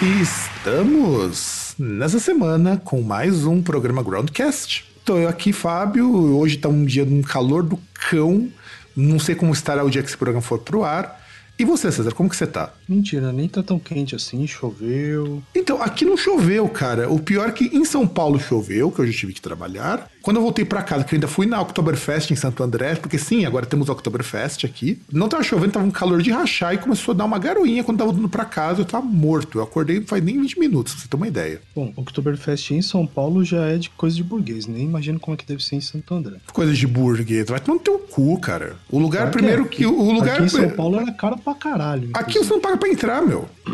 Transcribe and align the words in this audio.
E 0.00 0.22
estamos 0.22 1.74
nessa 1.76 2.20
semana 2.20 2.76
com 2.76 3.02
mais 3.02 3.44
um 3.44 3.60
programa 3.60 4.00
Groundcast. 4.00 4.88
Tô 5.04 5.18
eu 5.18 5.28
aqui, 5.28 5.52
Fábio. 5.52 6.36
Hoje 6.38 6.56
tá 6.56 6.68
um 6.68 6.84
dia 6.84 7.04
num 7.04 7.20
calor 7.20 7.64
do 7.64 7.76
cão. 8.08 8.48
Não 8.94 9.18
sei 9.18 9.34
como 9.34 9.52
estará 9.52 9.82
o 9.82 9.90
dia 9.90 10.00
que 10.00 10.08
esse 10.08 10.16
programa 10.16 10.40
for 10.40 10.60
pro 10.60 10.84
ar. 10.84 11.20
E 11.58 11.64
você, 11.64 11.90
César, 11.90 12.12
como 12.12 12.30
que 12.30 12.36
você 12.36 12.46
tá? 12.46 12.72
Mentira, 12.88 13.32
nem 13.32 13.48
tá 13.48 13.62
tão 13.62 13.78
quente 13.78 14.14
assim, 14.14 14.46
choveu. 14.46 15.42
Então, 15.54 15.82
aqui 15.82 16.04
não 16.04 16.16
choveu, 16.16 16.68
cara. 16.68 17.10
O 17.10 17.18
pior 17.18 17.48
é 17.48 17.52
que 17.52 17.64
em 17.66 17.84
São 17.84 18.06
Paulo 18.06 18.40
choveu, 18.40 18.90
que 18.90 19.00
eu 19.00 19.06
já 19.06 19.12
tive 19.12 19.32
que 19.32 19.40
trabalhar. 19.40 20.10
Quando 20.22 20.36
eu 20.38 20.42
voltei 20.42 20.64
pra 20.64 20.82
casa, 20.82 21.04
que 21.04 21.14
eu 21.14 21.16
ainda 21.16 21.28
fui 21.28 21.46
na 21.46 21.60
Oktoberfest 21.60 22.30
em 22.30 22.36
Santo 22.36 22.62
André, 22.62 22.94
porque 22.96 23.18
sim, 23.18 23.44
agora 23.46 23.64
temos 23.64 23.88
Oktoberfest 23.88 24.64
aqui. 24.64 25.00
Não 25.10 25.28
tava 25.28 25.42
chovendo, 25.42 25.72
tava 25.72 25.86
um 25.86 25.90
calor 25.90 26.20
de 26.20 26.30
rachar 26.30 26.74
e 26.74 26.78
começou 26.78 27.12
a 27.12 27.16
dar 27.16 27.24
uma 27.24 27.38
garoinha 27.38 27.82
quando 27.84 27.98
tava 27.98 28.12
indo 28.12 28.28
pra 28.28 28.44
casa, 28.44 28.80
eu 28.80 28.84
tava 28.84 29.04
morto. 29.04 29.58
Eu 29.58 29.62
acordei 29.62 30.02
faz 30.02 30.22
nem 30.22 30.40
20 30.40 30.58
minutos, 30.58 30.92
pra 30.94 31.02
você 31.02 31.08
ter 31.08 31.16
uma 31.16 31.28
ideia. 31.28 31.60
Bom, 31.74 31.92
Oktoberfest 31.96 32.72
em 32.72 32.82
São 32.82 33.06
Paulo 33.06 33.44
já 33.44 33.66
é 33.66 33.78
de 33.78 33.90
coisa 33.90 34.16
de 34.16 34.22
burguês, 34.22 34.66
nem 34.66 34.84
imagino 34.84 35.18
como 35.18 35.34
é 35.34 35.36
que 35.38 35.46
deve 35.46 35.62
ser 35.62 35.76
em 35.76 35.80
Santo 35.80 36.12
André. 36.14 36.36
Coisa 36.52 36.72
de 36.72 36.86
burguês, 36.86 37.46
vai 37.48 37.60
tomar 37.60 37.78
no 37.78 37.84
teu 37.84 37.98
cu, 37.98 38.38
cara. 38.40 38.76
O 38.90 38.98
lugar 38.98 39.22
Claro 39.22 39.30
que 39.30 39.38
primeiro 39.38 39.64
é. 39.64 39.68
que. 39.68 39.86
O 39.86 40.12
lugar. 40.12 40.34
Aqui 40.36 40.44
em 40.44 40.48
São 40.48 40.70
Paulo 40.70 40.96
era 41.00 41.12
caro 41.12 41.38
pra 41.38 41.54
caralho. 41.54 42.10
Aqui 42.14 42.38
você 42.38 42.50
não 42.52 42.60
paga 42.60 42.76
pra 42.78 42.88
entrar, 42.88 43.22
meu. 43.22 43.48
A 43.66 43.70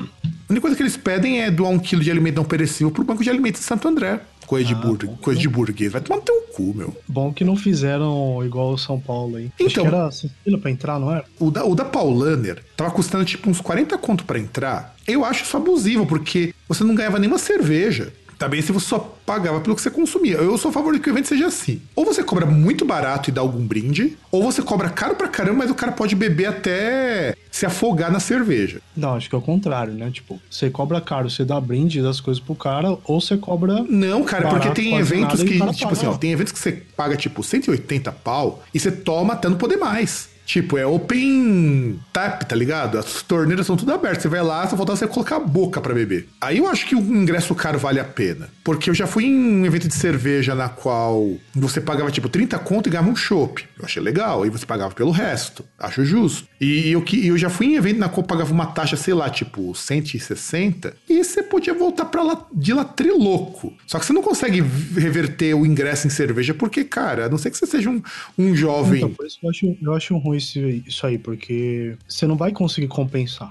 única 0.51 0.61
coisa 0.61 0.77
que 0.77 0.83
eles 0.83 0.97
pedem 0.97 1.43
é 1.43 1.51
doar 1.51 1.71
um 1.71 1.79
quilo 1.79 2.03
de 2.03 2.11
alimento 2.11 2.37
não 2.37 2.45
perecível 2.45 2.91
pro 2.91 3.03
Banco 3.05 3.23
de 3.25 3.31
Alimentos 3.31 3.61
de 3.61 3.67
Santo 3.67 3.89
André. 3.89 4.21
Coisa 4.47 4.67
de, 4.69 4.75
Ah, 4.75 4.77
bur... 4.77 4.99
bom. 5.05 5.17
coisa 5.17 5.41
de 5.41 5.49
burguês. 5.49 5.91
Vai 5.91 6.03
tomar 6.03 6.17
no 6.19 6.23
teu 6.23 6.39
cu, 6.55 6.75
meu. 6.75 6.95
Bom 7.09 7.33
que 7.33 7.43
não 7.45 7.57
fizeram 7.57 8.43
igual 8.45 8.73
o 8.75 8.79
São 8.79 9.01
Paulo 9.01 9.37
aí. 9.37 9.47
Acho 9.47 9.55
Então- 9.71 9.85
que 9.85 9.89
era 9.89 10.07
assim, 10.07 10.31
pra 10.61 10.71
entrar, 10.71 10.99
não 11.01 11.11
era? 11.11 11.25
O 11.41 11.51
da, 11.51 11.65
o 11.65 11.75
da 11.75 11.85
Paulaner 11.85 12.63
tava 12.77 12.91
custando 12.91 13.25
tipo 13.25 13.49
uns 13.49 13.61
40 13.61 13.97
conto 13.97 14.25
pra 14.25 14.39
entrar. 14.39 14.95
Eu 15.09 15.25
acho 15.25 15.45
isso 15.45 15.57
abusivo, 15.57 16.05
porque 16.05 16.55
você 16.69 16.85
não 16.85 16.95
ganhava 16.95 17.19
nenhuma 17.19 17.39
cerveja. 17.39 18.13
Também 18.39 18.61
se 18.63 18.73
você 18.73 18.87
só 18.87 18.99
pagava 19.25 19.61
pelo 19.61 19.75
que 19.75 19.83
você 19.83 19.91
consumia. 19.91 20.37
Eu 20.37 20.57
sou 20.59 20.71
a 20.71 20.73
favor 20.73 20.93
de 20.93 21.01
que 21.01 21.09
o 21.09 21.13
evento 21.13 21.29
seja 21.29 21.47
assim. 21.47 21.81
Ou 21.95 22.05
você 22.05 22.23
cobra 22.23 22.47
muito 22.47 22.85
barato 22.85 23.31
e 23.31 23.33
dá 23.33 23.41
algum 23.41 23.65
brinde, 23.67 24.17
ou 24.31 24.43
você 24.43 24.63
cobra 24.63 24.91
caro 24.91 25.15
pra 25.15 25.29
caramba, 25.29 25.59
mas 25.59 25.71
o 25.71 25.75
cara 25.75 25.93
pode 25.93 26.15
beber 26.15 26.47
até 26.47 27.35
se 27.51 27.65
afogar 27.65 28.11
na 28.11 28.19
cerveja. 28.19 28.81
Não, 28.97 29.15
acho 29.15 29.29
que 29.29 29.35
é 29.35 29.39
o 29.39 29.43
contrário, 29.43 29.93
né? 29.95 30.11
Tipo, 30.11 30.41
você 30.51 30.69
cobra 30.69 31.01
caro, 31.01 31.31
você 31.31 31.45
dá 31.45 31.61
brinde 31.61 32.03
das 32.03 32.21
coisas 32.21 32.43
pro 32.43 32.55
cara, 32.55 32.99
ou 33.05 33.21
você 33.21 33.37
cobra. 33.37 33.85
Não, 33.89 34.25
cara, 34.25 34.45
Barato, 34.45 34.67
porque 34.67 34.83
tem 34.83 34.97
eventos 34.97 35.41
nada, 35.41 35.45
que, 35.45 35.53
tipo 35.53 35.89
paga, 35.89 35.93
assim, 35.93 36.07
ó. 36.07 36.15
tem 36.15 36.33
eventos 36.33 36.53
que 36.53 36.59
você 36.59 36.73
paga, 36.97 37.17
tipo, 37.17 37.43
180 37.43 38.11
pau 38.13 38.63
e 38.73 38.81
você 38.81 38.91
toma 38.91 39.35
até 39.35 39.49
não 39.49 39.57
poder 39.57 39.77
mais. 39.77 40.34
Tipo, 40.45 40.77
é 40.77 40.87
open 40.87 41.99
tap, 42.13 42.43
tá 42.43 42.55
ligado? 42.55 42.99
As 42.99 43.23
torneiras 43.23 43.67
são 43.67 43.77
tudo 43.77 43.93
abertas. 43.93 44.23
Você 44.23 44.29
vai 44.29 44.43
lá, 44.43 44.67
só 44.67 44.77
falta 44.77 44.95
você 44.95 45.07
colocar 45.07 45.37
a 45.37 45.41
boca 45.41 45.81
pra 45.81 45.95
beber. 45.95 46.29
Aí 46.41 46.59
eu 46.59 46.69
acho 46.69 46.87
que 46.87 46.95
o 46.95 47.01
ingresso 47.01 47.55
caro 47.55 47.79
vale 47.79 47.99
a 47.99 48.05
pena. 48.05 48.49
Porque 48.63 48.91
eu 48.91 48.95
já 48.95 49.07
fui 49.07 49.25
em 49.25 49.61
um 49.61 49.67
evento 49.67 49.89
de 49.89 49.95
cerveja 49.95 50.55
na 50.55 50.69
qual 50.69 51.35
você 51.55 51.81
pagava, 51.81 52.11
tipo, 52.11 52.29
30 52.29 52.59
conto 52.59 52.89
e 52.89 52.91
ganhava 52.91 53.09
um 53.09 53.17
chopp. 53.17 53.65
Eu 53.79 53.85
achei 53.85 54.03
legal. 54.03 54.45
E 54.45 54.51
você 54.51 54.67
pagava 54.67 54.95
pelo 54.95 55.11
resto. 55.11 55.65
Acho 55.79 56.05
justo. 56.05 56.49
E 56.65 56.91
eu, 56.93 57.03
que- 57.03 57.27
eu 57.27 57.37
já 57.37 57.51
fui 57.51 57.67
em 57.67 57.75
evento 57.77 57.99
na 57.99 58.09
qual 58.09 58.23
eu 58.23 58.27
pagava 58.27 58.53
uma 58.53 58.67
taxa, 58.67 58.97
sei 58.97 59.13
lá, 59.13 59.29
tipo, 59.29 59.75
160. 59.75 60.95
E 61.09 61.23
você 61.23 61.43
podia 61.43 61.75
voltar 61.75 62.07
pra 62.07 62.23
lá 62.23 62.47
de 62.53 62.73
lá 62.73 62.85
triloco. 62.85 63.73
Só 63.87 63.99
que 63.99 64.07
você 64.07 64.13
não 64.13 64.23
consegue 64.23 64.61
reverter 64.97 65.55
o 65.55 65.67
ingresso 65.67 66.07
em 66.07 66.11
cerveja 66.11 66.55
porque, 66.55 66.85
cara, 66.85 67.27
a 67.27 67.29
não 67.29 67.39
ser 67.39 67.51
que 67.51 67.59
você 67.59 67.67
seja 67.67 67.91
um, 67.91 68.03
um 68.39 68.55
jovem. 68.55 68.99
Então, 68.99 69.11
por 69.11 69.27
isso 69.27 69.39
eu 69.43 69.51
acho, 69.51 69.77
eu 69.83 69.95
acho 69.95 70.17
ruim 70.19 70.39
isso, 70.39 70.59
isso 70.59 71.07
aí, 71.07 71.19
porque 71.19 71.97
você 72.09 72.27
não 72.27 72.37
vai 72.37 72.53
conseguir 72.53 72.89
compensar. 72.89 73.51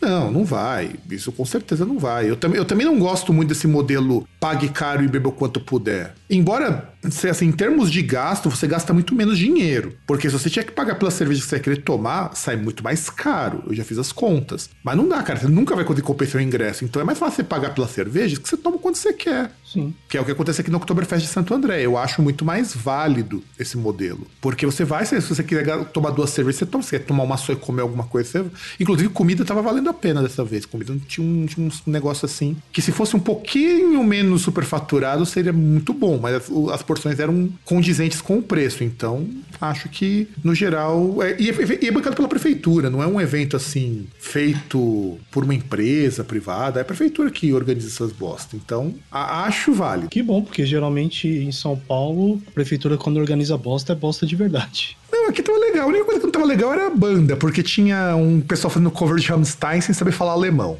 Não, 0.00 0.32
não 0.32 0.44
vai. 0.44 0.90
Isso 1.08 1.30
com 1.30 1.44
certeza 1.44 1.86
não 1.86 1.96
vai. 1.96 2.28
Eu, 2.28 2.34
também 2.36 2.58
eu 2.58 2.64
também 2.64 2.84
não 2.84 2.98
gosto 2.98 3.32
muito 3.32 3.50
desse 3.50 3.68
modelo 3.68 4.26
pague 4.40 4.68
caro 4.68 5.04
e 5.04 5.08
beba 5.08 5.28
o 5.28 5.32
quanto 5.32 5.60
puder. 5.60 6.14
Embora, 6.28 6.91
assim, 7.04 7.46
em 7.46 7.52
termos 7.52 7.90
de 7.90 8.02
gasto, 8.02 8.48
você 8.50 8.66
gasta 8.66 8.92
muito 8.92 9.14
menos 9.14 9.38
dinheiro. 9.38 9.94
Porque 10.06 10.28
se 10.28 10.38
você 10.38 10.48
tiver 10.48 10.66
que 10.66 10.72
pagar 10.72 10.94
pela 10.96 11.10
cerveja 11.10 11.40
que 11.40 11.46
você 11.46 11.60
querer 11.60 11.82
tomar, 11.82 12.34
sai 12.34 12.56
muito 12.56 12.82
mais 12.82 13.10
caro. 13.10 13.64
Eu 13.66 13.74
já 13.74 13.84
fiz 13.84 13.98
as 13.98 14.12
contas. 14.12 14.70
Mas 14.82 14.96
não 14.96 15.08
dá, 15.08 15.22
cara. 15.22 15.38
Você 15.38 15.48
nunca 15.48 15.74
vai 15.74 15.84
conseguir 15.84 16.06
compensar 16.06 16.40
o 16.40 16.44
ingresso. 16.44 16.84
Então 16.84 17.02
é 17.02 17.04
mais 17.04 17.18
fácil 17.18 17.36
você 17.36 17.44
pagar 17.44 17.74
pela 17.74 17.88
cerveja 17.88 18.38
que 18.38 18.48
você 18.48 18.56
toma 18.56 18.78
quando 18.78 18.96
você 18.96 19.12
quer. 19.12 19.50
Sim. 19.72 19.94
Que 20.08 20.18
é 20.18 20.20
o 20.20 20.24
que 20.24 20.30
acontece 20.30 20.60
aqui 20.60 20.70
no 20.70 20.76
Oktoberfest 20.76 21.26
de 21.26 21.32
Santo 21.32 21.54
André. 21.54 21.80
Eu 21.82 21.96
acho 21.96 22.20
muito 22.20 22.44
mais 22.44 22.74
válido 22.74 23.42
esse 23.58 23.76
modelo. 23.76 24.26
Porque 24.40 24.66
você 24.66 24.84
vai, 24.84 25.06
se 25.06 25.18
você 25.20 25.42
quiser 25.42 25.84
tomar 25.86 26.10
duas 26.10 26.30
cervejas, 26.30 26.58
você 26.58 26.66
toma. 26.66 26.82
Se 26.82 26.90
quer 26.90 27.04
tomar 27.04 27.24
uma 27.24 27.36
só 27.36 27.52
e 27.52 27.56
comer 27.56 27.82
alguma 27.82 28.04
coisa, 28.04 28.28
você... 28.28 28.44
Inclusive, 28.78 29.08
comida 29.08 29.44
tava 29.44 29.62
valendo 29.62 29.88
a 29.88 29.94
pena 29.94 30.22
dessa 30.22 30.44
vez. 30.44 30.66
Comida 30.66 30.92
não 30.92 31.00
tinha 31.00 31.26
um, 31.26 31.46
tinha 31.46 31.66
um 31.66 31.90
negócio 31.90 32.26
assim. 32.26 32.56
Que 32.70 32.82
se 32.82 32.92
fosse 32.92 33.16
um 33.16 33.20
pouquinho 33.20 34.02
menos 34.04 34.42
superfaturado, 34.42 35.24
seria 35.24 35.52
muito 35.52 35.92
bom. 35.92 36.18
Mas 36.18 36.34
as, 36.34 36.50
as 36.72 36.82
porções 36.92 37.18
eram 37.18 37.48
condizentes 37.64 38.20
com 38.20 38.38
o 38.38 38.42
preço. 38.42 38.84
Então, 38.84 39.26
acho 39.60 39.88
que, 39.88 40.28
no 40.44 40.54
geral. 40.54 41.22
É, 41.22 41.36
e, 41.40 41.48
é, 41.50 41.86
é 41.86 41.90
bancado 41.90 42.14
pela 42.14 42.28
prefeitura, 42.28 42.90
não 42.90 43.02
é 43.02 43.06
um 43.06 43.18
evento 43.20 43.56
assim, 43.56 44.06
feito 44.18 45.18
por 45.30 45.44
uma 45.44 45.54
empresa 45.54 46.22
privada. 46.22 46.80
É 46.80 46.82
a 46.82 46.84
prefeitura 46.84 47.30
que 47.30 47.52
organiza 47.52 47.88
essas 47.88 48.12
bosta. 48.12 48.56
Então, 48.56 48.94
a- 49.10 49.44
acho 49.44 49.72
válido. 49.72 50.08
Que 50.10 50.22
bom, 50.22 50.42
porque 50.42 50.66
geralmente 50.66 51.26
em 51.28 51.50
São 51.52 51.76
Paulo, 51.76 52.40
a 52.46 52.50
prefeitura, 52.50 52.98
quando 52.98 53.16
organiza 53.16 53.56
bosta, 53.56 53.92
é 53.92 53.96
bosta 53.96 54.26
de 54.26 54.36
verdade. 54.36 54.96
Não, 55.10 55.28
aqui 55.28 55.42
tava 55.42 55.58
legal. 55.58 55.84
A 55.84 55.88
única 55.88 56.04
coisa 56.04 56.20
que 56.20 56.26
não 56.26 56.32
tava 56.32 56.44
legal 56.46 56.72
era 56.72 56.86
a 56.86 56.90
banda, 56.90 57.36
porque 57.36 57.62
tinha 57.62 58.14
um 58.16 58.40
pessoal 58.40 58.70
fazendo 58.70 58.90
cover 58.90 59.16
de 59.18 59.26
Rammstein 59.28 59.80
sem 59.80 59.94
saber 59.94 60.12
falar 60.12 60.32
alemão. 60.32 60.78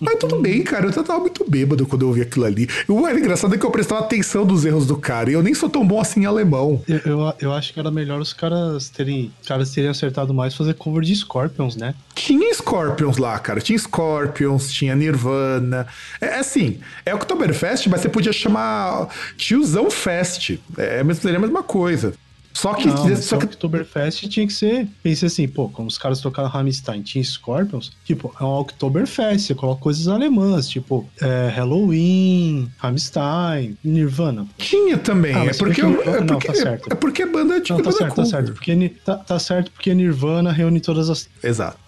Mas 0.00 0.14
tudo 0.18 0.40
bem, 0.40 0.62
cara. 0.62 0.86
Eu 0.86 1.04
tava 1.04 1.20
muito 1.20 1.48
bêbado 1.48 1.86
quando 1.86 2.02
eu 2.02 2.08
ouvi 2.08 2.22
aquilo 2.22 2.46
ali. 2.46 2.68
O 2.88 3.00
mais 3.00 3.16
engraçado 3.16 3.54
é 3.54 3.58
que 3.58 3.64
eu 3.64 3.70
prestava 3.70 4.00
atenção 4.02 4.44
dos 4.46 4.64
erros 4.64 4.86
do 4.86 4.96
cara. 4.96 5.30
E 5.30 5.34
eu 5.34 5.42
nem 5.42 5.54
sou 5.54 5.68
tão 5.68 5.86
bom 5.86 6.00
assim 6.00 6.22
em 6.22 6.24
alemão. 6.24 6.82
Eu, 6.88 6.98
eu, 7.04 7.34
eu 7.40 7.52
acho 7.52 7.72
que 7.72 7.78
era 7.78 7.90
melhor 7.90 8.20
os 8.20 8.32
caras 8.32 8.88
terem, 8.88 9.30
caras 9.46 9.70
terem 9.70 9.90
acertado 9.90 10.32
mais 10.32 10.54
fazer 10.54 10.74
cover 10.74 11.02
de 11.04 11.14
Scorpions, 11.14 11.76
né? 11.76 11.94
Tinha 12.14 12.52
Scorpions 12.54 13.18
lá, 13.18 13.38
cara. 13.38 13.60
Tinha 13.60 13.78
Scorpions, 13.78 14.72
tinha 14.72 14.96
Nirvana. 14.96 15.86
É 16.20 16.30
é 16.30 16.38
assim, 16.38 16.78
é 17.04 17.14
Oktoberfest, 17.14 17.88
mas 17.88 18.00
você 18.00 18.08
podia 18.08 18.32
chamar 18.32 19.08
Tiozão 19.36 19.90
Fest. 19.90 20.58
É, 20.76 21.02
mas 21.02 21.18
seria 21.18 21.38
a 21.38 21.40
mesma 21.40 21.62
coisa. 21.62 22.14
Só 22.52 22.74
que, 22.74 22.86
Não, 22.88 23.16
só 23.16 23.36
que 23.36 23.44
o 23.44 23.48
Oktoberfest 23.48 24.28
tinha 24.28 24.46
que 24.46 24.52
ser. 24.52 24.88
Pensei 25.02 25.28
assim, 25.28 25.46
pô, 25.48 25.68
como 25.68 25.88
os 25.88 25.96
caras 25.96 26.20
tocaram 26.20 26.48
Rammstein, 26.48 27.00
tinha 27.02 27.22
Scorpions, 27.22 27.92
tipo, 28.04 28.34
é 28.40 28.44
um 28.44 28.48
Oktoberfest, 28.58 29.46
você 29.46 29.54
coloca 29.54 29.80
coisas 29.80 30.08
alemãs, 30.08 30.68
tipo, 30.68 31.08
é, 31.22 31.48
Halloween, 31.48 32.70
Rammstein, 32.78 33.76
Nirvana. 33.82 34.46
tinha 34.58 34.98
também. 34.98 35.34
Ah, 35.34 35.44
é 35.46 35.54
porque, 35.54 35.80
se 35.80 35.86
bem 35.86 35.96
que- 36.02 36.08
é 36.08 36.20
não, 36.20 36.26
porque, 36.26 36.46
tá 36.48 36.54
certo. 36.54 36.92
é 36.92 36.94
porque 36.94 37.22
é 37.22 37.26
banda 37.26 37.60
de 37.60 37.70
Não, 37.70 37.80
tá 37.82 37.92
certo, 37.92 38.14
tá 38.16 38.24
certo, 38.24 38.52
porque, 38.52 38.88
tá, 39.04 39.16
tá 39.16 39.38
certo 39.38 39.70
porque 39.72 39.94
Nirvana 39.94 40.52
reúne 40.52 40.80
todas 40.80 41.08
as. 41.08 41.28
Exato. 41.42 41.78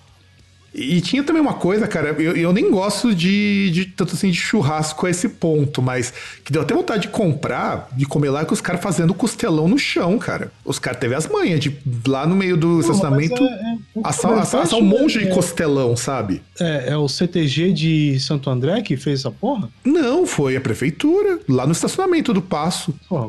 E 0.74 1.00
tinha 1.00 1.22
também 1.22 1.42
uma 1.42 1.54
coisa, 1.54 1.86
cara, 1.86 2.10
eu, 2.18 2.34
eu 2.34 2.52
nem 2.52 2.70
gosto 2.70 3.14
de, 3.14 3.70
de 3.70 3.84
tanto 3.86 4.14
assim 4.14 4.30
de 4.30 4.36
churrasco 4.36 5.06
a 5.06 5.10
esse 5.10 5.28
ponto, 5.28 5.82
mas 5.82 6.12
que 6.44 6.52
deu 6.52 6.62
até 6.62 6.74
vontade 6.74 7.02
de 7.02 7.08
comprar, 7.08 7.88
de 7.92 8.06
comer 8.06 8.30
lá 8.30 8.44
com 8.44 8.54
os 8.54 8.60
caras 8.60 8.80
fazendo 8.80 9.12
costelão 9.12 9.68
no 9.68 9.78
chão, 9.78 10.18
cara. 10.18 10.50
Os 10.64 10.78
caras 10.78 10.98
teve 10.98 11.14
as 11.14 11.26
manhas 11.26 11.60
de 11.60 11.76
lá 12.06 12.26
no 12.26 12.34
meio 12.34 12.56
do 12.56 12.80
estacionamento 12.80 13.42
mas 13.42 13.50
é- 13.52 13.98
é- 13.98 14.38
assar, 14.40 14.74
um 14.74 14.82
monte 14.82 15.18
de 15.18 15.28
é- 15.28 15.30
costelão, 15.30 15.94
sabe? 15.94 16.42
É, 16.58 16.90
é 16.92 16.96
o 16.96 17.06
CTG 17.08 17.72
de 17.72 18.18
Santo 18.20 18.48
André 18.48 18.80
que 18.80 18.96
fez 18.96 19.20
essa 19.20 19.30
porra? 19.30 19.68
Não, 19.84 20.26
foi 20.26 20.56
a 20.56 20.60
prefeitura, 20.60 21.38
lá 21.48 21.66
no 21.66 21.72
estacionamento 21.72 22.32
do 22.32 22.40
Passo. 22.40 22.94
Porra, 23.08 23.28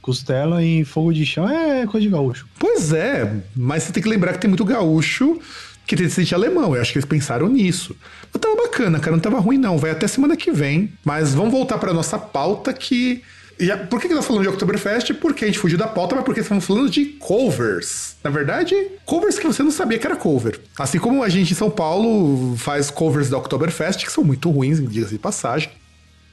costela 0.00 0.62
em 0.62 0.84
fogo 0.84 1.12
de 1.12 1.26
chão 1.26 1.48
é 1.48 1.86
coisa 1.86 2.06
de 2.06 2.10
gaúcho. 2.10 2.46
Pois 2.58 2.92
é, 2.92 3.30
mas 3.54 3.82
você 3.82 3.92
tem 3.92 4.02
que 4.02 4.08
lembrar 4.08 4.32
que 4.32 4.38
tem 4.38 4.48
muito 4.48 4.64
gaúcho 4.64 5.38
que 5.88 5.96
descendente 5.96 6.34
alemão. 6.34 6.76
Eu 6.76 6.82
acho 6.82 6.92
que 6.92 6.98
eles 6.98 7.08
pensaram 7.08 7.48
nisso. 7.48 7.96
Mas 8.30 8.40
tava 8.40 8.54
bacana, 8.54 9.00
cara, 9.00 9.12
não 9.12 9.20
tava 9.20 9.40
ruim 9.40 9.56
não. 9.56 9.78
Vai 9.78 9.90
até 9.90 10.06
semana 10.06 10.36
que 10.36 10.52
vem. 10.52 10.92
Mas 11.02 11.34
vamos 11.34 11.50
voltar 11.50 11.78
pra 11.78 11.94
nossa 11.94 12.18
pauta 12.18 12.74
que 12.74 13.22
E 13.58 13.74
por 13.86 13.98
que, 13.98 14.06
que 14.06 14.14
nós 14.14 14.26
falamos 14.26 14.46
de 14.46 14.52
Oktoberfest? 14.52 15.14
Porque 15.14 15.44
a 15.44 15.48
gente 15.48 15.58
fugiu 15.58 15.78
da 15.78 15.88
pauta, 15.88 16.14
mas 16.14 16.24
porque 16.26 16.40
estamos 16.40 16.64
falando 16.64 16.90
de 16.90 17.06
covers. 17.06 18.16
Na 18.22 18.28
verdade, 18.30 18.74
covers 19.06 19.38
que 19.38 19.46
você 19.46 19.62
não 19.62 19.70
sabia 19.70 19.98
que 19.98 20.06
era 20.06 20.14
cover. 20.14 20.60
Assim 20.78 20.98
como 20.98 21.22
a 21.22 21.28
gente 21.30 21.52
em 21.52 21.56
São 21.56 21.70
Paulo 21.70 22.54
faz 22.58 22.90
covers 22.90 23.30
da 23.30 23.38
Oktoberfest, 23.38 24.04
que 24.04 24.12
são 24.12 24.22
muito 24.22 24.50
ruins, 24.50 24.78
diga-se 24.86 25.14
de 25.14 25.18
passagem. 25.18 25.70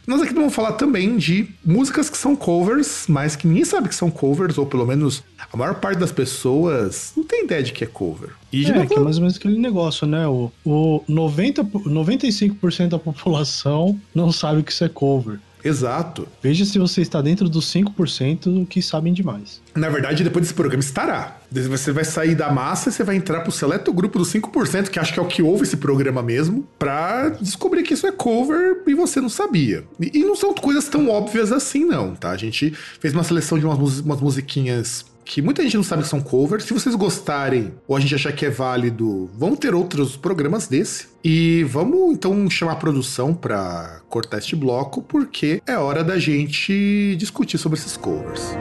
Nós 0.07 0.21
aqui 0.21 0.33
vamos 0.33 0.53
falar 0.53 0.73
também 0.73 1.17
de 1.17 1.47
músicas 1.65 2.09
que 2.09 2.17
são 2.17 2.35
covers, 2.35 3.05
mas 3.07 3.35
que 3.35 3.47
ninguém 3.47 3.65
sabe 3.65 3.89
que 3.89 3.95
são 3.95 4.11
covers, 4.11 4.57
ou 4.57 4.65
pelo 4.65 4.85
menos 4.85 5.23
a 5.51 5.57
maior 5.57 5.75
parte 5.75 5.97
das 5.97 6.11
pessoas 6.11 7.11
não 7.17 7.23
tem 7.23 7.45
ideia 7.45 7.63
de 7.63 7.71
que 7.71 7.83
é 7.83 7.87
cover. 7.87 8.29
E 8.51 8.65
é, 8.69 8.85
que 8.85 8.93
é 8.93 8.99
mais 8.99 9.17
ou 9.17 9.21
menos 9.21 9.37
aquele 9.37 9.57
negócio, 9.57 10.05
né? 10.05 10.27
O, 10.27 10.51
o 10.63 11.03
90, 11.07 11.63
95% 11.63 12.89
da 12.89 12.99
população 12.99 13.99
não 14.13 14.31
sabe 14.31 14.61
que 14.63 14.71
isso 14.71 14.83
é 14.83 14.89
cover. 14.89 15.39
Exato. 15.65 16.27
Veja 16.43 16.63
se 16.63 16.77
você 16.77 17.01
está 17.01 17.21
dentro 17.21 17.49
dos 17.49 17.65
5% 17.73 18.67
que 18.67 18.81
sabem 18.83 19.11
demais. 19.11 19.61
Na 19.73 19.89
verdade, 19.89 20.23
depois 20.23 20.45
desse 20.45 20.53
programa 20.53 20.81
estará. 20.81 21.37
Você 21.51 21.91
vai 21.91 22.05
sair 22.05 22.35
da 22.35 22.51
massa 22.51 22.89
e 22.89 22.91
você 22.91 23.03
vai 23.03 23.15
entrar 23.15 23.41
pro 23.41 23.51
seleto 23.51 23.91
grupo 23.91 24.19
dos 24.19 24.31
5%, 24.31 24.89
que 24.89 24.99
acho 24.99 25.11
que 25.11 25.19
é 25.19 25.23
o 25.23 25.27
que 25.27 25.41
ouve 25.41 25.63
esse 25.63 25.77
programa 25.77 26.21
mesmo, 26.21 26.67
pra 26.77 27.29
descobrir 27.29 27.81
que 27.81 27.95
isso 27.95 28.05
é 28.05 28.11
cover 28.11 28.83
e 28.85 28.93
você 28.93 29.19
não 29.19 29.29
sabia. 29.29 29.83
E, 29.99 30.19
e 30.19 30.23
não 30.23 30.35
são 30.35 30.53
coisas 30.53 30.87
tão 30.87 31.09
óbvias 31.09 31.51
assim, 31.51 31.83
não, 31.83 32.13
tá? 32.13 32.29
A 32.29 32.37
gente 32.37 32.71
fez 32.99 33.13
uma 33.13 33.23
seleção 33.23 33.57
de 33.57 33.65
umas, 33.65 33.99
umas 33.99 34.21
musiquinhas 34.21 35.05
que 35.25 35.41
muita 35.41 35.63
gente 35.63 35.75
não 35.75 35.83
sabe 35.83 36.03
que 36.03 36.09
são 36.09 36.21
covers. 36.21 36.63
Se 36.63 36.73
vocês 36.73 36.93
gostarem 36.95 37.73
ou 37.87 37.97
a 37.97 37.99
gente 37.99 38.13
achar 38.13 38.31
que 38.31 38.45
é 38.45 38.49
válido, 38.49 39.29
vão 39.35 39.55
ter 39.55 39.73
outros 39.73 40.15
programas 40.15 40.67
desse. 40.67 41.07
E 41.23 41.63
vamos 41.63 42.13
então 42.13 42.47
chamar 42.49 42.73
a 42.73 42.77
produção 42.77 43.33
para 43.33 44.01
cortar 44.07 44.37
este 44.37 44.55
bloco, 44.55 45.01
porque 45.01 45.61
é 45.65 45.75
hora 45.75 46.03
da 46.03 46.19
gente 46.19 47.15
discutir 47.17 47.57
sobre 47.57 47.79
esses 47.79 47.97
covers. 47.97 48.55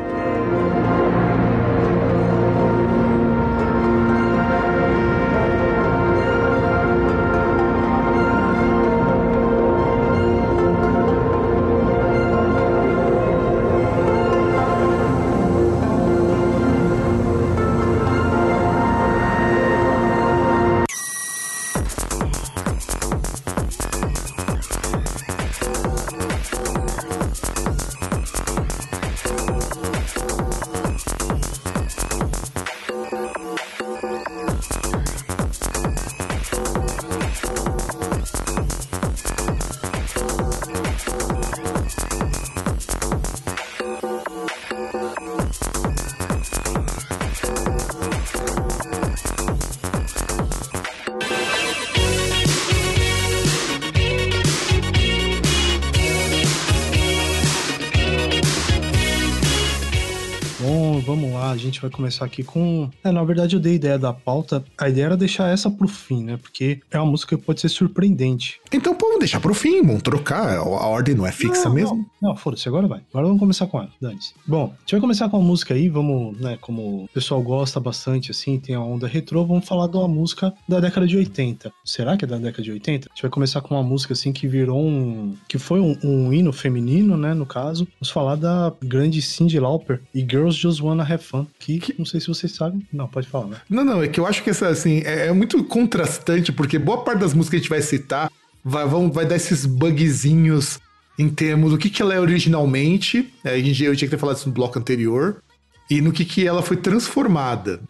Vai 61.85 61.91
começar 61.91 62.25
aqui 62.25 62.43
com. 62.43 62.91
É, 63.03 63.11
na 63.11 63.23
verdade, 63.23 63.57
eu 63.57 63.61
dei 63.61 63.75
ideia 63.75 63.99
da 63.99 64.13
pauta. 64.13 64.65
A 64.85 64.91
ideia 64.91 65.07
era 65.07 65.17
deixar 65.17 65.49
essa 65.49 65.71
pro 65.71 65.89
fim, 65.89 66.23
né? 66.23 66.37
Porque 66.37 66.79
é 66.91 66.99
uma 66.99 67.11
música 67.11 67.35
que 67.39 67.43
pode 67.43 67.59
ser 67.59 67.71
surpreendente. 67.71 68.61
Então, 68.71 68.95
vamos 69.01 69.19
deixar 69.19 69.41
pro 69.41 69.55
fim, 69.55 69.81
vamos 69.81 70.03
trocar. 70.03 70.59
A 70.59 70.63
ordem 70.63 71.15
não 71.15 71.27
é 71.27 71.33
fixa 71.33 71.71
não, 71.71 71.75
mesmo? 71.75 72.07
Não, 72.21 72.31
não 72.31 72.37
foda-se, 72.37 72.69
agora 72.69 72.87
vai. 72.87 73.01
Agora 73.11 73.27
vamos 73.27 73.41
começar 73.41 73.67
com 73.67 73.79
ela, 73.79 73.89
Dane-se. 73.99 74.35
Bom, 74.47 74.75
a 74.77 74.81
gente 74.81 74.93
vai 74.93 75.01
começar 75.01 75.31
com 75.31 75.39
uma 75.39 75.47
música 75.47 75.73
aí, 75.73 75.89
vamos, 75.89 76.39
né? 76.39 76.59
Como 76.61 77.05
o 77.05 77.09
pessoal 77.15 77.41
gosta 77.41 77.81
bastante, 77.81 78.31
assim, 78.31 78.61
tem 78.61 78.75
a 78.75 78.81
onda 78.81 79.09
retrô, 79.09 79.47
vamos 79.47 79.67
falar 79.67 79.87
de 79.87 79.97
uma 79.97 80.07
música 80.07 80.53
da 80.69 80.81
década 80.81 81.07
de 81.07 81.17
80. 81.17 81.73
Será 81.83 82.15
que 82.19 82.27
é 82.27 82.29
da 82.29 82.37
década 82.37 82.63
de 82.63 82.73
80? 82.73 83.09
A 83.09 83.15
gente 83.15 83.23
vai 83.23 83.31
começar 83.31 83.63
com 83.63 83.75
uma 83.75 83.83
música, 83.83 84.13
assim, 84.13 84.35
que 84.35 84.47
virou 84.47 84.85
um. 84.85 85.35
que 85.49 85.57
foi 85.57 85.81
um, 85.81 85.97
um 86.05 86.31
hino 86.31 86.53
feminino, 86.53 87.17
né? 87.17 87.33
No 87.33 87.47
caso. 87.47 87.89
Vamos 87.99 88.11
falar 88.11 88.37
da 88.37 88.71
grande 88.83 89.23
Cyndi 89.23 89.59
Lauper 89.59 90.03
e 90.15 90.21
Girls 90.21 90.59
Just 90.59 90.83
Wanna 90.83 91.05
Have 91.05 91.25
Fun, 91.25 91.47
que, 91.59 91.79
que... 91.79 91.95
não 91.99 92.05
sei 92.05 92.21
se 92.21 92.29
vocês 92.29 92.53
sabem. 92.53 92.87
Não, 92.93 93.09
pode 93.09 93.29
falar, 93.29 93.47
né? 93.47 93.57
Não, 93.71 93.83
não, 93.83 94.03
é 94.03 94.09
que 94.09 94.21
eu 94.21 94.27
acho 94.27 94.43
que 94.43 94.51
essa, 94.51 94.74
assim, 94.75 95.03
é, 95.05 95.27
é 95.27 95.33
muito 95.33 95.63
contrastante, 95.65 96.53
porque 96.53 96.79
boa 96.79 97.03
parte 97.03 97.21
das 97.21 97.35
músicas 97.35 97.51
que 97.51 97.57
a 97.57 97.59
gente 97.61 97.71
vai 97.71 97.83
citar 97.83 98.31
vai, 98.65 98.87
vão, 98.87 99.11
vai 99.11 99.27
dar 99.27 99.37
esses 99.37 99.67
bugzinhos 99.67 100.79
em 101.19 101.29
termos 101.29 101.71
do 101.71 101.79
que, 101.79 101.91
que 101.91 102.03
ela 102.03 102.15
é 102.15 102.21
originalmente. 102.21 103.33
É, 103.45 103.51
a 103.51 103.59
gente, 103.59 103.83
eu 103.85 103.95
tinha 103.95 104.09
que 104.09 104.17
ter 104.17 104.21
falado 104.21 104.37
isso 104.37 104.49
no 104.49 104.55
bloco 104.55 104.79
anterior. 104.79 105.43
E 105.91 106.01
no 106.01 106.13
que, 106.13 106.25
que 106.25 106.47
ela 106.47 106.63
foi 106.63 106.79
transformada. 106.79 107.81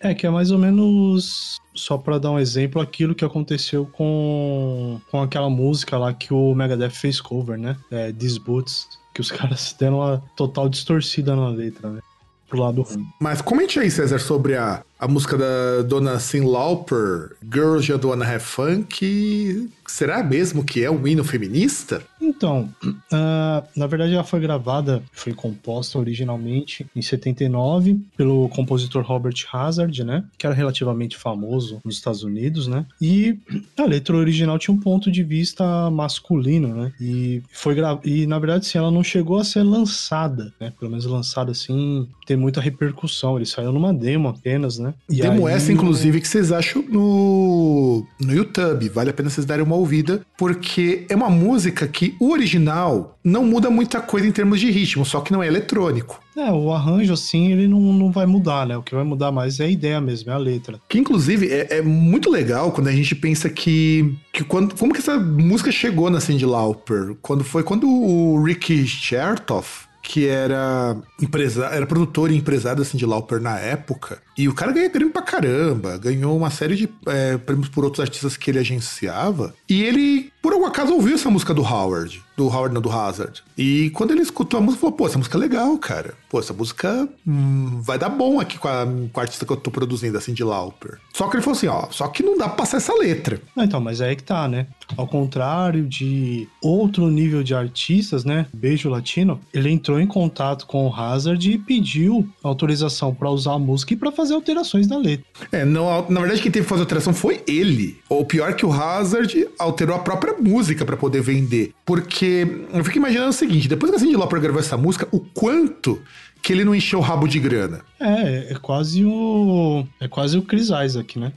É, 0.00 0.14
que 0.14 0.26
é 0.26 0.30
mais 0.30 0.50
ou 0.50 0.58
menos, 0.58 1.58
só 1.74 1.98
para 1.98 2.18
dar 2.18 2.30
um 2.30 2.38
exemplo, 2.38 2.80
aquilo 2.80 3.14
que 3.14 3.24
aconteceu 3.24 3.86
com, 3.86 4.98
com 5.10 5.20
aquela 5.20 5.50
música 5.50 5.98
lá 5.98 6.14
que 6.14 6.32
o 6.32 6.54
Megadeth 6.54 6.90
fez 6.90 7.20
cover, 7.20 7.58
né? 7.58 7.76
É, 7.90 8.10
These 8.10 8.40
Boots, 8.40 8.86
que 9.12 9.20
os 9.20 9.30
caras 9.32 9.76
deram 9.78 9.98
uma 9.98 10.22
total 10.34 10.66
distorcida 10.68 11.36
na 11.36 11.50
letra, 11.50 11.90
né? 11.90 12.00
Pro 12.48 12.60
lado 12.60 12.82
ruim. 12.82 13.04
Mas 13.20 13.42
comente 13.42 13.78
aí, 13.78 13.90
César, 13.90 14.18
sobre 14.18 14.56
a, 14.56 14.82
a 14.98 15.06
música 15.06 15.36
da 15.36 15.82
dona 15.82 16.18
Sin 16.18 16.44
Lauper, 16.44 17.36
Girls 17.42 17.86
Just 17.86 18.04
Wanna 18.04 18.24
Have 18.26 18.44
Fun, 18.44 18.82
que 18.82 19.68
será 19.86 20.22
mesmo 20.22 20.64
que 20.64 20.82
é 20.82 20.90
um 20.90 21.06
hino 21.06 21.22
feminista? 21.22 22.02
Então, 22.20 22.68
uh, 22.84 23.66
na 23.76 23.86
verdade 23.86 24.14
ela 24.14 24.24
foi 24.24 24.40
gravada, 24.40 25.02
foi 25.12 25.32
composta 25.32 25.98
originalmente 25.98 26.86
em 26.94 27.02
79 27.02 28.00
pelo 28.16 28.48
compositor 28.48 29.04
Robert 29.04 29.34
Hazard, 29.52 30.02
né? 30.04 30.24
Que 30.38 30.46
era 30.46 30.54
relativamente 30.54 31.16
famoso 31.16 31.80
nos 31.84 31.96
Estados 31.96 32.22
Unidos, 32.22 32.66
né? 32.66 32.86
E 33.00 33.38
a 33.76 33.84
letra 33.84 34.16
original 34.16 34.58
tinha 34.58 34.74
um 34.74 34.80
ponto 34.80 35.10
de 35.10 35.22
vista 35.22 35.90
masculino, 35.90 36.74
né? 36.74 36.92
E 37.00 37.42
foi 37.52 37.74
gra... 37.74 37.98
e 38.04 38.26
na 38.26 38.38
verdade 38.38 38.66
sim, 38.66 38.78
ela 38.78 38.90
não 38.90 39.04
chegou 39.04 39.38
a 39.38 39.44
ser 39.44 39.62
lançada, 39.62 40.52
né? 40.60 40.72
Pelo 40.78 40.90
menos 40.90 41.04
lançada 41.06 41.52
assim, 41.52 42.08
tem 42.26 42.36
muita 42.36 42.60
repercussão. 42.60 43.36
Ele 43.36 43.46
saiu 43.46 43.72
numa 43.72 43.92
demo 43.92 44.28
apenas, 44.28 44.78
né? 44.78 44.85
E 45.08 45.20
demo 45.20 45.46
aí... 45.46 45.54
essa, 45.54 45.72
inclusive, 45.72 46.20
que 46.20 46.28
vocês 46.28 46.52
acham 46.52 46.84
no, 46.88 48.06
no 48.20 48.32
YouTube. 48.32 48.88
Vale 48.88 49.10
a 49.10 49.12
pena 49.12 49.30
vocês 49.30 49.46
darem 49.46 49.64
uma 49.64 49.76
ouvida, 49.76 50.20
porque 50.36 51.06
é 51.08 51.16
uma 51.16 51.30
música 51.30 51.86
que 51.86 52.14
o 52.20 52.30
original 52.30 53.18
não 53.24 53.44
muda 53.44 53.70
muita 53.70 54.00
coisa 54.00 54.26
em 54.26 54.32
termos 54.32 54.60
de 54.60 54.70
ritmo, 54.70 55.04
só 55.04 55.20
que 55.20 55.32
não 55.32 55.42
é 55.42 55.46
eletrônico. 55.46 56.20
É, 56.36 56.50
o 56.52 56.70
arranjo, 56.72 57.12
assim, 57.14 57.50
ele 57.52 57.66
não, 57.66 57.80
não 57.80 58.12
vai 58.12 58.26
mudar, 58.26 58.66
né? 58.66 58.76
O 58.76 58.82
que 58.82 58.94
vai 58.94 59.04
mudar 59.04 59.32
mais 59.32 59.58
é 59.58 59.64
a 59.64 59.70
ideia 59.70 60.00
mesmo, 60.00 60.30
é 60.30 60.34
a 60.34 60.38
letra. 60.38 60.78
Que, 60.88 60.98
inclusive, 60.98 61.48
é, 61.50 61.78
é 61.78 61.82
muito 61.82 62.30
legal 62.30 62.70
quando 62.72 62.88
a 62.88 62.92
gente 62.92 63.14
pensa 63.14 63.48
que... 63.48 64.14
que 64.32 64.44
quando, 64.44 64.74
como 64.76 64.92
que 64.92 65.00
essa 65.00 65.18
música 65.18 65.72
chegou 65.72 66.10
na 66.10 66.20
Cyndi 66.20 66.44
Lauper? 66.44 67.16
Quando 67.22 67.42
foi 67.42 67.62
quando 67.62 67.88
o 67.88 68.42
Ricky 68.42 68.86
Chertoff 68.86 69.86
que 70.08 70.28
era 70.28 70.96
empresa, 71.20 71.66
era 71.66 71.84
produtor 71.84 72.30
e 72.30 72.36
empresário 72.36 72.80
assim, 72.80 72.96
de 72.96 73.04
Lauper 73.04 73.40
na 73.40 73.58
época. 73.58 74.22
E 74.36 74.48
o 74.48 74.54
cara 74.54 74.72
ganha 74.72 74.90
prêmio 74.90 75.12
pra 75.12 75.22
caramba, 75.22 75.96
ganhou 75.96 76.36
uma 76.36 76.50
série 76.50 76.76
de 76.76 76.88
é, 77.06 77.38
prêmios 77.38 77.68
por 77.68 77.84
outros 77.84 78.00
artistas 78.00 78.36
que 78.36 78.50
ele 78.50 78.58
agenciava. 78.58 79.54
E 79.68 79.82
ele, 79.82 80.30
por 80.42 80.52
algum 80.52 80.66
acaso, 80.66 80.92
ouviu 80.92 81.14
essa 81.14 81.30
música 81.30 81.54
do 81.54 81.62
Howard 81.62 82.22
do 82.36 82.46
Howard, 82.46 82.74
não, 82.74 82.82
do 82.82 82.90
Hazard. 82.90 83.42
E 83.56 83.90
quando 83.90 84.10
ele 84.10 84.20
escutou 84.20 84.58
a 84.58 84.60
música, 84.60 84.82
falou: 84.82 84.96
pô, 84.96 85.06
essa 85.06 85.16
música 85.16 85.38
é 85.38 85.40
legal, 85.40 85.76
cara. 85.78 86.14
Pô, 86.28 86.38
essa 86.38 86.52
música 86.52 87.08
hum, 87.26 87.80
vai 87.82 87.98
dar 87.98 88.10
bom 88.10 88.38
aqui 88.38 88.58
com 88.58 88.68
a, 88.68 88.86
com 89.12 89.20
a 89.20 89.22
artista 89.22 89.46
que 89.46 89.52
eu 89.52 89.56
tô 89.56 89.70
produzindo, 89.70 90.18
assim, 90.18 90.34
de 90.34 90.44
Lauper. 90.44 90.98
Só 91.14 91.28
que 91.28 91.36
ele 91.36 91.42
falou 91.42 91.56
assim: 91.56 91.68
ó, 91.68 91.86
só 91.90 92.06
que 92.08 92.22
não 92.22 92.36
dá 92.36 92.46
pra 92.46 92.58
passar 92.58 92.76
essa 92.76 92.94
letra. 92.94 93.40
Não, 93.56 93.64
então, 93.64 93.80
mas 93.80 94.00
é 94.00 94.10
aí 94.10 94.16
que 94.16 94.22
tá, 94.22 94.46
né? 94.46 94.66
Ao 94.96 95.06
contrário 95.06 95.86
de 95.86 96.46
outro 96.62 97.08
nível 97.08 97.42
de 97.42 97.54
artistas, 97.54 98.24
né? 98.24 98.46
Beijo 98.52 98.90
Latino, 98.90 99.40
ele 99.52 99.70
entrou 99.70 99.98
em 99.98 100.06
contato 100.06 100.66
com 100.66 100.86
o 100.86 100.94
Hazard 100.94 101.50
e 101.50 101.58
pediu 101.58 102.28
autorização 102.42 103.14
para 103.14 103.30
usar 103.30 103.54
a 103.54 103.58
música 103.58 103.94
e 103.94 103.96
para 103.96 104.12
fazer 104.12 104.25
alterações 104.30 104.86
na 104.86 104.98
letra. 104.98 105.26
É, 105.52 105.64
não, 105.64 106.06
na 106.08 106.20
verdade, 106.20 106.42
quem 106.42 106.50
teve 106.50 106.64
que 106.64 106.70
fazer 106.70 106.82
alteração 106.82 107.14
foi 107.14 107.42
ele. 107.46 107.98
O 108.08 108.24
pior 108.24 108.54
que 108.54 108.64
o 108.64 108.72
Hazard 108.72 109.48
alterou 109.58 109.96
a 109.96 109.98
própria 110.00 110.34
música 110.34 110.84
para 110.84 110.96
poder 110.96 111.20
vender. 111.20 111.72
Porque 111.84 112.46
eu 112.72 112.84
fico 112.84 112.98
imaginando 112.98 113.30
o 113.30 113.32
seguinte: 113.32 113.68
depois 113.68 113.90
que 113.90 113.96
a 113.96 114.00
Cindy 114.00 114.16
Lauper 114.16 114.40
gravou 114.40 114.60
essa 114.60 114.76
música, 114.76 115.08
o 115.10 115.20
quanto 115.20 116.00
que 116.46 116.52
ele 116.52 116.64
não 116.64 116.76
encheu 116.76 117.00
o 117.00 117.02
rabo 117.02 117.26
de 117.26 117.40
grana. 117.40 117.80
É, 117.98 118.52
é 118.52 118.54
quase 118.54 119.04
o. 119.04 119.84
É 119.98 120.06
quase 120.06 120.38
o 120.38 120.42
Chris 120.42 120.68
Isaac, 120.68 121.18
né? 121.18 121.32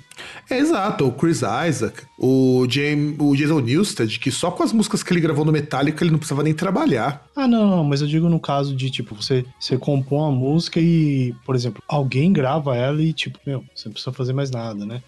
É 0.47 0.57
exato, 0.57 1.07
o 1.07 1.11
Chris 1.11 1.37
Isaac, 1.37 2.03
o, 2.17 2.67
James, 2.69 3.15
o 3.17 3.35
Jason 3.35 3.59
Newsted, 3.59 4.19
que 4.19 4.29
só 4.29 4.51
com 4.51 4.61
as 4.61 4.73
músicas 4.73 5.01
que 5.01 5.11
ele 5.11 5.21
gravou 5.21 5.45
no 5.45 5.51
Metallica 5.51 6.03
ele 6.03 6.11
não 6.11 6.19
precisava 6.19 6.43
nem 6.43 6.53
trabalhar. 6.53 7.25
Ah, 7.35 7.47
não, 7.47 7.67
não, 7.67 7.83
mas 7.83 8.01
eu 8.01 8.07
digo 8.07 8.27
no 8.27 8.39
caso 8.39 8.75
de, 8.75 8.91
tipo, 8.91 9.15
você, 9.15 9.45
você 9.59 9.77
compõe 9.77 10.19
uma 10.19 10.31
música 10.31 10.79
e, 10.79 11.33
por 11.45 11.55
exemplo, 11.55 11.81
alguém 11.87 12.33
grava 12.33 12.75
ela 12.75 13.01
e, 13.01 13.13
tipo, 13.13 13.39
meu, 13.45 13.63
você 13.73 13.87
não 13.87 13.93
precisa 13.93 14.11
fazer 14.11 14.33
mais 14.33 14.51
nada, 14.51 14.85
né? 14.85 15.01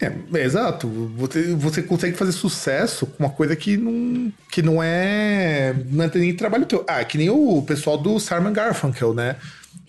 É, 0.00 0.12
é 0.34 0.44
exato. 0.44 0.86
Você, 1.16 1.54
você 1.54 1.82
consegue 1.82 2.16
fazer 2.16 2.32
sucesso 2.32 3.06
com 3.06 3.24
uma 3.24 3.30
coisa 3.30 3.56
que 3.56 3.76
não, 3.76 4.32
que 4.50 4.60
não 4.60 4.82
é. 4.82 5.74
Não 5.90 6.04
é 6.04 6.10
nem 6.14 6.36
trabalho 6.36 6.66
teu. 6.66 6.84
Ah, 6.86 7.02
que 7.04 7.16
nem 7.16 7.30
o 7.30 7.62
pessoal 7.62 7.96
do 7.96 8.20
Simon 8.20 8.52
Garfunkel, 8.52 9.14
né? 9.14 9.36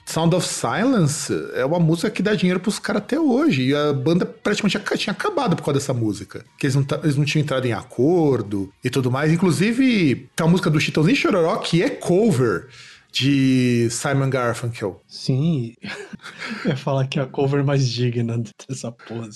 Sound 0.09 0.35
of 0.35 0.47
Silence 0.47 1.31
é 1.53 1.63
uma 1.63 1.79
música 1.79 2.09
que 2.09 2.23
dá 2.23 2.33
dinheiro 2.33 2.59
pros 2.59 2.79
caras 2.79 3.03
até 3.03 3.19
hoje. 3.19 3.67
E 3.67 3.75
a 3.75 3.93
banda 3.93 4.25
praticamente 4.25 4.79
tinha 4.97 5.13
acabado 5.13 5.55
por 5.55 5.63
causa 5.63 5.79
dessa 5.79 5.93
música. 5.93 6.43
Que 6.57 6.65
eles 6.65 6.75
não, 6.75 6.83
eles 7.03 7.15
não 7.15 7.23
tinham 7.23 7.43
entrado 7.43 7.67
em 7.67 7.73
acordo 7.73 8.73
e 8.83 8.89
tudo 8.89 9.11
mais. 9.11 9.31
Inclusive, 9.31 10.27
tem 10.35 10.47
a 10.47 10.49
música 10.49 10.67
do 10.67 10.79
Chitãozinho 10.79 11.15
Chororó 11.15 11.57
que 11.57 11.83
é 11.83 11.91
cover 11.91 12.69
de 13.11 13.87
Simon 13.89 14.29
Garfunkel. 14.29 15.01
Sim, 15.07 15.73
ia 16.65 16.75
falar 16.75 17.07
que 17.07 17.19
é 17.19 17.23
a 17.23 17.25
cover 17.25 17.63
mais 17.63 17.87
digna 17.87 18.41
dessa 18.67 18.91
porra. 18.91 19.29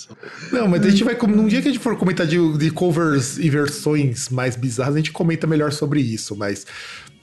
Não, 0.52 0.68
mas 0.68 0.86
a 0.86 0.90
gente 0.90 1.04
vai. 1.04 1.16
Num 1.16 1.48
dia 1.48 1.62
que 1.62 1.70
a 1.70 1.72
gente 1.72 1.82
for 1.82 1.98
comentar 1.98 2.28
de, 2.28 2.58
de 2.58 2.72
covers 2.72 3.38
e 3.38 3.50
versões 3.50 4.30
mais 4.30 4.56
bizarras, 4.56 4.96
a 4.96 4.98
gente 4.98 5.12
comenta 5.12 5.48
melhor 5.48 5.72
sobre 5.72 6.02
isso. 6.02 6.36
Mas 6.36 6.66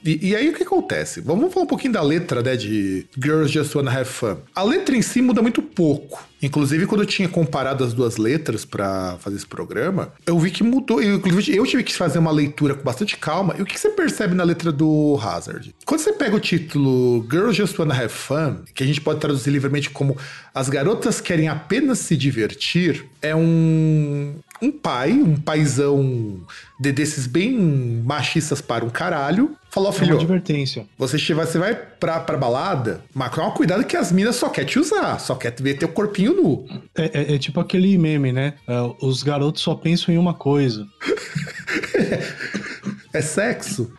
e, 0.03 0.29
e, 0.29 0.35
aí 0.35 0.49
o 0.49 0.53
que 0.53 0.63
acontece? 0.63 1.21
Vamos 1.21 1.53
falar 1.53 1.65
um 1.65 1.67
pouquinho 1.67 1.93
da 1.93 2.01
letra, 2.01 2.41
né, 2.41 2.55
de 2.55 3.05
Girls 3.21 3.51
Just 3.53 3.73
Wanna 3.75 3.91
Have 3.91 4.09
Fun. 4.09 4.37
A 4.55 4.63
letra 4.63 4.95
em 4.95 5.01
si 5.01 5.21
muda 5.21 5.41
muito 5.41 5.61
pouco. 5.61 6.27
Inclusive, 6.41 6.87
quando 6.87 7.01
eu 7.01 7.07
tinha 7.07 7.29
comparado 7.29 7.83
as 7.83 7.93
duas 7.93 8.17
letras 8.17 8.65
para 8.65 9.17
fazer 9.19 9.37
esse 9.37 9.45
programa, 9.45 10.11
eu 10.25 10.39
vi 10.39 10.49
que 10.49 10.63
mudou. 10.63 11.01
Eu, 11.01 11.15
inclusive, 11.15 11.55
eu 11.55 11.65
tive 11.67 11.83
que 11.83 11.95
fazer 11.95 12.17
uma 12.17 12.31
leitura 12.31 12.73
com 12.73 12.83
bastante 12.83 13.15
calma. 13.15 13.55
E 13.59 13.61
o 13.61 13.65
que 13.65 13.79
você 13.79 13.89
percebe 13.89 14.33
na 14.33 14.43
letra 14.43 14.71
do 14.71 15.19
Hazard? 15.21 15.75
Quando 15.85 16.01
você 16.01 16.13
pega 16.13 16.35
o 16.35 16.39
título 16.39 17.25
Girls 17.29 17.55
Just 17.55 17.77
Wanna 17.77 17.93
Have 17.93 18.09
Fun, 18.09 18.57
que 18.73 18.83
a 18.83 18.87
gente 18.87 18.99
pode 18.99 19.19
traduzir 19.19 19.51
livremente 19.51 19.91
como 19.91 20.17
As 20.53 20.67
garotas 20.67 21.21
querem 21.21 21.47
apenas 21.47 21.99
se 21.99 22.17
divertir, 22.17 23.05
é 23.21 23.35
um, 23.35 24.33
um 24.61 24.71
pai, 24.71 25.11
um 25.11 25.35
paizão 25.35 26.39
de, 26.79 26.91
desses 26.91 27.25
bem 27.25 27.57
machistas 28.05 28.61
para 28.61 28.85
um 28.85 28.89
caralho, 28.89 29.55
falou, 29.69 29.89
é 29.89 29.93
filho, 29.93 30.15
advertência. 30.15 30.85
Você, 30.97 31.17
você 31.17 31.57
vai 31.57 31.75
pra, 31.75 32.19
pra 32.19 32.37
balada, 32.37 33.01
mas 33.13 33.33
toma 33.33 33.51
cuidado 33.51 33.83
que 33.83 33.97
as 33.97 34.11
minas 34.11 34.35
só 34.35 34.49
quer 34.49 34.65
te 34.65 34.77
usar, 34.77 35.19
só 35.19 35.35
quer 35.35 35.53
ver 35.59 35.77
teu 35.77 35.89
corpinho 35.89 36.33
nu. 36.33 36.67
É, 36.95 37.11
é, 37.13 37.35
é 37.35 37.37
tipo 37.37 37.59
aquele 37.59 37.97
meme, 37.97 38.31
né? 38.31 38.53
É, 38.67 38.75
os 39.01 39.23
garotos 39.23 39.61
só 39.61 39.73
pensam 39.73 40.13
em 40.13 40.17
uma 40.17 40.33
coisa. 40.33 40.87
é 43.13 43.21
sexo. 43.21 43.91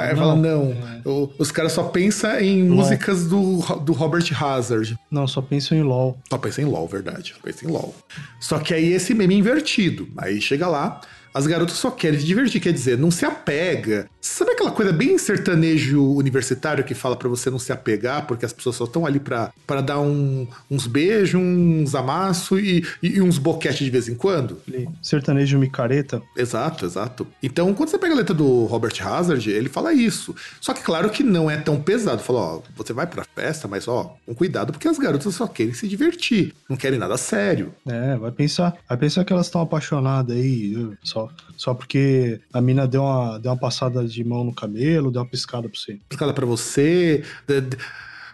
Aí 0.00 0.14
não, 0.14 0.16
fala, 0.16 0.36
não, 0.36 0.72
é... 0.72 1.28
os 1.38 1.50
caras 1.50 1.72
só 1.72 1.84
pensam 1.84 2.38
em 2.40 2.68
LOL. 2.68 2.76
músicas 2.76 3.26
do, 3.26 3.58
do 3.80 3.92
Robert 3.92 4.24
Hazard. 4.42 4.98
Não, 5.10 5.26
só 5.26 5.40
pensam 5.42 5.76
em 5.76 5.82
LOL. 5.82 6.18
Só 6.28 6.38
pensam 6.38 6.64
em 6.64 6.66
LOL, 6.68 6.88
verdade. 6.88 7.34
Só 7.34 7.40
pensam 7.42 7.68
em 7.68 7.72
LOL. 7.72 7.94
Só 8.40 8.58
que 8.58 8.74
aí 8.74 8.92
esse 8.92 9.14
meme 9.14 9.36
invertido. 9.36 10.08
Aí 10.16 10.40
chega 10.40 10.66
lá, 10.66 11.00
as 11.32 11.46
garotas 11.46 11.76
só 11.76 11.90
querem 11.90 12.18
se 12.18 12.26
divertir, 12.26 12.60
quer 12.60 12.72
dizer, 12.72 12.98
não 12.98 13.10
se 13.10 13.24
apega. 13.24 14.08
Sabe 14.20 14.52
aquela 14.52 14.70
coisa 14.70 14.92
bem 14.92 15.16
sertanejo 15.16 16.02
universitário 16.14 16.84
que 16.84 16.94
fala 16.94 17.16
para 17.16 17.28
você 17.28 17.50
não 17.50 17.58
se 17.58 17.72
apegar, 17.72 18.26
porque 18.26 18.44
as 18.44 18.52
pessoas 18.52 18.76
só 18.76 18.84
estão 18.84 19.06
ali 19.06 19.20
para 19.20 19.80
dar 19.82 20.00
um, 20.00 20.46
uns 20.70 20.86
beijos, 20.86 21.40
uns 21.40 21.94
amassos 21.94 22.60
e, 22.60 22.84
e, 23.02 23.20
uns 23.20 23.38
boquetes 23.38 23.78
de 23.78 23.90
vez 23.90 24.08
em 24.08 24.14
quando? 24.14 24.60
Sertanejo 25.02 25.58
micareta. 25.58 26.20
Exato, 26.36 26.84
exato. 26.84 27.26
Então, 27.42 27.72
quando 27.74 27.88
você 27.88 27.98
pega 27.98 28.14
a 28.14 28.16
letra 28.16 28.34
do 28.34 28.64
Robert 28.66 28.94
Hazard, 29.00 29.50
ele 29.50 29.68
fala 29.68 29.92
isso. 29.92 30.34
Só 30.60 30.74
que, 30.74 30.82
claro 30.82 31.10
que 31.10 31.22
não 31.22 31.50
é 31.50 31.56
tão 31.56 31.80
pesado. 31.80 32.22
Fala, 32.22 32.40
ó, 32.40 32.62
você 32.76 32.92
vai 32.92 33.06
pra 33.06 33.24
festa, 33.34 33.66
mas 33.68 33.88
ó, 33.88 34.16
com 34.26 34.34
cuidado, 34.34 34.72
porque 34.72 34.88
as 34.88 34.98
garotas 34.98 35.34
só 35.34 35.46
querem 35.46 35.72
se 35.72 35.88
divertir, 35.88 36.54
não 36.68 36.76
querem 36.76 36.98
nada 36.98 37.16
sério. 37.16 37.72
É, 37.86 38.16
vai 38.16 38.30
pensar, 38.30 38.74
vai 38.88 38.98
pensar 38.98 39.24
que 39.24 39.32
elas 39.32 39.46
estão 39.46 39.60
apaixonadas 39.60 40.36
aí, 40.36 40.90
só 41.02 41.19
só, 41.20 41.28
só 41.56 41.74
porque 41.74 42.40
a 42.52 42.60
mina 42.60 42.86
deu 42.86 43.02
uma, 43.02 43.38
deu 43.38 43.52
uma 43.52 43.58
passada 43.58 44.06
de 44.06 44.24
mão 44.24 44.44
no 44.44 44.54
cabelo, 44.54 45.10
deu 45.10 45.22
uma 45.22 45.28
piscada 45.28 45.68
pra 45.68 45.78
você. 45.78 45.98
Piscada 46.08 46.32
pra 46.32 46.46
você. 46.46 47.24
De, 47.46 47.60
de, 47.60 47.76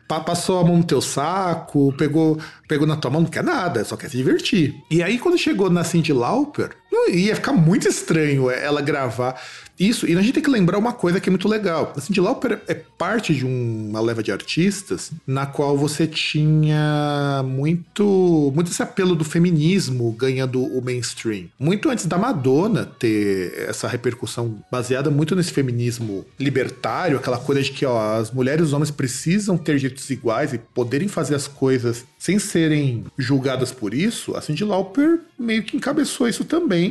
passou 0.07 0.61
a 0.61 0.65
mão 0.65 0.77
no 0.77 0.85
teu 0.85 1.01
saco, 1.01 1.93
pegou, 1.97 2.39
pegou 2.69 2.87
na 2.87 2.97
tua 2.97 3.11
mão, 3.11 3.23
não 3.23 3.29
quer 3.29 3.43
nada, 3.43 3.85
só 3.85 3.97
quer 3.97 4.09
se 4.09 4.17
divertir. 4.17 4.75
E 4.91 5.03
aí, 5.03 5.19
quando 5.19 5.37
chegou 5.37 5.69
na 5.69 5.83
Cindy 5.83 6.13
Lauper, 6.13 6.71
ia 7.11 7.35
ficar 7.35 7.53
muito 7.53 7.89
estranho 7.89 8.51
ela 8.51 8.81
gravar 8.81 9.41
isso, 9.79 10.07
e 10.07 10.17
a 10.17 10.21
gente 10.23 10.33
tem 10.33 10.43
que 10.43 10.51
lembrar 10.51 10.79
uma 10.79 10.93
coisa 10.93 11.21
que 11.21 11.29
é 11.29 11.31
muito 11.31 11.49
legal. 11.49 11.93
A 11.95 12.01
Cindy 12.01 12.21
Lauper 12.21 12.61
é 12.67 12.75
parte 12.75 13.35
de 13.35 13.45
uma 13.45 14.01
leva 14.01 14.23
de 14.23 14.33
artistas 14.33 15.11
na 15.27 15.45
qual 15.45 15.77
você 15.77 16.07
tinha 16.07 17.43
muito, 17.45 18.51
muito 18.55 18.71
esse 18.71 18.83
apelo 18.83 19.15
do 19.15 19.25
feminismo 19.25 20.11
ganhando 20.13 20.63
o 20.63 20.83
mainstream. 20.83 21.45
Muito 21.59 21.91
antes 21.91 22.07
da 22.07 22.17
Madonna 22.17 22.87
ter 22.87 23.67
essa 23.69 23.87
repercussão 23.87 24.59
baseada 24.73 25.11
muito 25.11 25.37
nesse 25.37 25.53
feminismo 25.53 26.25
libertário, 26.39 27.19
aquela 27.19 27.39
coisa 27.39 27.63
de 27.63 27.71
que 27.71 27.85
ó, 27.85 28.17
as 28.17 28.31
mulheres 28.31 28.63
e 28.63 28.65
os 28.65 28.73
homens 28.73 28.91
precisam 28.91 29.59
ter 29.59 29.77
direitos 29.77 30.09
iguais 30.09 30.55
e 30.55 30.59
poderem 30.59 31.09
fazer 31.09 31.35
as 31.35 31.47
coisas 31.47 32.05
sem 32.19 32.39
serem 32.39 33.05
julgadas 33.19 33.73
por 33.73 33.93
isso, 33.93 34.35
a 34.35 34.41
Cindy 34.41 34.65
Lauper 34.65 35.21
meio 35.39 35.63
que 35.63 35.77
encabeçou 35.77 36.27
isso 36.27 36.45
também. 36.45 36.86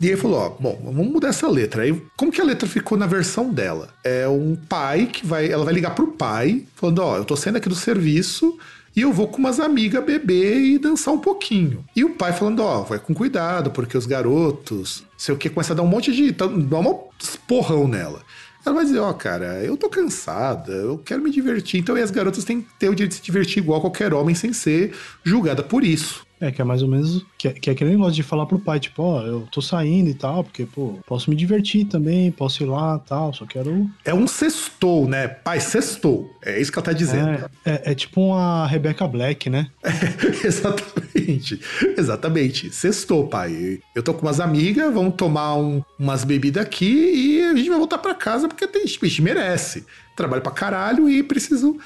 E 0.00 0.08
aí 0.08 0.16
falou: 0.16 0.38
ó, 0.38 0.48
bom, 0.50 0.80
vamos 0.84 1.12
mudar 1.12 1.28
essa 1.28 1.48
letra. 1.48 1.82
Aí, 1.82 2.02
como 2.16 2.32
que 2.32 2.40
a 2.40 2.44
letra 2.44 2.68
ficou 2.68 2.96
na 2.96 3.06
versão 3.06 3.52
dela? 3.52 3.88
É 4.04 4.28
um 4.28 4.56
pai 4.56 5.06
que 5.06 5.26
vai. 5.26 5.50
Ela 5.50 5.64
vai 5.64 5.74
ligar 5.74 5.94
pro 5.94 6.12
pai, 6.12 6.64
falando: 6.74 7.00
ó, 7.00 7.16
eu 7.16 7.24
tô 7.24 7.36
saindo 7.36 7.56
aqui 7.56 7.68
do 7.68 7.74
serviço 7.74 8.58
e 8.94 9.02
eu 9.02 9.12
vou 9.12 9.28
com 9.28 9.38
umas 9.38 9.60
amigas 9.60 10.04
beber 10.04 10.56
e 10.56 10.78
dançar 10.78 11.14
um 11.14 11.18
pouquinho. 11.18 11.84
E 11.94 12.04
o 12.04 12.10
pai 12.10 12.32
falando, 12.32 12.60
ó, 12.60 12.82
vai 12.82 12.98
com 12.98 13.14
cuidado, 13.14 13.70
porque 13.70 13.96
os 13.96 14.04
garotos, 14.04 15.04
sei 15.16 15.34
o 15.34 15.38
que, 15.38 15.48
começa 15.48 15.72
a 15.72 15.76
dar 15.76 15.82
um 15.82 15.86
monte 15.86 16.12
de. 16.12 16.32
dar 16.32 16.46
um 16.48 17.08
porrão 17.46 17.86
nela. 17.86 18.22
Ela 18.64 18.74
vai 18.74 18.84
dizer, 18.84 18.98
ó, 18.98 19.08
oh, 19.08 19.14
cara, 19.14 19.64
eu 19.64 19.74
tô 19.76 19.88
cansada, 19.88 20.72
eu 20.72 20.98
quero 20.98 21.22
me 21.22 21.30
divertir. 21.30 21.80
Então, 21.80 21.96
as 21.96 22.10
garotas 22.10 22.44
têm 22.44 22.60
que 22.60 22.68
ter 22.78 22.90
o 22.90 22.94
direito 22.94 23.12
de 23.12 23.16
se 23.16 23.22
divertir 23.22 23.62
igual 23.62 23.80
qualquer 23.80 24.12
homem 24.12 24.34
sem 24.34 24.52
ser 24.52 24.92
julgada 25.24 25.62
por 25.62 25.82
isso. 25.82 26.26
É, 26.40 26.50
que 26.50 26.62
é 26.62 26.64
mais 26.64 26.82
ou 26.82 26.88
menos. 26.88 27.24
Que 27.36 27.48
é, 27.48 27.52
que 27.52 27.70
é 27.70 27.72
aquele 27.72 27.90
negócio 27.90 28.14
de 28.14 28.22
falar 28.22 28.46
pro 28.46 28.58
pai, 28.58 28.80
tipo, 28.80 29.02
ó, 29.02 29.20
oh, 29.20 29.26
eu 29.26 29.48
tô 29.52 29.60
saindo 29.60 30.08
e 30.08 30.14
tal, 30.14 30.42
porque, 30.42 30.64
pô, 30.64 30.98
posso 31.06 31.28
me 31.28 31.36
divertir 31.36 31.84
também, 31.84 32.30
posso 32.30 32.62
ir 32.62 32.66
lá 32.66 33.00
e 33.04 33.08
tal, 33.08 33.34
só 33.34 33.44
quero. 33.44 33.88
É 34.04 34.14
um 34.14 34.26
sextou, 34.26 35.06
né? 35.06 35.28
Pai, 35.28 35.60
sextou. 35.60 36.30
É 36.42 36.58
isso 36.60 36.72
que 36.72 36.78
ela 36.78 36.86
tá 36.86 36.92
dizendo. 36.92 37.30
É, 37.64 37.72
é, 37.72 37.92
é 37.92 37.94
tipo 37.94 38.20
uma 38.20 38.66
Rebecca 38.66 39.06
Black, 39.06 39.50
né? 39.50 39.68
É, 39.82 39.90
exatamente. 40.46 41.60
Exatamente. 41.96 42.74
Sextou, 42.74 43.26
pai. 43.26 43.80
Eu 43.94 44.02
tô 44.02 44.14
com 44.14 44.22
umas 44.22 44.40
amigas, 44.40 44.92
vamos 44.92 45.14
tomar 45.14 45.56
um, 45.56 45.82
umas 45.98 46.24
bebidas 46.24 46.62
aqui 46.62 46.86
e 46.86 47.42
a 47.42 47.54
gente 47.54 47.68
vai 47.68 47.78
voltar 47.78 47.98
para 47.98 48.14
casa 48.14 48.48
porque 48.48 48.66
tem, 48.66 48.82
a 48.82 48.86
gente 48.86 49.22
merece. 49.22 49.84
Trabalho 50.16 50.42
pra 50.42 50.52
caralho 50.52 51.08
e 51.08 51.22
preciso 51.22 51.78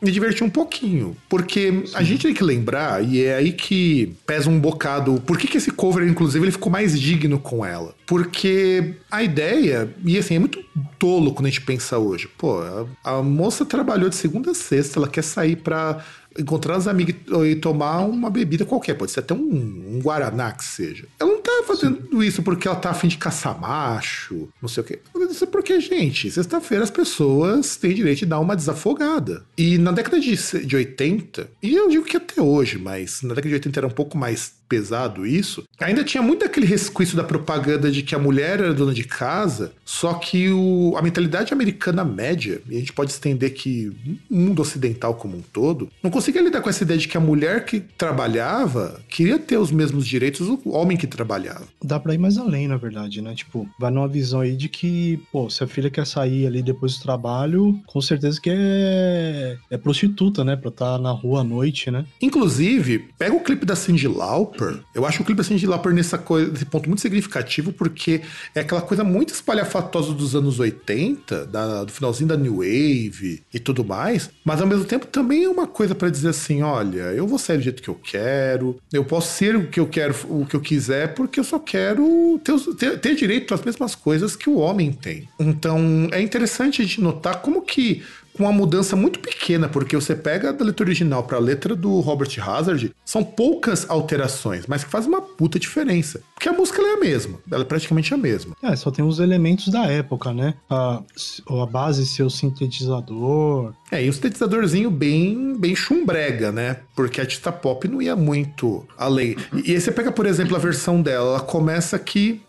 me 0.00 0.10
divertir 0.10 0.44
um 0.44 0.50
pouquinho. 0.50 1.16
Porque 1.28 1.70
Sim. 1.70 1.92
a 1.94 2.02
gente 2.02 2.22
tem 2.22 2.34
que 2.34 2.44
lembrar, 2.44 3.02
e 3.04 3.24
é 3.24 3.36
aí 3.36 3.52
que 3.52 4.14
pesa 4.26 4.50
um 4.50 4.58
bocado. 4.58 5.20
Por 5.22 5.38
que, 5.38 5.46
que 5.46 5.56
esse 5.56 5.70
cover, 5.70 6.06
inclusive, 6.06 6.44
ele 6.44 6.52
ficou 6.52 6.70
mais 6.70 6.98
digno 6.98 7.38
com 7.38 7.64
ela? 7.64 7.94
Porque 8.06 8.94
a 9.10 9.22
ideia, 9.22 9.90
e 10.04 10.18
assim, 10.18 10.36
é 10.36 10.38
muito 10.38 10.64
tolo 10.98 11.32
quando 11.32 11.46
a 11.46 11.50
gente 11.50 11.62
pensa 11.62 11.98
hoje. 11.98 12.28
Pô, 12.38 12.60
a, 12.60 12.86
a 13.18 13.22
moça 13.22 13.64
trabalhou 13.64 14.08
de 14.08 14.16
segunda 14.16 14.50
a 14.50 14.54
sexta, 14.54 14.98
ela 14.98 15.08
quer 15.08 15.22
sair 15.22 15.56
pra 15.56 16.04
encontrar 16.38 16.76
as 16.76 16.86
amigas 16.86 17.16
e 17.46 17.56
tomar 17.56 18.00
uma 18.00 18.30
bebida 18.30 18.64
qualquer, 18.64 18.94
pode 18.94 19.12
ser 19.12 19.20
até 19.20 19.34
um, 19.34 19.96
um 19.96 20.00
Guaraná 20.02 20.52
que 20.52 20.64
seja. 20.64 21.06
Ela 21.18 21.30
não 21.30 21.40
tá 21.40 21.62
fazendo 21.66 22.08
Sim. 22.10 22.22
isso 22.26 22.42
porque 22.42 22.68
ela 22.68 22.76
tá 22.76 22.90
afim 22.90 23.08
de 23.08 23.18
caçar 23.18 23.58
macho, 23.60 24.48
não 24.60 24.68
sei 24.68 24.82
o 24.82 24.86
quê. 24.86 24.98
Isso 25.30 25.44
é 25.44 25.46
porque, 25.46 25.80
gente, 25.80 26.30
sexta-feira 26.30 26.84
as 26.84 26.90
pessoas 26.90 27.76
têm 27.76 27.94
direito 27.94 28.20
de 28.20 28.26
dar 28.26 28.40
uma 28.40 28.56
desafogada. 28.56 29.44
E 29.56 29.78
na 29.78 29.92
década 29.92 30.20
de, 30.20 30.36
de 30.36 30.76
80, 30.76 31.48
e 31.62 31.74
eu 31.74 31.88
digo 31.88 32.04
que 32.04 32.16
até 32.16 32.40
hoje, 32.40 32.78
mas 32.78 33.22
na 33.22 33.30
década 33.30 33.48
de 33.48 33.54
80 33.54 33.80
era 33.80 33.86
um 33.86 33.90
pouco 33.90 34.16
mais 34.16 34.52
pesado 34.68 35.26
isso, 35.26 35.64
ainda 35.78 36.04
tinha 36.04 36.22
muito 36.22 36.44
aquele 36.44 36.66
resquício 36.66 37.16
da 37.16 37.24
propaganda 37.24 37.90
de 37.90 38.02
que 38.02 38.14
a 38.14 38.18
mulher 38.18 38.60
era 38.60 38.74
dona 38.74 38.92
de 38.92 39.04
casa, 39.04 39.72
só 39.84 40.14
que 40.14 40.50
o, 40.50 40.94
a 40.96 41.02
mentalidade 41.02 41.52
americana 41.52 42.04
média, 42.04 42.60
e 42.68 42.76
a 42.76 42.78
gente 42.80 42.92
pode 42.92 43.10
estender 43.10 43.52
que 43.54 43.92
o 44.30 44.34
mundo 44.34 44.62
ocidental 44.62 45.14
como 45.14 45.36
um 45.36 45.42
todo, 45.42 45.88
não 46.02 46.10
conseguia 46.10 46.42
lidar 46.42 46.60
com 46.60 46.70
essa 46.70 46.82
ideia 46.82 46.98
de 46.98 47.08
que 47.08 47.16
a 47.16 47.20
mulher 47.20 47.64
que 47.64 47.80
trabalhava 47.80 49.00
queria 49.08 49.38
ter 49.38 49.56
os 49.56 49.70
mesmos 49.70 50.06
direitos 50.06 50.46
do 50.46 50.60
homem 50.70 50.96
que 50.96 51.06
trabalhava. 51.06 51.64
Dá 51.82 51.98
pra 51.98 52.14
ir 52.14 52.18
mais 52.18 52.36
além, 52.38 52.68
na 52.68 52.76
verdade, 52.76 53.20
né? 53.22 53.34
Tipo, 53.34 53.68
vai 53.78 53.90
numa 53.90 54.08
visão 54.08 54.40
aí 54.40 54.56
de 54.56 54.68
que, 54.68 55.20
pô, 55.30 55.48
se 55.48 55.62
a 55.62 55.66
filha 55.66 55.90
quer 55.90 56.06
sair 56.06 56.46
ali 56.46 56.62
depois 56.62 56.96
do 56.96 57.02
trabalho, 57.02 57.78
com 57.86 58.00
certeza 58.00 58.40
que 58.40 58.50
é, 58.52 59.56
é 59.70 59.76
prostituta, 59.76 60.44
né? 60.44 60.56
Pra 60.56 60.70
estar 60.70 60.96
tá 60.96 60.98
na 60.98 61.10
rua 61.10 61.40
à 61.40 61.44
noite, 61.44 61.90
né? 61.90 62.04
Inclusive, 62.20 63.06
pega 63.18 63.34
o 63.34 63.40
clipe 63.40 63.64
da 63.66 63.76
Cindy 63.76 64.08
Lauper. 64.56 64.80
Eu 64.94 65.04
acho 65.04 65.22
o 65.22 65.24
clipe 65.24 65.38
da 65.38 65.44
Cindy 65.44 65.66
Lauper 65.66 65.92
nessa 65.92 66.18
coisa, 66.18 66.50
nesse 66.50 66.64
ponto 66.64 66.88
muito 66.88 67.00
significativo, 67.00 67.72
porque 67.72 68.22
é 68.54 68.60
aquela 68.60 68.80
coisa 68.80 69.04
muito 69.04 69.32
espalhafatosa 69.32 70.12
dos 70.12 70.34
anos 70.34 70.58
80, 70.58 71.46
da, 71.46 71.84
do 71.84 71.92
finalzinho 71.92 72.28
da 72.28 72.36
New 72.36 72.56
Wave 72.56 73.42
e 73.52 73.58
tudo 73.58 73.84
mais, 73.84 74.30
mas 74.44 74.60
ao 74.60 74.66
mesmo 74.66 74.84
tempo 74.84 75.06
também 75.06 75.44
é 75.44 75.48
uma 75.48 75.66
coisa 75.66 75.94
para 75.94 76.08
dizer 76.08 76.30
assim: 76.30 76.62
olha, 76.62 77.12
eu 77.12 77.26
vou 77.26 77.38
sair 77.38 77.58
do 77.58 77.64
jeito 77.64 77.82
que 77.82 77.90
eu 77.90 77.94
quero, 77.94 78.80
eu 78.92 79.04
posso 79.04 79.36
ser 79.36 79.56
o 79.56 79.68
que 79.68 79.78
eu 79.78 79.86
quero, 79.86 80.14
o 80.28 80.46
que 80.46 80.56
eu 80.56 80.60
quiser, 80.60 81.14
porque 81.14 81.38
eu 81.38 81.44
só 81.44 81.58
quero 81.58 82.40
ter, 82.42 82.58
ter, 82.74 82.98
ter 82.98 83.14
direito 83.14 83.54
às 83.54 83.62
mesmas 83.62 83.94
coisas 83.94 84.34
que 84.34 84.48
o 84.48 84.56
homem 84.56 84.92
tem. 84.92 85.28
Então 85.38 86.08
é 86.12 86.20
interessante 86.20 86.80
a 86.80 86.84
gente 86.84 87.00
notar 87.00 87.42
como 87.42 87.62
que 87.62 88.02
com 88.36 88.44
uma 88.44 88.52
mudança 88.52 88.94
muito 88.94 89.18
pequena, 89.18 89.68
porque 89.68 89.96
você 89.96 90.14
pega 90.14 90.52
da 90.52 90.64
letra 90.64 90.84
original 90.84 91.24
para 91.24 91.38
a 91.38 91.40
letra 91.40 91.74
do 91.74 92.00
Robert 92.00 92.30
Hazard, 92.40 92.94
são 93.04 93.24
poucas 93.24 93.88
alterações, 93.88 94.66
mas 94.66 94.84
que 94.84 94.90
fazem 94.90 95.08
uma 95.08 95.22
puta 95.22 95.58
diferença. 95.58 96.20
Porque 96.34 96.48
a 96.48 96.52
música 96.52 96.82
é 96.82 96.94
a 96.94 97.00
mesma, 97.00 97.38
ela 97.50 97.62
é 97.62 97.64
praticamente 97.64 98.12
a 98.12 98.16
mesma. 98.16 98.54
É, 98.62 98.76
só 98.76 98.90
tem 98.90 99.04
os 99.04 99.18
elementos 99.18 99.68
da 99.68 99.86
época, 99.86 100.32
né? 100.32 100.54
A, 100.68 101.02
a 101.48 101.66
base 101.66 102.06
ser 102.06 102.22
o 102.22 102.30
sintetizador. 102.30 103.72
É, 103.90 104.04
e 104.04 104.08
o 104.08 104.12
sintetizadorzinho 104.12 104.90
bem, 104.90 105.56
bem 105.58 105.74
chumbrega, 105.74 106.52
né? 106.52 106.78
Porque 106.94 107.20
a 107.20 107.24
artista 107.24 107.50
pop 107.50 107.88
não 107.88 108.02
ia 108.02 108.14
muito 108.14 108.86
além. 108.98 109.36
E, 109.54 109.70
e 109.70 109.74
aí 109.74 109.80
você 109.80 109.90
pega, 109.90 110.12
por 110.12 110.26
exemplo, 110.26 110.56
a 110.56 110.58
versão 110.58 111.00
dela, 111.00 111.30
ela 111.30 111.40
começa 111.40 111.96
aqui 111.96 112.42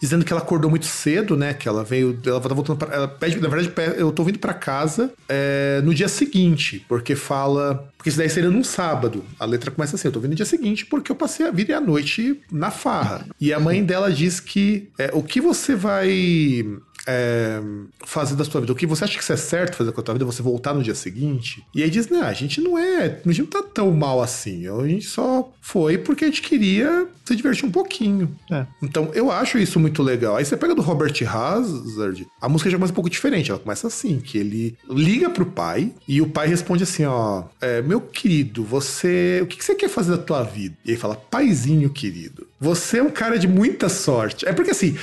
dizendo 0.00 0.24
que 0.24 0.32
ela 0.32 0.42
acordou 0.42 0.70
muito 0.70 0.86
cedo, 0.86 1.36
né? 1.36 1.54
Que 1.54 1.68
ela 1.68 1.84
veio, 1.84 2.18
ela 2.26 2.40
tá 2.40 2.48
voltando 2.48 2.78
para, 2.78 2.94
ela 2.94 3.08
pede, 3.08 3.40
na 3.40 3.48
verdade, 3.48 3.72
eu 3.96 4.12
tô 4.12 4.24
vindo 4.24 4.38
para 4.38 4.54
casa 4.54 5.12
é, 5.28 5.80
no 5.84 5.94
dia 5.94 6.08
seguinte, 6.08 6.84
porque 6.88 7.14
fala, 7.14 7.88
porque 7.96 8.08
isso 8.08 8.18
daí 8.18 8.28
seria 8.28 8.50
num 8.50 8.64
sábado. 8.64 9.24
A 9.38 9.44
letra 9.44 9.70
começa 9.70 9.96
assim, 9.96 10.08
eu 10.08 10.12
tô 10.12 10.20
vindo 10.20 10.30
no 10.30 10.36
dia 10.36 10.46
seguinte 10.46 10.86
porque 10.86 11.10
eu 11.10 11.16
passei 11.16 11.46
a 11.46 11.50
vida 11.50 11.72
e 11.72 11.74
a 11.74 11.80
noite 11.80 12.40
na 12.50 12.70
farra. 12.70 13.26
E 13.40 13.52
a 13.52 13.60
mãe 13.60 13.84
dela 13.84 14.12
diz 14.12 14.40
que 14.40 14.88
é, 14.98 15.10
o 15.12 15.22
que 15.22 15.40
você 15.40 15.74
vai 15.74 16.64
é, 17.06 17.60
fazer 18.04 18.36
da 18.36 18.44
sua 18.44 18.60
vida. 18.60 18.72
O 18.72 18.76
que 18.76 18.86
você 18.86 19.04
acha 19.04 19.18
que 19.18 19.32
é 19.32 19.36
certo 19.36 19.76
fazer 19.76 19.92
com 19.92 20.00
a 20.00 20.04
sua 20.04 20.14
vida, 20.14 20.24
você 20.24 20.42
voltar 20.42 20.74
no 20.74 20.82
dia 20.82 20.94
seguinte. 20.94 21.64
E 21.74 21.82
aí 21.82 21.90
diz, 21.90 22.08
né, 22.08 22.20
a 22.20 22.32
gente 22.32 22.60
não 22.60 22.78
é, 22.78 23.20
a 23.24 23.28
gente 23.28 23.42
não 23.42 23.46
tá 23.46 23.62
tão 23.62 23.90
mal 23.92 24.22
assim. 24.22 24.66
A 24.68 24.86
gente 24.86 25.06
só 25.06 25.52
foi 25.60 25.98
porque 25.98 26.24
a 26.24 26.28
gente 26.28 26.42
queria 26.42 27.06
se 27.24 27.34
divertir 27.34 27.64
um 27.64 27.70
pouquinho. 27.70 28.34
É. 28.50 28.66
Então, 28.82 29.10
eu 29.14 29.30
acho 29.30 29.58
isso 29.58 29.80
muito 29.80 30.02
legal. 30.02 30.36
Aí 30.36 30.44
você 30.44 30.56
pega 30.56 30.74
do 30.74 30.82
Robert 30.82 31.14
Hazard, 31.26 32.26
a 32.40 32.48
música 32.48 32.70
já 32.70 32.76
começa 32.76 32.92
um 32.92 32.94
pouco 32.94 33.10
diferente. 33.10 33.50
Ela 33.50 33.60
começa 33.60 33.86
assim, 33.86 34.18
que 34.20 34.36
ele 34.36 34.76
liga 34.88 35.30
pro 35.30 35.46
pai 35.46 35.92
e 36.06 36.20
o 36.20 36.28
pai 36.28 36.48
responde 36.48 36.82
assim, 36.82 37.04
ó, 37.04 37.44
é, 37.60 37.80
meu 37.80 38.00
querido, 38.00 38.62
você, 38.62 39.40
o 39.42 39.46
que 39.46 39.62
você 39.62 39.74
quer 39.74 39.88
fazer 39.88 40.12
da 40.12 40.18
tua 40.18 40.42
vida? 40.42 40.76
E 40.84 40.90
ele 40.90 40.98
fala, 40.98 41.16
paizinho 41.16 41.88
querido, 41.90 42.46
você 42.60 42.98
é 42.98 43.02
um 43.02 43.10
cara 43.10 43.38
de 43.38 43.48
muita 43.48 43.88
sorte. 43.88 44.46
É 44.46 44.52
porque 44.52 44.70
assim, 44.70 44.96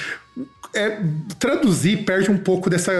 é, 0.73 1.01
traduzir 1.39 2.05
perde 2.05 2.31
um 2.31 2.37
pouco 2.37 2.69
dessa. 2.69 2.91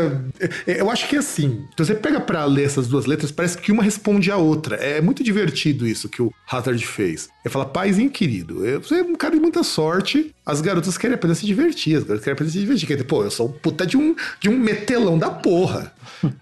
É, 0.67 0.81
eu 0.81 0.89
acho 0.89 1.07
que 1.07 1.15
é 1.15 1.19
assim. 1.19 1.65
Você 1.77 1.95
pega 1.95 2.19
para 2.19 2.43
ler 2.45 2.65
essas 2.65 2.87
duas 2.87 3.05
letras, 3.05 3.31
parece 3.31 3.57
que 3.57 3.71
uma 3.71 3.83
responde 3.83 4.31
à 4.31 4.37
outra. 4.37 4.75
É 4.75 5.01
muito 5.01 5.23
divertido 5.23 5.87
isso 5.87 6.09
que 6.09 6.21
o 6.21 6.33
Hazard 6.49 6.85
fez. 6.85 7.29
Ele 7.43 7.51
fala, 7.51 7.65
paizinho 7.65 8.09
querido, 8.09 8.61
você 8.81 8.95
é 8.95 9.03
um 9.03 9.15
cara 9.15 9.35
de 9.35 9.41
muita 9.41 9.63
sorte. 9.63 10.33
As 10.45 10.59
garotas 10.59 10.97
querem 10.97 11.15
apenas 11.15 11.37
se 11.37 11.45
divertir, 11.45 11.97
as 11.97 12.03
garotas 12.03 12.23
querem 12.23 12.33
apenas 12.33 12.53
se 12.53 12.59
divertir. 12.59 12.87
Quer 12.87 12.95
dizer, 12.95 13.07
pô, 13.07 13.23
eu 13.23 13.31
sou 13.31 13.47
um 13.47 13.51
puta 13.51 13.85
de 13.85 13.97
um, 13.97 14.15
de 14.39 14.49
um 14.49 14.57
metelão 14.57 15.17
da 15.17 15.29
porra. 15.29 15.93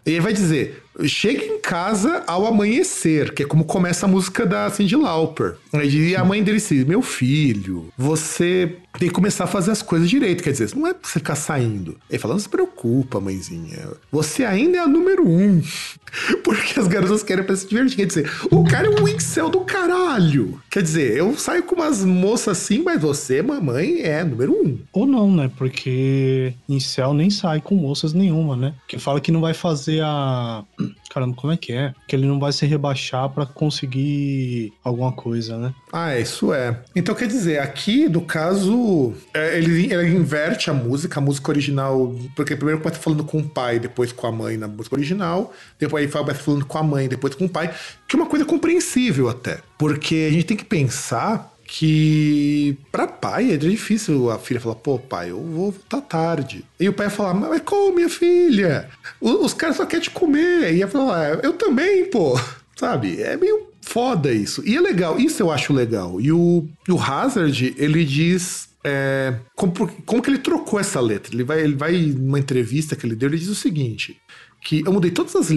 e 0.05 0.11
ele 0.11 0.21
vai 0.21 0.33
dizer: 0.33 0.83
chega 1.07 1.43
em 1.43 1.59
casa 1.59 2.23
ao 2.27 2.45
amanhecer, 2.45 3.33
que 3.33 3.43
é 3.43 3.45
como 3.45 3.65
começa 3.65 4.05
a 4.05 4.09
música 4.09 4.45
da 4.45 4.69
Cindy 4.69 4.95
Lauper. 4.95 5.55
E 5.73 6.15
a 6.15 6.23
mãe 6.23 6.43
dele 6.43 6.57
diz: 6.57 6.85
Meu 6.85 7.01
filho, 7.01 7.91
você 7.97 8.77
tem 8.97 9.07
que 9.07 9.13
começar 9.13 9.45
a 9.45 9.47
fazer 9.47 9.71
as 9.71 9.81
coisas 9.81 10.09
direito. 10.09 10.43
Quer 10.43 10.51
dizer, 10.51 10.75
não 10.75 10.87
é 10.87 10.93
pra 10.93 11.07
você 11.07 11.19
ficar 11.19 11.35
saindo. 11.35 11.97
Ele 12.09 12.19
fala: 12.19 12.33
Não 12.33 12.39
se 12.39 12.49
preocupa, 12.49 13.19
mãezinha. 13.19 13.91
Você 14.11 14.43
ainda 14.43 14.77
é 14.77 14.81
a 14.81 14.87
número 14.87 15.27
um. 15.27 15.61
Porque 16.43 16.79
as 16.79 16.87
garotas 16.87 17.23
querem 17.23 17.43
pra 17.43 17.55
se 17.55 17.67
divertir. 17.67 17.97
Quer 17.97 18.05
dizer, 18.05 18.31
o 18.51 18.63
cara 18.63 18.87
é 18.87 19.01
um 19.01 19.07
incel 19.07 19.49
do 19.49 19.61
caralho. 19.61 20.59
Quer 20.69 20.81
dizer, 20.81 21.17
eu 21.17 21.37
saio 21.37 21.63
com 21.63 21.75
umas 21.75 22.03
moças 22.03 22.57
assim, 22.57 22.81
mas 22.81 23.01
você, 23.01 23.41
mamãe, 23.41 24.01
é 24.01 24.23
número 24.23 24.53
um. 24.53 24.79
Ou 24.91 25.05
não, 25.05 25.31
né? 25.31 25.51
Porque 25.57 26.53
incel 26.67 27.13
nem 27.13 27.29
sai 27.29 27.61
com 27.61 27.75
moças 27.75 28.13
nenhuma, 28.13 28.55
né? 28.55 28.73
Que 28.87 28.97
fala 28.97 29.21
que 29.21 29.31
não 29.31 29.41
vai 29.41 29.53
fazer 29.53 30.01
a 30.03 30.63
Caramba, 31.09 31.35
como 31.35 31.53
é 31.53 31.57
que 31.57 31.73
é? 31.73 31.93
Que 32.07 32.15
ele 32.15 32.27
não 32.27 32.39
vai 32.39 32.51
se 32.51 32.65
rebaixar 32.65 33.29
para 33.29 33.45
conseguir 33.45 34.73
alguma 34.83 35.11
coisa, 35.11 35.57
né? 35.57 35.73
Ah, 35.91 36.17
isso 36.17 36.53
é. 36.53 36.79
Então 36.95 37.15
quer 37.15 37.27
dizer, 37.27 37.59
aqui 37.59 38.07
no 38.07 38.21
caso, 38.21 39.13
é, 39.33 39.57
ele, 39.57 39.91
ele 39.91 40.15
inverte 40.15 40.69
a 40.69 40.73
música, 40.73 41.19
a 41.19 41.23
música 41.23 41.51
original, 41.51 42.15
porque 42.35 42.55
primeiro 42.55 42.81
começa 42.81 42.99
falando 42.99 43.23
com 43.23 43.39
o 43.39 43.49
pai, 43.49 43.79
depois 43.79 44.11
com 44.11 44.27
a 44.27 44.31
mãe 44.31 44.57
na 44.57 44.67
música 44.67 44.95
original, 44.95 45.53
depois 45.79 46.03
aí 46.03 46.23
vai 46.23 46.35
falando 46.35 46.65
com 46.65 46.77
a 46.77 46.83
mãe, 46.83 47.07
depois 47.07 47.35
com 47.35 47.45
o 47.45 47.49
pai, 47.49 47.73
que 48.07 48.15
é 48.15 48.19
uma 48.19 48.27
coisa 48.27 48.45
compreensível 48.45 49.29
até. 49.29 49.59
Porque 49.77 50.27
a 50.29 50.33
gente 50.33 50.45
tem 50.45 50.57
que 50.57 50.65
pensar 50.65 51.58
que 51.71 52.75
para 52.91 53.07
pai 53.07 53.51
é 53.51 53.57
difícil 53.57 54.31
a 54.31 54.39
filha 54.39 54.59
falar, 54.59 54.75
pô, 54.75 54.97
pai, 54.97 55.29
eu 55.29 55.37
vou 55.37 55.71
voltar 55.71 56.01
tarde. 56.01 56.65
E 56.79 56.89
o 56.89 56.93
pai 56.93 57.05
ia 57.05 57.11
falar, 57.11 57.35
mas 57.35 57.61
como, 57.61 57.95
minha 57.95 58.09
filha? 58.09 58.89
Os, 59.21 59.53
caras 59.53 59.77
só 59.77 59.85
querem 59.85 60.03
te 60.03 60.09
comer. 60.09 60.73
E 60.73 60.77
ia 60.77 60.87
falar, 60.87 61.21
ah, 61.21 61.39
eu 61.43 61.53
também, 61.53 62.05
pô. 62.05 62.39
Sabe? 62.75 63.21
É 63.21 63.37
meio 63.37 63.67
foda 63.81 64.31
isso. 64.31 64.63
E 64.65 64.75
é 64.75 64.81
legal, 64.81 65.19
isso 65.19 65.43
eu 65.43 65.51
acho 65.51 65.71
legal. 65.71 66.19
E 66.19 66.31
o, 66.31 66.67
o 66.89 66.99
Hazard, 66.99 67.75
ele 67.77 68.03
diz 68.03 68.67
é, 68.83 69.35
como, 69.55 69.73
como 70.05 70.21
que 70.21 70.29
ele 70.29 70.39
trocou 70.39 70.79
essa 70.79 70.99
letra? 70.99 71.35
Ele 71.35 71.43
vai, 71.43 71.61
ele 71.61 71.75
vai, 71.75 71.97
numa 71.97 72.39
entrevista 72.39 72.95
que 72.95 73.05
ele 73.05 73.15
deu, 73.15 73.29
ele 73.29 73.37
diz 73.37 73.49
o 73.49 73.55
seguinte: 73.55 74.19
que 74.61 74.83
eu 74.85 74.91
mudei 74.91 75.11
todas 75.11 75.35
as, 75.35 75.49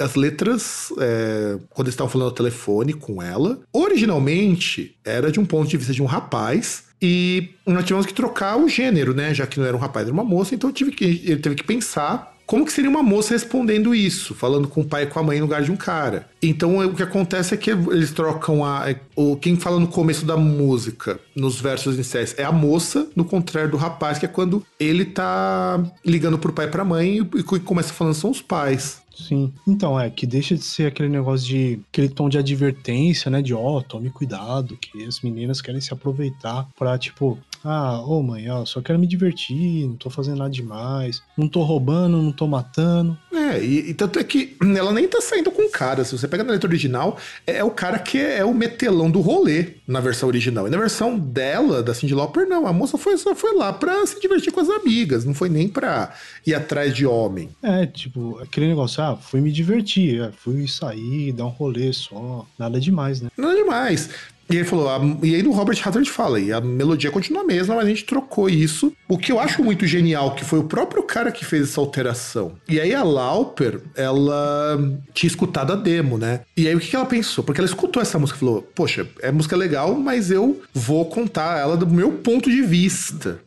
as 0.00 0.14
letras 0.14 0.92
é, 0.98 1.58
quando 1.70 1.88
estavam 1.88 2.10
falando 2.10 2.28
ao 2.28 2.34
telefone 2.34 2.92
com 2.92 3.22
ela. 3.22 3.60
Originalmente, 3.72 4.96
era 5.04 5.30
de 5.30 5.38
um 5.38 5.44
ponto 5.44 5.68
de 5.68 5.76
vista 5.76 5.92
de 5.92 6.02
um 6.02 6.06
rapaz. 6.06 6.84
E 7.00 7.50
nós 7.66 7.84
tivemos 7.84 8.06
que 8.06 8.14
trocar 8.14 8.56
o 8.56 8.68
gênero, 8.68 9.12
né? 9.12 9.34
Já 9.34 9.46
que 9.46 9.58
não 9.58 9.66
era 9.66 9.76
um 9.76 9.80
rapaz, 9.80 10.06
era 10.06 10.14
uma 10.14 10.24
moça, 10.24 10.54
então 10.54 10.72
tive 10.72 10.92
que, 10.92 11.04
ele 11.04 11.36
teve 11.36 11.54
que 11.54 11.64
pensar 11.64 12.35
como 12.46 12.64
que 12.64 12.72
seria 12.72 12.88
uma 12.88 13.02
moça 13.02 13.34
respondendo 13.34 13.94
isso, 13.94 14.34
falando 14.34 14.68
com 14.68 14.80
o 14.80 14.84
pai 14.84 15.02
e 15.02 15.06
com 15.06 15.18
a 15.18 15.22
mãe 15.22 15.38
no 15.38 15.46
lugar 15.46 15.62
de 15.62 15.72
um 15.72 15.76
cara? 15.76 16.28
Então 16.40 16.78
o 16.78 16.94
que 16.94 17.02
acontece 17.02 17.54
é 17.54 17.56
que 17.56 17.70
eles 17.70 18.12
trocam 18.12 18.64
a. 18.64 18.94
O, 19.16 19.36
quem 19.36 19.56
fala 19.56 19.80
no 19.80 19.88
começo 19.88 20.24
da 20.24 20.36
música, 20.36 21.18
nos 21.34 21.60
versos 21.60 21.96
iniciais, 21.96 22.34
é 22.38 22.44
a 22.44 22.52
moça, 22.52 23.08
no 23.16 23.24
contrário 23.24 23.70
do 23.70 23.76
rapaz, 23.76 24.18
que 24.18 24.24
é 24.24 24.28
quando 24.28 24.64
ele 24.78 25.04
tá 25.04 25.82
ligando 26.04 26.38
pro 26.38 26.52
pai 26.52 26.66
e 26.66 26.70
pra 26.70 26.84
mãe 26.84 27.18
e, 27.18 27.20
e 27.20 27.60
começa 27.60 27.92
falando 27.92 28.14
são 28.14 28.30
os 28.30 28.40
pais. 28.40 29.02
Sim. 29.16 29.52
Então, 29.66 29.98
é, 29.98 30.10
que 30.10 30.26
deixa 30.26 30.54
de 30.54 30.62
ser 30.62 30.86
aquele 30.86 31.08
negócio 31.08 31.46
de. 31.46 31.80
aquele 31.90 32.08
tom 32.08 32.28
de 32.28 32.36
advertência, 32.36 33.30
né? 33.30 33.40
De 33.40 33.54
ó, 33.54 33.78
oh, 33.78 33.82
tome 33.82 34.10
cuidado, 34.10 34.76
que 34.76 35.02
as 35.04 35.22
meninas 35.22 35.62
querem 35.62 35.80
se 35.80 35.92
aproveitar 35.92 36.68
pra, 36.78 36.98
tipo, 36.98 37.38
ah, 37.66 38.00
ô 38.00 38.22
mãe, 38.22 38.48
ó, 38.48 38.64
só 38.64 38.80
quero 38.80 38.98
me 38.98 39.06
divertir, 39.06 39.86
não 39.86 39.96
tô 39.96 40.08
fazendo 40.08 40.38
nada 40.38 40.50
demais, 40.50 41.22
não 41.36 41.48
tô 41.48 41.62
roubando, 41.62 42.22
não 42.22 42.32
tô 42.32 42.46
matando. 42.46 43.18
É, 43.32 43.62
e, 43.62 43.90
e 43.90 43.94
tanto 43.94 44.18
é 44.18 44.24
que 44.24 44.56
ela 44.76 44.92
nem 44.92 45.08
tá 45.08 45.20
saindo 45.20 45.50
com 45.50 45.68
cara. 45.68 46.04
Se 46.04 46.16
você 46.16 46.26
pega 46.28 46.44
na 46.44 46.52
letra 46.52 46.68
original, 46.68 47.18
é, 47.46 47.56
é, 47.56 47.64
o 47.64 47.70
cara 47.70 47.98
que 47.98 48.18
é, 48.18 48.38
é, 48.38 48.44
o 48.44 48.54
metelão 48.54 49.10
do 49.10 49.20
rolê 49.20 49.74
na 49.86 50.00
versão 50.00 50.28
original. 50.28 50.66
E 50.66 50.70
na 50.70 50.78
versão 50.78 51.18
dela, 51.18 51.82
da 51.82 51.92
Cindy 51.92 52.14
Lauper, 52.14 52.48
não. 52.48 52.66
A 52.66 52.72
moça 52.72 52.96
foi, 52.96 53.16
só 53.16 53.34
foi 53.34 53.54
lá 53.54 53.72
pra 53.72 54.06
se 54.06 54.20
divertir 54.20 54.52
com 54.52 54.60
as 54.60 54.70
amigas, 54.70 55.24
não 55.24 55.34
foi 55.34 55.48
nem 55.48 55.68
pra 55.68 56.14
ir 56.46 56.54
atrás 56.54 56.94
de 56.94 57.04
homem. 57.04 57.50
É, 57.62 57.86
tipo, 57.86 58.38
aquele 58.38 58.68
negócio, 58.68 59.02
ah, 59.02 59.16
fui 59.16 59.40
me 59.40 59.52
divertir, 59.52 60.22
é, 60.22 60.32
fui 60.32 60.68
sair, 60.68 61.32
dar 61.32 61.46
um 61.46 61.50
rolê 61.50 61.92
só, 61.92 62.46
nada 62.58 62.80
demais, 62.80 63.20
né? 63.20 63.28
Nada 63.36 63.54
demais. 63.54 64.10
E 64.48 64.56
ele 64.56 64.64
falou, 64.64 64.88
a, 64.88 65.00
e 65.22 65.34
aí 65.34 65.42
no 65.42 65.50
Robert 65.50 65.80
Hazard 65.84 66.08
fala, 66.10 66.38
e 66.38 66.52
a 66.52 66.60
melodia 66.60 67.10
continua 67.10 67.42
a 67.42 67.44
mesma, 67.44 67.74
mas 67.74 67.84
a 67.84 67.88
gente 67.88 68.04
trocou 68.04 68.48
isso. 68.48 68.92
O 69.08 69.18
que 69.18 69.32
eu 69.32 69.40
acho 69.40 69.62
muito 69.62 69.86
genial, 69.86 70.34
que 70.34 70.44
foi 70.44 70.60
o 70.60 70.64
próprio 70.64 71.02
cara 71.02 71.32
que 71.32 71.44
fez 71.44 71.64
essa 71.64 71.80
alteração. 71.80 72.52
E 72.68 72.80
aí 72.80 72.94
a 72.94 73.02
Lauper, 73.02 73.80
ela 73.94 74.78
tinha 75.12 75.28
escutado 75.28 75.72
a 75.72 75.76
demo, 75.76 76.16
né? 76.16 76.40
E 76.56 76.68
aí 76.68 76.74
o 76.74 76.80
que 76.80 76.94
ela 76.94 77.06
pensou? 77.06 77.42
Porque 77.42 77.60
ela 77.60 77.68
escutou 77.68 78.00
essa 78.00 78.18
música 78.18 78.36
e 78.36 78.40
falou, 78.40 78.62
poxa, 78.74 79.06
é 79.20 79.32
música 79.32 79.56
legal, 79.56 79.94
mas 79.94 80.30
eu 80.30 80.60
vou 80.72 81.06
contar 81.06 81.58
ela 81.58 81.76
do 81.76 81.86
meu 81.86 82.12
ponto 82.12 82.48
de 82.48 82.62
vista. 82.62 83.40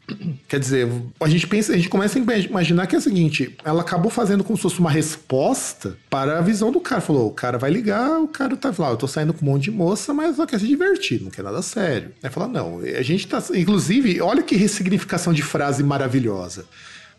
Quer 0.48 0.60
dizer, 0.60 0.90
a 1.20 1.30
gente 1.30 1.48
pensa, 1.48 1.74
a 1.74 1.78
gente 1.78 1.90
começa 1.90 2.20
a 2.20 2.22
imaginar 2.22 2.88
que 2.88 2.96
é 2.96 3.00
o 3.00 3.02
seguinte, 3.02 3.56
ela 3.64 3.82
acabou 3.82 4.12
fazendo 4.12 4.44
como 4.44 4.58
se 4.58 4.64
fosse 4.64 4.80
uma 4.80 4.92
resposta 4.92 5.96
para 6.10 6.40
a 6.40 6.42
visão 6.42 6.72
do 6.72 6.82
cara. 6.82 7.00
Falou, 7.00 7.28
o 7.28 7.34
cara 7.34 7.58
vai 7.58 7.72
ligar, 7.72 8.20
o 8.20 8.28
cara 8.28 8.58
tá 8.58 8.74
lá, 8.78 8.90
eu 8.90 8.98
tô 8.98 9.08
saindo 9.08 9.34
com 9.34 9.46
um 9.46 9.50
monte 9.50 9.66
de 9.66 9.72
moça, 9.72 10.14
mas 10.14 10.36
só 10.36 10.46
quer 10.46 10.60
se 10.60 10.68
divertir 10.68 10.89
não 11.22 11.30
quer 11.30 11.44
nada 11.44 11.62
sério. 11.62 12.12
Aí 12.24 12.30
fala, 12.30 12.48
não, 12.48 12.80
a 12.80 13.02
gente 13.02 13.28
tá. 13.28 13.42
Inclusive, 13.54 14.22
olha 14.22 14.44
que 14.44 14.56
ressignificação 14.56 15.34
de 15.34 15.42
frase 15.42 15.84
maravilhosa. 15.84 16.66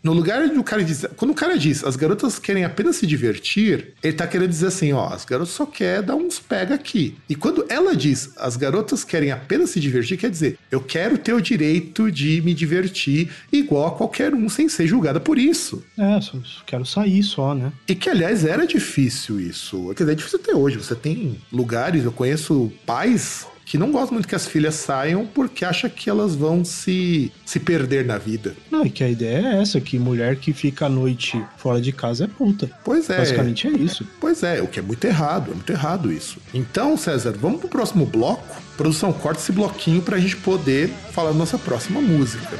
No 0.03 0.13
lugar 0.13 0.47
do 0.49 0.63
cara 0.63 0.83
dizer. 0.83 1.11
Quando 1.15 1.31
o 1.31 1.35
cara 1.35 1.57
diz 1.57 1.83
as 1.83 1.95
garotas 1.95 2.39
querem 2.39 2.65
apenas 2.65 2.95
se 2.95 3.05
divertir, 3.05 3.93
ele 4.01 4.13
tá 4.13 4.25
querendo 4.25 4.49
dizer 4.49 4.67
assim: 4.67 4.91
ó, 4.93 5.09
as 5.09 5.25
garotas 5.25 5.53
só 5.53 5.65
querem 5.65 6.03
dar 6.03 6.15
uns 6.15 6.39
pega 6.39 6.73
aqui. 6.73 7.15
E 7.29 7.35
quando 7.35 7.65
ela 7.69 7.95
diz 7.95 8.31
as 8.37 8.57
garotas 8.57 9.03
querem 9.03 9.31
apenas 9.31 9.69
se 9.69 9.79
divertir, 9.79 10.17
quer 10.17 10.31
dizer, 10.31 10.57
eu 10.71 10.81
quero 10.81 11.17
ter 11.19 11.33
o 11.33 11.41
direito 11.41 12.11
de 12.11 12.41
me 12.41 12.53
divertir 12.53 13.29
igual 13.51 13.87
a 13.87 13.91
qualquer 13.91 14.33
um 14.33 14.49
sem 14.49 14.67
ser 14.67 14.87
julgada 14.87 15.19
por 15.19 15.37
isso. 15.37 15.83
É, 15.97 16.19
só 16.19 16.37
quero 16.65 16.85
sair 16.85 17.21
só, 17.21 17.53
né? 17.53 17.71
E 17.87 17.93
que, 17.93 18.09
aliás, 18.09 18.43
era 18.43 18.65
difícil 18.65 19.39
isso. 19.39 19.87
Quer 19.89 20.03
dizer, 20.03 20.11
é 20.13 20.15
difícil 20.15 20.39
até 20.41 20.55
hoje. 20.55 20.77
Você 20.77 20.95
tem 20.95 21.39
lugares, 21.51 22.03
eu 22.03 22.11
conheço 22.11 22.71
pais 22.87 23.45
que 23.71 23.77
não 23.77 23.89
gosta 23.89 24.13
muito 24.13 24.27
que 24.27 24.35
as 24.35 24.45
filhas 24.45 24.75
saiam 24.75 25.25
porque 25.25 25.63
acha 25.63 25.89
que 25.89 26.09
elas 26.09 26.35
vão 26.35 26.65
se, 26.65 27.31
se 27.45 27.57
perder 27.57 28.03
na 28.03 28.17
vida. 28.17 28.53
Não, 28.69 28.85
e 28.85 28.89
que 28.89 29.01
a 29.01 29.09
ideia 29.09 29.47
é 29.47 29.61
essa, 29.61 29.79
que 29.79 29.97
mulher 29.97 30.35
que 30.35 30.51
fica 30.51 30.87
à 30.87 30.89
noite 30.89 31.41
fora 31.55 31.79
de 31.79 31.93
casa 31.93 32.25
é 32.25 32.27
puta. 32.27 32.69
Pois 32.83 33.09
é. 33.09 33.19
Basicamente 33.19 33.67
é 33.67 33.71
isso. 33.71 34.05
Pois 34.19 34.43
é, 34.43 34.61
o 34.61 34.67
que 34.67 34.79
é 34.79 34.81
muito 34.81 35.05
errado, 35.05 35.51
é 35.51 35.53
muito 35.53 35.71
errado 35.71 36.11
isso. 36.11 36.37
Então, 36.53 36.97
César, 36.97 37.31
vamos 37.39 37.61
pro 37.61 37.69
próximo 37.69 38.05
bloco? 38.05 38.61
Produção, 38.75 39.13
corta 39.13 39.39
esse 39.39 39.53
bloquinho 39.53 40.01
pra 40.01 40.19
gente 40.19 40.35
poder 40.35 40.89
falar 41.13 41.31
da 41.31 41.37
nossa 41.37 41.57
próxima 41.57 42.01
música. 42.01 42.59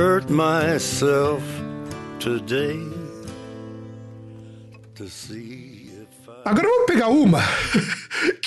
Hurt 0.00 0.30
myself 0.30 1.42
today 2.18 2.80
to 4.94 5.06
see. 5.06 5.92
Agora 6.46 6.66
vamos 6.66 6.86
pegar 6.86 7.08
uma 7.08 7.40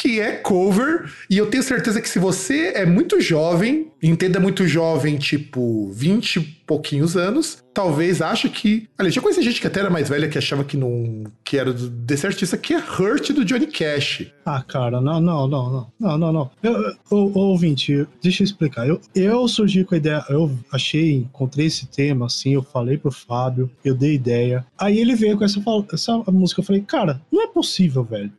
que 0.03 0.19
é 0.19 0.33
cover, 0.33 1.09
e 1.29 1.37
eu 1.37 1.45
tenho 1.45 1.63
certeza 1.63 2.01
que 2.01 2.09
se 2.09 2.19
você 2.19 2.73
é 2.75 2.85
muito 2.85 3.21
jovem, 3.21 3.89
entenda 4.03 4.37
muito 4.37 4.67
jovem, 4.67 5.17
tipo 5.17 5.89
20 5.93 6.35
e 6.35 6.41
pouquinhos 6.67 7.15
anos, 7.15 7.63
talvez 7.73 8.21
ache 8.21 8.49
que. 8.49 8.89
Aliás, 8.97 9.15
já 9.15 9.21
conheci 9.21 9.41
gente 9.41 9.61
que 9.61 9.67
até 9.67 9.79
era 9.79 9.89
mais 9.89 10.09
velha 10.09 10.27
que 10.27 10.37
achava 10.37 10.65
que 10.65 10.75
não. 10.75 11.23
que 11.41 11.57
era 11.57 11.71
desse 11.71 12.27
artista 12.27 12.57
que 12.57 12.73
é 12.73 12.79
Hurt 12.79 13.31
do 13.31 13.45
Johnny 13.45 13.67
Cash. 13.67 14.25
Ah, 14.45 14.61
cara, 14.61 14.99
não, 14.99 15.21
não, 15.21 15.47
não, 15.47 15.71
não, 15.71 15.87
não, 15.97 16.17
não, 16.17 16.33
não. 16.33 16.51
Eu, 16.61 16.73
eu, 17.09 17.31
ouvinte, 17.33 18.05
deixa 18.21 18.43
eu 18.43 18.45
explicar. 18.45 18.85
Eu, 18.85 18.99
eu 19.15 19.47
surgi 19.47 19.85
com 19.85 19.95
a 19.95 19.97
ideia, 19.97 20.21
eu 20.27 20.51
achei, 20.69 21.13
encontrei 21.13 21.67
esse 21.67 21.87
tema, 21.87 22.25
assim, 22.25 22.55
eu 22.55 22.61
falei 22.61 22.97
pro 22.97 23.09
Fábio, 23.09 23.71
eu 23.85 23.95
dei 23.95 24.15
ideia. 24.15 24.65
Aí 24.77 24.99
ele 24.99 25.15
veio 25.15 25.37
com 25.37 25.45
essa, 25.45 25.63
essa 25.93 26.17
música, 26.29 26.59
eu 26.59 26.65
falei, 26.65 26.81
cara, 26.81 27.21
não 27.31 27.41
é 27.41 27.47
possível, 27.47 28.03
velho. 28.03 28.33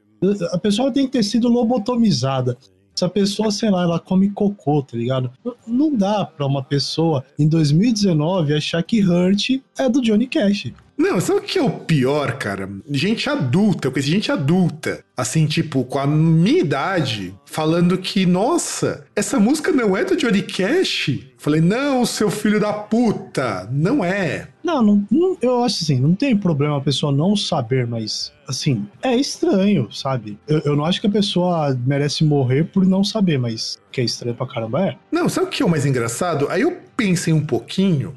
A 0.53 0.59
pessoa 0.59 0.93
tem 0.93 1.07
que 1.07 1.13
ter 1.13 1.23
sido 1.23 1.49
lobotomizada. 1.49 2.57
Se 2.95 3.05
a 3.05 3.09
pessoa, 3.09 3.51
sei 3.51 3.71
lá, 3.71 3.83
ela 3.83 3.99
come 3.99 4.31
cocô, 4.31 4.83
tá 4.83 4.97
ligado? 4.97 5.31
Não 5.67 5.93
dá 5.95 6.25
pra 6.25 6.47
uma 6.47 6.63
pessoa 6.63 7.25
em 7.37 7.49
2019 7.49 8.55
achar 8.55 8.83
que 8.85 9.03
Hurt 9.03 9.61
é 9.77 9.89
do 9.89 10.01
Johnny 10.01 10.29
Cash. 10.29 10.73
Não, 10.97 11.21
sabe 11.21 11.41
o 11.41 11.43
que 11.43 11.59
é 11.59 11.63
o 11.63 11.71
pior, 11.71 12.39
cara? 12.39 12.71
Gente 12.89 13.29
adulta, 13.29 13.89
eu 13.89 13.93
conheci 13.93 14.13
gente 14.13 14.31
adulta, 14.31 15.04
assim, 15.17 15.47
tipo, 15.47 15.85
com 15.85 15.99
a 15.99 16.07
minha 16.07 16.61
idade, 16.61 17.35
falando 17.45 17.97
que, 17.99 18.27
nossa, 18.27 19.07
essa 19.15 19.39
música 19.39 19.71
não 19.71 19.97
é 19.97 20.05
do 20.05 20.17
Johnny 20.17 20.43
Cash? 20.43 21.21
Falei, 21.37 21.61
não, 21.61 22.07
seu 22.07 22.31
filho 22.31 22.59
da 22.59 22.73
puta, 22.73 23.69
não 23.71 24.03
é. 24.03 24.49
Não, 24.63 24.83
não, 24.83 25.07
não, 25.11 25.37
eu 25.43 25.63
acho 25.63 25.85
assim, 25.85 26.01
não 26.01 26.15
tem 26.15 26.35
problema 26.35 26.79
a 26.79 26.81
pessoa 26.81 27.13
não 27.13 27.37
saber, 27.37 27.87
mas 27.87 28.33
assim, 28.49 28.87
é 29.03 29.15
estranho, 29.15 29.93
sabe? 29.93 30.39
Eu, 30.49 30.61
eu 30.61 30.77
não 30.77 30.87
acho 30.87 31.03
que 31.03 31.07
a 31.07 31.11
pessoa 31.11 31.79
merece 31.87 32.25
morrer 32.25 32.65
por 32.65 32.87
não 32.87 33.05
saber, 33.05 33.39
mas 33.39 33.79
que 33.93 34.01
é 34.01 34.05
estranho 34.05 34.35
pra 34.35 34.47
caramba 34.47 34.87
é. 34.87 34.97
Não, 35.13 35.29
sabe 35.29 35.49
o 35.49 35.51
que 35.51 35.63
é 35.63 35.67
o 35.67 35.69
mais 35.69 35.85
engraçado? 35.85 36.49
Aí 36.49 36.63
eu 36.63 36.79
pensei 36.97 37.33
um 37.33 37.45
pouquinho, 37.45 38.15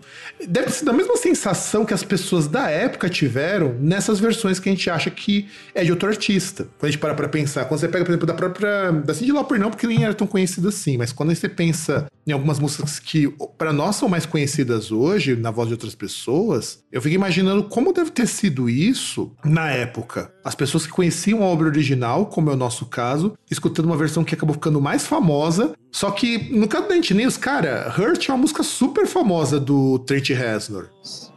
deve 0.47 0.69
ser 0.69 0.85
da 0.85 0.93
mesma 0.93 1.17
sensação 1.17 1.83
que 1.83 1.93
as 1.93 2.03
pessoas 2.03 2.47
da 2.47 2.69
época 2.69 3.09
tiveram 3.09 3.73
nessas 3.79 4.19
versões 4.19 4.59
que 4.59 4.69
a 4.69 4.71
gente 4.71 4.89
acha 4.89 5.09
que 5.09 5.47
é 5.73 5.83
de 5.83 5.91
outro 5.91 6.07
artista. 6.07 6.67
Quando 6.87 6.89
a 6.89 6.91
gente 6.91 6.99
para 6.99 7.13
pra 7.13 7.27
pensar, 7.27 7.65
quando 7.65 7.79
você 7.79 7.87
pega, 7.87 8.05
por 8.05 8.11
exemplo, 8.11 8.27
da 8.27 8.33
própria. 8.33 8.91
Da 8.91 9.13
Cindy 9.13 9.31
Lauper, 9.33 9.59
não, 9.59 9.69
porque 9.69 9.85
nem 9.87 10.03
era 10.03 10.13
tão 10.13 10.25
conhecida 10.25 10.69
assim, 10.69 10.97
mas 10.97 11.11
quando 11.11 11.35
você 11.35 11.49
pensa 11.49 12.07
em 12.25 12.31
algumas 12.31 12.59
músicas 12.59 12.99
que 12.99 13.27
para 13.57 13.73
nós 13.73 13.95
são 13.95 14.07
mais 14.07 14.25
conhecidas 14.25 14.91
hoje, 14.91 15.35
na 15.35 15.51
voz 15.51 15.67
de 15.67 15.73
outras 15.73 15.95
pessoas, 15.95 16.79
eu 16.91 17.01
fico 17.01 17.15
imaginando 17.15 17.63
como 17.63 17.91
deve 17.91 18.11
ter 18.11 18.27
sido 18.27 18.69
isso 18.69 19.31
na 19.43 19.69
época. 19.69 20.31
As 20.43 20.55
pessoas 20.55 20.85
que 20.85 20.91
conheciam 20.91 21.43
a 21.43 21.45
obra 21.47 21.67
original, 21.67 22.27
como 22.27 22.49
é 22.49 22.53
o 22.53 22.57
nosso 22.57 22.85
caso, 22.85 23.37
escutando 23.49 23.85
uma 23.85 23.97
versão 23.97 24.23
que 24.23 24.35
acabou 24.35 24.53
ficando 24.53 24.79
mais 24.79 25.05
famosa. 25.05 25.73
Só 25.91 26.11
que, 26.11 26.53
no 26.53 26.67
caso 26.67 26.87
da 26.87 26.95
News, 26.95 27.37
cara, 27.37 27.93
Hurt 27.97 28.29
é 28.29 28.31
uma 28.31 28.39
música 28.39 28.63
super 28.63 29.07
famosa 29.07 29.59
do 29.59 29.99
Trent 29.99 30.29
Reznor. 30.29 30.89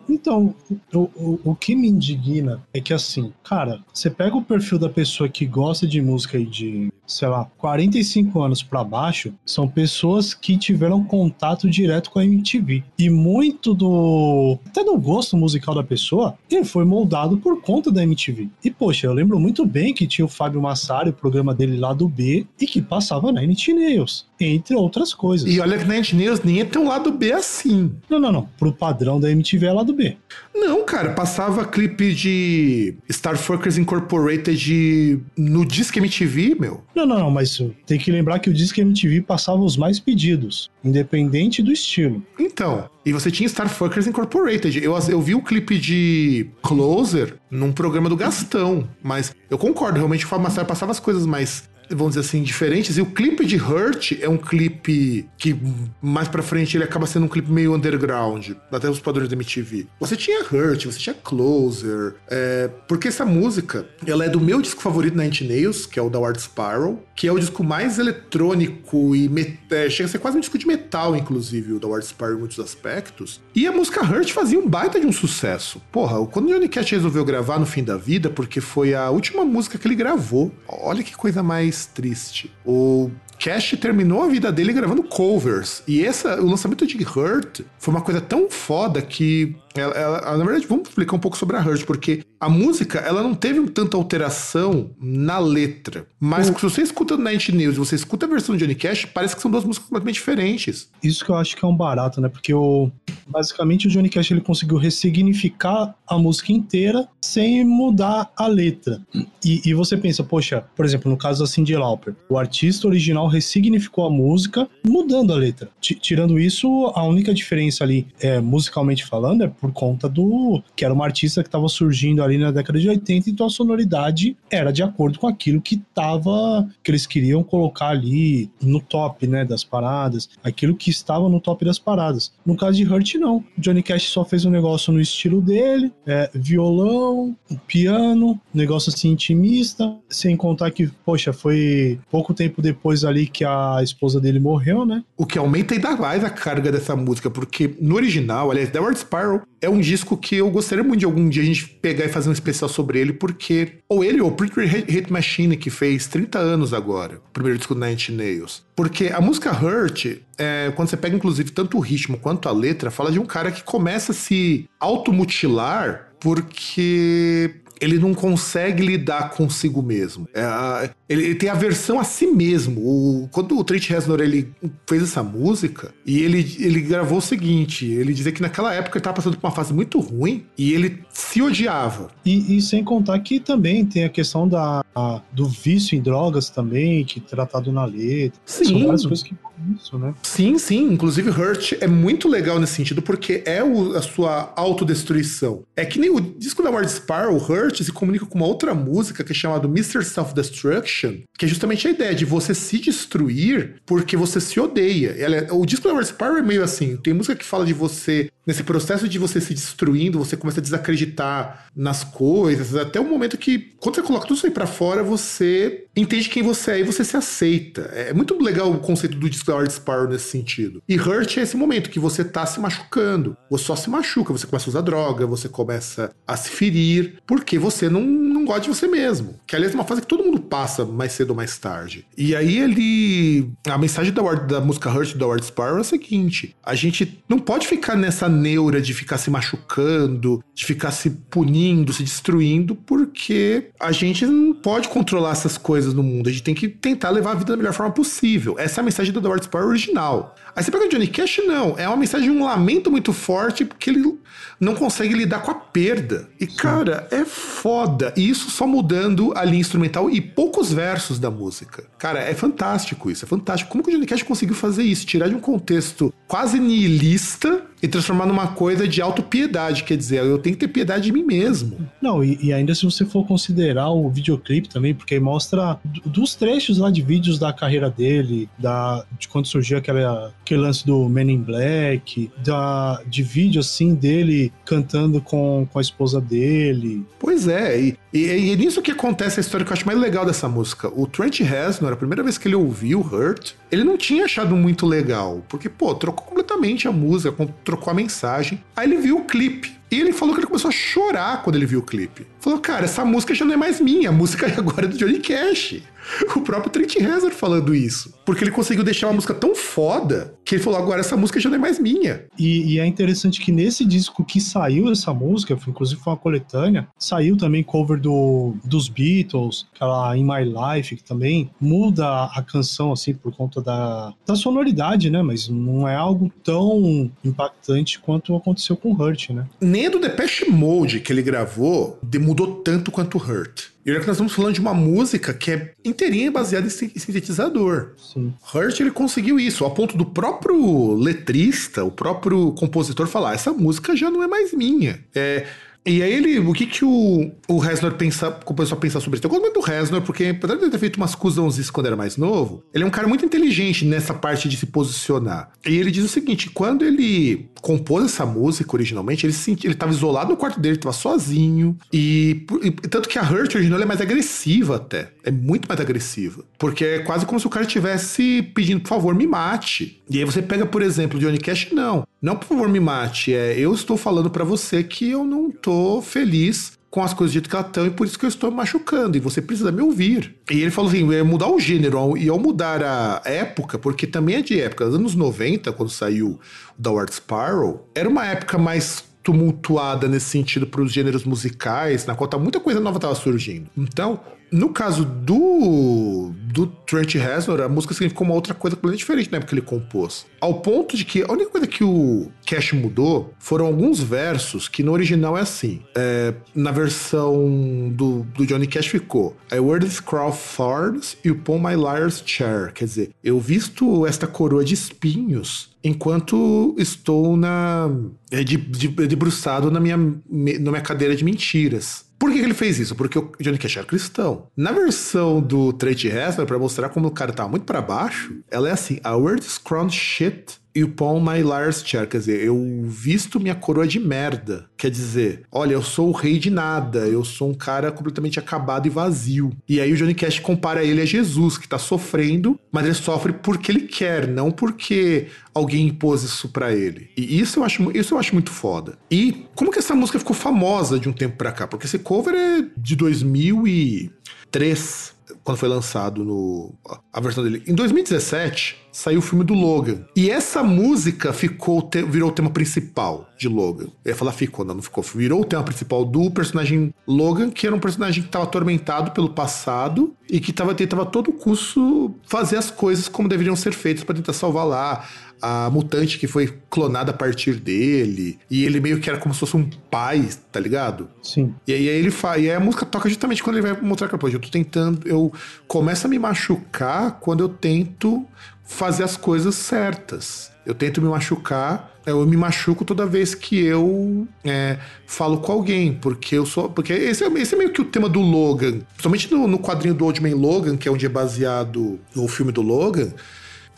Então, 0.09 0.55
o, 0.93 0.99
o, 0.99 1.41
o, 1.45 1.55
que 1.55 1.75
me 1.75 1.89
indigna 1.89 2.63
é 2.75 2.81
que, 2.81 2.93
assim, 2.93 3.33
cara, 3.45 3.83
você 3.93 4.11
pega 4.11 4.37
o 4.37 4.45
perfil 4.45 4.79
da 4.79 4.89
pessoa 4.89 5.29
que 5.29 5.47
gosta 5.47 5.87
de 5.87 6.01
música 6.01 6.37
aí 6.37 6.47
de, 6.47 6.93
sei 7.11 7.29
lá, 7.29 7.51
45 7.59 8.41
anos 8.41 8.63
para 8.63 8.85
baixo, 8.85 9.33
são 9.45 9.69
pessoas 9.69 10.33
que 10.33 10.57
tiveram 10.57 11.05
contato 11.05 11.69
direto 11.69 12.11
com 12.11 12.19
a 12.19 12.25
MTV. 12.25 12.85
E 12.99 13.11
muito 13.11 13.75
do. 13.75 14.59
até 14.67 14.85
do 14.85 14.97
gosto 14.97 15.37
musical 15.37 15.75
da 15.75 15.83
pessoa, 15.83 16.37
ele 16.51 16.65
foi 16.65 16.85
moldado 16.85 17.37
por 17.37 17.61
conta 17.61 17.91
da 17.91 18.03
MTV. 18.03 18.49
E, 18.65 18.71
poxa, 18.71 19.07
eu 19.07 19.13
lembro 19.13 19.39
muito 19.39 19.67
bem 19.67 19.93
que 19.93 20.07
tinha 20.07 20.25
o 20.25 20.29
Fábio 20.29 20.63
Massari, 20.63 21.11
o 21.11 21.13
programa 21.15 21.55
dele 21.55 21.77
lá 21.77 21.93
do 21.93 22.09
B, 22.09 22.47
e 22.61 22.67
que 22.67 22.81
passava 22.81 23.33
na 23.33 23.43
NT 23.43 23.73
News, 23.73 24.27
entre 24.39 24.77
outras 24.77 25.13
coisas. 25.13 25.53
E 25.53 25.61
olha 25.61 25.79
que 25.79 25.85
na 25.85 25.99
NT 25.99 26.15
News 26.15 26.43
nem 26.43 26.65
tem 26.65 26.81
um 26.81 26.89
lado 26.89 27.11
B 27.11 27.33
assim. 27.33 27.93
Não, 28.09 28.21
não, 28.21 28.33
não. 28.33 28.49
Pro 28.59 28.73
padrão 28.73 29.19
da 29.19 29.31
MTV 29.31 29.67
é 29.67 29.73
lado 29.73 29.93
B. 29.93 30.17
Não, 30.55 30.85
cara, 30.85 31.13
passava 31.13 31.65
clipe 31.65 32.15
de 32.15 32.95
Star 33.11 33.37
Fuckers 33.37 33.79
Incorporated 33.79 35.21
no 35.37 35.65
Disque 35.65 35.99
MTV, 35.99 36.57
meu. 36.59 36.83
Não, 36.95 37.00
não, 37.07 37.19
não, 37.19 37.31
mas 37.31 37.63
tem 37.87 37.99
que 37.99 38.11
lembrar 38.11 38.39
que 38.39 38.51
o 38.51 38.55
Disque 38.55 38.81
MTV 38.81 39.23
passava 39.23 39.61
os 39.61 39.77
mais 39.77 39.99
pedidos, 39.99 40.71
independente 40.85 41.63
do 41.63 41.73
estilo. 41.73 42.23
Então, 42.39 42.89
e 43.05 43.13
você 43.13 43.31
tinha 43.31 43.49
Star 43.49 43.69
Fuckers 43.69 44.07
Incorporated. 44.07 44.83
Eu, 44.83 44.97
eu 45.09 45.21
vi 45.21 45.35
o 45.35 45.43
clipe 45.43 45.79
de 45.79 46.51
Closer 46.63 47.37
num 47.51 47.73
programa 47.73 48.09
do 48.09 48.17
Gastão, 48.17 48.89
mas 49.03 49.35
eu 49.49 49.57
concordo, 49.57 49.99
realmente 49.99 50.25
o 50.25 50.29
Fábio 50.29 50.45
Massaro 50.45 50.67
passava 50.67 50.93
as 50.93 51.01
coisas 51.01 51.25
mais 51.25 51.70
vamos 51.91 52.15
dizer 52.15 52.21
assim, 52.21 52.43
diferentes. 52.43 52.97
E 52.97 53.01
o 53.01 53.07
clipe 53.07 53.45
de 53.45 53.57
Hurt 53.57 54.13
é 54.21 54.29
um 54.29 54.37
clipe 54.37 55.29
que 55.37 55.57
mais 56.01 56.29
pra 56.29 56.43
frente 56.43 56.77
ele 56.77 56.85
acaba 56.85 57.07
sendo 57.07 57.27
um 57.27 57.29
clipe 57.29 57.51
meio 57.51 57.75
underground, 57.75 58.51
até 58.71 58.89
os 58.89 59.01
padrões 59.01 59.29
da 59.29 59.35
MTV. 59.35 59.87
Você 59.99 60.17
tinha 60.17 60.43
Hurt, 60.43 60.87
você 60.87 60.99
tinha 60.99 61.15
Closer, 61.15 62.15
é, 62.29 62.71
porque 62.89 63.09
essa 63.09 63.25
música, 63.25 63.87
ela 64.07 64.25
é 64.25 64.29
do 64.29 64.41
meu 64.41 64.61
disco 64.63 64.81
favorito 64.81 65.17
na 65.17 65.25
Nine 65.25 65.49
Nails, 65.49 65.87
que 65.87 65.99
é 65.99 66.03
o 66.03 66.11
da 66.11 66.19
Ward 66.19 66.41
Spiral, 66.41 67.03
que 67.15 67.27
é 67.27 67.33
o 67.33 67.39
disco 67.39 67.63
mais 67.63 67.99
eletrônico 67.99 69.15
e 69.15 69.31
é, 69.71 69.91
chega 69.91 70.09
a 70.09 70.13
ser 70.13 70.19
quase 70.19 70.37
um 70.37 70.41
disco 70.41 70.59
de 70.59 70.67
metal, 70.67 71.17
inclusive, 71.17 71.75
o 71.75 71.81
da 71.81 71.89
Ward 71.89 72.07
Spiral 72.07 72.35
em 72.37 72.39
muitos 72.39 72.59
aspectos. 72.59 73.41
E 73.55 73.67
a 73.67 73.73
música 73.73 74.03
Hurt 74.03 74.31
fazia 74.31 74.59
um 74.59 74.69
baita 74.69 75.01
de 75.01 75.07
um 75.07 75.13
sucesso. 75.13 75.81
Porra, 75.93 76.25
quando 76.27 76.47
o 76.47 76.53
Johnny 76.53 76.69
Cash 76.69 76.91
resolveu 76.91 77.25
gravar 77.25 77.59
no 77.59 77.67
fim 77.67 77.83
da 77.83 77.97
vida, 77.97 78.31
porque 78.31 78.61
foi 78.61 78.95
a 78.95 79.11
última 79.11 79.45
música 79.45 79.79
que 79.79 79.87
ele 79.87 79.95
gravou. 79.95 80.53
Olha 80.69 81.03
que 81.03 81.17
coisa 81.17 81.43
mais 81.43 81.80
triste. 81.87 82.53
O 82.65 83.11
Cash 83.39 83.77
terminou 83.81 84.23
a 84.23 84.29
vida 84.29 84.53
dele 84.53 84.73
gravando 84.73 85.03
covers. 85.03 85.83
E 85.89 86.05
essa, 86.05 86.41
o 86.41 86.47
lançamento 86.47 86.87
de 86.87 86.97
Hurt 87.03 87.61
foi 87.79 87.95
uma 87.95 88.03
coisa 88.03 88.21
tão 88.21 88.51
foda 88.51 89.01
que 89.01 89.57
ela, 89.75 89.95
ela, 89.95 90.37
na 90.37 90.45
verdade, 90.45 90.67
vamos 90.67 90.89
explicar 90.89 91.17
um 91.17 91.21
pouco 91.21 91.37
sobre 91.37 91.57
a 91.57 91.61
Hurt, 91.61 91.85
porque 91.85 92.25
a 92.41 92.49
música 92.49 92.99
ela 92.99 93.23
não 93.23 93.35
teve 93.35 93.61
tanta 93.71 93.97
alteração 93.97 94.91
na 95.01 95.39
letra. 95.39 96.07
Mas 96.19 96.47
se 96.47 96.53
você 96.53 96.83
escuta 96.83 97.17
Night 97.17 97.53
News 97.53 97.77
e 97.77 97.79
você 97.79 97.95
escuta 97.95 98.27
a 98.27 98.29
versão 98.29 98.57
de 98.57 98.65
Johnny 98.65 98.75
Cash, 98.75 99.05
parece 99.05 99.37
que 99.37 99.43
são 99.43 99.51
duas 99.51 99.65
músicas 99.65 99.89
completamente 99.89 100.15
diferentes. 100.15 100.89
Isso 101.03 101.25
que 101.25 101.31
eu 101.31 101.37
acho 101.37 101.57
que 101.57 101.65
é 101.65 101.69
um 101.69 101.77
barato, 101.77 102.21
né? 102.21 102.29
Porque 102.29 102.53
o, 102.53 102.91
basicamente 103.27 103.87
o 103.87 103.91
Johnny 103.91 104.09
Cash 104.09 104.31
ele 104.31 104.41
conseguiu 104.41 104.77
ressignificar 104.77 105.95
a 106.07 106.19
música 106.19 106.53
inteira 106.53 107.07
sem 107.21 107.65
mudar 107.65 108.31
a 108.37 108.47
letra. 108.47 109.01
E, 109.45 109.63
e 109.65 109.75
você 109.75 109.97
pensa, 109.97 110.25
poxa, 110.25 110.65
por 110.75 110.85
exemplo, 110.85 111.11
no 111.11 111.17
caso 111.17 111.41
da 111.41 111.47
Cyndi 111.47 111.77
Lauper, 111.77 112.15
o 112.29 112.39
artista 112.39 112.89
original 112.89 113.29
ressignificou 113.29 114.07
a 114.07 114.11
música 114.11 114.69
mudando 114.85 115.33
a 115.33 115.37
letra. 115.37 115.69
T 115.81 115.95
tirando 115.95 116.39
isso, 116.39 116.91
a 116.95 117.05
única 117.05 117.33
diferença 117.33 117.85
ali, 117.85 118.07
é, 118.21 118.41
musicalmente 118.41 119.05
falando, 119.05 119.45
é 119.45 119.49
por 119.61 119.73
conta 119.73 120.09
do 120.09 120.63
que 120.75 120.85
era 120.85 120.95
uma 120.95 121.05
artista 121.05 121.43
que 121.43 121.49
estava 121.49 121.69
surgindo 121.69 122.23
ali 122.23 122.39
na 122.39 122.51
década 122.51 122.79
de 122.79 122.89
80, 122.89 123.31
então 123.31 123.47
a 123.47 123.51
sonoridade 123.51 124.37
era 124.51 124.73
de 124.73 124.83
acordo 124.83 125.19
com 125.19 125.27
aquilo 125.27 125.61
que 125.61 125.83
tava 125.95 126.69
que 126.83 126.91
eles 126.91 127.07
queriam 127.07 127.43
colocar 127.43 127.89
ali 127.89 128.51
no 128.61 128.81
top, 128.81 129.27
né, 129.27 129.45
das 129.45 129.63
paradas, 129.63 130.29
aquilo 130.43 130.75
que 130.75 130.91
estava 130.91 131.29
no 131.29 131.41
top 131.41 131.65
das 131.65 131.79
paradas. 131.79 132.33
No 132.45 132.57
caso 132.57 132.77
de 132.77 132.85
Hurt 132.85 133.15
não. 133.15 133.45
Johnny 133.59 133.83
Cash 133.83 134.09
só 134.09 134.25
fez 134.25 134.45
um 134.45 134.51
negócio 134.51 134.93
no 134.93 135.01
estilo 135.01 135.41
dele, 135.41 135.93
é, 136.07 136.31
violão, 136.35 137.37
piano, 137.67 138.41
negócio 138.53 138.91
assim 138.91 139.11
intimista, 139.11 139.97
sem 140.09 140.37
contar 140.37 140.71
que, 140.71 140.89
poxa, 141.05 141.33
foi 141.33 141.99
pouco 142.11 142.33
tempo 142.35 142.63
depois 142.63 143.05
ali 143.05 143.27
que 143.27 143.45
a 143.45 143.81
esposa 143.83 144.21
dele 144.21 144.41
morreu, 144.41 144.85
né? 144.85 145.03
O 145.17 145.27
que 145.27 145.39
aumenta 145.39 145.75
ainda 145.75 145.97
mais 145.97 146.25
a 146.25 146.31
carga 146.31 146.73
dessa 146.73 146.97
música, 146.97 147.31
porque 147.31 147.77
no 147.81 147.97
original, 147.97 148.51
aliás, 148.51 148.71
Word 148.75 148.99
Spiral 148.99 149.43
é 149.61 149.69
um 149.69 149.79
disco 149.79 150.17
que 150.17 150.37
eu 150.37 150.51
gostaria 150.51 150.83
muito 150.83 151.01
de 151.01 151.05
algum 151.05 151.29
dia 151.29 151.43
a 151.43 151.47
gente 151.47 151.67
pegar 151.67 152.07
e 152.07 152.09
fazer 152.09 152.29
um 152.29 152.33
especial 152.33 152.69
sobre 152.69 152.99
ele, 152.99 153.13
porque. 153.13 153.75
Ou 153.89 154.03
ele, 154.03 154.21
ou 154.21 154.33
Pretty 154.33 154.61
Hate 154.61 155.13
Machine, 155.13 155.57
que 155.57 155.71
fez 155.71 156.07
30 156.07 156.39
anos 156.39 156.73
agora, 156.73 157.17
o 157.17 157.33
primeiro 157.33 157.59
disco 157.59 157.75
do 157.75 157.81
Nine 157.85 157.97
Nails. 158.11 158.65
Porque 158.75 159.09
a 159.09 159.21
música 159.21 159.53
Hurt, 159.53 160.07
é, 160.39 160.73
quando 160.75 160.89
você 160.89 160.97
pega 160.97 161.17
inclusive 161.17 161.51
tanto 161.51 161.77
o 161.77 161.81
ritmo 161.81 162.19
quanto 162.19 162.49
a 162.49 162.53
letra, 162.53 162.91
fala 162.91 163.13
de 163.13 163.19
um 163.19 163.27
cara 163.27 163.51
que 163.51 163.63
começa 163.63 164.13
a 164.13 164.15
se 164.15 164.69
automutilar 164.79 166.11
porque 166.21 167.55
ele 167.81 167.99
não 167.99 168.13
consegue 168.13 168.85
lidar 168.85 169.31
consigo 169.31 169.83
mesmo. 169.83 170.29
É, 170.35 170.91
ele, 171.09 171.25
ele, 171.25 171.35
tem 171.35 171.49
aversão 171.49 171.99
a 171.99 172.05
si 172.05 172.27
mesmo. 172.27 172.81
O, 172.81 173.29
quando 173.33 173.59
o 173.59 173.65
Trent 173.65 173.89
Reznor 173.89 174.21
ele 174.21 174.53
fez 174.87 175.03
essa 175.03 175.23
música, 175.23 175.95
e 176.05 176.21
ele, 176.21 176.57
ele 176.59 176.81
gravou 176.83 177.19
o 177.19 177.23
seguinte: 177.23 177.87
ele 177.87 178.13
dizia 178.13 178.33
que 178.33 178.43
naquela 178.43 178.75
época 178.75 178.99
ele 178.99 179.01
estava 179.01 179.17
passando 179.17 179.37
por 179.37 179.47
uma 179.47 179.55
fase 179.55 179.73
muito 179.73 179.99
ruim 179.99 180.45
e 180.57 180.73
ele 180.73 181.03
se 181.11 181.41
odiava. 181.41 182.11
E, 182.25 182.57
e 182.57 182.61
sem 182.61 182.85
contar 182.85 183.19
que 183.21 183.41
também 183.41 183.85
tem 183.85 184.05
a 184.05 184.09
questão 184.09 184.47
da, 184.47 184.85
a, 184.95 185.23
do 185.33 185.49
vício 185.49 185.97
em 185.97 186.03
drogas 186.03 186.51
também, 186.51 187.05
que 187.05 187.21
tratado 187.21 187.73
na 187.73 187.85
letra. 187.85 188.39
Sim. 188.45 188.65
São 188.65 188.85
várias 188.85 189.07
coisas 189.07 189.23
que 189.23 189.35
isso, 189.77 189.99
né? 189.99 190.15
Sim, 190.23 190.59
sim. 190.59 190.93
Inclusive, 190.93 191.31
Hurt 191.31 191.73
é 191.81 191.87
muito 191.87 192.29
legal 192.29 192.59
nesse 192.59 192.75
sentido, 192.75 193.03
porque 193.03 193.43
é 193.47 193.63
o, 193.63 193.97
a 193.97 194.03
sua 194.03 194.53
autodestruição. 194.57 195.63
É 195.77 195.85
que 195.85 195.99
nem 195.99 196.11
o 196.11 196.21
disco 196.21 196.63
da 196.63 196.71
Ward 196.71 196.91
Sparrow, 196.91 197.37
Hurt, 197.37 197.83
se 197.83 197.93
comunica 197.93 198.27
com 198.27 198.39
uma 198.39 198.47
outra 198.47 198.75
música 198.75 199.25
que 199.25 199.33
é 199.33 199.35
chamada 199.35 199.67
Mr. 199.67 200.05
Self-Destruction, 200.05 201.19
que 201.39 201.45
é 201.45 201.49
justamente 201.49 201.87
a 201.87 201.91
ideia 201.91 202.15
de 202.15 202.25
você 202.25 202.55
se 202.55 202.79
destruir 202.79 203.81
porque 203.87 204.17
você 204.17 204.41
se 204.41 204.59
odeia. 204.59 205.15
Ela, 205.19 205.37
é, 205.37 205.53
o 205.53 205.65
disco 205.65 205.89
da 205.89 205.95
Ward 205.95 206.09
Sparrow 206.09 206.39
é 206.39 206.43
meio 206.43 206.63
assim. 206.63 206.97
Tem 206.97 207.13
música 207.13 207.35
que 207.35 207.45
fala 207.45 207.65
de 207.65 207.73
você, 207.73 208.31
nesse 208.47 208.63
processo 208.63 209.09
de 209.09 209.19
você 209.19 209.41
se 209.41 209.55
destruindo, 209.55 210.19
você 210.19 210.37
começa 210.37 210.61
a 210.61 210.63
desacreditar 210.63 211.67
nas 211.75 212.05
coisas, 212.05 212.75
até 212.75 213.01
o 213.01 213.05
momento 213.05 213.39
que, 213.39 213.73
quando 213.79 213.95
você 213.97 214.03
coloca 214.03 214.27
tudo 214.27 214.37
isso 214.37 214.47
aí 214.47 214.53
pra 214.53 214.67
fora, 214.67 215.03
você 215.03 215.85
entende 216.01 216.29
quem 216.29 216.43
você 216.43 216.73
é 216.73 216.81
e 216.81 216.83
você 216.83 217.05
se 217.05 217.17
aceita. 217.17 217.83
É 217.95 218.13
muito 218.13 218.41
legal 218.43 218.71
o 218.71 218.79
conceito 218.79 219.17
do 219.17 219.29
disco 219.29 219.51
Lord 219.51 219.73
Sparrow 219.73 220.09
nesse 220.09 220.31
sentido. 220.31 220.83
E 220.89 220.97
Hurt 220.97 221.37
é 221.37 221.43
esse 221.43 221.57
momento 221.57 221.91
que 221.91 221.99
você 221.99 222.25
tá 222.25 222.47
se 222.47 222.61
machucando. 222.61 223.37
Você 223.51 223.65
só 223.65 223.77
se 223.77 223.91
machuca, 223.91 224.33
você 224.33 224.47
começa 224.47 224.69
a 224.69 224.71
usar 224.71 224.81
droga, 224.81 225.27
você 225.27 225.49
começa 225.49 226.15
a 226.27 226.37
se 226.37 226.51
ferir, 226.51 227.19
porque 227.27 227.59
você 227.59 227.89
não, 227.89 228.03
não 228.03 228.45
gosta 228.45 228.63
de 228.63 228.69
você 228.69 228.87
mesmo. 228.87 229.39
Que 229.47 229.57
aliás 229.57 229.73
é 229.73 229.77
uma 229.77 229.85
fase 229.85 230.01
que 230.01 230.07
todo 230.07 230.25
mundo 230.25 230.41
passa 230.41 230.85
mais 230.85 231.13
cedo 231.13 231.31
ou 231.31 231.37
mais 231.37 231.59
tarde. 231.59 232.07
E 232.17 232.35
aí 232.35 232.59
ele. 232.59 233.51
A 233.67 233.79
mensagem 233.79 234.13
da, 234.13 234.23
da 234.35 234.61
música 234.61 234.91
Hurt 234.91 235.15
do 235.15 235.27
Lord 235.27 235.45
Sparrow 235.45 235.79
é 235.79 235.81
a 235.81 235.85
seguinte: 235.85 236.55
a 236.65 236.75
gente 236.75 237.23
não 237.29 237.39
pode 237.39 237.67
ficar 237.67 237.97
nessa 237.97 238.29
neura 238.29 238.81
de 238.81 238.95
ficar 238.95 239.19
se 239.19 239.31
machucando, 239.31 240.43
de 240.55 240.65
ficar 240.65 240.91
se 240.91 241.11
punindo, 241.11 241.93
se 241.93 242.03
destruindo, 242.03 242.75
porque 242.75 243.71
a 243.79 243.93
gente 243.93 244.27
não 244.27 244.55
pode 244.55 244.89
controlar 244.89 245.33
essas 245.33 245.57
coisas 245.59 245.90
no 245.95 246.03
mundo. 246.03 246.29
A 246.29 246.33
gente 246.33 246.43
tem 246.43 246.55
que 246.55 246.69
tentar 246.69 247.11
levar 247.11 247.33
a 247.33 247.35
vida 247.35 247.53
da 247.53 247.57
melhor 247.57 247.73
forma 247.73 247.93
possível. 247.93 248.57
Essa 248.59 248.81
é 248.81 248.83
a 248.83 248.85
mensagem 248.85 249.13
do 249.13 249.21
Lord 249.21 249.45
Sparrow 249.45 249.69
original. 249.69 250.35
Aí 250.55 250.63
você 250.63 250.71
pega 250.71 250.87
o 250.87 250.89
Johnny 250.89 251.07
Cash, 251.07 251.41
não. 251.47 251.79
É 251.79 251.87
uma 251.87 251.97
mensagem 251.97 252.31
de 252.31 252.37
um 252.37 252.45
lamento 252.45 252.91
muito 252.91 253.13
forte, 253.13 253.65
porque 253.65 253.91
ele 253.91 254.19
não 254.59 254.75
consegue 254.75 255.15
lidar 255.15 255.41
com 255.41 255.51
a 255.51 255.55
perda. 255.55 256.29
E, 256.39 256.47
cara, 256.47 257.07
é 257.11 257.25
foda. 257.25 258.13
E 258.17 258.29
isso 258.29 258.51
só 258.51 258.67
mudando 258.67 259.33
a 259.37 259.45
linha 259.45 259.61
instrumental 259.61 260.11
e 260.11 260.21
poucos 260.21 260.73
versos 260.73 261.19
da 261.19 261.31
música. 261.31 261.85
Cara, 261.99 262.21
é 262.21 262.35
fantástico 262.35 263.11
isso, 263.11 263.25
é 263.25 263.29
fantástico. 263.29 263.71
Como 263.71 263.83
que 263.83 263.91
o 263.91 263.93
Johnny 263.93 264.07
Cash 264.07 264.23
conseguiu 264.23 264.55
fazer 264.55 264.83
isso? 264.83 265.07
Tirar 265.07 265.29
de 265.29 265.35
um 265.35 265.41
contexto 265.41 266.13
quase 266.27 266.59
nihilista 266.59 267.63
e 267.83 267.89
transformar 267.89 268.27
numa 268.27 268.49
coisa 268.49 268.87
de 268.87 269.01
autopiedade, 269.01 269.85
quer 269.85 269.97
dizer, 269.97 270.23
eu 270.23 270.39
tenho 270.39 270.55
que 270.55 270.61
ter 270.61 270.69
piedade 270.69 271.05
de 271.05 271.13
mim 271.13 271.25
mesmo. 271.25 271.89
Não, 272.01 272.23
e, 272.23 272.39
e 272.43 272.53
ainda 272.53 272.75
se 272.75 272.85
você 272.85 273.05
for 273.05 273.27
considerar 273.27 273.91
o 273.91 274.09
videoclipe 274.11 274.69
também, 274.69 274.95
porque 274.95 275.19
mostra 275.19 275.70
dos 276.05 276.35
trechos 276.35 276.79
lá 276.79 276.91
de 276.91 277.03
vídeos 277.03 277.39
da 277.39 277.53
carreira 277.53 277.91
dele, 277.91 278.49
da, 278.59 279.05
de 279.19 279.29
quando 279.29 279.47
surgiu 279.47 279.79
aquela, 279.79 280.33
aquele 280.43 280.61
lance 280.61 280.87
do 280.87 281.09
Men 281.09 281.31
in 281.31 281.39
Black, 281.43 282.31
da, 282.45 283.03
de 283.07 283.23
vídeo 283.23 283.61
assim 283.61 283.95
dele 283.95 284.53
cantando 284.65 285.21
com, 285.21 285.67
com 285.71 285.79
a 285.79 285.83
esposa 285.83 286.21
dele. 286.21 287.05
Pois 287.19 287.49
é, 287.49 287.81
e, 287.81 287.99
e, 288.13 288.19
e 288.19 288.53
é 288.53 288.57
nisso 288.57 288.83
que 288.83 288.91
acontece 288.91 289.41
a 289.41 289.43
história 289.43 289.65
que 289.65 289.73
eu 289.73 289.77
acho 289.77 289.87
mais 289.87 289.99
legal 289.99 290.25
dessa 290.25 290.49
música. 290.49 290.89
O 290.95 291.07
Trent 291.07 291.41
Reznor, 291.41 291.93
a 291.93 291.97
primeira 291.97 292.23
vez 292.23 292.39
que 292.39 292.49
ele 292.49 292.57
ouviu 292.57 293.01
Hurt, 293.01 293.53
ele 293.71 293.85
não 293.85 293.97
tinha 293.97 294.25
achado 294.25 294.57
muito 294.57 294.87
legal, 294.87 295.43
porque, 295.49 295.69
pô, 295.69 295.95
trocou 295.95 296.27
completamente 296.27 296.89
a 296.89 296.93
música, 296.93 297.35
trocou 297.65 297.91
a 297.91 297.95
mensagem. 297.95 298.63
Aí 298.75 298.87
ele 298.87 298.99
viu 298.99 299.19
o 299.19 299.25
clipe. 299.25 299.80
E 299.91 299.99
ele 299.99 300.13
falou 300.13 300.35
que 300.35 300.41
ele 300.41 300.47
começou 300.47 300.69
a 300.69 300.73
chorar 300.73 301.43
quando 301.43 301.57
ele 301.57 301.67
viu 301.67 301.81
o 301.81 301.83
clipe. 301.83 302.27
Falou, 302.39 302.61
cara, 302.61 302.85
essa 302.85 303.05
música 303.05 303.35
já 303.35 303.45
não 303.45 303.55
é 303.55 303.57
mais 303.57 303.81
minha, 303.81 304.11
a 304.11 304.13
música 304.13 304.47
agora 304.57 304.87
é 304.87 304.89
do 304.89 304.97
Johnny 304.97 305.19
Cash. 305.19 305.83
O 306.41 306.43
próprio 306.43 306.71
Trent 306.71 306.97
Reznor 306.97 307.33
falando 307.33 307.75
isso. 307.75 308.15
Porque 308.25 308.43
ele 308.43 308.51
conseguiu 308.51 308.83
deixar 308.83 309.09
uma 309.09 309.15
música 309.15 309.35
tão 309.35 309.55
foda 309.55 310.35
que 310.45 310.55
ele 310.55 310.63
falou: 310.63 310.79
agora 310.79 311.01
essa 311.01 311.17
música 311.17 311.41
já 311.41 311.49
não 311.49 311.57
é 311.57 311.61
mais 311.61 311.79
minha. 311.79 312.25
E, 312.39 312.75
e 312.75 312.79
é 312.79 312.87
interessante 312.87 313.41
que 313.41 313.53
nesse 313.53 313.85
disco 313.85 314.25
que 314.25 314.41
saiu 314.41 314.91
essa 314.91 315.13
música, 315.13 315.59
inclusive 315.67 316.01
foi 316.01 316.13
uma 316.13 316.19
coletânea, 316.19 316.89
saiu 316.99 317.37
também 317.37 317.63
cover 317.63 318.01
do, 318.01 318.55
dos 318.65 318.89
Beatles, 318.89 319.67
aquela 319.75 320.17
In 320.17 320.25
My 320.25 320.45
Life, 320.45 320.97
que 320.97 321.05
também 321.05 321.51
muda 321.61 322.25
a 322.25 322.43
canção, 322.43 322.93
assim, 322.93 323.13
por 323.15 323.35
conta 323.35 323.61
da, 323.61 324.15
da 324.27 324.35
sonoridade, 324.35 325.11
né? 325.11 325.23
Mas 325.23 325.49
não 325.49 325.87
é 325.87 325.95
algo 325.95 326.33
tão 326.43 327.11
impactante 327.25 327.99
quanto 327.99 328.35
aconteceu 328.35 328.77
com 328.77 328.93
Hurt, 328.93 329.31
né? 329.31 329.47
Nem 329.61 329.91
do 329.91 329.99
Depeche 329.99 330.49
Mode 330.51 331.01
que 331.01 331.13
ele 331.13 331.23
gravou 331.23 331.99
mudou 332.21 332.57
tanto 332.63 332.91
quanto 332.91 333.19
Hurt. 333.19 333.71
E 333.85 333.91
olha 333.91 334.01
que 334.01 334.07
nós 334.07 334.17
estamos 334.17 334.33
falando 334.33 334.55
de 334.55 334.61
uma 334.61 334.75
música 334.75 335.33
que 335.33 335.51
é 335.51 335.73
inteirinha 335.85 336.31
baseada 336.31 336.67
em 336.67 336.71
sintetizador. 336.71 337.93
Sim. 337.97 338.35
Hurt 338.55 338.79
ele 338.81 338.91
conseguiu 338.91 339.41
isso, 339.41 339.65
ao 339.65 339.71
ponto 339.73 339.97
do 339.97 340.05
próprio 340.05 340.95
letrista, 340.95 341.85
o 341.85 341.91
próprio 341.91 342.53
compositor 342.53 343.07
falar: 343.07 343.35
essa 343.35 343.53
música 343.53 343.97
já 343.97 344.11
não 344.11 344.23
é 344.23 344.27
mais 344.27 344.53
minha. 344.53 345.01
É, 345.15 345.47
E 345.85 346.03
aí 346.03 346.13
ele, 346.13 346.39
o 346.39 346.53
que 346.53 346.67
que 346.67 346.85
o, 346.85 347.33
o 347.49 347.59
Reznor 347.59 347.95
pensa, 347.95 348.31
começou 348.31 348.77
a 348.77 348.81
pensar 348.81 349.01
sobre 349.01 349.17
isso? 349.17 349.27
Eu 349.27 349.31
gosto 349.31 349.41
muito 349.41 349.55
do 349.59 349.65
Reznor, 349.67 350.03
porque 350.03 350.27
apesar 350.27 350.57
de 350.57 350.65
ele 350.65 350.71
ter 350.71 350.79
feito 350.79 350.99
umas 350.99 351.15
cuzãozices 351.15 351.71
quando 351.71 351.87
era 351.87 351.97
mais 351.97 352.19
novo, 352.19 352.63
ele 352.75 352.85
é 352.85 352.87
um 352.87 352.91
cara 352.91 353.09
muito 353.09 353.25
inteligente 353.25 353.85
nessa 353.87 354.13
parte 354.13 354.47
de 354.47 354.59
se 354.59 354.67
posicionar. 354.67 355.51
E 355.67 355.75
ele 355.75 355.91
diz 355.91 356.05
o 356.05 356.09
seguinte, 356.09 356.51
quando 356.51 356.85
ele 356.85 357.49
compôs 357.61 358.05
essa 358.05 358.27
música 358.27 358.75
originalmente, 358.75 359.27
ele 359.27 359.33
se 359.33 359.53
ele 359.53 359.73
estava 359.73 359.93
isolado 359.93 360.31
no 360.31 360.37
quarto 360.37 360.61
dele, 360.61 360.77
estava 360.77 360.95
sozinho, 360.95 361.77
e, 361.93 362.47
e, 362.63 362.71
tanto 362.71 363.09
que 363.09 363.19
a 363.19 363.23
Hurt 363.23 363.55
original 363.55 363.81
é 363.81 363.85
mais 363.85 364.01
agressiva 364.01 364.77
até, 364.77 365.13
é 365.25 365.31
muito 365.31 365.67
mais 365.69 365.81
agressiva, 365.81 366.45
porque 366.59 366.85
é 366.85 366.99
quase 367.01 367.27
como 367.27 367.39
se 367.39 367.47
o 367.47 367.51
cara 367.51 367.67
estivesse 367.67 368.43
pedindo, 368.55 368.81
por 368.81 368.89
favor, 368.89 369.15
me 369.15 369.27
mate. 369.27 370.01
E 370.09 370.19
aí 370.19 370.25
você 370.25 370.43
pega, 370.43 370.67
por 370.67 370.83
exemplo, 370.83 371.19
Johnny 371.19 371.39
Cash, 371.39 371.69
não, 371.73 372.07
não 372.21 372.37
por 372.37 372.47
favor 372.47 372.69
me 372.69 372.81
mate, 372.81 373.35
é 373.35 373.59
eu 373.59 373.73
estou 373.75 373.97
falando 373.97 374.31
para 374.31 374.45
você 374.45 374.83
que 374.83 375.11
eu 375.11 375.25
não 375.25 375.51
tô 375.51 376.03
feliz 376.03 376.80
com 376.91 377.03
as 377.03 377.15
coisas 377.15 377.33
de 377.33 377.41
que 377.41 377.55
ela 377.55 377.65
estão 377.65 377.87
e 377.87 377.91
por 377.91 378.07
isso 378.07 378.19
que 378.19 378.25
eu 378.25 378.29
estou 378.29 378.51
machucando 378.51 379.17
e 379.17 379.21
você 379.21 379.41
precisa 379.41 379.71
me 379.71 379.81
ouvir. 379.81 380.35
E 380.51 380.61
ele 380.61 380.71
falou 380.71 380.91
assim, 380.91 381.15
é 381.15 381.23
mudar 381.23 381.49
o 381.49 381.61
gênero 381.61 382.17
e 382.17 382.29
ao 382.29 382.39
mudar 382.39 382.83
a 382.83 383.23
época, 383.25 383.79
porque 383.79 384.07
também 384.07 384.37
é 384.37 384.43
de 384.43 384.61
época, 384.61 384.87
nos 384.87 384.95
anos 384.97 385.15
90, 385.15 385.73
quando 385.73 385.91
saiu 385.91 386.41
o 386.79 386.83
The 386.83 386.91
Ward 386.91 387.15
Sparrow, 387.15 387.89
era 387.95 388.09
uma 388.09 388.27
época 388.27 388.59
mais 388.59 389.05
tumultuada 389.23 390.09
nesse 390.09 390.27
sentido 390.27 390.67
para 390.67 390.83
os 390.83 390.93
gêneros 390.93 391.25
musicais, 391.25 392.07
na 392.07 392.15
qual 392.15 392.29
tá, 392.29 392.39
muita 392.39 392.61
coisa 392.61 392.81
nova 392.81 392.99
estava 392.99 393.15
surgindo. 393.15 393.69
Então, 393.77 394.21
no 394.53 394.71
caso 394.71 395.05
do, 395.05 396.33
do 396.53 396.67
Trent 396.67 397.15
Reznor, 397.15 397.61
a 397.61 397.69
música 397.69 397.95
significou 397.95 398.27
uma 398.27 398.35
outra 398.35 398.53
coisa 398.53 398.75
completamente 398.75 399.01
diferente 399.01 399.31
na 399.31 399.39
época 399.39 399.51
que 399.51 399.55
ele 399.55 399.67
compôs. 399.67 400.27
Ao 400.41 400.55
ponto 400.55 400.97
de 400.97 401.05
que 401.05 401.23
a 401.23 401.31
única 401.31 401.51
coisa 401.51 401.67
que 401.67 401.85
o 401.85 402.31
Cash 402.45 402.73
mudou 402.73 403.33
foram 403.39 403.67
alguns 403.67 404.01
versos 404.01 404.69
que 404.69 404.83
no 404.83 404.91
original 404.91 405.39
é 405.39 405.43
assim. 405.43 405.83
É, 405.97 406.35
na 406.53 406.73
versão 406.73 407.93
do, 407.95 408.27
do 408.35 408.45
Johnny 408.45 408.67
Cash 408.67 408.89
ficou 408.89 409.37
I 409.53 409.61
wear 409.61 409.81
this 409.81 410.01
crown 410.01 410.33
thorns 410.33 411.17
e 411.25 411.31
upon 411.31 411.59
my 411.59 411.77
liar's 411.77 412.21
chair. 412.25 412.73
Quer 412.73 412.85
dizer, 412.87 413.11
eu 413.23 413.39
visto 413.39 414.05
esta 414.05 414.27
coroa 414.27 414.65
de 414.65 414.75
espinhos 414.75 415.70
enquanto 415.83 416.75
estou 416.79 417.37
na 417.37 417.91
é, 418.31 418.45
de, 418.45 418.57
de, 418.57 418.89
debruçado 418.89 419.71
na 419.71 419.81
minha, 419.81 419.97
na 419.97 420.71
minha 420.71 420.81
cadeira 420.81 421.17
de 421.17 421.25
mentiras. 421.25 422.05
Por 422.19 422.31
que, 422.31 422.39
que, 422.39 422.45
ele 422.45 422.55
fez 422.55 422.79
isso? 422.79 422.95
Porque 422.95 423.19
o 423.19 423.33
Johnny 423.41 423.57
Cash 423.57 423.79
era 423.79 423.87
cristão. 423.87 424.47
Na 424.55 424.73
versão 424.73 425.41
do 425.41 425.73
Trent 425.73 426.05
Reznor, 426.05 426.47
para 426.47 426.59
mostrar 426.59 426.91
como 426.91 427.09
o 427.09 427.11
cara 427.11 427.33
tava 427.33 427.49
muito 427.49 427.65
para 427.65 427.81
baixo, 427.81 428.37
ela 428.51 428.69
é 428.69 428.73
assim: 428.73 428.97
I 428.97 429.15
wear 429.17 429.41
this 429.41 429.57
crown 429.57 429.89
shit 429.89 430.60
upon 430.77 431.21
my 431.21 431.43
liar's 431.43 431.83
chair. 431.85 432.07
Quer 432.07 432.19
dizer, 432.19 432.45
eu 432.45 432.83
visto 432.85 433.41
minha 433.41 433.55
coroa 433.55 433.87
de 433.87 433.99
merda. 433.99 434.69
Quer 434.77 434.91
dizer, 434.91 435.43
olha, 435.51 435.75
eu 435.75 435.83
sou 435.83 436.09
o 436.09 436.13
rei 436.13 436.39
de 436.39 436.51
nada. 436.51 437.01
Eu 437.01 437.25
sou 437.25 437.51
um 437.51 437.55
cara 437.55 437.91
completamente 437.91 438.39
acabado 438.39 438.87
e 438.87 438.91
vazio. 438.91 439.51
E 439.69 439.81
aí 439.81 439.93
o 439.93 439.97
Johnny 439.97 440.15
Cash 440.15 440.39
compara 440.39 440.85
ele 440.85 441.01
a 441.01 441.05
Jesus, 441.05 441.59
que 441.59 441.69
tá 441.69 441.79
sofrendo, 441.79 442.59
mas 442.71 442.85
ele 442.85 442.95
sofre 442.95 443.33
porque 443.33 443.73
ele 443.73 443.83
quer, 443.83 444.27
não 444.27 444.51
porque 444.51 445.29
alguém 445.55 445.89
impôs 445.89 446.23
isso 446.23 446.49
para 446.49 446.73
ele. 446.73 447.11
E 447.17 447.41
isso 447.41 447.61
eu 447.61 447.65
acho, 447.65 447.91
isso 447.97 448.15
eu 448.15 448.19
acho 448.19 448.35
muito 448.35 448.51
foda. 448.51 448.99
E 449.11 449.47
como 449.55 449.71
que 449.71 449.79
essa 449.79 449.95
música 449.95 450.19
ficou 450.19 450.35
famosa 450.35 450.99
de 450.99 451.09
um 451.09 451.13
tempo 451.13 451.37
para 451.37 451.53
cá? 451.53 451.67
Porque 451.67 451.87
esse 451.87 451.99
cover 451.99 452.35
é 452.35 452.65
de 452.77 452.97
2003 452.97 455.20
quando 455.43 455.59
foi 455.59 455.69
lançado 455.69 456.25
no 456.25 456.73
a 457.13 457.21
versão 457.21 457.43
dele. 457.43 457.63
Em 457.67 457.75
2017 457.75 458.79
saiu 458.93 459.21
o 459.21 459.23
filme 459.23 459.45
do 459.45 459.55
Logan. 459.55 460.05
E 460.17 460.31
essa 460.31 460.63
música 460.63 461.33
ficou 461.33 461.89
virou 462.09 462.31
o 462.31 462.33
tema 462.33 462.51
principal 462.51 463.29
de 463.39 463.49
Logan. 463.49 463.87
Eu 464.05 464.11
ia 464.11 464.17
falar 464.17 464.33
ficou, 464.33 464.65
não, 464.65 464.75
não 464.75 464.83
ficou. 464.83 465.03
Virou 465.03 465.43
o 465.43 465.45
tema 465.45 465.63
principal 465.63 466.05
do 466.05 466.31
personagem 466.31 466.93
Logan, 467.07 467.51
que 467.51 467.67
era 467.67 467.75
um 467.75 467.81
personagem 467.81 468.23
que 468.23 468.29
estava 468.29 468.45
atormentado 468.45 469.13
pelo 469.13 469.31
passado 469.31 470.15
e 470.29 470.41
que 470.41 470.53
tava, 470.53 470.75
tentava 470.75 471.07
todo 471.07 471.33
custo 471.33 472.15
fazer 472.27 472.57
as 472.57 472.71
coisas 472.71 473.09
como 473.09 473.29
deveriam 473.29 473.57
ser 473.57 473.73
feitas 473.73 474.05
para 474.05 474.15
tentar 474.15 474.33
salvar 474.33 474.67
lá 474.67 475.05
a 475.41 475.71
mutante 475.71 476.19
que 476.19 476.27
foi 476.27 476.53
clonada 476.69 477.11
a 477.11 477.15
partir 477.15 477.55
dele. 477.55 478.39
E 478.51 478.65
ele 478.65 478.81
meio 478.81 479.01
que 479.01 479.09
era 479.09 479.19
como 479.19 479.35
se 479.35 479.41
fosse 479.41 479.57
um 479.57 479.69
pai, 479.91 480.29
tá 480.53 480.61
ligado? 480.61 481.09
Sim. 481.23 481.55
E 481.67 481.73
aí 481.73 481.87
ele 481.87 482.11
faz. 482.11 482.43
E 482.43 482.51
aí 482.51 482.57
a 482.57 482.61
música 482.61 482.85
toca 482.85 483.09
justamente 483.09 483.43
quando 483.43 483.57
ele 483.57 483.73
vai 483.73 483.81
mostrar 483.81 484.09
que, 484.09 484.15
eu 484.15 484.39
tô 484.39 484.49
tentando. 484.49 485.07
Eu 485.07 485.33
começo 485.67 486.07
a 486.07 486.11
me 486.11 486.19
machucar 486.19 487.19
quando 487.21 487.41
eu 487.41 487.49
tento 487.49 488.27
fazer 488.65 489.05
as 489.05 489.17
coisas 489.17 489.55
certas. 489.55 490.51
Eu 490.65 490.75
tento 490.75 491.01
me 491.01 491.09
machucar, 491.09 491.91
eu 492.05 492.25
me 492.27 492.37
machuco 492.37 492.85
toda 492.85 493.07
vez 493.07 493.35
que 493.35 493.59
eu 493.65 494.29
é, 494.45 494.79
falo 495.07 495.39
com 495.39 495.53
alguém, 495.53 495.93
porque 495.93 496.37
eu 496.37 496.45
sou. 496.45 496.69
Porque 496.69 496.93
esse 496.93 497.25
é, 497.25 497.29
esse 497.29 497.55
é 497.55 497.59
meio 497.59 497.71
que 497.71 497.81
o 497.81 497.85
tema 497.85 498.09
do 498.09 498.21
Logan. 498.21 498.81
Principalmente 498.91 499.33
no, 499.33 499.49
no 499.49 499.59
quadrinho 499.59 499.95
do 499.95 500.05
Old 500.05 500.23
Man 500.23 500.37
Logan, 500.37 500.77
que 500.77 500.87
é 500.87 500.93
onde 500.93 501.07
é 501.07 501.09
baseado 501.09 501.99
o 502.15 502.29
filme 502.29 502.53
do 502.53 502.63
Logan 502.63 503.13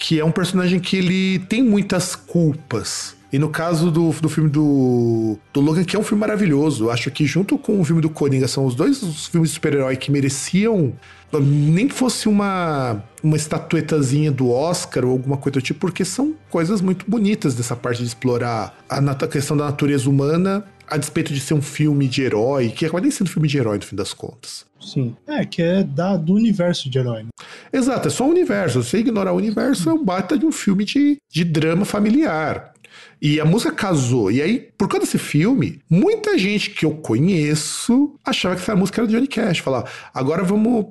que 0.02 0.18
é 0.18 0.24
um 0.24 0.32
personagem 0.32 0.80
que 0.80 0.96
ele 0.96 1.38
tem 1.38 1.62
muitas 1.62 2.16
culpas. 2.16 3.14
E 3.32 3.38
no 3.38 3.48
caso 3.48 3.88
do, 3.88 4.10
do 4.10 4.28
filme 4.28 4.50
do, 4.50 5.38
do 5.54 5.60
Logan, 5.60 5.84
que 5.84 5.94
é 5.94 5.98
um 5.98 6.02
filme 6.02 6.20
maravilhoso, 6.20 6.90
acho 6.90 7.08
que 7.12 7.24
junto 7.24 7.56
com 7.56 7.80
o 7.80 7.84
filme 7.84 8.02
do 8.02 8.10
Coringa 8.10 8.48
são 8.48 8.66
os 8.66 8.74
dois 8.74 9.00
os 9.00 9.28
filmes 9.28 9.50
de 9.50 9.54
super-herói 9.54 9.96
que 9.96 10.10
mereciam 10.10 10.92
nem 11.40 11.88
que 11.88 11.94
fosse 11.94 12.28
uma, 12.28 13.02
uma 13.22 13.36
estatuetazinha 13.36 14.30
do 14.30 14.50
Oscar 14.50 15.04
ou 15.04 15.12
alguma 15.12 15.36
coisa 15.36 15.60
do 15.60 15.62
tipo, 15.62 15.80
porque 15.80 16.04
são 16.04 16.34
coisas 16.50 16.80
muito 16.82 17.08
bonitas 17.08 17.54
dessa 17.54 17.76
parte 17.76 17.98
de 17.98 18.08
explorar 18.08 18.76
a, 18.90 18.98
a 18.98 19.28
questão 19.28 19.56
da 19.56 19.64
natureza 19.66 20.10
humana 20.10 20.64
a 20.92 20.98
despeito 20.98 21.32
de 21.32 21.40
ser 21.40 21.54
um 21.54 21.62
filme 21.62 22.06
de 22.06 22.22
herói, 22.22 22.68
que 22.68 22.84
acaba 22.84 23.00
nem 23.00 23.10
sendo 23.10 23.30
filme 23.30 23.48
de 23.48 23.56
herói 23.56 23.78
no 23.78 23.84
fim 23.84 23.96
das 23.96 24.12
contas. 24.12 24.66
Sim. 24.78 25.16
É, 25.26 25.44
que 25.44 25.62
é 25.62 25.82
da, 25.82 26.16
do 26.16 26.34
universo 26.34 26.90
de 26.90 26.98
herói. 26.98 27.22
Né? 27.22 27.30
Exato, 27.72 28.08
é 28.08 28.10
só 28.10 28.26
o 28.26 28.30
universo. 28.30 28.82
Você 28.82 28.98
ignorar 28.98 29.32
o 29.32 29.36
universo 29.36 29.88
é 29.88 29.92
um 29.94 30.04
bata 30.04 30.36
de 30.36 30.44
um 30.44 30.52
filme 30.52 30.84
de, 30.84 31.16
de 31.30 31.44
drama 31.44 31.86
familiar. 31.86 32.72
E 33.20 33.40
a 33.40 33.44
música 33.44 33.72
casou. 33.72 34.30
E 34.30 34.42
aí, 34.42 34.68
por 34.76 34.88
causa 34.88 35.06
desse 35.06 35.16
filme, 35.16 35.80
muita 35.88 36.36
gente 36.36 36.70
que 36.70 36.84
eu 36.84 36.90
conheço 36.96 38.14
achava 38.24 38.54
que 38.54 38.60
essa 38.60 38.76
música 38.76 39.00
era 39.00 39.06
do 39.06 39.14
Johnny 39.14 39.28
Cash. 39.28 39.58
Falar, 39.58 39.90
agora 40.12 40.42
vamos. 40.42 40.86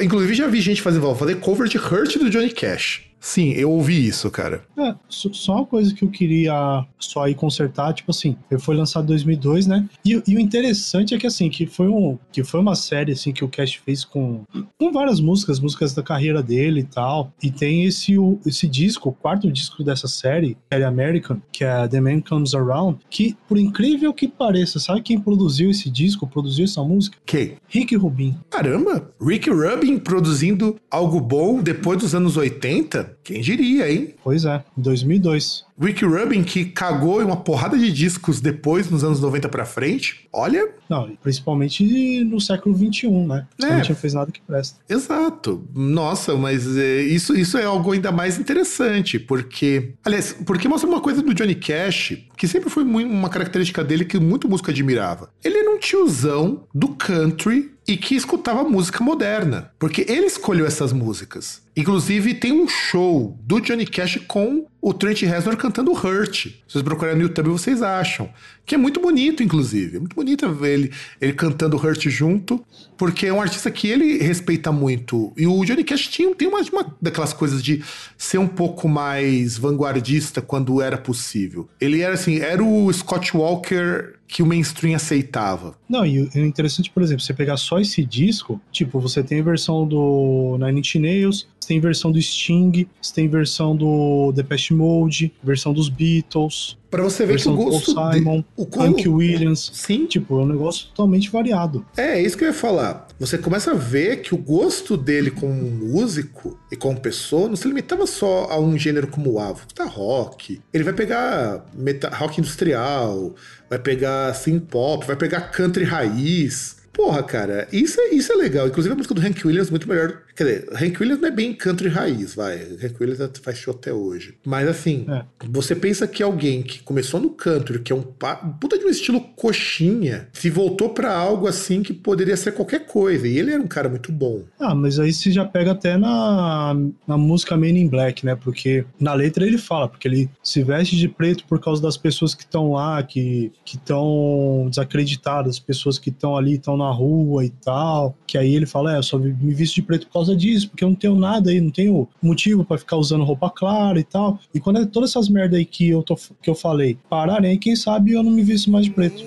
Inclusive, 0.00 0.32
já 0.32 0.46
vi 0.46 0.60
gente 0.60 0.80
fazer, 0.80 1.00
fazer 1.16 1.40
cover 1.40 1.68
de 1.68 1.76
Hurt 1.76 2.16
do 2.16 2.30
Johnny 2.30 2.50
Cash. 2.50 3.02
Sim, 3.26 3.50
eu 3.54 3.72
ouvi 3.72 4.06
isso, 4.06 4.30
cara. 4.30 4.62
É, 4.78 4.94
só 5.08 5.56
uma 5.56 5.66
coisa 5.66 5.92
que 5.92 6.04
eu 6.04 6.08
queria 6.08 6.86
só 6.96 7.24
aí 7.24 7.34
consertar, 7.34 7.92
tipo 7.92 8.12
assim, 8.12 8.36
ele 8.48 8.60
foi 8.60 8.76
lançado 8.76 9.02
em 9.02 9.08
2002, 9.08 9.66
né? 9.66 9.84
E, 10.04 10.22
e, 10.28 10.36
o 10.36 10.38
interessante 10.38 11.12
é 11.12 11.18
que 11.18 11.26
assim, 11.26 11.50
que 11.50 11.66
foi 11.66 11.88
um 11.88 12.16
que 12.30 12.44
foi 12.44 12.60
uma 12.60 12.76
série 12.76 13.10
assim 13.10 13.32
que 13.32 13.44
o 13.44 13.48
Cast 13.48 13.80
fez 13.80 14.04
com 14.04 14.44
com 14.78 14.92
várias 14.92 15.18
músicas, 15.18 15.58
músicas 15.58 15.92
da 15.92 16.04
carreira 16.04 16.40
dele 16.40 16.80
e 16.80 16.84
tal. 16.84 17.32
E 17.42 17.50
tem 17.50 17.84
esse 17.84 18.16
o, 18.16 18.38
esse 18.46 18.68
disco, 18.68 19.08
o 19.08 19.12
quarto 19.12 19.50
disco 19.50 19.82
dessa 19.82 20.06
série, 20.06 20.56
série 20.72 20.84
American, 20.84 21.42
que 21.50 21.64
é 21.64 21.88
The 21.88 22.00
Man 22.00 22.20
Comes 22.20 22.54
Around, 22.54 23.00
que 23.10 23.36
por 23.48 23.58
incrível 23.58 24.14
que 24.14 24.28
pareça, 24.28 24.78
sabe 24.78 25.02
quem 25.02 25.18
produziu 25.18 25.68
esse 25.72 25.90
disco, 25.90 26.28
produziu 26.28 26.64
essa 26.64 26.82
música? 26.84 27.18
Quem? 27.26 27.56
Rick 27.66 27.96
Rubin. 27.96 28.36
Caramba, 28.50 29.10
Rick 29.20 29.50
Rubin 29.50 29.98
produzindo 29.98 30.76
algo 30.88 31.20
bom 31.20 31.60
depois 31.60 31.98
dos 31.98 32.14
anos 32.14 32.36
80? 32.36 33.15
Quem 33.22 33.40
diria, 33.40 33.90
hein? 33.90 34.14
Pois 34.22 34.44
é, 34.44 34.64
2002. 34.76 35.64
Rick 35.78 36.04
Rubin, 36.04 36.42
que 36.42 36.64
cagou 36.64 37.20
em 37.20 37.24
uma 37.24 37.36
porrada 37.36 37.76
de 37.76 37.92
discos 37.92 38.40
depois, 38.40 38.90
nos 38.90 39.04
anos 39.04 39.20
90 39.20 39.48
pra 39.48 39.66
frente, 39.66 40.26
olha. 40.32 40.70
Não, 40.88 41.14
principalmente 41.22 42.24
no 42.24 42.40
século 42.40 42.74
XXI, 42.74 43.08
né? 43.10 43.46
É. 43.62 43.88
Não 43.88 43.94
fez 43.94 44.14
nada 44.14 44.32
que 44.32 44.40
presta. 44.40 44.78
Exato. 44.88 45.66
Nossa, 45.74 46.34
mas 46.34 46.76
é, 46.76 47.02
isso, 47.02 47.36
isso 47.36 47.58
é 47.58 47.64
algo 47.64 47.92
ainda 47.92 48.10
mais 48.10 48.38
interessante, 48.38 49.18
porque. 49.18 49.92
Aliás, 50.04 50.34
porque 50.46 50.68
mostra 50.68 50.88
uma 50.88 51.00
coisa 51.00 51.20
do 51.20 51.34
Johnny 51.34 51.54
Cash, 51.54 52.16
que 52.36 52.48
sempre 52.48 52.70
foi 52.70 52.84
uma 52.84 53.28
característica 53.28 53.84
dele 53.84 54.04
que 54.04 54.18
muito 54.18 54.48
músico 54.48 54.70
admirava. 54.70 55.30
Ele 55.44 55.58
era 55.58 55.70
um 55.70 55.78
tiozão 55.78 56.64
do 56.74 56.88
country 56.88 57.75
e 57.86 57.96
que 57.96 58.14
escutava 58.14 58.64
música 58.64 59.02
moderna, 59.02 59.70
porque 59.78 60.04
ele 60.08 60.26
escolheu 60.26 60.66
essas 60.66 60.92
músicas. 60.92 61.62
Inclusive, 61.76 62.34
tem 62.34 62.52
um 62.52 62.66
show 62.66 63.38
do 63.42 63.60
Johnny 63.60 63.86
Cash 63.86 64.20
com 64.26 64.66
o 64.86 64.94
Trent 64.94 65.22
Reznor 65.22 65.56
cantando 65.56 65.90
Hurt. 65.90 66.44
Se 66.44 66.54
vocês 66.68 66.84
procurarem 66.84 67.18
no 67.18 67.24
YouTube, 67.24 67.48
vocês 67.48 67.82
acham. 67.82 68.30
Que 68.64 68.76
é 68.76 68.78
muito 68.78 69.00
bonito, 69.00 69.42
inclusive. 69.42 69.96
É 69.96 69.98
muito 69.98 70.14
bonito 70.14 70.48
ver 70.52 70.74
ele, 70.74 70.92
ele 71.20 71.32
cantando 71.32 71.76
Hurt 71.76 72.08
junto, 72.08 72.64
porque 72.96 73.26
é 73.26 73.32
um 73.32 73.40
artista 73.40 73.68
que 73.68 73.88
ele 73.88 74.18
respeita 74.18 74.70
muito. 74.70 75.32
E 75.36 75.44
o 75.44 75.64
Johnny 75.64 75.82
Cash 75.82 76.06
tinha, 76.06 76.32
tem 76.36 76.46
uma, 76.46 76.60
uma 76.60 76.96
daquelas 77.02 77.32
coisas 77.32 77.64
de 77.64 77.82
ser 78.16 78.38
um 78.38 78.46
pouco 78.46 78.88
mais 78.88 79.58
vanguardista 79.58 80.40
quando 80.40 80.80
era 80.80 80.96
possível. 80.96 81.68
Ele 81.80 82.00
era 82.00 82.14
assim, 82.14 82.38
era 82.38 82.62
o 82.62 82.92
Scott 82.92 83.36
Walker 83.36 84.14
que 84.28 84.42
o 84.42 84.46
mainstream 84.46 84.94
aceitava. 84.94 85.76
Não, 85.88 86.04
e 86.04 86.20
o 86.20 86.38
interessante, 86.38 86.90
por 86.90 87.02
exemplo, 87.02 87.22
você 87.22 87.32
pegar 87.32 87.56
só 87.56 87.78
esse 87.78 88.04
disco, 88.04 88.60
tipo, 88.72 89.00
você 89.00 89.22
tem 89.22 89.40
a 89.40 89.44
versão 89.44 89.86
do 89.86 90.56
Nine 90.58 90.80
Inch 90.80 90.96
Nails, 90.96 91.48
você 91.66 91.74
tem 91.74 91.80
versão 91.80 92.12
do 92.12 92.22
Sting, 92.22 92.86
você 93.02 93.12
tem 93.12 93.28
versão 93.28 93.74
do 93.74 94.30
Depeche 94.32 94.72
Mode, 94.72 95.32
versão 95.42 95.72
dos 95.72 95.88
Beatles. 95.88 96.78
Pra 96.88 97.02
você 97.02 97.26
ver 97.26 97.40
que 97.40 97.48
o 97.48 97.56
gosto 97.56 97.92
Paul 97.92 98.12
Simon, 98.12 98.38
de... 98.38 98.44
o 98.56 98.68
Hank 98.80 99.08
Williams. 99.08 99.70
Sim. 99.74 100.06
Tipo, 100.06 100.38
é 100.38 100.44
um 100.44 100.46
negócio 100.46 100.86
totalmente 100.86 101.28
variado. 101.28 101.84
É, 101.96 102.18
é 102.18 102.22
isso 102.22 102.38
que 102.38 102.44
eu 102.44 102.48
ia 102.48 102.54
falar. 102.54 103.08
Você 103.18 103.36
começa 103.36 103.72
a 103.72 103.74
ver 103.74 104.22
que 104.22 104.32
o 104.32 104.38
gosto 104.38 104.96
dele 104.96 105.30
como 105.30 105.52
músico 105.52 106.56
e 106.70 106.76
como 106.76 107.00
pessoa 107.00 107.48
não 107.48 107.56
se 107.56 107.66
limitava 107.66 108.06
só 108.06 108.46
a 108.48 108.60
um 108.60 108.78
gênero 108.78 109.08
como 109.08 109.32
o 109.32 109.40
Avo, 109.40 109.66
tá 109.74 109.84
rock. 109.84 110.60
Ele 110.72 110.84
vai 110.84 110.94
pegar 110.94 111.66
meta, 111.74 112.08
rock 112.10 112.40
industrial, 112.40 113.34
vai 113.68 113.78
pegar 113.78 114.32
synth 114.34 114.66
pop, 114.70 115.04
vai 115.04 115.16
pegar 115.16 115.40
country 115.50 115.82
raiz. 115.84 116.75
Porra, 116.96 117.22
cara, 117.22 117.68
isso 117.70 118.00
é, 118.00 118.14
isso 118.14 118.32
é 118.32 118.36
legal. 118.36 118.66
Inclusive 118.66 118.94
a 118.94 118.96
música 118.96 119.12
do 119.14 119.20
Hank 119.20 119.46
Williams 119.46 119.68
é 119.68 119.70
muito 119.70 119.86
melhor. 119.86 120.22
Quer 120.34 120.44
dizer, 120.44 120.68
Hank 120.72 120.98
Williams 120.98 121.20
não 121.20 121.28
é 121.28 121.30
bem 121.30 121.52
country 121.52 121.88
raiz, 121.88 122.34
vai. 122.34 122.56
Hank 122.82 122.94
Williams 122.98 123.30
faz 123.42 123.58
show 123.58 123.74
até 123.74 123.92
hoje. 123.92 124.34
Mas 124.44 124.66
assim, 124.66 125.04
É. 125.08 125.22
você 125.46 125.74
pensa 125.74 126.06
que 126.06 126.22
alguém 126.22 126.62
que 126.62 126.80
começou 126.82 127.20
no 127.20 127.28
country, 127.30 127.80
que 127.80 127.92
é 127.92 127.96
um 127.96 128.02
puta 128.02 128.78
de 128.78 128.86
um 128.86 128.88
estilo 128.88 129.20
coxinha, 129.20 130.28
se 130.32 130.48
voltou 130.48 130.88
pra 130.90 131.14
algo 131.14 131.46
assim 131.46 131.82
que 131.82 131.92
poderia 131.92 132.36
ser 132.36 132.52
qualquer 132.52 132.86
coisa. 132.86 133.28
E 133.28 133.38
ele 133.38 133.52
era 133.52 133.62
um 133.62 133.66
cara 133.68 133.88
muito 133.90 134.10
bom. 134.10 134.42
Ah, 134.58 134.74
mas 134.74 134.98
aí 134.98 135.12
você 135.12 135.30
já 135.30 135.44
pega 135.44 135.72
até 135.72 135.98
na, 135.98 136.74
na 137.06 137.18
música 137.18 137.56
Man 137.58 137.68
in 137.68 137.88
Black, 137.88 138.24
né? 138.24 138.34
Porque 138.36 138.86
na 138.98 139.12
letra 139.12 139.46
ele 139.46 139.58
fala, 139.58 139.86
porque 139.86 140.08
ele 140.08 140.30
se 140.42 140.62
veste 140.62 140.96
de 140.96 141.08
preto 141.08 141.44
por 141.46 141.60
causa 141.60 141.82
das 141.82 141.96
pessoas 141.98 142.34
que 142.34 142.42
estão 142.42 142.72
lá, 142.72 143.02
que 143.02 143.52
estão 143.66 144.66
desacreditadas, 144.70 145.56
as 145.56 145.58
pessoas 145.60 145.98
que 145.98 146.08
estão 146.10 146.36
ali, 146.36 146.54
estão 146.54 146.76
na 146.76 146.85
rua 146.90 147.44
e 147.44 147.50
tal. 147.50 148.14
Que 148.26 148.38
aí 148.38 148.54
ele 148.54 148.66
fala, 148.66 148.94
é, 148.94 148.98
eu 148.98 149.02
só 149.02 149.18
me 149.18 149.54
visto 149.54 149.74
de 149.74 149.82
preto 149.82 150.06
por 150.06 150.14
causa 150.14 150.36
disso, 150.36 150.68
porque 150.68 150.84
eu 150.84 150.88
não 150.88 150.96
tenho 150.96 151.14
nada 151.14 151.50
aí, 151.50 151.60
não 151.60 151.70
tenho 151.70 152.08
motivo 152.22 152.64
pra 152.64 152.78
ficar 152.78 152.96
usando 152.96 153.24
roupa 153.24 153.50
clara 153.50 153.98
e 153.98 154.04
tal. 154.04 154.38
E 154.54 154.60
quando 154.60 154.80
é 154.80 154.86
todas 154.86 155.10
essas 155.10 155.28
merda 155.28 155.56
aí 155.56 155.64
que 155.64 155.88
eu, 155.88 156.02
tô, 156.02 156.16
que 156.42 156.50
eu 156.50 156.54
falei 156.54 156.98
pararem, 157.08 157.58
quem 157.58 157.76
sabe 157.76 158.12
eu 158.12 158.22
não 158.22 158.30
me 158.30 158.42
visto 158.42 158.70
mais 158.70 158.84
de 158.84 158.90
preto. 158.90 159.22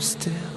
Still 0.00 0.49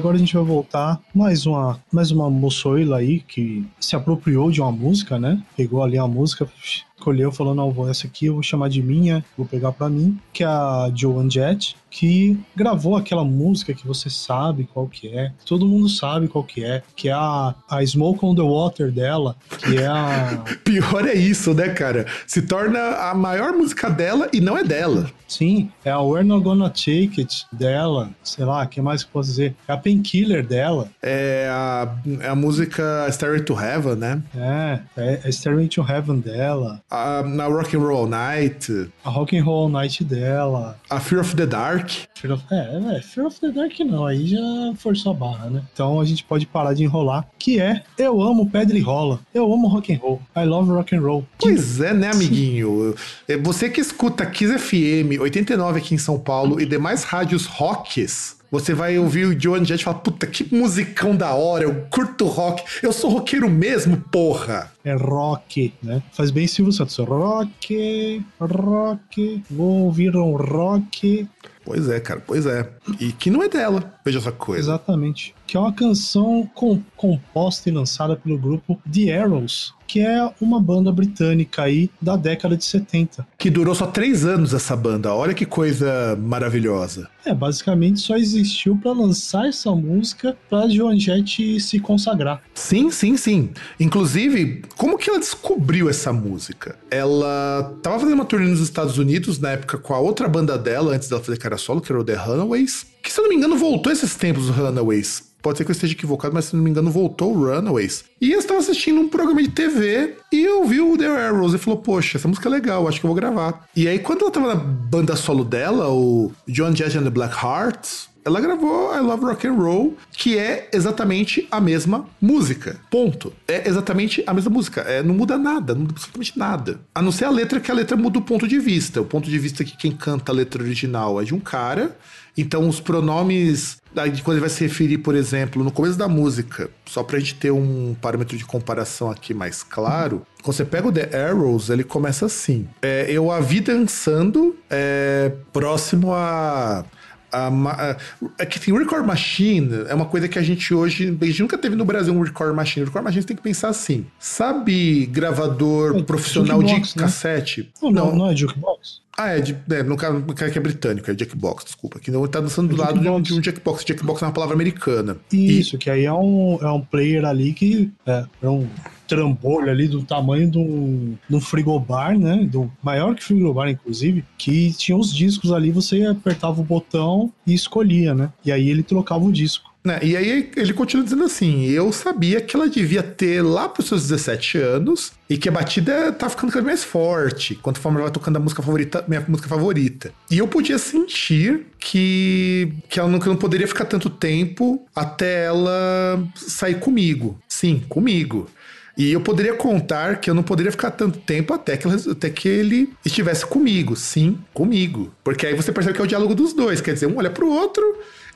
agora 0.00 0.16
a 0.16 0.18
gente 0.18 0.34
vai 0.34 0.42
voltar 0.42 0.98
mais 1.14 1.44
uma, 1.44 1.78
mais 1.92 2.10
uma 2.10 2.30
moçoila 2.30 2.96
aí 2.96 3.20
que 3.20 3.66
se 3.78 3.94
apropriou 3.94 4.50
de 4.50 4.62
uma 4.62 4.72
música, 4.72 5.18
né? 5.18 5.42
Pegou 5.54 5.82
ali 5.82 5.98
a 5.98 6.06
música, 6.06 6.48
escolheu, 6.96 7.30
falou, 7.30 7.54
não, 7.54 7.70
vou 7.70 7.88
essa 7.88 8.06
aqui 8.06 8.26
eu 8.26 8.34
vou 8.34 8.42
chamar 8.42 8.70
de 8.70 8.82
minha, 8.82 9.22
vou 9.36 9.46
pegar 9.46 9.72
pra 9.72 9.90
mim, 9.90 10.18
que 10.32 10.42
é 10.42 10.46
a 10.46 10.90
Joan 10.94 11.28
Jett, 11.28 11.76
que 11.90 12.38
gravou 12.54 12.96
aquela 12.96 13.24
música 13.24 13.74
que 13.74 13.86
você 13.86 14.08
sabe 14.08 14.68
qual 14.72 14.86
que 14.86 15.08
é, 15.08 15.32
todo 15.44 15.66
mundo 15.66 15.88
sabe 15.88 16.28
qual 16.28 16.44
que 16.44 16.64
é, 16.64 16.82
que 16.94 17.08
é 17.08 17.12
a, 17.12 17.54
a 17.68 17.84
Smoke 17.84 18.24
on 18.24 18.34
the 18.34 18.42
Water 18.42 18.92
dela, 18.92 19.36
que 19.58 19.76
é 19.76 19.86
a... 19.86 20.42
Pior 20.64 21.06
é 21.06 21.14
isso, 21.14 21.52
né, 21.54 21.68
cara? 21.70 22.06
Se 22.26 22.42
torna 22.42 22.78
a 23.10 23.14
maior 23.14 23.52
música 23.52 23.90
dela 23.90 24.28
e 24.32 24.40
não 24.40 24.56
é 24.56 24.62
dela. 24.64 25.10
Sim, 25.26 25.70
é 25.84 25.90
a 25.90 26.00
We're 26.00 26.26
Not 26.26 26.42
Gonna 26.42 26.68
Take 26.68 27.12
It 27.18 27.46
dela, 27.52 28.10
sei 28.22 28.44
lá, 28.44 28.64
o 28.64 28.68
que 28.68 28.80
mais 28.80 29.02
que 29.04 29.08
eu 29.08 29.12
posso 29.12 29.28
dizer? 29.30 29.54
É 29.68 29.72
a 29.72 29.76
Painkiller 29.76 30.44
dela, 30.44 30.88
É 31.00 31.48
a, 31.50 31.88
é 32.20 32.28
a 32.28 32.34
música 32.34 33.06
Stairway 33.10 33.42
to 33.42 33.54
Heaven, 33.60 33.94
né? 33.96 34.22
é, 34.34 34.80
é 34.96 35.20
a 35.24 35.30
Stairway 35.32 35.68
to 35.68 35.82
Heaven 35.88 36.18
dela, 36.18 36.82
A, 36.90 37.22
na 37.22 37.46
Rock 37.46 37.76
and 37.76 37.80
Roll 37.80 38.08
Night, 38.08 38.90
a 39.04 39.10
Rock 39.10 39.36
and 39.38 39.44
Roll 39.44 39.68
Night 39.68 40.02
dela. 40.02 40.76
a 40.90 40.98
Fear 40.98 41.20
of 41.20 41.36
the 41.36 41.46
Dark. 41.46 41.79
Fear 42.14 42.34
of, 42.34 42.44
é, 42.50 42.96
é, 42.96 43.02
Fear 43.02 43.26
of 43.26 43.40
the 43.40 43.50
Dark 43.50 43.78
não, 43.80 44.06
aí 44.06 44.26
já 44.26 44.38
forçou 44.76 45.12
a 45.12 45.14
barra, 45.14 45.50
né? 45.50 45.62
Então 45.72 46.00
a 46.00 46.04
gente 46.04 46.24
pode 46.24 46.46
parar 46.46 46.74
de 46.74 46.84
enrolar, 46.84 47.26
que 47.38 47.60
é 47.60 47.82
Eu 47.96 48.20
amo 48.20 48.50
pedra 48.50 48.76
e 48.76 48.80
rola, 48.80 49.20
eu 49.32 49.52
amo 49.52 49.68
rock 49.68 49.92
and 49.92 49.98
roll, 49.98 50.20
I 50.36 50.44
love 50.44 50.70
rock 50.70 50.94
and 50.94 51.00
roll. 51.00 51.26
Pois 51.38 51.80
é, 51.80 51.94
né, 51.94 52.10
amiguinho? 52.10 52.94
É 53.28 53.36
Você 53.36 53.70
que 53.70 53.80
escuta 53.80 54.26
Kiss 54.26 54.58
FM 54.58 55.20
89 55.20 55.78
aqui 55.78 55.94
em 55.94 55.98
São 55.98 56.18
Paulo 56.18 56.60
e 56.60 56.66
demais 56.66 57.04
rádios 57.04 57.46
rocks, 57.46 58.40
você 58.50 58.74
vai 58.74 58.98
ouvir 58.98 59.26
o 59.26 59.40
Joan 59.40 59.64
Jett 59.64 59.80
e 59.80 59.84
falar: 59.84 59.98
Puta, 59.98 60.26
que 60.26 60.52
musicão 60.54 61.14
da 61.14 61.32
hora, 61.34 61.64
eu 61.64 61.86
curto 61.88 62.26
rock, 62.26 62.64
eu 62.82 62.92
sou 62.92 63.08
roqueiro 63.08 63.48
mesmo, 63.48 63.96
porra. 64.10 64.72
É 64.84 64.94
rock, 64.94 65.72
né? 65.82 66.02
Faz 66.12 66.30
bem 66.30 66.46
Silvio 66.46 66.72
Santos. 66.72 66.96
Rock, 66.96 68.24
rock, 68.40 69.42
vou 69.48 69.84
ouvir 69.84 70.16
um 70.16 70.34
rock. 70.34 71.28
Pois 71.64 71.88
é, 71.88 72.00
cara, 72.00 72.22
pois 72.26 72.46
é. 72.46 72.70
E 72.98 73.12
que 73.12 73.30
não 73.30 73.42
é 73.42 73.48
dela, 73.48 73.92
veja 74.04 74.18
essa 74.18 74.32
coisa. 74.32 74.60
Exatamente. 74.72 75.34
Que 75.46 75.56
é 75.56 75.60
uma 75.60 75.72
canção 75.72 76.48
com- 76.54 76.82
composta 76.96 77.68
e 77.68 77.72
lançada 77.72 78.16
pelo 78.16 78.38
grupo 78.38 78.80
The 78.90 79.18
Arrows, 79.18 79.74
que 79.90 79.98
é 79.98 80.32
uma 80.40 80.60
banda 80.60 80.92
britânica 80.92 81.64
aí 81.64 81.90
da 82.00 82.14
década 82.14 82.56
de 82.56 82.64
70. 82.64 83.26
Que 83.36 83.50
durou 83.50 83.74
só 83.74 83.88
três 83.88 84.24
anos 84.24 84.54
essa 84.54 84.76
banda, 84.76 85.12
olha 85.12 85.34
que 85.34 85.44
coisa 85.44 86.16
maravilhosa. 86.22 87.08
É, 87.24 87.34
basicamente 87.34 87.98
só 87.98 88.16
existiu 88.16 88.76
pra 88.76 88.92
lançar 88.92 89.48
essa 89.48 89.68
música 89.72 90.38
pra 90.48 90.68
Joan 90.68 90.96
Jett 90.96 91.58
se 91.58 91.80
consagrar. 91.80 92.40
Sim, 92.54 92.92
sim, 92.92 93.16
sim. 93.16 93.50
Inclusive, 93.80 94.62
como 94.76 94.96
que 94.96 95.10
ela 95.10 95.18
descobriu 95.18 95.90
essa 95.90 96.12
música? 96.12 96.76
Ela 96.88 97.76
tava 97.82 97.98
fazendo 97.98 98.14
uma 98.14 98.24
turnê 98.24 98.46
nos 98.46 98.60
Estados 98.60 98.96
Unidos 98.96 99.40
na 99.40 99.50
época 99.50 99.76
com 99.76 99.92
a 99.92 99.98
outra 99.98 100.28
banda 100.28 100.56
dela, 100.56 100.94
antes 100.94 101.08
dela 101.08 101.20
fazer 101.20 101.36
cara 101.36 101.58
solo, 101.58 101.80
que 101.80 101.90
era 101.90 102.00
o 102.00 102.04
The 102.04 102.14
Runaways. 102.14 102.86
Que, 103.02 103.12
se 103.12 103.18
eu 103.18 103.24
não 103.24 103.30
me 103.30 103.36
engano, 103.36 103.56
voltou 103.56 103.92
esses 103.92 104.14
tempos, 104.14 104.48
os 104.48 104.54
Runaways. 104.54 105.30
Pode 105.42 105.56
ser 105.56 105.64
que 105.64 105.70
eu 105.70 105.74
esteja 105.74 105.94
equivocado, 105.94 106.34
mas 106.34 106.46
se 106.46 106.56
não 106.56 106.62
me 106.62 106.70
engano, 106.70 106.90
voltou 106.90 107.34
o 107.34 107.46
Runaways. 107.46 108.04
E 108.20 108.32
eu 108.32 108.38
estava 108.38 108.60
assistindo 108.60 109.00
um 109.00 109.08
programa 109.08 109.42
de 109.42 109.48
TV 109.48 109.79
e 109.82 110.44
eu 110.44 110.64
vi 110.64 110.80
o 110.80 110.96
The 110.96 111.06
Arrows 111.06 111.54
e 111.54 111.58
falou: 111.58 111.80
Poxa, 111.80 112.18
essa 112.18 112.28
música 112.28 112.48
é 112.48 112.52
legal, 112.52 112.86
acho 112.86 113.00
que 113.00 113.06
eu 113.06 113.08
vou 113.08 113.16
gravar. 113.16 113.66
E 113.74 113.88
aí, 113.88 113.98
quando 113.98 114.22
ela 114.22 114.30
tava 114.30 114.48
na 114.48 114.54
banda 114.54 115.16
solo 115.16 115.44
dela, 115.44 115.88
o 115.90 116.30
John 116.46 116.74
Jett 116.74 116.98
and 116.98 117.04
the 117.04 117.10
Black 117.10 117.34
Hearts, 117.34 118.09
ela 118.24 118.40
gravou 118.40 118.94
I 118.94 119.00
Love 119.00 119.24
Rock 119.24 119.46
and 119.46 119.54
Roll, 119.54 119.96
que 120.12 120.38
é 120.38 120.68
exatamente 120.72 121.46
a 121.50 121.60
mesma 121.60 122.08
música. 122.20 122.78
Ponto. 122.90 123.32
É 123.48 123.68
exatamente 123.68 124.22
a 124.26 124.34
mesma 124.34 124.50
música. 124.50 124.82
É, 124.82 125.02
não 125.02 125.14
muda 125.14 125.38
nada, 125.38 125.74
não 125.74 125.82
muda 125.82 125.92
absolutamente 125.92 126.38
nada. 126.38 126.80
A 126.94 127.00
não 127.00 127.12
ser 127.12 127.24
a 127.24 127.30
letra, 127.30 127.60
que 127.60 127.70
a 127.70 127.74
letra 127.74 127.96
muda 127.96 128.18
o 128.18 128.22
ponto 128.22 128.46
de 128.46 128.58
vista. 128.58 129.00
O 129.00 129.04
ponto 129.04 129.28
de 129.28 129.38
vista 129.38 129.64
que 129.64 129.76
quem 129.76 129.92
canta 129.92 130.32
a 130.32 130.34
letra 130.34 130.62
original 130.62 131.20
é 131.20 131.24
de 131.24 131.34
um 131.34 131.40
cara. 131.40 131.96
Então 132.36 132.68
os 132.68 132.80
pronomes, 132.80 133.78
quando 134.22 134.32
ele 134.32 134.40
vai 134.40 134.48
se 134.48 134.62
referir, 134.62 134.98
por 134.98 135.14
exemplo, 135.14 135.64
no 135.64 135.70
começo 135.70 135.98
da 135.98 136.08
música, 136.08 136.70
só 136.86 137.02
pra 137.02 137.18
gente 137.18 137.34
ter 137.34 137.50
um 137.50 137.94
parâmetro 138.00 138.36
de 138.36 138.44
comparação 138.44 139.10
aqui 139.10 139.34
mais 139.34 139.62
claro, 139.62 140.22
quando 140.42 140.56
você 140.56 140.64
pega 140.64 140.88
o 140.88 140.92
The 140.92 141.28
Arrows, 141.28 141.68
ele 141.70 141.84
começa 141.84 142.26
assim. 142.26 142.68
É, 142.80 143.06
eu 143.10 143.30
a 143.30 143.40
vi 143.40 143.60
dançando 143.60 144.56
é, 144.70 145.32
próximo 145.52 146.14
a 146.14 146.84
a 147.32 147.48
a- 147.48 147.96
é 148.38 148.46
que 148.46 148.58
assim, 148.58 148.72
o 148.72 148.78
record 148.78 149.04
machine 149.06 149.68
é 149.88 149.94
uma 149.94 150.06
coisa 150.06 150.28
que 150.28 150.38
a 150.38 150.42
gente 150.42 150.72
hoje. 150.74 151.16
A 151.20 151.24
gente 151.24 151.42
nunca 151.42 151.56
teve 151.58 151.76
no 151.76 151.84
Brasil 151.84 152.14
um 152.14 152.22
record 152.22 152.54
machine. 152.54 152.84
Record 152.86 153.04
machine 153.04 153.22
você 153.22 153.28
tem 153.28 153.36
que 153.36 153.42
pensar 153.42 153.68
assim. 153.68 154.06
Sabe 154.18 155.06
gravador 155.06 155.96
É, 155.96 156.02
profissional 156.02 156.62
de 156.62 156.68
jukebox, 156.68 156.94
né? 156.96 157.02
cassete? 157.04 157.70
Não, 157.82 157.90
não, 157.90 158.16
não 158.16 158.30
é 158.30 158.36
jukebox? 158.36 159.00
Ah, 159.18 159.28
é, 159.36 159.40
de, 159.40 159.54
é 159.70 159.82
no, 159.82 159.96
caso, 159.98 160.22
caso 160.34 160.50
que 160.50 160.58
é 160.58 160.62
britânico, 160.62 161.10
é 161.10 161.14
Jackbox, 161.14 161.64
desculpa. 161.64 161.98
Que 161.98 162.10
não 162.10 162.26
tá 162.26 162.40
dançando 162.40 162.74
do 162.74 162.80
É 162.80 162.86
lado 162.86 162.94
de 162.94 163.00
um, 163.00 163.02
Jackbox. 163.04 163.28
de 163.28 163.34
um 163.34 163.42
Jackbox. 163.42 163.84
Jackbox 163.86 164.22
é 164.22 164.26
uma 164.26 164.32
palavra 164.32 164.54
americana. 164.54 165.18
E- 165.30 165.58
Isso, 165.60 165.76
que 165.76 165.90
aí 165.90 166.06
é 166.06 166.12
um, 166.12 166.58
é 166.62 166.72
um 166.72 166.80
player 166.80 167.26
ali 167.26 167.52
que 167.52 167.90
é, 168.06 168.24
é 168.42 168.48
um 168.48 168.66
trambolho 169.10 169.68
ali 169.68 169.88
do 169.88 170.04
tamanho 170.04 170.48
de 170.48 170.58
um, 170.58 171.40
frigobar, 171.40 172.16
né? 172.16 172.48
Do 172.48 172.70
maior 172.80 173.16
que 173.16 173.24
frigobar, 173.24 173.68
inclusive, 173.68 174.24
que 174.38 174.72
tinha 174.72 174.96
os 174.96 175.12
discos 175.12 175.50
ali, 175.52 175.72
você 175.72 176.06
apertava 176.06 176.60
o 176.60 176.64
botão 176.64 177.32
e 177.44 177.52
escolhia, 177.52 178.14
né? 178.14 178.32
E 178.44 178.52
aí 178.52 178.70
ele 178.70 178.84
trocava 178.84 179.24
o 179.24 179.32
disco. 179.32 179.68
Né, 179.82 179.98
E 180.02 180.14
aí 180.14 180.50
ele 180.56 180.74
continua 180.74 181.02
dizendo 181.02 181.24
assim: 181.24 181.64
eu 181.64 181.90
sabia 181.90 182.40
que 182.40 182.54
ela 182.54 182.68
devia 182.68 183.02
ter 183.02 183.42
lá 183.42 183.66
pros 183.66 183.88
seus 183.88 184.02
17 184.02 184.58
anos 184.58 185.12
e 185.28 185.38
que 185.38 185.48
a 185.48 185.52
batida 185.52 186.12
tá 186.12 186.28
ficando 186.28 186.52
cada 186.52 186.66
vez 186.66 186.80
mais 186.80 186.84
forte, 186.84 187.54
conforme 187.54 187.96
ela 187.96 188.04
vai 188.04 188.12
tocando 188.12 188.36
a 188.36 188.40
música 188.40 188.62
favorita, 188.62 189.02
minha 189.08 189.24
música 189.26 189.48
favorita. 189.48 190.12
E 190.30 190.36
eu 190.36 190.46
podia 190.46 190.76
sentir 190.76 191.66
que, 191.78 192.74
que 192.90 193.00
ela 193.00 193.08
não, 193.08 193.18
que 193.18 193.26
não 193.26 193.36
poderia 193.36 193.66
ficar 193.66 193.86
tanto 193.86 194.10
tempo 194.10 194.86
até 194.94 195.46
ela 195.46 196.22
sair 196.34 196.78
comigo. 196.78 197.38
Sim, 197.48 197.82
comigo. 197.88 198.48
E 198.96 199.12
eu 199.12 199.20
poderia 199.20 199.54
contar 199.54 200.16
que 200.20 200.28
eu 200.28 200.34
não 200.34 200.42
poderia 200.42 200.70
ficar 200.72 200.90
tanto 200.90 201.18
tempo 201.18 201.54
até 201.54 201.76
que, 201.76 201.86
até 201.88 202.28
que 202.30 202.48
ele 202.48 202.92
estivesse 203.04 203.46
comigo. 203.46 203.96
Sim, 203.96 204.38
comigo. 204.52 205.12
Porque 205.24 205.46
aí 205.46 205.54
você 205.54 205.72
percebe 205.72 205.94
que 205.96 206.00
é 206.02 206.04
o 206.04 206.08
diálogo 206.08 206.34
dos 206.34 206.52
dois. 206.52 206.80
Quer 206.80 206.94
dizer, 206.94 207.06
um 207.06 207.16
olha 207.18 207.30
pro 207.30 207.48
outro, 207.48 207.82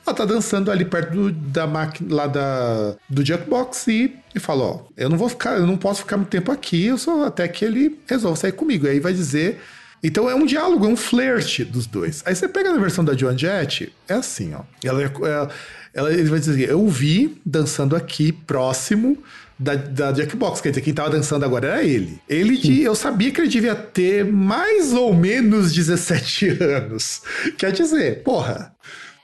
ela 0.05 0.15
tá 0.15 0.23
dançando 0.25 0.71
ali 0.71 0.85
perto 0.85 1.11
do- 1.13 1.31
da 1.31 1.67
máquina 1.67 2.15
lá 2.15 2.27
da, 2.27 2.95
do 3.09 3.23
Junkbox 3.25 3.87
e, 3.87 4.15
e 4.33 4.39
fala: 4.39 4.63
Ó, 4.63 4.79
eu 4.97 5.09
não 5.09 5.17
vou 5.17 5.29
ficar, 5.29 5.57
eu 5.57 5.67
não 5.67 5.77
posso 5.77 6.01
ficar 6.01 6.17
muito 6.17 6.29
tempo 6.29 6.51
aqui, 6.51 6.85
eu 6.85 6.97
só 6.97 7.25
até 7.25 7.47
que 7.47 7.63
ele 7.65 7.99
resolva 8.07 8.35
sair 8.37 8.51
comigo. 8.53 8.87
Aí 8.87 8.99
vai 8.99 9.13
dizer. 9.13 9.59
Então 10.03 10.29
é 10.29 10.35
um 10.35 10.45
diálogo, 10.45 10.85
é 10.85 10.89
um 10.89 10.95
flerte 10.95 11.63
dos 11.63 11.87
dois. 11.87 12.21
Aí 12.25 12.35
você 12.35 12.47
pega 12.47 12.71
na 12.71 12.77
versão 12.79 13.03
da 13.03 13.15
Joan 13.17 13.35
Jett, 13.37 13.91
é 14.07 14.13
assim, 14.13 14.53
ó. 14.53 14.61
Ela, 14.83 15.01
ela, 15.01 15.49
ela- 15.93 16.13
ele 16.13 16.29
vai 16.29 16.39
dizer: 16.39 16.69
Eu 16.69 16.87
vi 16.87 17.41
dançando 17.45 17.95
aqui 17.95 18.31
próximo 18.31 19.17
da, 19.57 19.75
da 19.75 20.13
Jackbox. 20.13 20.61
Quer 20.61 20.69
dizer, 20.69 20.81
quem 20.81 20.93
tava 20.93 21.09
dançando 21.09 21.45
agora 21.45 21.67
era 21.67 21.83
ele. 21.83 22.19
Ele, 22.27 22.81
eu 22.83 22.95
sabia 22.95 23.31
que 23.31 23.39
ele 23.41 23.47
devia 23.47 23.75
ter 23.75 24.25
mais 24.25 24.93
ou 24.93 25.13
menos 25.13 25.73
17 25.73 26.49
anos. 26.61 27.21
Quer 27.57 27.71
dizer, 27.71 28.23
porra, 28.23 28.73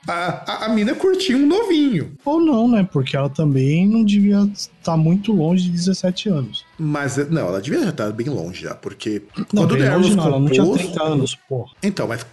a, 0.08 0.12
a, 0.12 0.66
a 0.66 0.68
mina 0.70 0.94
curtia 0.94 1.36
um 1.36 1.46
novinho. 1.46 2.12
Ou 2.24 2.40
não, 2.40 2.66
né? 2.68 2.88
Porque 2.90 3.16
ela 3.16 3.28
também 3.30 3.86
não 3.88 4.04
devia 4.04 4.38
estar 4.54 4.96
muito 4.96 5.32
longe 5.32 5.64
de 5.64 5.70
17 5.70 6.28
anos. 6.28 6.64
Mas, 6.78 7.16
não, 7.30 7.42
ela 7.48 7.60
devia 7.60 7.84
já 7.84 7.90
estar 7.90 8.10
bem 8.10 8.28
longe 8.28 8.62
já, 8.62 8.74
porque 8.74 9.22
Não, 9.36 9.44
quando 9.44 9.76
bem 9.76 9.88
longe 9.90 10.16
não, 10.16 10.26
ela 10.26 10.40
não 10.40 10.48
tinha 10.48 10.64
compôs- 10.64 10.82
30 10.82 11.02
anos, 11.04 11.38
porra. 11.48 11.70
Então, 11.82 12.08
mas, 12.08 12.26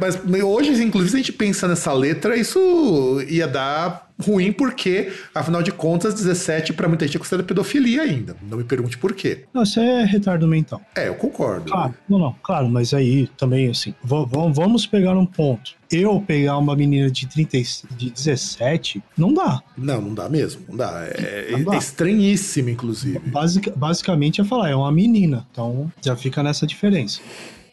mas 0.00 0.18
hoje, 0.42 0.82
inclusive, 0.82 1.10
se 1.10 1.16
a 1.16 1.20
gente 1.20 1.32
pensa 1.32 1.68
nessa 1.68 1.92
letra, 1.92 2.36
isso 2.36 3.20
ia 3.28 3.46
dar 3.46 4.06
ruim, 4.18 4.50
porque, 4.50 5.12
afinal 5.34 5.62
de 5.62 5.70
contas, 5.70 6.14
17 6.14 6.72
pra 6.72 6.88
muita 6.88 7.06
gente 7.06 7.16
é 7.16 7.18
considerada 7.18 7.46
pedofilia 7.46 8.00
ainda. 8.02 8.34
Não 8.48 8.56
me 8.56 8.64
pergunte 8.64 8.96
por 8.96 9.12
quê. 9.12 9.44
Não, 9.52 9.62
isso 9.62 9.78
é 9.78 10.04
retardo 10.04 10.48
mental. 10.48 10.80
É, 10.94 11.08
eu 11.08 11.14
concordo. 11.16 11.70
Claro, 11.70 11.94
não, 12.08 12.18
não, 12.18 12.34
claro, 12.42 12.66
mas 12.68 12.94
aí 12.94 13.28
também, 13.36 13.68
assim, 13.68 13.94
va- 14.02 14.24
va- 14.24 14.48
vamos 14.48 14.86
pegar 14.86 15.14
um 15.18 15.26
ponto. 15.26 15.72
Eu 15.92 16.18
pegar 16.20 16.56
uma 16.56 16.74
menina 16.74 17.10
de, 17.10 17.26
30, 17.26 17.58
e- 17.58 17.64
de 17.96 18.10
17, 18.10 19.02
não 19.18 19.34
dá. 19.34 19.62
Não, 19.76 20.00
não 20.00 20.14
dá 20.14 20.28
mesmo. 20.30 20.62
Não 20.68 20.76
dá. 20.76 21.04
É, 21.10 21.48
Não 21.52 21.64
dá. 21.64 21.74
é 21.74 21.78
estranhíssimo, 21.78 22.70
inclusive. 22.70 23.18
Basic, 23.18 23.70
basicamente 23.76 24.40
é 24.40 24.44
falar, 24.44 24.70
é 24.70 24.74
uma 24.74 24.90
menina. 24.90 25.46
Então 25.52 25.92
já 26.02 26.16
fica 26.16 26.42
nessa 26.42 26.66
diferença. 26.66 27.20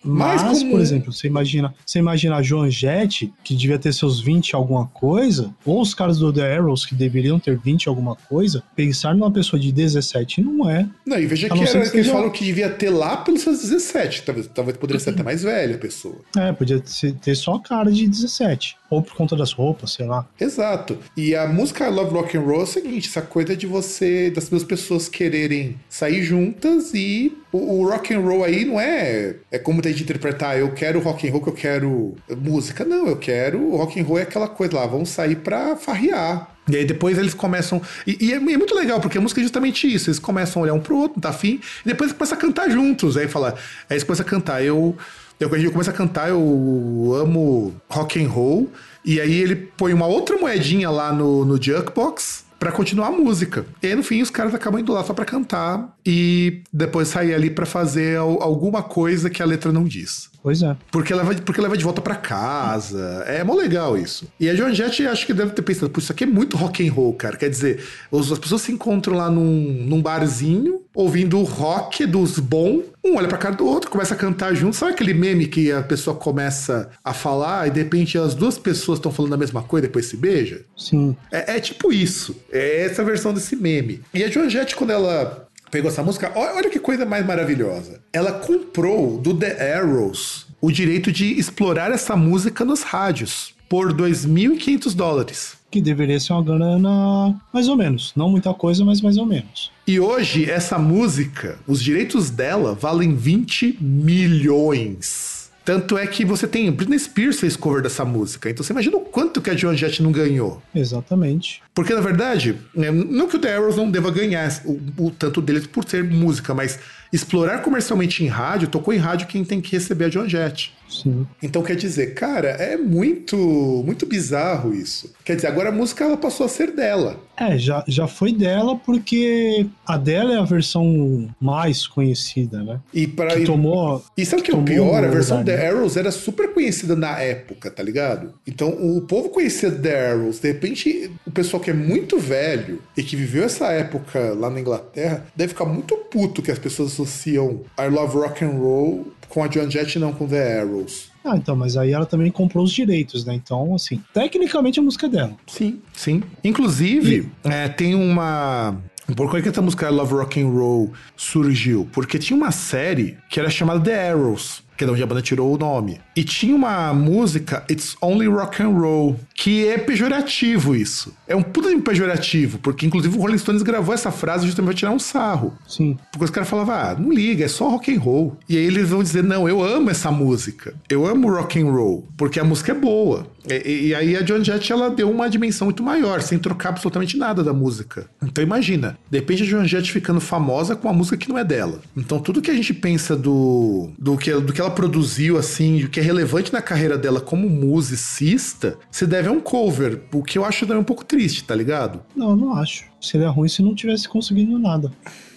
Mas 0.03 0.43
Mas, 0.43 0.59
como- 0.59 0.71
por 0.71 0.81
exemplo, 0.81 1.13
você 1.13 1.27
imagina, 1.27 1.73
você 1.85 1.99
imagina 1.99 2.35
a 2.35 2.41
Joan 2.41 2.69
Jett, 2.69 3.31
que 3.43 3.55
devia 3.55 3.79
ter 3.79 3.93
seus 3.93 4.19
20 4.19 4.49
e 4.49 4.55
alguma 4.55 4.87
coisa, 4.87 5.53
ou 5.65 5.81
os 5.81 5.93
caras 5.93 6.17
do 6.19 6.31
The 6.33 6.57
Arrows, 6.57 6.85
que 6.85 6.93
deveriam 6.95 7.39
ter 7.39 7.57
20 7.57 7.83
e 7.83 7.89
alguma 7.89 8.15
coisa, 8.15 8.63
pensar 8.75 9.15
numa 9.15 9.31
pessoa 9.31 9.59
de 9.59 9.71
17 9.71 10.41
não 10.41 10.69
é. 10.69 10.87
Não, 11.05 11.17
e 11.19 11.25
veja 11.25 11.47
que, 11.47 11.53
era, 11.57 11.65
que 11.71 11.77
eles 11.77 11.89
seja- 11.89 12.11
falam 12.11 12.29
que 12.29 12.43
devia 12.43 12.69
ter 12.69 12.89
lá 12.89 13.17
pelos 13.17 13.41
seus 13.41 13.61
17. 13.61 14.23
Talvez, 14.23 14.47
talvez 14.53 14.77
poderia 14.77 14.99
ser 14.99 15.11
até 15.11 15.23
mais 15.23 15.43
velha 15.43 15.75
a 15.75 15.79
pessoa. 15.79 16.17
É, 16.37 16.51
podia 16.51 16.81
ter 17.21 17.35
só 17.35 17.55
a 17.55 17.61
cara 17.61 17.91
de 17.91 18.07
17. 18.07 18.75
Ou 18.93 19.01
por 19.01 19.15
conta 19.15 19.35
das 19.35 19.51
roupas, 19.51 19.93
sei 19.93 20.05
lá. 20.05 20.25
Exato. 20.39 20.97
E 21.17 21.35
a 21.35 21.47
música 21.47 21.89
Love 21.89 22.13
Rock 22.13 22.37
and 22.37 22.41
Roll 22.41 22.61
é 22.61 22.63
o 22.63 22.67
seguinte, 22.67 23.09
essa 23.09 23.21
coisa 23.21 23.55
de 23.55 23.65
você, 23.65 24.29
das 24.29 24.49
duas 24.49 24.63
pessoas 24.63 25.09
quererem 25.09 25.77
sair 25.89 26.21
juntas 26.21 26.93
e 26.93 27.35
o, 27.51 27.79
o 27.79 27.89
rock 27.89 28.13
and 28.13 28.19
roll 28.19 28.43
aí 28.43 28.65
não 28.65 28.79
é 28.79 29.35
é 29.51 29.57
como 29.57 29.81
tem 29.81 29.93
de 29.93 30.03
interpretar, 30.03 30.57
eu 30.57 30.71
quero 30.73 30.99
rock 30.99 31.27
and 31.27 31.31
roll 31.31 31.41
que 31.41 31.49
eu 31.49 31.53
quero 31.53 32.15
música, 32.37 32.85
não, 32.85 33.07
eu 33.07 33.17
quero 33.17 33.75
rock 33.75 33.99
and 33.99 34.03
roll 34.03 34.19
é 34.19 34.23
aquela 34.23 34.47
coisa 34.47 34.75
lá, 34.75 34.85
vamos 34.85 35.09
sair 35.09 35.37
pra 35.37 35.75
farrear. 35.75 36.53
E 36.69 36.77
aí 36.77 36.85
depois 36.85 37.17
eles 37.17 37.33
começam. 37.33 37.81
E, 38.07 38.17
e 38.27 38.31
é, 38.31 38.35
é 38.35 38.39
muito 38.39 38.73
legal, 38.73 38.99
porque 39.01 39.17
a 39.17 39.21
música 39.21 39.41
é 39.41 39.43
justamente 39.43 39.91
isso. 39.91 40.09
Eles 40.09 40.19
começam 40.19 40.61
a 40.61 40.63
olhar 40.63 40.73
um 40.73 40.79
pro 40.79 40.95
outro, 40.95 41.19
tá 41.19 41.29
afim, 41.29 41.59
e 41.85 41.89
depois 41.89 42.09
eles 42.09 42.17
começam 42.17 42.37
a 42.37 42.41
cantar 42.41 42.69
juntos. 42.69 43.17
Aí 43.17 43.27
fala. 43.27 43.49
Aí 43.89 43.95
eles 43.95 44.03
começam 44.03 44.25
a 44.25 44.29
cantar. 44.29 44.63
Eu. 44.63 44.95
Eu, 45.43 45.49
quando 45.49 45.61
eu 45.61 45.71
começo 45.71 45.89
a 45.89 45.93
cantar, 45.93 46.29
eu 46.29 47.13
amo 47.19 47.73
rock 47.89 48.23
and 48.23 48.27
roll. 48.29 48.69
E 49.05 49.19
aí 49.19 49.33
ele 49.33 49.55
põe 49.55 49.93
uma 49.93 50.05
outra 50.07 50.37
moedinha 50.37 50.89
lá 50.89 51.11
no, 51.11 51.43
no 51.43 51.61
Jukebox 51.61 52.45
pra 52.57 52.71
continuar 52.71 53.07
a 53.07 53.11
música. 53.11 53.65
E 53.81 53.87
aí 53.87 53.95
no 53.95 54.03
fim 54.03 54.21
os 54.21 54.29
caras 54.29 54.55
acabam 54.55 54.79
indo 54.79 54.93
lá 54.93 55.03
só 55.03 55.13
pra 55.13 55.25
cantar 55.25 55.93
e 56.05 56.61
depois 56.71 57.09
sair 57.09 57.33
ali 57.33 57.49
pra 57.49 57.65
fazer 57.65 58.17
al- 58.17 58.41
alguma 58.41 58.81
coisa 58.81 59.29
que 59.29 59.43
a 59.43 59.45
letra 59.45 59.71
não 59.71 59.83
diz. 59.83 60.29
Pois 60.43 60.61
é. 60.61 60.75
Porque 60.91 61.13
leva, 61.15 61.33
porque 61.35 61.61
leva 61.61 61.77
de 61.77 61.83
volta 61.85 62.01
pra 62.01 62.15
casa. 62.15 63.23
É 63.25 63.41
mó 63.45 63.55
legal 63.55 63.97
isso. 63.97 64.27
E 64.37 64.49
a 64.49 64.53
Joan 64.53 64.73
Jett 64.73 65.07
acho 65.07 65.25
que 65.25 65.33
deve 65.33 65.53
ter 65.53 65.61
pensado, 65.61 65.89
pô, 65.89 66.01
isso 66.01 66.11
aqui 66.11 66.25
é 66.25 66.27
muito 66.27 66.57
rock 66.57 66.85
and 66.85 66.91
roll, 66.91 67.13
cara. 67.13 67.37
Quer 67.37 67.49
dizer, 67.49 67.81
as 68.11 68.37
pessoas 68.37 68.61
se 68.61 68.71
encontram 68.73 69.15
lá 69.15 69.29
num, 69.29 69.85
num 69.87 70.01
barzinho, 70.01 70.81
ouvindo 70.93 71.39
o 71.39 71.43
rock 71.43 72.05
dos 72.05 72.37
bons. 72.39 72.83
Um 73.05 73.15
olha 73.15 73.27
pra 73.27 73.37
cara 73.37 73.55
do 73.55 73.65
outro, 73.65 73.89
começa 73.89 74.13
a 74.13 74.17
cantar 74.17 74.53
junto. 74.53 74.75
Sabe 74.75 74.91
aquele 74.91 75.13
meme 75.13 75.47
que 75.47 75.71
a 75.71 75.81
pessoa 75.81 76.15
começa 76.15 76.89
a 77.03 77.13
falar 77.13 77.67
e 77.67 77.71
de 77.71 77.81
repente 77.81 78.17
as 78.17 78.35
duas 78.35 78.57
pessoas 78.57 78.99
estão 78.99 79.11
falando 79.11 79.33
a 79.33 79.37
mesma 79.37 79.63
coisa 79.63 79.85
e 79.85 79.87
depois 79.87 80.07
se 80.07 80.17
beija? 80.17 80.61
Sim. 80.75 81.15
É, 81.31 81.55
é 81.55 81.59
tipo 81.59 81.91
isso. 81.91 82.35
É 82.51 82.83
essa 82.85 83.03
versão 83.03 83.33
desse 83.33 83.55
meme. 83.55 84.01
E 84.13 84.23
a 84.23 84.29
Joan 84.29 84.49
Jett, 84.49 84.75
quando 84.75 84.91
ela 84.91 85.42
pegou 85.73 85.89
essa 85.89 86.03
música, 86.03 86.31
olha, 86.35 86.69
que 86.69 86.77
coisa 86.77 87.03
mais 87.03 87.25
maravilhosa. 87.25 87.99
Ela 88.13 88.31
comprou 88.31 89.17
do 89.17 89.33
The 89.33 89.79
Arrows 89.79 90.45
o 90.61 90.71
direito 90.71 91.11
de 91.11 91.25
explorar 91.33 91.91
essa 91.91 92.15
música 92.15 92.63
nos 92.63 92.83
rádios 92.83 93.55
por 93.67 93.91
2.500 93.91 94.93
dólares. 94.93 95.57
Que 95.71 95.81
deveria 95.81 96.19
ser 96.19 96.33
uma 96.33 96.43
grana 96.43 97.41
mais 97.51 97.67
ou 97.67 97.75
menos. 97.75 98.13
Não 98.15 98.29
muita 98.29 98.53
coisa, 98.53 98.85
mas 98.85 99.01
mais 99.01 99.17
ou 99.17 99.25
menos. 99.25 99.71
E 99.87 99.99
hoje, 99.99 100.47
essa 100.47 100.77
música, 100.77 101.57
os 101.65 101.81
direitos 101.81 102.29
dela 102.29 102.75
valem 102.75 103.15
20 103.15 103.79
milhões. 103.81 105.42
Tanto 105.65 105.97
é 105.97 106.05
que 106.05 106.25
você 106.25 106.47
tem. 106.47 106.69
Britney 106.71 106.99
Spears 106.99 107.39
fez 107.39 107.55
cover 107.55 107.81
dessa 107.81 108.03
música. 108.03 108.49
Então 108.49 108.63
você 108.63 108.73
imagina 108.73 108.97
o 108.97 109.01
quanto 109.01 109.41
que 109.41 109.49
a 109.49 109.55
Joan 109.55 109.75
Jett 109.75 110.03
não 110.03 110.11
ganhou. 110.11 110.61
Exatamente. 110.75 111.61
Porque, 111.73 111.93
na 111.93 112.01
verdade, 112.01 112.57
né, 112.75 112.91
não 112.91 113.27
que 113.27 113.37
o 113.37 113.39
The 113.39 113.55
Arrows 113.55 113.77
não 113.77 113.89
deva 113.89 114.11
ganhar 114.11 114.49
o, 114.65 115.05
o 115.05 115.11
tanto 115.11 115.41
deles 115.41 115.65
por 115.65 115.85
ser 115.87 116.03
música, 116.03 116.53
mas 116.53 116.79
explorar 117.13 117.59
comercialmente 117.61 118.23
em 118.23 118.27
rádio, 118.27 118.67
tocou 118.67 118.91
em 118.91 118.97
rádio 118.97 119.27
quem 119.27 119.45
tem 119.45 119.61
que 119.61 119.71
receber 119.71 120.05
a 120.05 120.09
Joan 120.09 120.27
Jett. 120.27 120.73
Sim. 120.89 121.25
Então 121.41 121.63
quer 121.63 121.75
dizer, 121.75 122.13
cara, 122.13 122.49
é 122.49 122.77
muito, 122.77 123.37
muito 123.85 124.05
bizarro 124.05 124.73
isso. 124.73 125.13
Quer 125.23 125.35
dizer, 125.35 125.47
agora 125.47 125.69
a 125.69 125.71
música 125.71 126.03
ela 126.03 126.17
passou 126.17 126.45
a 126.45 126.49
ser 126.49 126.71
dela. 126.71 127.19
É, 127.35 127.57
já, 127.57 127.83
já 127.87 128.07
foi 128.07 128.31
dela 128.31 128.75
porque 128.77 129.65
a 129.87 129.97
dela 129.97 130.35
é 130.35 130.37
a 130.37 130.43
versão 130.43 131.29
mais 131.41 131.87
conhecida, 131.87 132.61
né? 132.61 132.79
E 132.93 133.07
para 133.07 133.35
Que 133.35 133.43
tomou. 133.43 134.03
E 134.15 134.23
sabe 134.23 134.43
o 134.43 134.45
que 134.45 134.51
é 134.51 134.55
o 134.55 134.61
pior? 134.61 135.03
A 135.03 135.07
versão 135.07 135.39
lugar, 135.39 135.55
The 135.55 135.63
né? 135.63 135.69
Arrows 135.69 135.97
era 135.97 136.11
super 136.11 136.53
conhecida 136.53 136.95
na 136.95 137.17
época, 137.19 137.71
tá 137.71 137.81
ligado? 137.81 138.33
Então 138.45 138.69
o 138.69 139.01
povo 139.01 139.29
conhecia 139.29 139.71
The 139.71 140.11
Arrows. 140.11 140.39
De 140.39 140.51
repente, 140.51 141.11
o 141.25 141.31
pessoal 141.31 141.61
que 141.61 141.71
é 141.71 141.73
muito 141.73 142.19
velho 142.19 142.81
e 142.95 143.01
que 143.01 143.15
viveu 143.15 143.43
essa 143.43 143.67
época 143.71 144.33
lá 144.33 144.49
na 144.49 144.59
Inglaterra 144.59 145.25
deve 145.35 145.49
ficar 145.49 145.65
muito 145.65 145.95
puto 145.95 146.41
que 146.41 146.51
as 146.51 146.59
pessoas 146.59 146.91
associam 147.03 147.61
I 147.79 147.87
Love 147.87 148.17
Rock 148.17 148.43
and 148.43 148.57
Roll 148.57 149.13
com 149.29 149.43
a 149.43 149.49
Joan 149.49 149.69
Jett 149.69 149.97
e 149.97 149.99
não 149.99 150.13
com 150.13 150.27
The 150.27 150.61
Arrows. 150.61 151.11
Ah, 151.23 151.37
então, 151.37 151.55
mas 151.55 151.77
aí 151.77 151.91
ela 151.91 152.05
também 152.05 152.29
comprou 152.29 152.63
os 152.63 152.71
direitos, 152.71 153.23
né? 153.25 153.33
Então, 153.33 153.73
assim, 153.73 154.01
tecnicamente 154.13 154.79
a 154.79 154.83
música 154.83 155.05
é 155.07 155.09
dela. 155.09 155.37
Sim, 155.47 155.81
sim. 155.93 156.21
Inclusive, 156.43 157.31
é, 157.43 157.69
tem 157.69 157.95
uma. 157.95 158.77
Por 159.15 159.31
que 159.31 159.41
que 159.41 159.49
essa 159.49 159.61
música 159.61 159.89
I 159.89 159.91
Love 159.91 160.13
Rock 160.13 160.41
and 160.41 160.49
Roll 160.49 160.91
surgiu? 161.15 161.87
Porque 161.91 162.19
tinha 162.19 162.37
uma 162.37 162.51
série 162.51 163.17
que 163.29 163.39
era 163.39 163.49
chamada 163.49 163.79
The 163.79 164.11
Arrows, 164.11 164.62
que 164.77 164.83
é 164.83 164.87
de 164.87 164.93
onde 164.93 165.03
a 165.03 165.05
banda 165.05 165.21
tirou 165.21 165.53
o 165.53 165.57
nome. 165.57 165.99
E 166.15 166.23
tinha 166.23 166.55
uma 166.55 166.93
música, 166.93 167.63
It's 167.69 167.95
Only 168.01 168.27
Rock 168.27 168.61
and 168.61 168.69
Roll, 168.69 169.19
que 169.35 169.67
é 169.67 169.77
pejorativo 169.77 170.75
isso. 170.75 171.13
É 171.27 171.35
um 171.35 171.43
puta 171.43 171.69
de 171.69 171.81
pejorativo, 171.81 172.59
porque 172.59 172.85
inclusive 172.85 173.17
o 173.17 173.21
Rolling 173.21 173.37
Stones 173.37 173.61
gravou 173.61 173.93
essa 173.93 174.11
frase 174.11 174.45
justamente 174.45 174.73
pra 174.73 174.79
tirar 174.79 174.91
um 174.91 174.99
sarro. 174.99 175.53
Sim. 175.67 175.97
Porque 176.11 176.25
os 176.25 176.31
caras 176.31 176.49
falavam, 176.49 176.75
ah, 176.75 176.95
não 176.97 177.11
liga, 177.11 177.45
é 177.45 177.47
só 177.47 177.69
rock 177.69 177.93
and 177.95 177.99
roll. 177.99 178.37
E 178.47 178.57
aí 178.57 178.63
eles 178.63 178.89
vão 178.89 179.03
dizer, 179.03 179.23
não, 179.23 179.47
eu 179.47 179.63
amo 179.63 179.89
essa 179.89 180.11
música. 180.11 180.73
Eu 180.89 181.05
amo 181.05 181.31
rock 181.31 181.59
and 181.59 181.71
roll, 181.71 182.07
porque 182.17 182.39
a 182.39 182.43
música 182.43 182.71
é 182.71 182.75
boa. 182.75 183.27
E, 183.49 183.87
e- 183.89 183.95
aí 183.95 184.15
a 184.15 184.21
John 184.21 184.43
Jett, 184.43 184.71
ela 184.71 184.89
deu 184.89 185.09
uma 185.11 185.29
dimensão 185.29 185.65
muito 185.67 185.83
maior, 185.83 186.21
sem 186.21 186.37
trocar 186.39 186.69
absolutamente 186.69 187.17
nada 187.17 187.43
da 187.43 187.53
música. 187.53 188.09
Então 188.21 188.43
imagina, 188.43 188.97
de 189.09 189.17
repente 189.19 189.43
a 189.43 189.45
John 189.45 189.65
Jett 189.65 189.91
ficando 189.91 190.21
famosa 190.21 190.75
com 190.75 190.87
uma 190.87 190.93
música 190.93 191.17
que 191.17 191.27
não 191.29 191.37
é 191.37 191.43
dela. 191.43 191.81
Então 191.95 192.19
tudo 192.19 192.41
que 192.41 192.49
a 192.51 192.55
gente 192.55 192.73
pensa 192.73 193.15
do, 193.15 193.89
do, 193.99 194.17
que, 194.17 194.31
do 194.33 194.53
que 194.53 194.61
ela 194.61 194.71
produziu, 194.71 195.37
assim, 195.37 195.81
do 195.81 195.89
que 195.89 195.99
é 195.99 196.03
relevante 196.03 196.53
na 196.53 196.61
carreira 196.61 196.97
dela 196.97 197.19
como 197.19 197.49
musicista, 197.49 198.77
se 198.89 199.05
deve 199.05 199.27
a 199.27 199.31
um 199.31 199.39
cover, 199.39 200.01
o 200.13 200.23
que 200.23 200.37
eu 200.37 200.45
acho 200.45 200.65
também 200.65 200.81
um 200.81 200.85
pouco 200.85 201.03
triste, 201.05 201.43
tá 201.43 201.53
ligado? 201.55 202.01
Não, 202.15 202.31
eu 202.31 202.35
não 202.35 202.55
acho. 202.55 202.85
Seria 203.01 203.29
ruim 203.29 203.49
se 203.49 203.61
não 203.61 203.75
tivesse 203.75 204.07
conseguido 204.07 204.57
nada. 204.57 204.91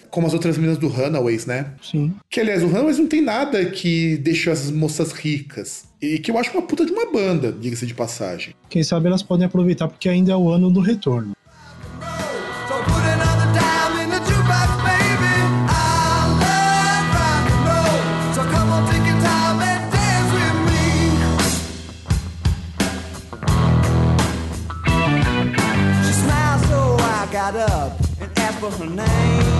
Como 0.09 0.25
as 0.25 0.33
outras 0.33 0.57
meninas 0.57 0.77
do 0.77 0.87
Runaways, 0.87 1.45
né? 1.45 1.73
Sim. 1.81 2.13
Que, 2.29 2.39
aliás, 2.39 2.63
o 2.63 2.67
Runaways 2.67 2.97
não 2.97 3.07
tem 3.07 3.21
nada 3.21 3.65
que 3.65 4.17
deixou 4.17 4.53
essas 4.53 4.71
moças 4.71 5.11
ricas. 5.11 5.83
E 6.01 6.19
que 6.19 6.29
eu 6.29 6.37
acho 6.37 6.51
uma 6.51 6.61
puta 6.61 6.85
de 6.85 6.91
uma 6.91 7.11
banda, 7.11 7.51
diga-se 7.51 7.85
de 7.87 7.93
passagem. 7.93 8.53
Quem 8.69 8.83
sabe 8.83 9.07
elas 9.07 9.23
podem 9.23 9.47
aproveitar 9.47 9.87
porque 9.87 10.07
ainda 10.07 10.31
é 10.31 10.35
o 10.35 10.49
ano 10.49 10.69
do 10.69 10.79
retorno. 10.79 11.35
Got 27.29 27.55
up 27.55 27.99
and 28.19 28.31
asked 28.39 28.59
for 28.59 28.71
her 28.71 28.89
name. 28.89 29.56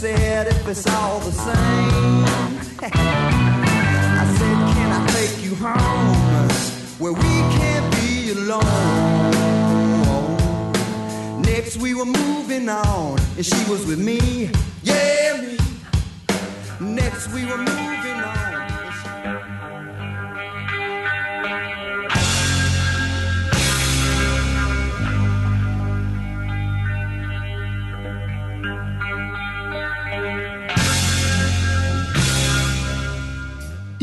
Said, 0.00 0.46
if 0.46 0.66
it's 0.66 0.86
all 0.86 1.20
the 1.20 1.30
same. 1.30 1.54
I 2.82 4.24
said, 4.38 4.56
can 4.74 4.90
I 4.98 5.06
take 5.12 5.44
you 5.44 5.54
home 5.56 6.48
where 6.98 7.12
we 7.12 7.32
can't 7.58 7.94
be 7.96 8.32
alone? 8.32 8.62
Next 11.42 11.76
we 11.76 11.92
were 11.92 12.06
moving 12.06 12.70
on, 12.70 13.18
and 13.36 13.44
she 13.44 13.62
was 13.70 13.84
with 13.84 13.98
me, 13.98 14.50
yeah 14.82 15.42
me. 15.42 15.58
Next 16.80 17.28
we 17.34 17.44
were 17.44 17.58
moving 17.58 18.19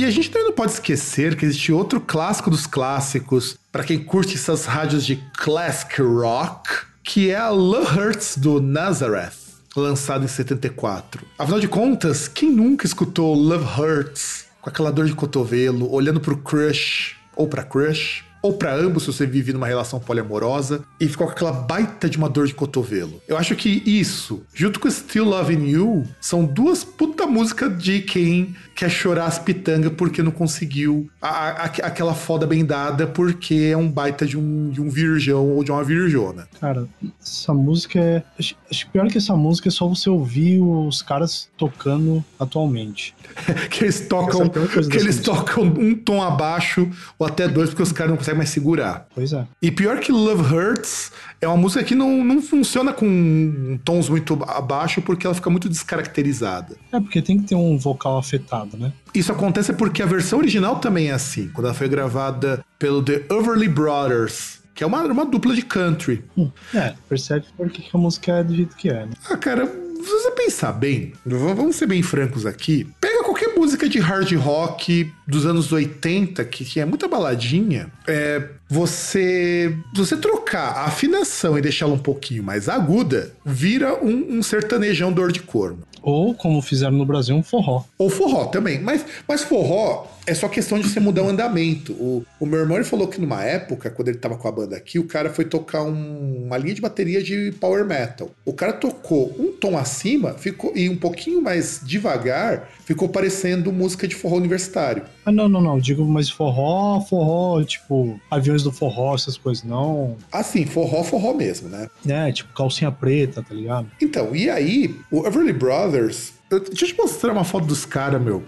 a 0.07 0.11
gente 0.11 0.29
também 0.29 0.47
não 0.47 0.53
pode 0.53 0.71
esquecer 0.71 1.35
que 1.35 1.45
existe 1.45 1.71
outro 1.71 1.99
clássico 1.99 2.49
dos 2.49 2.65
clássicos, 2.65 3.57
pra 3.71 3.83
quem 3.83 4.03
curte 4.03 4.35
essas 4.35 4.65
rádios 4.65 5.05
de 5.05 5.17
classic 5.37 6.01
rock, 6.01 6.69
que 7.03 7.29
é 7.29 7.35
a 7.35 7.49
Love 7.49 7.99
Hurts 7.99 8.37
do 8.37 8.61
Nazareth, 8.61 9.33
lançado 9.75 10.23
em 10.23 10.27
74. 10.27 11.25
Afinal 11.37 11.59
de 11.59 11.67
contas, 11.67 12.27
quem 12.27 12.49
nunca 12.51 12.85
escutou 12.85 13.35
Love 13.35 13.65
Hurts 13.79 14.45
com 14.61 14.69
aquela 14.69 14.91
dor 14.91 15.05
de 15.05 15.13
cotovelo, 15.13 15.91
olhando 15.91 16.21
pro 16.21 16.37
crush 16.37 17.15
ou 17.35 17.47
pra 17.47 17.63
crush? 17.63 18.23
Ou 18.47 18.53
pra 18.53 18.73
ambos, 18.73 19.03
se 19.03 19.11
você 19.11 19.25
vive 19.25 19.51
numa 19.51 19.67
relação 19.67 19.99
poliamorosa, 19.99 20.81
e 21.01 21.07
ficou 21.07 21.27
com 21.27 21.33
aquela 21.33 21.51
baita 21.51 22.09
de 22.09 22.17
uma 22.17 22.29
dor 22.29 22.47
de 22.47 22.53
cotovelo. 22.53 23.21
Eu 23.27 23.35
acho 23.37 23.55
que 23.57 23.83
isso, 23.85 24.41
junto 24.53 24.79
com 24.79 24.89
Still 24.89 25.25
Loving 25.25 25.67
You, 25.67 26.05
são 26.21 26.45
duas 26.45 26.85
puta 26.85 27.27
músicas 27.27 27.77
de 27.81 27.99
quem 27.99 28.55
quer 28.73 28.89
chorar 28.89 29.25
as 29.25 29.37
pitangas 29.39 29.91
porque 29.97 30.21
não 30.23 30.31
conseguiu 30.31 31.09
a- 31.21 31.27
a- 31.49 31.63
aquela 31.65 32.13
foda 32.13 32.45
bem 32.47 32.63
dada 32.63 33.05
porque 33.07 33.69
é 33.73 33.75
um 33.75 33.89
baita 33.91 34.25
de 34.25 34.37
um, 34.37 34.69
de 34.69 34.79
um 34.79 34.89
virgão 34.89 35.49
ou 35.49 35.63
de 35.63 35.71
uma 35.71 35.83
virjona. 35.83 36.47
Cara, 36.61 36.87
essa 37.21 37.53
música 37.53 37.99
é. 37.99 38.23
Acho, 38.39 38.55
acho 38.71 38.85
que 38.85 38.91
pior 38.91 39.07
que 39.09 39.17
essa 39.17 39.35
música 39.35 39.67
é 39.67 39.71
só 39.71 39.87
você 39.87 40.09
ouvir 40.09 40.61
os 40.61 41.01
caras 41.01 41.49
tocando 41.57 42.23
atualmente. 42.39 43.13
que 43.69 43.83
eles 43.83 44.07
tocam, 44.07 44.43
é 44.43 44.49
que 44.49 44.97
eles 44.97 45.17
música. 45.17 45.23
tocam 45.23 45.63
um 45.63 45.95
tom 45.95 46.21
abaixo 46.21 46.87
ou 47.17 47.25
até 47.27 47.47
dois 47.47 47.69
porque 47.69 47.83
os 47.83 47.91
caras 47.91 48.11
não 48.11 48.17
conseguem 48.17 48.36
mais 48.37 48.49
segurar. 48.49 49.07
Pois 49.13 49.33
é. 49.33 49.45
E 49.61 49.71
pior 49.71 49.99
que 49.99 50.11
Love 50.11 50.53
Hurts 50.53 51.11
é 51.41 51.47
uma 51.47 51.57
música 51.57 51.83
que 51.83 51.95
não, 51.95 52.23
não 52.23 52.41
funciona 52.41 52.93
com 52.93 53.79
tons 53.83 54.07
muito 54.09 54.39
abaixo 54.47 55.01
porque 55.01 55.25
ela 55.27 55.35
fica 55.35 55.49
muito 55.49 55.67
descaracterizada. 55.67 56.75
É 56.91 56.99
porque 56.99 57.21
tem 57.21 57.39
que 57.39 57.47
ter 57.47 57.55
um 57.55 57.77
vocal 57.77 58.17
afetado, 58.17 58.77
né? 58.77 58.93
Isso 59.13 59.31
acontece 59.31 59.73
porque 59.73 60.01
a 60.01 60.05
versão 60.05 60.39
original 60.39 60.77
também 60.77 61.09
é 61.09 61.13
assim, 61.13 61.49
quando 61.53 61.65
ela 61.65 61.73
foi 61.75 61.87
gravada 61.89 62.63
pelo 62.79 63.01
The 63.03 63.23
Overly 63.33 63.67
Brothers, 63.67 64.59
que 64.73 64.83
é 64.83 64.87
uma, 64.87 65.03
uma 65.03 65.25
dupla 65.25 65.55
de 65.55 65.63
country. 65.63 66.23
Hum, 66.37 66.51
É, 66.73 66.93
percebe 67.09 67.45
por 67.55 67.69
que 67.69 67.83
a 67.93 67.97
música 67.97 68.31
é 68.33 68.43
do 68.43 68.55
jeito 68.55 68.75
que 68.75 68.89
é, 68.89 69.05
né? 69.05 69.11
Ah, 69.29 69.37
cara, 69.37 69.65
se 69.65 70.03
você 70.11 70.31
pensar 70.31 70.71
bem, 70.73 71.13
vamos 71.25 71.75
ser 71.75 71.87
bem 71.87 72.03
francos 72.03 72.45
aqui. 72.45 72.87
Pega 73.01 73.23
qualquer 73.23 73.46
música 73.57 73.89
de 73.89 73.99
hard 73.99 74.31
rock 74.33 75.11
dos 75.27 75.45
anos 75.45 75.71
80, 75.71 76.43
que, 76.45 76.63
que 76.63 76.79
é 76.79 76.85
muita 76.85 77.07
baladinha, 77.07 77.91
é, 78.07 78.43
você. 78.69 79.75
Você 79.95 80.15
trocar 80.17 80.69
a 80.77 80.85
afinação 80.85 81.57
e 81.57 81.61
deixá-la 81.61 81.93
um 81.93 81.97
pouquinho 81.99 82.43
mais 82.43 82.69
aguda, 82.69 83.31
vira 83.45 83.95
um, 84.03 84.37
um 84.37 84.43
sertanejão 84.43 85.11
dor 85.11 85.31
de 85.31 85.41
corno. 85.41 85.79
Ou, 86.03 86.33
como 86.33 86.61
fizeram 86.61 86.93
no 86.95 87.05
Brasil, 87.05 87.35
um 87.35 87.43
forró. 87.43 87.83
Ou 87.97 88.09
forró 88.09 88.45
também. 88.45 88.79
Mas, 88.79 89.03
mas 89.27 89.43
forró 89.43 90.07
é 90.25 90.33
só 90.33 90.47
questão 90.47 90.79
de 90.79 90.87
você 90.87 91.01
mudar 91.01 91.23
o 91.23 91.27
andamento. 91.27 91.91
O, 91.93 92.23
o 92.39 92.45
meu 92.45 92.59
irmão 92.59 92.81
falou 92.85 93.09
que 93.09 93.19
numa 93.19 93.43
época, 93.43 93.89
quando 93.89 94.07
ele 94.07 94.17
tava 94.17 94.37
com 94.37 94.47
a 94.47 94.51
banda 94.51 94.77
aqui, 94.77 94.99
o 94.99 95.03
cara 95.03 95.29
foi 95.29 95.43
tocar 95.43 95.83
um- 95.83 96.45
uma 96.45 96.57
linha 96.57 96.75
de 96.75 96.79
bateria 96.81 97.21
de 97.21 97.51
power 97.59 97.83
metal. 97.85 98.31
O 98.45 98.53
cara 98.53 98.71
tocou 98.71 99.35
um 99.37 99.51
tom 99.51 99.77
acima 99.77 100.33
ficou 100.35 100.71
e 100.75 100.87
um 100.87 100.95
pouquinho 100.95 101.41
mais 101.41 101.81
devagar, 101.83 102.69
ficou 102.87 103.09
parecendo 103.09 103.69
música 103.69 104.07
de 104.07 104.15
forró 104.15 104.37
universitário. 104.37 105.03
Ah, 105.25 105.31
não, 105.31 105.49
não, 105.49 105.59
não. 105.61 105.77
Digo, 105.77 106.05
mas 106.05 106.29
forró, 106.29 107.01
forró, 107.01 107.61
tipo, 107.61 108.17
aviões 108.31 108.63
do 108.63 108.71
forró, 108.71 109.13
essas 109.13 109.37
coisas. 109.37 109.61
Não. 109.65 110.15
Assim, 110.31 110.65
forró, 110.65 111.03
forró 111.03 111.33
mesmo, 111.33 111.67
né? 111.67 111.89
É, 112.07 112.31
tipo, 112.31 112.53
calcinha 112.53 112.89
preta, 112.89 113.43
tá 113.43 113.53
ligado? 113.53 113.91
Então, 114.01 114.33
e 114.33 114.49
aí, 114.49 114.95
o 115.11 115.27
Everly 115.27 115.51
Brothers. 115.51 116.31
eu- 116.49 116.61
deixa 116.61 116.85
eu 116.85 116.89
te 116.89 116.97
mostrar 116.97 117.33
uma 117.33 117.43
foto 117.43 117.65
dos 117.65 117.85
caras, 117.85 118.21
meu. 118.21 118.41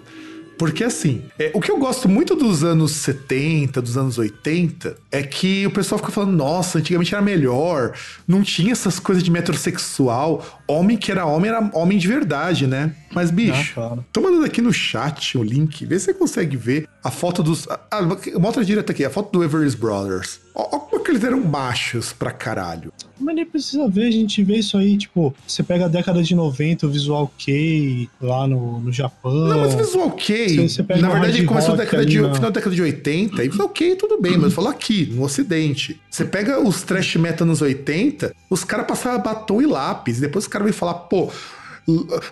Porque 0.60 0.84
assim, 0.84 1.24
é, 1.40 1.52
o 1.54 1.62
que 1.62 1.72
eu 1.72 1.78
gosto 1.80 2.10
muito 2.10 2.36
dos 2.36 2.66
anos 2.66 2.92
70, 2.92 3.82
dos 3.82 3.98
anos 3.98 4.18
80, 4.18 4.96
é 5.10 5.24
que 5.24 5.66
o 5.66 5.72
pessoal 5.72 5.98
fica 5.98 6.12
falando, 6.12 6.34
nossa, 6.36 6.78
antigamente 6.80 7.16
era 7.16 7.24
melhor, 7.24 7.94
não 8.28 8.44
tinha 8.44 8.74
essas 8.74 9.00
coisas 9.00 9.24
de 9.24 9.32
metrosexual, 9.32 10.62
homem 10.68 10.98
que 10.98 11.12
era 11.12 11.26
homem 11.26 11.50
era 11.50 11.70
homem 11.74 11.98
de 11.98 12.08
verdade, 12.08 12.68
né? 12.68 12.94
Mas, 13.12 13.32
bicho, 13.32 13.72
Ah, 13.72 13.74
claro. 13.74 14.06
tô 14.12 14.22
mandando 14.22 14.46
aqui 14.46 14.62
no 14.62 14.72
chat 14.74 15.38
o 15.38 15.42
link, 15.44 15.86
vê 15.86 15.98
se 15.98 16.06
você 16.08 16.14
consegue 16.14 16.58
ver 16.58 16.88
a 17.04 17.10
foto 17.12 17.42
dos. 17.44 17.68
Ah, 17.92 18.02
mostra 18.40 18.64
direto 18.66 18.92
aqui, 18.92 19.04
a 19.06 19.10
foto 19.10 19.32
do 19.32 19.44
Everly 19.44 19.70
Brothers. 19.76 20.40
Ó 20.56 20.64
como 20.80 21.02
é 21.02 21.06
que 21.06 21.12
eles 21.12 21.24
eram 21.24 21.40
machos 21.42 22.12
pra 22.12 22.32
caralho. 22.32 22.92
Mas 23.20 23.36
nem 23.36 23.46
precisa 23.46 23.88
ver, 23.88 24.08
a 24.08 24.12
gente 24.12 24.44
vê 24.44 24.58
isso 24.58 24.78
aí, 24.78 24.98
tipo, 24.98 25.34
você 25.48 25.62
pega 25.64 25.86
a 25.86 25.88
década 25.88 26.22
de 26.24 26.34
90, 26.36 26.88
o 26.88 26.90
visual 26.90 27.32
K 27.38 28.10
lá 28.22 28.48
no, 28.48 28.80
no 28.80 28.92
Japão. 28.92 29.34
Não, 29.34 29.60
mas 29.60 29.74
visual 29.76 30.08
ok. 30.08 30.68
Você- 30.68 30.82
Na 30.82 31.10
verdade, 31.10 31.38
hard 31.38 31.46
começou 31.46 31.72
na 31.76 31.84
década 31.84 32.06
de, 32.06 32.20
na- 32.22 32.34
final 32.36 32.52
da 32.52 32.56
década 32.60 32.76
de 32.76 32.82
80, 32.82 33.44
e 33.44 33.50
visual 33.50 33.68
ok, 33.68 33.96
tudo 33.96 34.22
bem, 34.22 34.34
mas 34.34 34.44
eu 34.46 34.52
falo 34.52 34.68
aqui, 34.70 35.06
no 35.14 35.24
Ocidente. 35.24 36.00
Você 36.10 36.26
pega 36.26 36.60
os 36.60 36.82
trash 36.82 37.16
metal 37.18 37.46
nos 37.48 37.62
80, 37.62 38.34
os 38.50 38.64
caras 38.64 38.88
passavam 38.88 39.22
batom 39.22 39.62
e 39.62 39.66
lápis, 39.66 40.18
e 40.18 40.22
depois 40.22 40.46
os 40.46 40.50
caras 40.50 40.66
vêm 40.66 40.74
falar, 40.74 40.94
pô. 40.96 41.30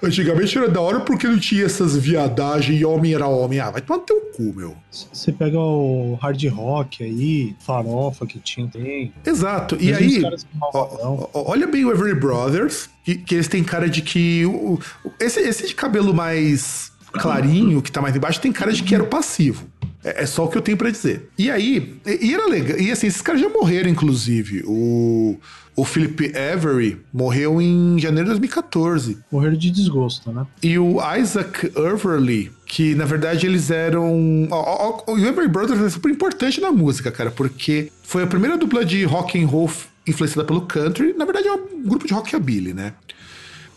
Antigamente 0.02 0.58
era 0.58 0.70
da 0.70 0.82
hora 0.82 1.00
porque 1.02 1.28
não 1.28 1.40
tinha 1.40 1.66
essas 1.66 1.96
viadagens 1.96 2.80
e 2.80 2.86
homem 2.86 3.14
era 3.14 3.28
homem. 3.28 3.60
Ah, 3.60 3.72
vai 3.72 3.82
tomar 3.82 4.00
no 4.00 4.06
teu 4.06 4.20
cu, 4.36 4.54
meu. 4.56 4.76
Você 4.92 5.32
pega 5.32 5.60
o 5.60 6.18
hard 6.22 6.44
rock 6.50 7.04
aí, 7.04 7.56
farofa 7.60 8.26
que 8.26 8.40
tinha, 8.40 8.68
tem. 8.68 9.12
Exato. 9.26 9.76
E 9.80 9.88
Mesmo 9.92 10.28
aí, 10.28 10.38
ó, 10.62 11.30
olha 11.34 11.68
bem 11.68 11.86
o 11.86 11.92
Every 11.92 12.16
Brothers, 12.16 12.90
que, 13.04 13.16
que 13.16 13.36
eles 13.36 13.48
têm 13.48 13.64
cara 13.64 13.90
de 13.90 14.02
que. 14.02 14.46
o- 14.46 14.80
esse, 15.20 15.40
esse 15.40 15.68
de 15.68 15.76
cabelo 15.76 16.14
mais 16.14 16.92
clarinho, 17.12 17.82
que 17.82 17.92
tá 17.92 18.02
mais 18.02 18.16
embaixo, 18.16 18.40
tem 18.42 18.52
cara 18.52 18.72
de 18.72 18.84
que 18.84 18.94
era 18.94 19.04
o 19.04 19.08
passivo. 19.08 19.66
É, 20.04 20.24
é 20.24 20.26
só 20.26 20.46
o 20.46 20.48
que 20.48 20.58
eu 20.58 20.62
tenho 20.62 20.78
pra 20.78 20.90
dizer. 20.90 21.30
E 21.38 21.50
aí, 21.50 21.98
e, 22.06 22.28
e 22.28 22.34
era 22.34 22.48
legal. 22.48 22.78
E 22.80 22.92
assim, 22.92 23.08
esses 23.08 23.22
caras 23.22 23.42
já 23.42 23.50
morreram, 23.50 23.90
inclusive. 23.90 24.64
O, 24.68 25.38
o 25.78 25.86
Philip 25.86 26.34
Avery 26.36 27.00
morreu 27.14 27.62
em 27.62 28.00
janeiro 28.00 28.26
de 28.26 28.32
2014. 28.32 29.20
Morreram 29.32 29.56
de 29.56 29.70
desgosto, 29.70 30.32
né? 30.32 30.46
E 30.64 30.78
o 30.80 30.98
Isaac 31.16 31.72
Everly 31.76 32.52
Que 32.66 32.96
na 32.96 33.06
verdade 33.06 33.46
eles 33.46 33.70
eram. 33.70 34.48
ó, 34.52 35.04
O 35.08 35.18
Everly 35.20 35.48
Brothers 35.48 35.80
é 35.80 35.90
super 35.90 36.12
importante 36.12 36.60
na 36.60 36.72
música, 36.72 37.12
cara, 37.12 37.30
porque 37.30 37.92
foi 38.04 38.24
a 38.24 38.28
primeira 38.28 38.58
dupla 38.58 38.84
de 38.84 39.04
rock 39.04 39.40
and 39.42 39.46
roll 39.48 39.72
influenciada 40.08 40.44
pelo 40.46 40.62
country. 40.62 41.14
Na 41.16 41.26
verdade 41.26 41.48
é 41.48 41.54
um 41.54 41.84
grupo 41.84 42.08
de 42.08 42.14
rockabilly, 42.14 42.74
né? 42.74 42.94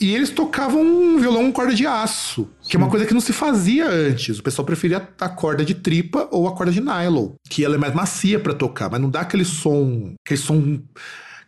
E 0.01 0.15
eles 0.15 0.31
tocavam 0.31 0.81
um 0.81 1.19
violão 1.21 1.43
com 1.45 1.53
corda 1.53 1.75
de 1.75 1.87
aço, 1.87 2.49
que 2.67 2.75
é 2.75 2.79
uma 2.79 2.89
coisa 2.89 3.05
que 3.05 3.13
não 3.13 3.21
se 3.21 3.35
fazia 3.35 3.87
antes. 3.87 4.39
O 4.39 4.43
pessoal 4.43 4.65
preferia 4.65 5.07
a 5.21 5.29
corda 5.29 5.63
de 5.63 5.75
tripa 5.75 6.27
ou 6.31 6.49
a 6.49 6.53
corda 6.57 6.73
de 6.73 6.81
nylon, 6.81 7.33
que 7.51 7.63
ela 7.63 7.75
é 7.75 7.79
mais 7.79 7.93
macia 7.95 8.41
pra 8.41 8.55
tocar, 8.55 8.89
mas 8.91 8.99
não 8.99 9.11
dá 9.11 9.21
aquele 9.21 9.45
som, 9.45 10.15
aquele 10.25 10.41
som 10.41 10.81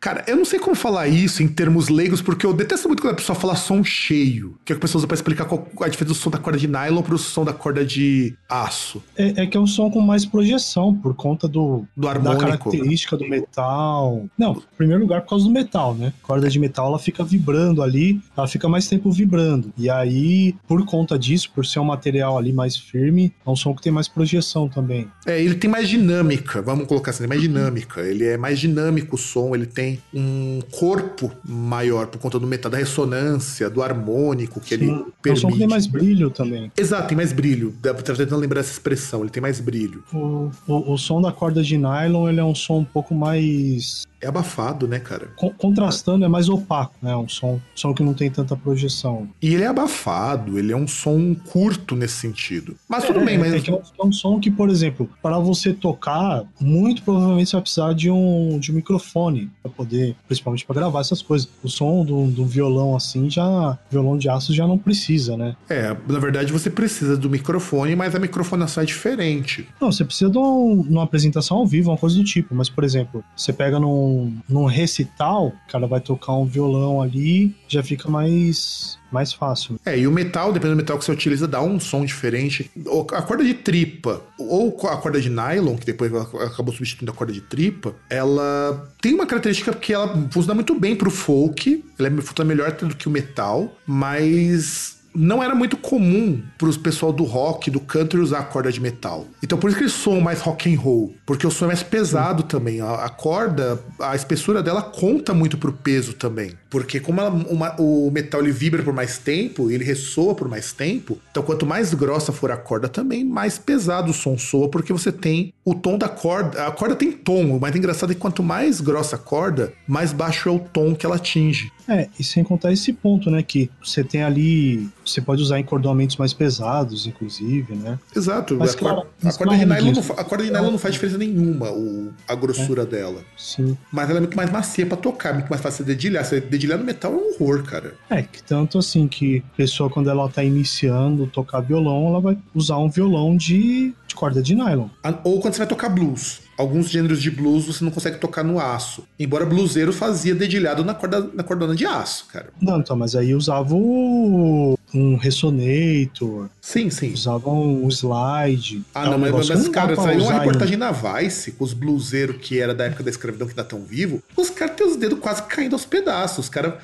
Cara, 0.02 0.24
eu 0.26 0.36
não 0.36 0.44
sei 0.44 0.58
como 0.58 0.74
falar 0.74 1.06
isso 1.06 1.44
em 1.44 1.46
termos 1.46 1.88
leigos, 1.88 2.20
porque 2.20 2.44
eu 2.44 2.52
detesto 2.52 2.88
muito 2.88 3.00
quando 3.00 3.12
a 3.12 3.16
pessoa 3.16 3.38
fala 3.38 3.54
som 3.54 3.84
cheio, 3.84 4.58
que 4.64 4.72
é 4.72 4.74
o 4.74 4.76
que 4.76 4.80
a 4.80 4.86
pessoa 4.88 4.98
usa 4.98 5.06
pra 5.06 5.14
explicar 5.14 5.44
qual 5.44 5.64
a 5.80 5.88
diferença 5.88 6.12
do 6.12 6.14
som 6.16 6.28
da 6.28 6.38
corda 6.38 6.58
de 6.58 6.66
nylon 6.66 7.02
pro 7.02 7.16
som 7.16 7.44
da 7.44 7.52
corda 7.52 7.84
de 7.84 8.34
aço. 8.48 9.00
É, 9.16 9.42
é 9.42 9.46
que 9.46 9.56
é 9.56 9.60
um 9.60 9.66
som 9.66 9.88
com 9.92 10.00
mais 10.00 10.26
projeção, 10.26 10.92
por 10.92 11.14
conta 11.14 11.46
do, 11.46 11.86
Do 11.96 12.02
da 12.02 12.10
harmônico. 12.10 12.40
característica 12.40 13.16
do 13.16 13.28
metal. 13.28 14.24
Não, 14.36 14.54
em 14.54 14.76
primeiro 14.76 15.02
lugar 15.02 15.20
por 15.20 15.28
causa 15.30 15.44
do 15.44 15.52
metal, 15.52 15.94
né? 15.94 16.12
A 16.20 16.26
corda 16.26 16.50
de 16.50 16.58
metal 16.58 16.88
ela 16.88 16.98
fica 16.98 17.22
vibrando 17.22 17.80
ali, 17.80 18.20
ela 18.36 18.48
fica 18.48 18.68
mais 18.68 18.88
tempo 18.88 19.08
vibrando. 19.12 19.72
E 19.78 19.88
aí, 19.88 20.52
por 20.66 20.84
conta 20.84 21.16
disso, 21.16 21.48
por 21.54 21.64
ser 21.64 21.78
um 21.78 21.84
material 21.84 22.36
ali 22.36 22.52
mais 22.52 22.76
firme, 22.76 23.32
é 23.46 23.48
um 23.48 23.54
som 23.54 23.72
que 23.72 23.80
tem 23.80 23.92
mais 23.92 24.08
projeção 24.08 24.68
também. 24.68 25.06
É, 25.24 25.40
ele 25.40 25.54
tem 25.54 25.70
mais 25.70 25.88
dinâmica, 25.88 26.60
vamos 26.60 26.88
colocar 26.88 27.12
assim, 27.12 27.28
mais 27.28 27.40
dinâmica. 27.40 28.00
Ele 28.00 28.24
é 28.24 28.36
mais 28.36 28.58
dinâmico 28.58 29.14
o 29.14 29.18
som, 29.18 29.54
ele 29.54 29.66
tem 29.66 29.91
um 30.14 30.60
corpo 30.70 31.30
maior 31.44 32.06
por 32.06 32.18
conta 32.18 32.38
do 32.38 32.46
metal, 32.46 32.70
da 32.70 32.78
ressonância, 32.78 33.68
do 33.70 33.82
harmônico 33.82 34.60
que 34.60 34.74
ele 34.74 34.88
É 34.88 34.92
um 34.92 35.06
permite. 35.22 35.40
som 35.42 35.48
que 35.52 35.58
tem 35.58 35.68
mais 35.68 35.86
brilho 35.86 36.30
também. 36.30 36.70
Exato, 36.76 37.08
tem 37.08 37.16
mais 37.16 37.32
brilho. 37.32 37.74
Dá- 37.80 37.94
Tava 37.94 38.18
tentando 38.18 38.40
lembrar 38.40 38.60
essa 38.60 38.72
expressão, 38.72 39.20
ele 39.20 39.30
tem 39.30 39.40
mais 39.40 39.60
brilho. 39.60 40.02
O, 40.12 40.50
o, 40.66 40.92
o 40.94 40.98
som 40.98 41.20
da 41.20 41.30
corda 41.32 41.62
de 41.62 41.76
nylon 41.78 42.28
ele 42.28 42.40
é 42.40 42.44
um 42.44 42.54
som 42.54 42.78
um 42.78 42.84
pouco 42.84 43.14
mais 43.14 44.04
É 44.22 44.28
abafado, 44.28 44.86
né, 44.86 44.98
cara? 45.00 45.28
con- 45.36 45.50
contrastando, 45.58 46.24
é 46.24 46.28
mais 46.28 46.48
opaco, 46.48 46.94
né? 47.02 47.14
Um 47.16 47.28
som, 47.28 47.60
som 47.74 47.92
que 47.92 48.02
não 48.02 48.14
tem 48.14 48.30
tanta 48.30 48.56
projeção. 48.56 49.28
E 49.42 49.52
ele 49.54 49.64
é 49.64 49.66
abafado, 49.66 50.58
ele 50.58 50.72
é 50.72 50.76
um 50.76 50.86
som 50.86 51.34
curto 51.34 51.96
nesse 51.96 52.14
sentido. 52.14 52.76
Mas 52.88 53.04
tudo 53.04 53.20
É, 53.20 53.24
bem, 53.24 53.38
mas. 53.38 53.52
é 53.54 53.60
que 53.60 53.70
é 53.70 53.74
um, 53.74 53.80
é 54.00 54.06
um 54.06 54.12
som 54.12 54.38
que, 54.38 54.50
por 54.50 54.70
exemplo, 54.70 55.08
para 55.22 55.38
você 55.38 55.72
tocar, 55.72 56.44
muito 56.60 57.02
provavelmente 57.02 57.50
você 57.50 57.56
vai 57.56 57.62
precisar 57.62 57.92
de 57.94 58.10
um, 58.10 58.58
de 58.60 58.70
um 58.70 58.74
microfone 58.76 59.50
para 59.62 59.70
poder, 59.72 60.14
principalmente 60.26 60.64
para 60.64 60.76
gravar 60.76 61.00
essas 61.00 61.20
coisas. 61.20 61.48
O 61.62 61.68
som 61.68 62.04
do, 62.04 62.26
do 62.28 62.44
violão 62.46 62.94
assim, 62.94 63.28
já 63.28 63.78
violão 63.90 64.16
de 64.16 64.28
aço 64.28 64.54
já 64.54 64.66
não 64.66 64.78
precisa, 64.78 65.36
né? 65.36 65.56
É, 65.68 65.96
na 66.08 66.18
verdade 66.18 66.52
você 66.52 66.70
precisa 66.70 67.16
do 67.16 67.28
microfone, 67.28 67.96
mas 67.96 68.14
a 68.14 68.18
microfonação 68.18 68.82
é 68.82 68.86
diferente. 68.86 69.66
Não, 69.80 69.90
você 69.90 70.04
precisa 70.04 70.30
de, 70.30 70.38
um- 70.38 70.82
de 70.82 70.88
uma 70.90 71.02
apresentação 71.04 71.56
ao 71.58 71.66
vivo, 71.66 71.90
uma 71.90 71.98
coisa 71.98 72.16
do 72.16 72.24
tipo. 72.24 72.54
Mas, 72.54 72.68
por 72.68 72.84
exemplo, 72.84 73.24
você 73.36 73.52
pega 73.52 73.80
num, 73.80 74.11
num 74.48 74.64
recital, 74.66 75.48
o 75.48 75.70
cara 75.70 75.86
vai 75.86 76.00
tocar 76.00 76.32
um 76.34 76.44
violão 76.44 77.00
ali, 77.00 77.54
já 77.68 77.82
fica 77.82 78.08
mais, 78.08 78.98
mais 79.10 79.32
fácil. 79.32 79.78
É, 79.84 79.98
e 79.98 80.06
o 80.06 80.12
metal, 80.12 80.52
dependendo 80.52 80.76
do 80.76 80.82
metal 80.82 80.98
que 80.98 81.04
você 81.04 81.12
utiliza, 81.12 81.46
dá 81.48 81.62
um 81.62 81.78
som 81.78 82.04
diferente. 82.04 82.70
A 83.12 83.22
corda 83.22 83.44
de 83.44 83.54
tripa 83.54 84.22
ou 84.38 84.76
a 84.88 84.96
corda 84.96 85.20
de 85.20 85.30
nylon, 85.30 85.76
que 85.76 85.86
depois 85.86 86.12
acabou 86.14 86.72
substituindo 86.72 87.12
a 87.12 87.14
corda 87.14 87.32
de 87.32 87.40
tripa, 87.40 87.94
ela 88.08 88.88
tem 89.00 89.14
uma 89.14 89.26
característica 89.26 89.72
que 89.72 89.92
ela 89.92 90.08
funciona 90.30 90.54
muito 90.54 90.78
bem 90.78 90.94
pro 90.96 91.10
folk, 91.10 91.84
ela 91.98 92.08
é- 92.08 92.20
funciona 92.22 92.48
melhor 92.48 92.72
do 92.72 92.96
que 92.96 93.08
o 93.08 93.10
metal, 93.10 93.72
mas 93.86 95.01
não 95.14 95.42
era 95.42 95.54
muito 95.54 95.76
comum 95.76 96.42
pros 96.58 96.76
pessoal 96.76 97.12
do 97.12 97.24
rock, 97.24 97.70
do 97.70 97.80
country 97.80 98.20
usar 98.20 98.42
corda 98.44 98.70
de 98.72 98.80
metal. 98.80 99.26
Então 99.42 99.58
por 99.58 99.68
isso 99.68 99.76
que 99.78 99.84
eles 99.84 99.92
soam 99.94 100.20
mais 100.20 100.40
rock 100.40 100.72
and 100.74 100.78
roll, 100.78 101.14
porque 101.26 101.46
o 101.46 101.50
som 101.50 101.64
é 101.66 101.68
mais 101.68 101.82
pesado 101.82 102.42
também. 102.44 102.80
A, 102.80 103.04
a 103.04 103.08
corda, 103.08 103.80
a 104.00 104.14
espessura 104.16 104.62
dela 104.62 104.82
conta 104.82 105.34
muito 105.34 105.58
pro 105.58 105.72
peso 105.72 106.14
também, 106.14 106.52
porque 106.70 107.00
como 107.00 107.20
ela- 107.20 107.30
uma- 107.30 107.74
o 107.80 108.10
metal 108.10 108.40
ele 108.40 108.52
vibra 108.52 108.82
por 108.82 108.92
mais 108.94 109.18
tempo, 109.18 109.70
ele 109.70 109.84
ressoa 109.84 110.34
por 110.34 110.48
mais 110.48 110.72
tempo, 110.72 111.18
então 111.30 111.42
quanto 111.42 111.66
mais 111.66 111.92
grossa 111.94 112.32
for 112.32 112.50
a 112.50 112.56
corda 112.56 112.88
também, 112.88 113.24
mais 113.24 113.58
pesado 113.58 114.10
o 114.10 114.14
som 114.14 114.36
soa, 114.38 114.68
porque 114.68 114.92
você 114.92 115.12
tem 115.12 115.52
o 115.64 115.74
tom 115.74 115.98
da 115.98 116.08
corda. 116.08 116.66
A 116.66 116.70
corda 116.70 116.94
tem 116.96 117.12
tom, 117.12 117.56
o 117.56 117.60
mais 117.60 117.74
engraçado 117.76 118.12
é 118.12 118.14
que 118.14 118.20
quanto 118.20 118.42
mais 118.42 118.80
grossa 118.80 119.16
a 119.16 119.18
corda, 119.18 119.72
mais 119.86 120.12
baixo 120.12 120.48
é 120.48 120.52
o 120.52 120.58
tom 120.58 120.94
que 120.94 121.04
ela 121.06 121.16
atinge. 121.16 121.70
É, 121.88 122.08
e 122.18 122.22
sem 122.24 122.44
contar 122.44 122.72
esse 122.72 122.92
ponto, 122.92 123.30
né? 123.30 123.42
Que 123.42 123.70
você 123.82 124.04
tem 124.04 124.22
ali. 124.22 124.88
Você 125.04 125.20
pode 125.20 125.42
usar 125.42 125.58
encordoamentos 125.58 126.16
mais 126.16 126.32
pesados, 126.32 127.06
inclusive, 127.06 127.74
né? 127.74 127.98
Exato. 128.14 128.56
Mas, 128.56 128.74
a, 128.74 128.78
claro, 128.78 129.06
a 129.24 129.32
corda 129.32 129.56
de 129.56 129.66
nylon 129.66 129.92
não, 129.92 130.02
a 130.16 130.24
corda 130.24 130.44
de 130.44 130.50
nylon 130.50 130.70
não 130.70 130.78
faz 130.78 130.94
diferença 130.94 131.18
nenhuma, 131.18 131.70
o- 131.72 132.12
a 132.28 132.34
grossura 132.34 132.86
dela. 132.86 133.22
Sim. 133.36 133.76
Mas 133.90 134.08
ela 134.08 134.18
é 134.18 134.20
muito 134.20 134.36
mais 134.36 134.50
macia 134.50 134.86
pra 134.86 134.96
tocar, 134.96 135.34
muito 135.34 135.48
mais 135.48 135.60
fácil 135.60 135.84
de 135.84 135.92
dedilhar. 135.94 136.24
Você 136.24 136.40
dedilhar 136.40 136.78
no 136.78 136.84
metal 136.84 137.12
é 137.12 137.16
um 137.16 137.32
horror, 137.42 137.62
cara. 137.64 137.94
É, 138.08 138.22
que 138.22 138.42
tanto 138.42 138.78
assim 138.78 139.08
que 139.08 139.42
a 139.52 139.56
pessoa, 139.56 139.90
quando 139.90 140.08
ela 140.08 140.28
tá 140.28 140.42
iniciando 140.44 141.26
tocar 141.26 141.60
violão, 141.60 142.06
ela 142.08 142.20
vai 142.20 142.38
usar 142.54 142.76
um 142.78 142.88
violão 142.88 143.36
de, 143.36 143.92
de 144.06 144.14
corda 144.14 144.40
de 144.42 144.54
nylon. 144.54 144.88
Ou 145.24 145.40
quando 145.40 145.54
você 145.54 145.58
vai 145.58 145.66
tocar 145.66 145.88
blues. 145.88 146.40
Alguns 146.56 146.90
gêneros 146.90 147.22
de 147.22 147.30
blues 147.30 147.66
você 147.66 147.84
não 147.84 147.90
consegue 147.90 148.18
tocar 148.18 148.44
no 148.44 148.58
aço. 148.58 149.04
Embora 149.18 149.46
bluseiro 149.46 149.92
fazia 149.92 150.34
dedilhado 150.34 150.84
na, 150.84 150.94
corda, 150.94 151.30
na 151.34 151.42
cordona 151.42 151.74
de 151.74 151.86
aço, 151.86 152.26
cara. 152.26 152.50
Não, 152.60 152.78
então, 152.78 152.96
mas 152.96 153.16
aí 153.16 153.34
usava 153.34 153.74
o, 153.74 154.76
um 154.94 155.16
resonator, 155.16 156.48
Sim, 156.60 156.90
sim. 156.90 157.12
usava 157.12 157.50
um 157.50 157.88
slide. 157.88 158.82
Ah, 158.94 159.06
É 159.06 159.10
não, 159.10 159.18
mas, 159.18 159.48
mas 159.48 159.68
cara, 159.68 159.94
pra 159.94 160.04
saiu 160.04 160.22
uma 160.22 160.32
reportagem 160.32 160.76
na 160.76 160.90
Vice 160.92 161.52
com 161.52 161.64
os 161.64 161.72
bluseiros 161.72 162.36
que 162.40 162.58
era 162.60 162.74
da 162.74 162.84
época 162.84 163.02
da 163.02 163.10
escravidão 163.10 163.46
que 163.46 163.52
ainda 163.52 163.64
tão 163.64 163.82
vivo. 163.82 164.22
Os 164.36 164.50
caras 164.50 164.76
têm 164.76 164.86
os 164.86 164.96
dedos 164.96 165.18
quase 165.18 165.42
caindo 165.44 165.74
aos 165.74 165.84
pedaços. 165.84 166.38
Os 166.44 166.48
caras. 166.48 166.74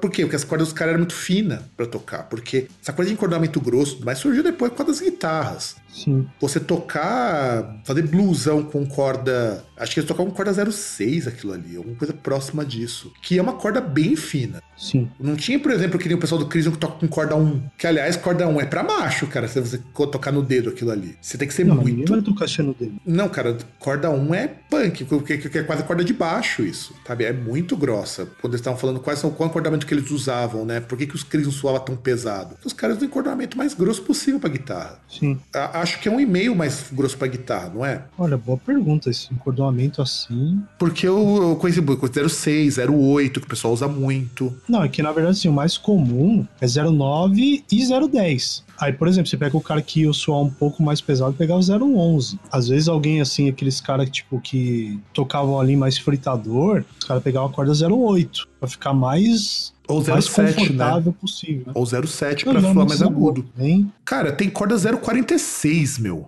Por 0.00 0.10
quê? 0.10 0.22
Porque 0.22 0.36
as 0.36 0.44
cordas 0.44 0.68
dos 0.68 0.72
caras 0.74 0.92
eram 0.92 1.00
muito 1.00 1.14
finas 1.14 1.60
pra 1.76 1.84
tocar. 1.84 2.22
Porque 2.24 2.68
essa 2.82 2.92
coisa 2.92 3.10
de 3.10 3.14
encordamento 3.14 3.60
grosso, 3.60 4.00
mas 4.02 4.18
surgiu 4.18 4.42
depois 4.42 4.72
causa 4.72 4.92
das 4.92 5.00
guitarras. 5.00 5.76
Sim. 5.92 6.26
Você 6.40 6.58
tocar, 6.58 7.80
fazer 7.84 8.02
blusão 8.02 8.62
com 8.62 8.86
corda. 8.86 9.62
Acho 9.82 9.92
que 9.94 10.00
eles 10.00 10.08
tocavam 10.08 10.30
corda 10.32 10.52
06 10.70 11.26
aquilo 11.26 11.52
ali, 11.52 11.76
alguma 11.76 11.96
coisa 11.96 12.12
próxima 12.14 12.64
disso. 12.64 13.12
Que 13.22 13.38
é 13.38 13.42
uma 13.42 13.54
corda 13.54 13.80
bem 13.80 14.14
fina. 14.16 14.62
Sim. 14.76 15.08
Não 15.20 15.36
tinha, 15.36 15.58
por 15.58 15.70
exemplo, 15.70 15.98
que 15.98 16.08
nem 16.08 16.16
o 16.16 16.20
pessoal 16.20 16.38
do 16.40 16.46
Crisium 16.46 16.72
que 16.72 16.78
toca 16.78 16.98
com 16.98 17.06
corda 17.08 17.36
1. 17.36 17.62
Que, 17.78 17.86
aliás, 17.86 18.16
corda 18.16 18.48
1 18.48 18.60
é 18.60 18.64
pra 18.66 18.82
macho, 18.82 19.26
cara, 19.26 19.46
se 19.46 19.60
você 19.60 19.78
tocar 20.10 20.32
no 20.32 20.42
dedo 20.42 20.70
aquilo 20.70 20.90
ali. 20.90 21.16
Você 21.20 21.38
tem 21.38 21.46
que 21.46 21.54
ser 21.54 21.64
Não, 21.64 21.76
ninguém 21.76 21.94
muito. 21.96 22.12
vai 22.12 22.22
tocar 22.22 22.44
achando 22.46 22.74
dele. 22.74 22.94
Não, 23.06 23.28
cara, 23.28 23.56
corda 23.78 24.10
1 24.10 24.34
é 24.34 24.48
punk, 24.48 25.04
porque 25.04 25.38
que 25.38 25.58
é 25.58 25.62
quase 25.62 25.84
corda 25.84 26.02
de 26.04 26.12
baixo 26.12 26.62
isso, 26.62 26.94
sabe? 27.06 27.24
É 27.24 27.32
muito 27.32 27.76
grossa. 27.76 28.26
Quando 28.40 28.54
eles 28.54 28.60
estavam 28.60 28.78
falando 28.78 28.98
quais 29.00 29.18
são, 29.18 29.30
qual 29.30 29.48
acordamento 29.48 29.86
que 29.86 29.94
eles 29.94 30.10
usavam, 30.10 30.64
né? 30.64 30.80
Por 30.80 30.98
que, 30.98 31.06
que 31.06 31.14
os 31.14 31.22
Crisium 31.22 31.52
soava 31.52 31.78
tão 31.80 31.94
pesado? 31.96 32.56
Os 32.64 32.72
caras 32.72 32.98
do 32.98 33.04
encordamento 33.04 33.56
mais 33.56 33.74
grosso 33.74 34.02
possível 34.02 34.40
pra 34.40 34.48
guitarra. 34.50 34.98
Sim. 35.08 35.38
A- 35.54 35.80
Acho 35.82 36.00
que 36.00 36.08
é 36.08 36.12
um 36.12 36.20
e-mail 36.20 36.54
mais 36.54 36.86
grosso 36.92 37.16
pra 37.16 37.26
guitarra, 37.28 37.70
não 37.74 37.84
é? 37.86 38.04
Olha, 38.18 38.36
boa 38.36 38.58
pergunta. 38.58 39.10
Esse 39.10 39.32
encordoamento 39.72 40.02
assim. 40.02 40.60
Porque 40.78 41.06
eu, 41.06 41.38
eu 41.50 41.56
conheci 41.56 41.80
muito 41.80 42.28
06, 42.28 42.78
08, 42.78 43.40
que 43.40 43.46
o 43.46 43.48
pessoal 43.48 43.72
usa 43.74 43.88
muito. 43.88 44.54
Não, 44.68 44.82
é 44.82 44.88
que 44.88 45.02
na 45.02 45.12
verdade 45.12 45.38
assim, 45.38 45.48
o 45.48 45.52
mais 45.52 45.76
comum 45.78 46.46
é 46.60 46.66
09 46.66 47.64
e 47.70 48.08
010. 48.08 48.64
Aí, 48.80 48.92
por 48.92 49.06
exemplo, 49.06 49.28
você 49.30 49.36
pega 49.36 49.56
o 49.56 49.60
cara 49.60 49.80
que 49.80 50.02
ia 50.02 50.12
soar 50.12 50.40
um 50.40 50.50
pouco 50.50 50.82
mais 50.82 51.00
pesado 51.00 51.32
e 51.32 51.36
pegar 51.36 51.56
o 51.56 51.60
011. 51.60 52.38
Às 52.50 52.68
vezes 52.68 52.88
alguém 52.88 53.20
assim, 53.20 53.48
aqueles 53.48 53.80
caras 53.80 54.10
tipo 54.10 54.40
que 54.40 54.98
tocavam 55.12 55.60
ali 55.60 55.76
mais 55.76 55.98
fritador, 55.98 56.84
os 56.98 57.04
caras 57.04 57.22
pegavam 57.22 57.48
a 57.48 57.52
corda 57.52 57.72
08 57.72 58.48
pra 58.58 58.68
ficar 58.68 58.92
mais, 58.92 59.72
Ou 59.88 60.02
mais 60.04 60.24
07, 60.24 60.40
né? 60.40 60.52
confortável 60.52 61.12
possível. 61.12 61.64
né? 61.66 61.72
Ou 61.74 61.86
07 61.86 62.44
Não, 62.46 62.52
pra 62.52 62.62
não, 62.62 62.72
soar 62.72 62.74
mais 62.86 62.98
precisa 62.98 63.06
agudo. 63.06 63.44
Hein? 63.58 63.92
Cara, 64.04 64.32
tem 64.32 64.50
corda 64.50 64.76
046, 64.98 65.98
meu. 65.98 66.26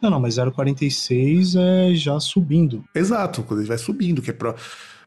Não, 0.00 0.10
não, 0.10 0.20
mas 0.20 0.36
046 0.36 1.56
é 1.56 1.94
já 1.94 2.20
subindo. 2.20 2.84
Exato, 2.94 3.42
quando 3.42 3.60
ele 3.60 3.68
vai 3.68 3.78
subindo, 3.78 4.22
que 4.22 4.30
é 4.30 4.32
pra. 4.32 4.54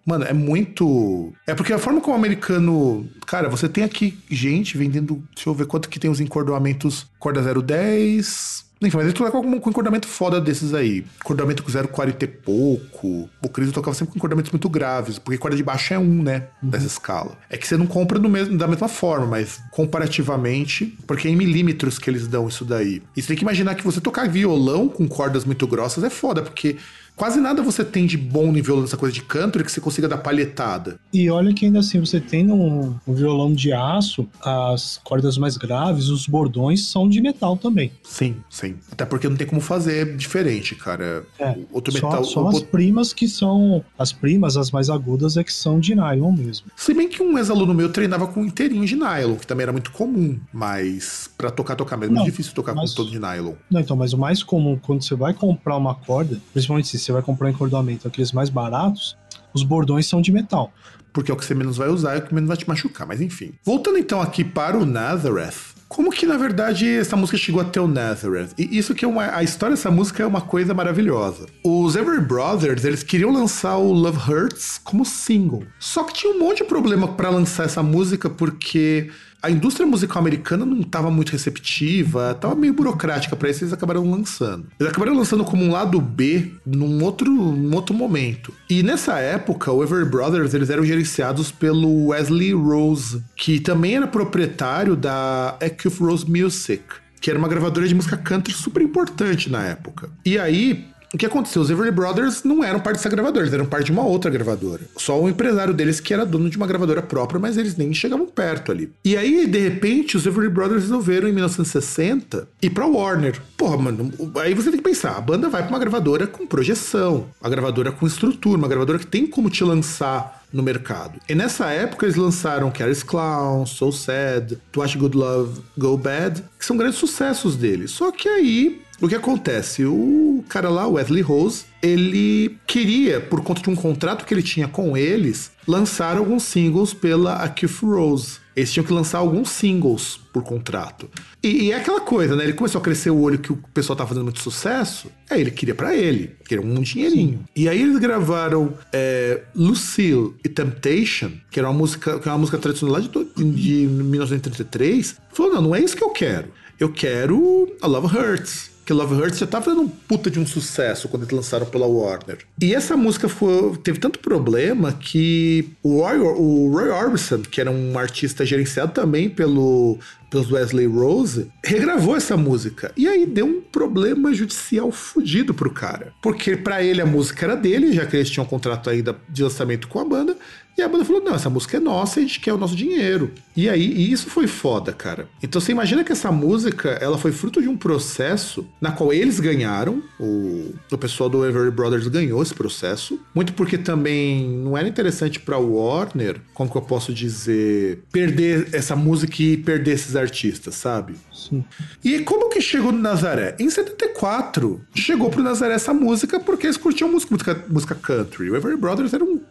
Mano, 0.06 0.26
é 0.26 0.34
muito. 0.34 1.34
É 1.46 1.54
porque 1.54 1.74
a 1.74 1.78
forma 1.78 2.02
como 2.02 2.16
o 2.16 2.20
americano. 2.20 3.08
Cara, 3.28 3.50
você 3.50 3.70
tem 3.70 3.84
aqui 3.84 4.18
gente 4.30 4.78
vendendo. 4.78 5.24
Deixa 5.36 5.50
eu 5.50 5.54
ver 5.54 5.68
quanto 5.68 5.90
que 5.90 6.00
tem 6.00 6.10
os 6.10 6.20
encordoamentos. 6.20 7.06
Corda 7.20 7.42
010. 7.42 8.69
Enfim, 8.82 8.96
mas 8.96 9.06
ele 9.08 9.14
toca 9.14 9.32
com 9.32 9.60
com 9.60 9.70
encordamento 9.70 10.08
foda 10.08 10.40
desses 10.40 10.74
aí. 10.74 11.06
Encordamento 11.22 11.64
com 11.64 11.70
0,40 11.70 12.24
e 12.24 12.28
pouco. 12.28 13.30
O 13.44 13.50
Cris 13.50 13.72
tocava 13.72 13.94
sempre 13.94 14.14
com 14.14 14.18
encordamentos 14.18 14.52
muito 14.52 14.70
graves, 14.70 15.20
porque 15.20 15.38
corda 15.38 15.58
de 15.58 15.64
baixo 15.64 15.94
é 15.94 16.00
um, 16.00 16.24
né? 16.24 16.48
Dessa 16.62 16.88
escala. 16.88 17.38
É 17.50 17.58
que 17.58 17.68
você 17.68 17.76
não 17.76 17.86
compra 17.86 18.18
mesmo, 18.20 18.58
da 18.58 18.68
mesma 18.68 18.88
forma, 18.88 19.26
mas 19.26 19.62
comparativamente, 19.72 20.98
porque 21.06 21.28
é 21.28 21.32
em 21.32 21.36
milímetros 21.36 22.00
que 22.00 22.10
eles 22.10 22.28
dão 22.28 22.48
isso 22.48 22.64
daí. 22.64 23.04
E 23.16 23.22
você 23.22 23.30
tem 23.30 23.38
que 23.38 23.44
imaginar 23.44 23.76
que 23.76 23.84
você 23.84 24.00
tocar 24.00 24.30
violão 24.30 24.88
com 24.88 25.08
cordas 25.08 25.44
muito 25.44 25.68
grossas 25.68 26.04
é 26.04 26.10
foda, 26.10 26.42
porque 26.42 26.78
quase 27.20 27.40
nada 27.42 27.62
você 27.62 27.84
tem 27.84 28.06
de 28.06 28.18
bom 28.18 28.50
no 28.52 28.64
violão, 28.64 28.86
essa 28.86 28.96
coisa 28.98 29.14
de 29.14 29.22
country, 29.22 29.62
que 29.64 29.72
você 29.72 29.82
consiga 29.82 30.08
dar 30.08 30.18
palhetada. 30.20 30.98
E 31.14 31.30
olha 31.30 31.54
que 31.54 31.66
ainda 31.66 31.80
assim, 31.80 32.00
você 32.00 32.20
tem 32.20 32.44
no, 32.46 33.00
no 33.06 33.14
violão 33.14 33.54
de 33.54 33.74
aço, 33.74 34.26
as 34.42 35.00
cordas 35.04 35.38
mais 35.38 35.58
graves, 35.58 36.08
os 36.08 36.26
bordões 36.26 36.88
são 36.88 37.10
de 37.10 37.20
metal 37.22 37.58
também. 37.58 37.92
Sim, 38.04 38.38
sim. 38.50 38.76
Até 38.90 39.06
porque 39.06 39.28
não 39.28 39.36
tem 39.36 39.46
como 39.46 39.60
fazer 39.60 40.16
diferente, 40.16 40.76
cara. 40.76 41.24
É, 41.38 41.56
Outro 41.74 41.92
só, 41.92 42.08
metal. 42.10 42.24
só 42.24 42.44
o- 42.46 42.48
as 42.48 42.62
primas 42.62 43.12
que 43.12 43.28
são. 43.28 43.84
As 43.98 44.14
primas, 44.14 44.56
as 44.56 44.72
mais 44.72 44.90
agudas, 44.90 45.36
é 45.36 45.44
que 45.44 45.52
são 45.54 45.78
de 45.80 45.94
nylon 45.94 46.32
mesmo. 46.32 46.68
Se 46.78 46.94
bem 46.94 47.10
que 47.10 47.22
um 47.22 47.38
ex-aluno 47.38 47.74
meu 47.74 47.92
treinava 47.92 48.28
com 48.28 48.46
inteirinho 48.46 48.86
de 48.86 48.96
nylon, 48.96 49.36
que 49.36 49.46
também 49.46 49.64
era 49.64 49.74
muito 49.74 49.92
comum, 49.92 50.40
mas 50.54 51.30
pra 51.38 51.52
tocar, 51.52 51.76
tocar 51.76 51.98
mesmo, 51.98 52.14
é 52.14 52.16
Não, 52.16 52.22
muito 52.24 52.32
difícil 52.32 52.54
tocar 52.54 52.74
mas- 52.74 52.92
com 52.92 52.96
todo 52.98 53.12
de 53.12 53.20
nylon. 53.20 53.54
Não, 53.70 53.82
então, 53.82 53.98
mas 53.98 54.14
o 54.14 54.18
mais 54.18 54.42
comum, 54.42 54.78
quando 54.82 55.04
você 55.04 55.16
vai 55.16 55.34
comprar 55.34 55.76
uma 55.76 55.94
corda, 55.96 56.40
principalmente 56.54 56.88
se 56.88 57.00
você 57.10 57.14
vai 57.14 57.22
comprar 57.24 57.48
um 57.48 57.50
encordamento, 57.50 58.08
aqueles 58.08 58.32
mais 58.32 58.50
baratos, 58.50 59.18
os 59.52 59.64
bordões 59.64 60.06
são 60.06 60.22
de 60.22 60.32
metal. 60.32 60.72
Porque 61.12 61.32
é 61.32 61.34
o 61.34 61.38
que 61.38 61.44
você 61.44 61.56
menos 61.56 61.76
vai 61.76 61.90
usar 61.90 62.16
e 62.16 62.20
o 62.20 62.22
que 62.22 62.34
menos 62.34 62.48
vai 62.48 62.56
te 62.56 62.68
machucar, 62.68 63.08
mas 63.08 63.20
enfim. 63.20 63.54
Voltando 63.66 63.98
então 63.98 64.22
aqui 64.22 64.44
para 64.44 64.78
o 64.78 64.86
Nazareth. 64.86 65.80
Como 65.88 66.12
que, 66.12 66.28
na 66.28 66.38
verdade, 66.38 66.88
essa 66.88 67.16
música 67.16 67.36
chegou 67.36 67.60
até 67.60 67.82
o 67.82 67.88
Nazareth? 67.88 68.50
E 68.60 68.78
isso 68.78 68.94
que 68.94 69.04
é 69.04 69.08
uma... 69.08 69.36
A 69.36 69.42
história 69.42 69.76
dessa 69.76 69.90
música 69.90 70.22
é 70.22 70.26
uma 70.26 70.40
coisa 70.40 70.72
maravilhosa. 70.72 71.48
Os 71.64 71.96
Every 71.96 72.22
Brothers, 72.22 72.86
eles 72.86 73.02
queriam 73.02 73.32
lançar 73.32 73.76
o 73.78 73.92
Love 73.92 74.20
Hurts 74.32 74.80
como 74.84 75.04
single. 75.04 75.64
Só 75.80 76.04
que 76.04 76.14
tinha 76.14 76.32
um 76.32 76.38
monte 76.38 76.58
de 76.58 76.66
problema 76.66 77.08
para 77.08 77.32
lançar 77.32 77.66
essa 77.66 77.82
música, 77.82 78.30
porque 78.30 79.10
a 79.42 79.50
indústria 79.50 79.88
musical 79.88 80.22
americana 80.22 80.66
não 80.66 80.82
estava 80.82 81.10
muito 81.10 81.32
receptiva, 81.32 82.32
estava 82.32 82.56
meio 82.56 82.74
burocrática 82.74 83.36
para 83.36 83.50
isso, 83.50 83.64
eles 83.64 83.74
acabaram 83.74 84.10
lançando. 84.10 84.68
Eles 84.80 84.92
acabaram 84.92 85.16
lançando 85.16 85.44
como 85.46 85.64
um 85.64 85.72
lado 85.72 86.00
B 86.02 86.52
num 86.66 87.04
outro, 87.04 87.32
num 87.32 87.74
outro 87.76 87.96
momento. 87.96 88.54
E 88.70 88.84
nessa 88.84 89.20
época, 89.20 89.72
o 89.72 89.84
Everly 89.84 90.10
Brothers 90.10 90.54
eles 90.54 90.70
eram 90.70 90.84
gerenciados 90.84 91.52
pelo 91.52 92.08
Wesley 92.08 92.54
Rose, 92.54 93.24
que 93.36 93.60
também 93.60 93.96
era 93.96 94.08
proprietário 94.08 94.96
da 94.96 95.58
Acuff 95.62 96.04
Rose 96.04 96.30
Music, 96.30 96.84
que 97.22 97.30
era 97.30 97.40
uma 97.40 97.48
gravadora 97.48 97.88
de 97.88 97.96
música 97.96 98.18
country 98.18 98.54
super 98.54 98.82
importante 98.82 99.50
na 99.50 99.64
época. 99.64 100.10
E 100.26 100.38
aí, 100.38 100.86
o 101.14 101.18
que 101.18 101.26
aconteceu? 101.26 101.62
Os 101.62 101.70
Everly 101.70 101.92
Brothers 101.92 102.44
não 102.44 102.64
eram 102.64 102.80
parte 102.80 102.98
dessa 102.98 103.10
gravadora, 103.10 103.44
eles 103.44 103.54
eram 103.54 103.66
parte 103.66 103.86
de 103.88 103.92
uma 103.92 104.04
outra 104.04 104.30
gravadora. 104.30 104.82
Só 104.96 105.20
o 105.20 105.30
empresário 105.30 105.74
deles 105.74 106.00
que 106.00 106.14
era 106.14 106.26
dono 106.26 106.50
de 106.50 106.58
uma 106.58 106.68
gravadora 106.68 107.02
própria, 107.02 107.40
mas 107.40 107.58
eles 107.58 107.76
nem 107.76 107.94
chegavam 107.94 108.28
perto 108.28 108.72
ali. 108.72 108.92
E 109.04 109.18
aí, 109.18 109.48
de 109.48 109.60
repente, 109.60 110.18
os 110.18 110.26
Everly 110.26 110.50
Brothers 110.50 110.84
resolveram, 110.84 111.28
em 111.28 111.34
1960, 111.34 112.48
ir 112.62 112.70
pra 112.70 112.86
Warner. 112.86 113.42
Porra, 113.58 113.78
mano, 113.78 114.12
aí 114.42 114.54
você 114.54 114.70
tem 114.70 114.80
que 114.80 114.88
pensar, 114.88 115.18
a 115.18 115.22
banda 115.22 115.50
vai 115.50 115.64
pra 115.64 115.70
uma 115.70 115.80
gravadora 115.80 116.28
com 116.28 116.46
projeção, 116.46 117.28
uma 117.42 117.50
gravadora 117.50 117.92
com 117.92 118.06
estrutura, 118.06 118.58
uma 118.58 118.68
gravadora 118.68 119.00
que 119.00 119.08
tem 119.08 119.26
como 119.26 119.50
te 119.50 119.64
lançar 119.64 120.40
no 120.52 120.64
mercado. 120.64 121.20
E 121.28 121.36
nessa 121.36 121.70
época 121.70 122.06
eles 122.06 122.16
lançaram 122.16 122.72
Careless 122.72 123.06
Clown, 123.06 123.66
So 123.66 123.92
Sad, 123.92 124.58
To 124.72 124.80
Watch 124.80 124.98
Good 124.98 125.16
Love 125.16 125.62
Go 125.78 125.98
Bad, 125.98 126.44
que 126.58 126.66
são 126.66 126.78
grandes 126.78 126.98
sucessos 126.98 127.56
deles. 127.56 127.92
Só 127.92 128.12
que 128.12 128.28
aí 128.28 128.82
o 129.02 129.08
que 129.08 129.16
acontece? 129.16 129.86
O 129.86 130.44
cara 130.50 130.70
lá, 130.70 130.88
Wesley 130.88 131.22
Rose, 131.22 131.66
ele 131.82 132.58
queria, 132.68 133.22
por 133.22 133.42
conta 133.42 133.62
de 133.62 133.70
um 133.70 133.76
contrato 133.76 134.26
que 134.26 134.34
ele 134.34 134.44
tinha 134.44 134.68
com 134.68 134.98
eles, 134.98 135.52
lançar 135.68 136.18
alguns 136.18 136.44
singles 136.44 136.94
pela 136.94 137.36
Acuff 137.36 137.86
Rose. 137.86 138.40
Eles 138.56 138.74
tinham 138.74 138.86
que 138.86 138.92
lançar 138.92 139.20
alguns 139.20 139.52
singles 139.52 140.20
por 140.34 140.44
contrato. 140.44 141.10
E, 141.42 141.66
e 141.66 141.72
é 141.72 141.78
aquela 141.78 142.02
coisa, 142.02 142.36
né? 142.36 142.44
Ele 142.44 142.54
começou 142.54 142.80
a 142.80 142.84
crescer 142.84 143.10
o 143.10 143.18
olho 143.18 143.40
que 143.40 143.54
o 143.54 143.64
pessoal 143.74 143.96
tava 143.96 144.10
fazendo 144.10 144.26
muito 144.26 144.42
sucesso. 144.42 145.10
Aí 145.30 145.40
ele 145.40 145.52
queria 145.52 145.74
pra 145.74 145.96
ele, 145.96 146.36
queria 146.46 146.66
um 146.66 146.82
dinheirinho. 146.82 147.46
E 147.56 147.70
aí 147.70 147.82
eles 147.82 147.98
gravaram 148.00 148.74
é, 148.92 149.44
Lucille 149.56 150.36
e 150.44 150.50
Temptation, 150.50 151.32
que 151.50 151.58
era 151.58 151.70
uma 151.70 151.78
música, 151.78 152.20
que 152.20 152.28
é 152.28 152.32
uma 152.32 152.40
música 152.40 152.58
tradicional 152.58 152.98
lá 152.98 153.00
de, 153.00 153.54
de 153.54 153.88
1933. 153.88 155.16
Falou: 155.32 155.54
não, 155.54 155.62
não 155.62 155.76
é 155.76 155.80
isso 155.80 155.96
que 155.96 156.04
eu 156.04 156.10
quero. 156.10 156.50
Eu 156.78 156.92
quero 156.92 157.74
a 157.82 157.88
Love 157.88 158.08
Hurts. 158.08 158.72
Que 158.90 158.94
Love 158.94 159.14
Hurts 159.14 159.38
já 159.38 159.46
tava 159.46 159.66
fazendo 159.66 159.84
um 159.84 159.88
puta 159.88 160.32
de 160.32 160.40
um 160.40 160.48
sucesso 160.48 161.08
quando 161.08 161.22
eles 161.22 161.32
lançaram 161.36 161.64
pela 161.68 161.86
Warner. 161.86 162.40
E 162.60 162.74
essa 162.74 162.98
música 162.98 163.30
foi- 163.30 163.78
teve 163.84 164.00
tanto 164.00 164.18
problema 164.18 164.92
que 164.94 165.70
o 165.84 166.02
Roy, 166.02 166.18
o 166.18 166.72
Roy 166.74 166.90
Orbison, 166.90 167.42
que 167.44 167.62
era 167.62 167.70
um 167.70 168.00
artista 168.00 168.44
gerenciado 168.44 168.92
também 168.92 169.30
pelo, 169.30 170.00
pelos 170.32 170.52
Wesley 170.52 170.88
Rose, 170.88 171.52
regravou 171.64 172.16
essa 172.18 172.36
música. 172.36 172.92
E 172.98 173.08
aí 173.08 173.28
deu 173.28 173.46
um 173.46 173.62
problema 173.62 174.34
judicial 174.34 174.92
fudido 174.92 175.54
pro 175.54 175.70
cara. 175.70 176.12
Porque 176.20 176.58
pra 176.58 176.82
ele 176.82 177.00
a 177.00 177.06
música 177.06 177.46
era 177.46 177.56
dele, 177.56 177.94
já 177.94 178.08
que 178.08 178.16
eles 178.16 178.32
tinham 178.32 178.44
um 178.44 178.50
contrato 178.50 178.90
ainda 178.90 179.16
de 179.30 179.44
lançamento 179.44 179.88
com 179.88 180.00
a 180.00 180.06
banda. 180.06 180.36
E 180.80 180.82
a 180.82 180.88
banda 180.88 181.04
falou: 181.04 181.22
não, 181.22 181.36
essa 181.36 181.50
música 181.50 181.76
é 181.76 181.80
nossa, 181.80 182.20
a 182.20 182.24
gente 182.24 182.40
quer 182.40 182.54
o 182.54 182.58
nosso 182.58 182.76
dinheiro. 182.76 183.32
E 183.56 183.68
aí, 183.70 183.86
e 183.86 184.12
isso 184.12 184.30
foi 184.30 184.48
foda, 184.48 184.94
cara. 184.94 185.28
Então 185.44 185.60
você 185.60 185.74
imagina 185.74 186.06
que 186.06 186.12
essa 186.14 186.32
música, 186.32 186.92
ela 187.02 187.18
foi 187.18 187.34
fruto 187.34 187.62
de 187.62 187.68
um 187.68 187.76
processo 187.76 188.66
na 188.80 188.92
qual 188.94 189.12
eles 189.12 189.42
ganharam, 189.42 190.02
o, 190.18 190.74
o 190.90 190.98
pessoal 190.98 191.30
do 191.30 191.46
Everly 191.46 191.70
Brothers 191.72 192.08
ganhou 192.08 192.42
esse 192.42 192.54
processo, 192.54 193.20
muito 193.36 193.52
porque 193.54 193.78
também 193.78 194.48
não 194.48 194.78
era 194.78 194.88
interessante 194.88 195.40
pra 195.40 195.58
Warner, 195.58 196.40
como 196.54 196.72
que 196.72 196.78
eu 196.78 196.82
posso 196.82 197.14
dizer, 197.14 198.04
perder 198.12 198.70
essa 198.72 198.96
música 198.96 199.44
e 199.44 199.58
perder 199.58 199.92
esses 199.96 200.16
artistas, 200.16 200.76
sabe? 200.76 201.16
Sim. 201.34 201.66
E 202.02 202.20
como 202.20 202.50
que 202.50 202.62
chegou 202.62 202.94
no 202.94 203.00
Nazaré? 203.00 203.56
Em 203.60 203.70
74, 203.70 204.80
chegou 204.96 205.30
pro 205.30 205.44
Nazaré 205.44 205.74
essa 205.74 205.94
música 205.94 206.40
porque 206.40 206.68
eles 206.68 206.78
curtiam 206.78 207.12
música, 207.12 207.34
música, 207.34 207.66
música 207.70 207.96
country. 207.96 208.50
O 208.50 208.56
Everly 208.56 208.78
Brothers 208.78 209.14
era 209.14 209.24
um- 209.24 209.42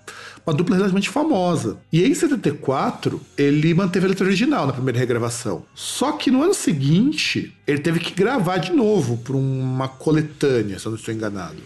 uma 0.49 0.55
dupla 0.55 0.77
relativamente 0.77 1.11
famosa. 1.11 1.79
E 1.93 2.03
em 2.03 2.15
74, 2.15 3.21
ele 3.37 3.73
manteve 3.75 4.07
a 4.07 4.09
letra 4.09 4.27
original 4.27 4.67
na 4.67 4.73
primeira 4.73 4.99
regravação. 4.99 5.65
Só 5.75 6.13
que 6.13 6.31
no 6.31 6.43
ano 6.43 6.55
seguinte, 6.55 7.55
ele 7.67 7.79
teve 7.79 8.01
que 8.01 8.13
gravar 8.13 8.59
de 8.59 8.73
novo 8.73 9.19
por 9.19 9.37
uma 9.37 9.89
coletânea, 9.89 10.79
se 10.79 10.87
eu 10.87 10.91
não 10.91 10.99
estou 10.99 11.15
enganado. 11.15 11.57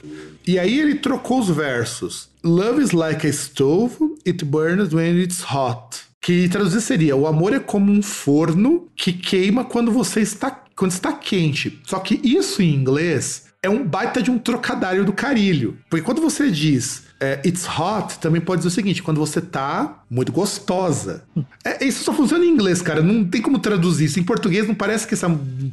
E 0.47 0.59
aí 0.59 0.81
ele 0.81 0.97
trocou 0.97 1.39
os 1.39 1.49
versos. 1.49 2.29
Love 2.43 2.83
is 2.83 2.91
like 2.91 3.27
a 3.27 3.33
stove, 3.33 3.97
it 4.27 4.45
burns 4.45 4.93
when 4.93 5.21
it's 5.21 5.43
hot. 5.43 6.01
Que 6.21 6.49
traduzir 6.49 6.81
seria: 6.81 7.17
o 7.17 7.27
amor 7.27 7.53
é 7.53 7.61
como 7.61 7.93
um 7.93 8.03
forno 8.03 8.89
que 8.97 9.13
queima 9.13 9.65
quando 9.65 9.93
você 9.93 10.21
está 10.21 10.51
quando 10.75 10.91
está 10.91 11.13
quente. 11.13 11.81
Só 11.85 12.01
que 12.01 12.21
isso 12.25 12.63
em 12.63 12.75
inglês 12.75 13.53
é 13.63 13.71
um 13.71 13.87
baita 13.87 14.21
de 14.21 14.31
um 14.31 14.39
trocadilho 14.39 15.05
do 15.05 15.13
carilho. 15.13 15.79
Porque 15.89 16.05
quando 16.05 16.21
você 16.21 16.51
diz 16.51 17.05
é, 17.23 17.41
it's 17.47 17.69
hot, 17.69 18.19
também 18.19 18.41
pode 18.41 18.59
dizer 18.59 18.69
o 18.69 18.73
seguinte: 18.73 19.01
quando 19.01 19.19
você 19.19 19.41
tá 19.41 20.03
muito 20.11 20.33
gostosa. 20.33 21.23
É, 21.65 21.85
isso 21.87 22.03
só 22.03 22.13
funciona 22.13 22.45
em 22.45 22.49
inglês, 22.49 22.83
cara. 22.83 23.01
Não 23.01 23.25
tem 23.25 23.41
como 23.41 23.61
traduzir 23.61 24.07
isso. 24.07 24.19
Em 24.19 24.25
português 24.25 24.67
não 24.67 24.75
parece 24.75 25.07
que 25.07 25.15
essa 25.15 25.29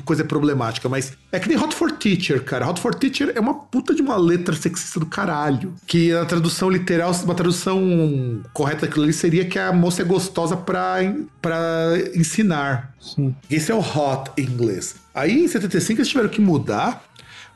coisa 0.05 0.21
é 0.21 0.25
problemática, 0.25 0.87
mas 0.87 1.13
é 1.31 1.39
que 1.39 1.49
nem 1.49 1.57
Hot 1.57 1.73
for 1.73 1.91
Teacher, 1.91 2.43
cara. 2.43 2.69
Hot 2.69 2.79
for 2.79 2.93
Teacher 2.93 3.33
é 3.35 3.39
uma 3.39 3.55
puta 3.55 3.95
de 3.95 4.01
uma 4.01 4.15
letra 4.15 4.55
sexista 4.55 4.99
do 4.99 5.07
caralho. 5.07 5.73
Que 5.87 6.13
a 6.13 6.23
tradução 6.23 6.69
literal, 6.69 7.11
uma 7.23 7.33
tradução 7.33 8.43
correta 8.53 8.85
daquilo 8.85 9.05
ali 9.05 9.13
seria 9.13 9.43
que 9.43 9.57
a 9.57 9.73
moça 9.73 10.03
é 10.03 10.05
gostosa 10.05 10.55
pra, 10.55 10.97
pra 11.41 11.97
ensinar. 12.13 12.93
Sim. 13.01 13.35
Esse 13.49 13.71
é 13.71 13.75
o 13.75 13.79
hot 13.79 14.29
em 14.37 14.43
inglês. 14.43 14.97
Aí 15.15 15.43
em 15.43 15.47
75 15.47 15.99
eles 15.99 16.07
tiveram 16.07 16.29
que 16.29 16.39
mudar 16.39 17.09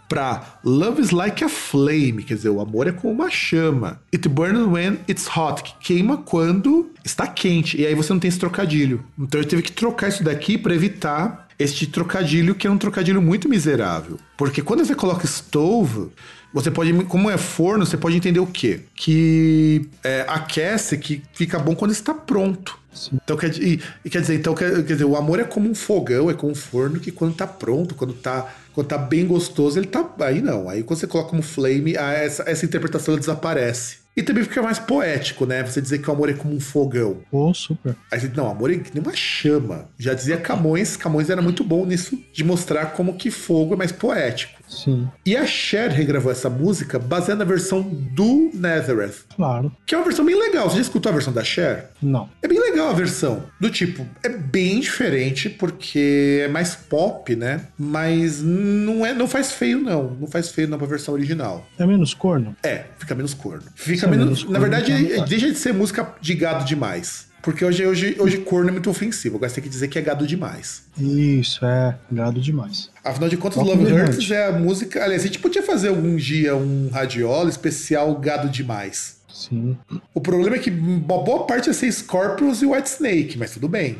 pra 0.07 0.59
Love 0.63 1.01
is 1.01 1.11
like 1.11 1.43
a 1.43 1.49
flame, 1.49 2.23
quer 2.23 2.35
dizer, 2.35 2.49
o 2.49 2.59
amor 2.59 2.87
é 2.87 2.91
como 2.91 3.13
uma 3.13 3.29
chama. 3.29 3.99
It 4.13 4.27
burns 4.29 4.67
when 4.67 4.99
it's 5.09 5.27
hot, 5.27 5.63
que 5.63 5.73
queima 5.79 6.17
quando 6.17 6.91
está 7.03 7.27
quente. 7.27 7.79
E 7.79 7.85
aí 7.85 7.95
você 7.95 8.13
não 8.13 8.19
tem 8.19 8.29
esse 8.29 8.39
trocadilho. 8.39 9.03
Então 9.17 9.41
eu 9.41 9.45
tive 9.45 9.61
que 9.61 9.71
trocar 9.71 10.09
isso 10.09 10.23
daqui 10.23 10.57
pra 10.57 10.73
evitar 10.73 11.47
este 11.57 11.87
trocadilho, 11.87 12.55
que 12.55 12.67
é 12.67 12.71
um 12.71 12.77
trocadilho 12.77 13.21
muito 13.21 13.47
miserável. 13.47 14.19
Porque 14.37 14.61
quando 14.61 14.85
você 14.85 14.95
coloca 14.95 15.25
stove, 15.25 16.09
você 16.53 16.69
pode, 16.69 16.93
como 17.05 17.29
é 17.29 17.37
forno, 17.37 17.85
você 17.85 17.97
pode 17.97 18.15
entender 18.15 18.39
o 18.39 18.45
quê? 18.45 18.81
Que 18.95 19.89
é, 20.03 20.25
aquece, 20.27 20.97
que 20.97 21.23
fica 21.33 21.57
bom 21.57 21.75
quando 21.75 21.91
está 21.91 22.13
pronto. 22.13 22.77
Então 23.11 23.35
quer, 23.35 23.51
e, 23.57 23.79
quer 24.09 24.21
dizer, 24.21 24.35
então 24.35 24.53
quer, 24.53 24.71
quer 24.83 24.93
dizer, 24.93 25.05
o 25.05 25.15
amor 25.15 25.39
é 25.39 25.43
como 25.43 25.67
um 25.67 25.73
fogão, 25.73 26.29
é 26.29 26.33
como 26.35 26.51
um 26.51 26.55
forno 26.55 26.99
que 26.99 27.11
quando 27.11 27.33
tá 27.33 27.47
pronto, 27.47 27.95
quando 27.95 28.13
tá, 28.13 28.53
quando 28.73 28.87
tá 28.87 28.97
bem 28.97 29.25
gostoso, 29.25 29.79
ele 29.79 29.87
tá. 29.87 30.07
Aí 30.19 30.41
não. 30.41 30.69
Aí 30.69 30.83
quando 30.83 30.99
você 30.99 31.07
coloca 31.07 31.29
como 31.29 31.41
flame, 31.41 31.97
ah, 31.97 32.11
essa, 32.11 32.43
essa 32.47 32.65
interpretação 32.65 33.17
desaparece. 33.17 34.03
E 34.15 34.21
também 34.21 34.43
fica 34.43 34.61
mais 34.61 34.77
poético, 34.77 35.45
né? 35.45 35.63
Você 35.63 35.81
dizer 35.81 35.97
que 35.99 36.09
o 36.09 36.13
amor 36.13 36.29
é 36.29 36.33
como 36.33 36.53
um 36.53 36.59
fogão. 36.59 37.17
Pô, 37.31 37.51
super. 37.53 37.95
Aí 38.11 38.19
você, 38.19 38.31
não, 38.35 38.49
amor 38.49 38.71
é 38.71 38.77
que 38.77 38.93
nem 38.93 39.01
uma 39.01 39.15
chama. 39.15 39.89
Já 39.97 40.13
dizia 40.13 40.37
Camões, 40.37 40.95
Camões 40.95 41.31
era 41.31 41.41
muito 41.41 41.63
bom 41.63 41.83
nisso 41.83 42.21
de 42.31 42.43
mostrar 42.43 42.87
como 42.87 43.15
que 43.15 43.31
fogo 43.31 43.73
é 43.73 43.77
mais 43.77 43.91
poético. 43.91 44.61
Sim, 44.73 45.07
E 45.25 45.35
a 45.37 45.45
Cher 45.45 45.91
regravou 45.91 46.31
essa 46.31 46.49
música 46.49 46.97
baseada 46.99 47.43
na 47.43 47.49
versão 47.49 47.81
do 47.81 48.49
Nazareth, 48.53 49.15
claro. 49.35 49.71
que 49.85 49.93
é 49.95 49.97
uma 49.97 50.03
versão 50.03 50.25
bem 50.25 50.35
legal. 50.37 50.69
Você 50.69 50.77
já 50.77 50.81
escutou 50.81 51.09
a 51.09 51.13
versão 51.13 51.31
da 51.33 51.43
Cher? 51.43 51.89
Não. 52.01 52.29
É 52.41 52.47
bem 52.47 52.59
legal 52.59 52.89
a 52.89 52.93
versão. 52.93 53.43
Do 53.59 53.69
tipo, 53.69 54.05
é 54.23 54.29
bem 54.29 54.79
diferente 54.79 55.49
porque 55.49 56.41
é 56.43 56.47
mais 56.47 56.75
pop, 56.75 57.35
né? 57.35 57.61
Mas 57.77 58.41
não 58.41 59.05
é, 59.05 59.13
não 59.13 59.27
faz 59.27 59.51
feio 59.51 59.79
não, 59.79 60.11
não 60.19 60.27
faz 60.27 60.49
feio 60.49 60.67
não 60.67 60.77
pra 60.77 60.87
versão 60.87 61.13
original. 61.13 61.65
É 61.77 61.85
menos 61.85 62.13
corno? 62.13 62.55
É, 62.63 62.85
fica 62.97 63.13
menos 63.15 63.33
corno. 63.33 63.63
Fica 63.75 64.05
é 64.05 64.09
menos, 64.09 64.25
menos 64.25 64.39
na 64.43 64.59
corno, 64.59 64.61
verdade, 64.61 64.91
então 64.91 65.23
é- 65.23 65.27
deixa 65.27 65.51
de 65.51 65.57
ser 65.57 65.73
música 65.73 66.13
de 66.21 66.33
gado 66.35 66.65
demais. 66.65 67.31
Porque 67.43 67.63
hoje, 67.65 67.85
hoje, 67.85 68.15
hoje 68.17 68.37
corno 68.37 68.69
é 68.69 68.71
muito 68.71 68.89
ofensivo. 68.89 69.35
Agora 69.35 69.49
você 69.49 69.55
tem 69.55 69.65
que 69.65 69.69
dizer 69.69 69.89
que 69.89 69.99
é 69.99 70.01
gado 70.01 70.25
demais. 70.25 70.83
Isso, 70.97 71.63
é. 71.65 71.95
Gado 72.09 72.39
demais. 72.39 72.89
Afinal 73.03 73.27
de 73.27 73.35
contas, 73.35 73.61
Bom, 73.61 73.65
Love. 73.65 73.93
Hurts 73.93 74.31
é 74.31 74.47
a 74.47 74.51
música. 74.53 75.03
Aliás, 75.03 75.23
a 75.23 75.25
gente 75.25 75.39
podia 75.39 75.61
fazer 75.61 75.89
algum 75.89 76.15
dia 76.15 76.55
um 76.55 76.89
radiola 76.89 77.49
especial 77.49 78.15
gado 78.15 78.47
demais. 78.47 79.17
Sim. 79.27 79.75
O 80.13 80.21
problema 80.21 80.55
é 80.55 80.59
que 80.59 80.69
uma 80.69 81.21
boa 81.21 81.45
parte 81.45 81.67
ia 81.67 81.73
ser 81.73 81.91
Scorpions 81.91 82.61
e 82.61 82.65
White 82.65 82.89
Snake, 82.89 83.37
mas 83.37 83.51
tudo 83.51 83.67
bem. 83.67 83.97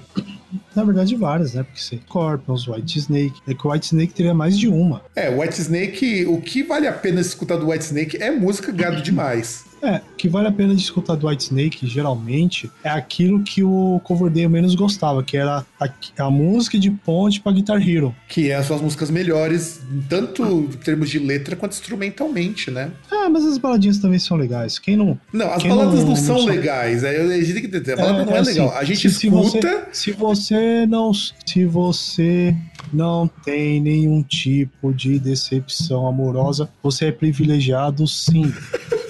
Na 0.73 0.85
verdade, 0.85 1.13
várias, 1.15 1.53
né? 1.53 1.63
Porque 1.63 1.81
você 1.81 1.97
Scorpions, 1.97 2.65
White 2.65 2.99
Snake. 2.99 3.41
É 3.45 3.53
que 3.53 3.67
o 3.67 3.71
White 3.71 3.87
Snake 3.87 4.13
teria 4.13 4.33
mais 4.33 4.57
de 4.57 4.69
uma. 4.69 5.01
É, 5.15 5.29
White 5.29 5.59
Snake, 5.59 6.25
o 6.27 6.39
que 6.39 6.63
vale 6.63 6.87
a 6.87 6.93
pena 6.93 7.19
escutar 7.19 7.57
do 7.57 7.69
White 7.69 7.83
Snake 7.83 8.23
é 8.23 8.31
música 8.31 8.71
gado 8.71 9.01
demais. 9.01 9.65
É, 9.83 9.97
o 9.97 10.15
que 10.15 10.29
vale 10.29 10.47
a 10.47 10.51
pena 10.51 10.73
de 10.73 10.81
escutar 10.81 11.15
do 11.15 11.27
White 11.27 11.43
Snake, 11.43 11.85
geralmente, 11.87 12.71
é 12.83 12.89
aquilo 12.89 13.43
que 13.43 13.61
o 13.63 13.99
Coverdale 14.05 14.47
menos 14.47 14.75
gostava, 14.75 15.21
que 15.21 15.35
era 15.35 15.65
a, 15.79 15.89
a 16.19 16.29
música 16.31 16.79
de 16.79 16.89
ponte 16.89 17.41
pra 17.41 17.51
Guitar 17.51 17.85
Hero. 17.85 18.15
Que 18.29 18.49
é 18.49 18.55
as 18.55 18.65
suas 18.65 18.81
músicas 18.81 19.11
melhores, 19.11 19.81
tanto 20.09 20.43
em 20.45 20.67
termos 20.77 21.09
de 21.09 21.19
letra 21.19 21.55
quanto 21.57 21.73
instrumentalmente, 21.73 22.71
né? 22.71 22.91
Ah, 23.11 23.29
mas 23.29 23.45
as 23.45 23.57
baladinhas 23.57 23.97
também 23.97 24.19
são 24.19 24.37
legais. 24.37 24.79
Quem 24.79 24.95
não. 24.95 25.19
Não, 25.33 25.51
as 25.51 25.61
baladas 25.63 25.99
não, 25.99 26.07
não 26.09 26.15
são 26.15 26.39
sabe- 26.39 26.51
legais. 26.57 27.03
É, 27.03 27.17
a 27.21 27.41
gente 27.41 27.53
tem 27.53 27.61
que 27.61 27.67
entender. 27.67 27.93
A 27.93 27.95
balada 27.97 28.25
não 28.25 28.35
é, 28.35 28.39
assim, 28.39 28.51
legal. 28.51 28.77
A 28.77 28.83
gente 28.85 29.09
se- 29.09 29.19
se 29.19 29.27
escuta. 29.27 29.67
você- 29.67 29.85
Se 29.91 30.11
você, 30.13 30.85
não. 30.87 31.11
Se 31.13 31.65
você 31.65 32.55
não 32.93 33.29
tem 33.43 33.81
nenhum 33.81 34.23
tipo 34.23 34.93
de 34.93 35.19
decepção 35.19 36.07
amorosa, 36.07 36.69
você 36.81 37.07
é 37.07 37.11
privilegiado 37.11 38.07
sim. 38.07 38.51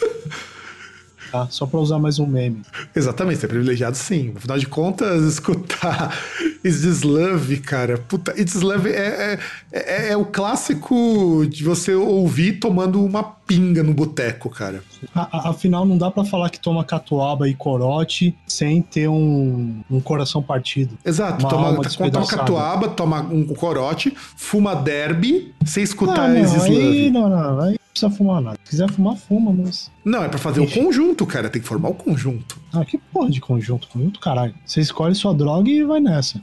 Tá? 1.34 1.48
Só 1.50 1.66
pra 1.66 1.80
usar 1.80 1.98
mais 1.98 2.20
um 2.20 2.28
meme. 2.28 2.62
Exatamente, 2.96 3.40
você 3.40 3.48
é 3.48 3.50
privilegiado 3.50 3.98
sim. 3.98 4.34
Afinal 4.36 4.60
de 4.60 4.68
contas, 4.68 5.24
escutar 5.34 6.16
Is 6.64 6.82
This 6.82 7.02
Love, 7.02 7.58
cara. 7.58 7.98
Puta, 7.98 8.40
It's 8.40 8.62
Love 8.62 8.88
é, 8.92 9.40
é, 9.72 9.80
é, 10.08 10.10
é 10.12 10.18
o 10.18 10.26
clássico 10.26 11.44
de 11.50 11.64
você 11.64 11.96
ouvir 11.96 12.60
tomando 12.60 13.04
uma 13.04 13.24
pinga 13.24 13.82
no 13.82 13.96
boteco, 13.96 14.48
cara. 14.48 14.84
A- 15.16 15.28
a- 15.48 15.50
Afinal, 15.50 15.88
não 15.88 15.98
dá 15.98 16.12
pra 16.12 16.24
falar 16.24 16.52
que 16.52 16.60
toma 16.60 16.84
catuaba 16.84 17.50
e 17.50 17.56
corote 17.56 18.36
sem 18.48 18.84
ter 18.84 19.08
um, 19.08 19.82
um 19.90 20.00
coração 20.00 20.40
partido. 20.42 20.96
Exato, 21.04 21.48
toma, 21.48 21.82
toma 22.12 22.28
catuaba, 22.28 22.90
toma 22.90 23.22
um 23.22 23.44
corote, 23.56 24.14
fuma 24.38 24.76
derby, 24.76 25.52
sem 25.66 25.84
escutar 25.84 26.26
Ah, 26.26 26.28
não, 26.28 26.64
aí, 26.64 27.10
Love. 27.10 27.10
não, 27.10 27.28
não, 27.30 27.60
aí 27.62 27.76
precisa 27.94 28.12
fumar 28.12 28.41
nada. 28.41 28.58
Se 28.64 28.72
quiser 28.72 28.91
fumar, 28.91 29.16
fuma, 29.16 29.52
mas. 29.54 29.89
Não, 30.04 30.24
é 30.24 30.28
pra 30.28 30.38
fazer 30.39 30.60
o 30.60 30.66
Ixi. 30.66 30.80
conjunto, 30.80 31.26
cara. 31.26 31.50
Tem 31.50 31.62
que 31.62 31.68
formar 31.68 31.89
o 31.89 31.94
conjunto. 31.94 32.58
Ah, 32.74 32.84
que 32.84 32.98
porra 32.98 33.30
de 33.30 33.39
conjunto? 33.39 33.88
Conjunto, 33.88 34.20
caralho. 34.20 34.54
Você 34.66 34.82
escolhe 34.82 35.16
sua 35.16 35.34
droga 35.34 35.70
e 35.70 35.84
vai 35.84 36.00
nessa. 36.00 36.41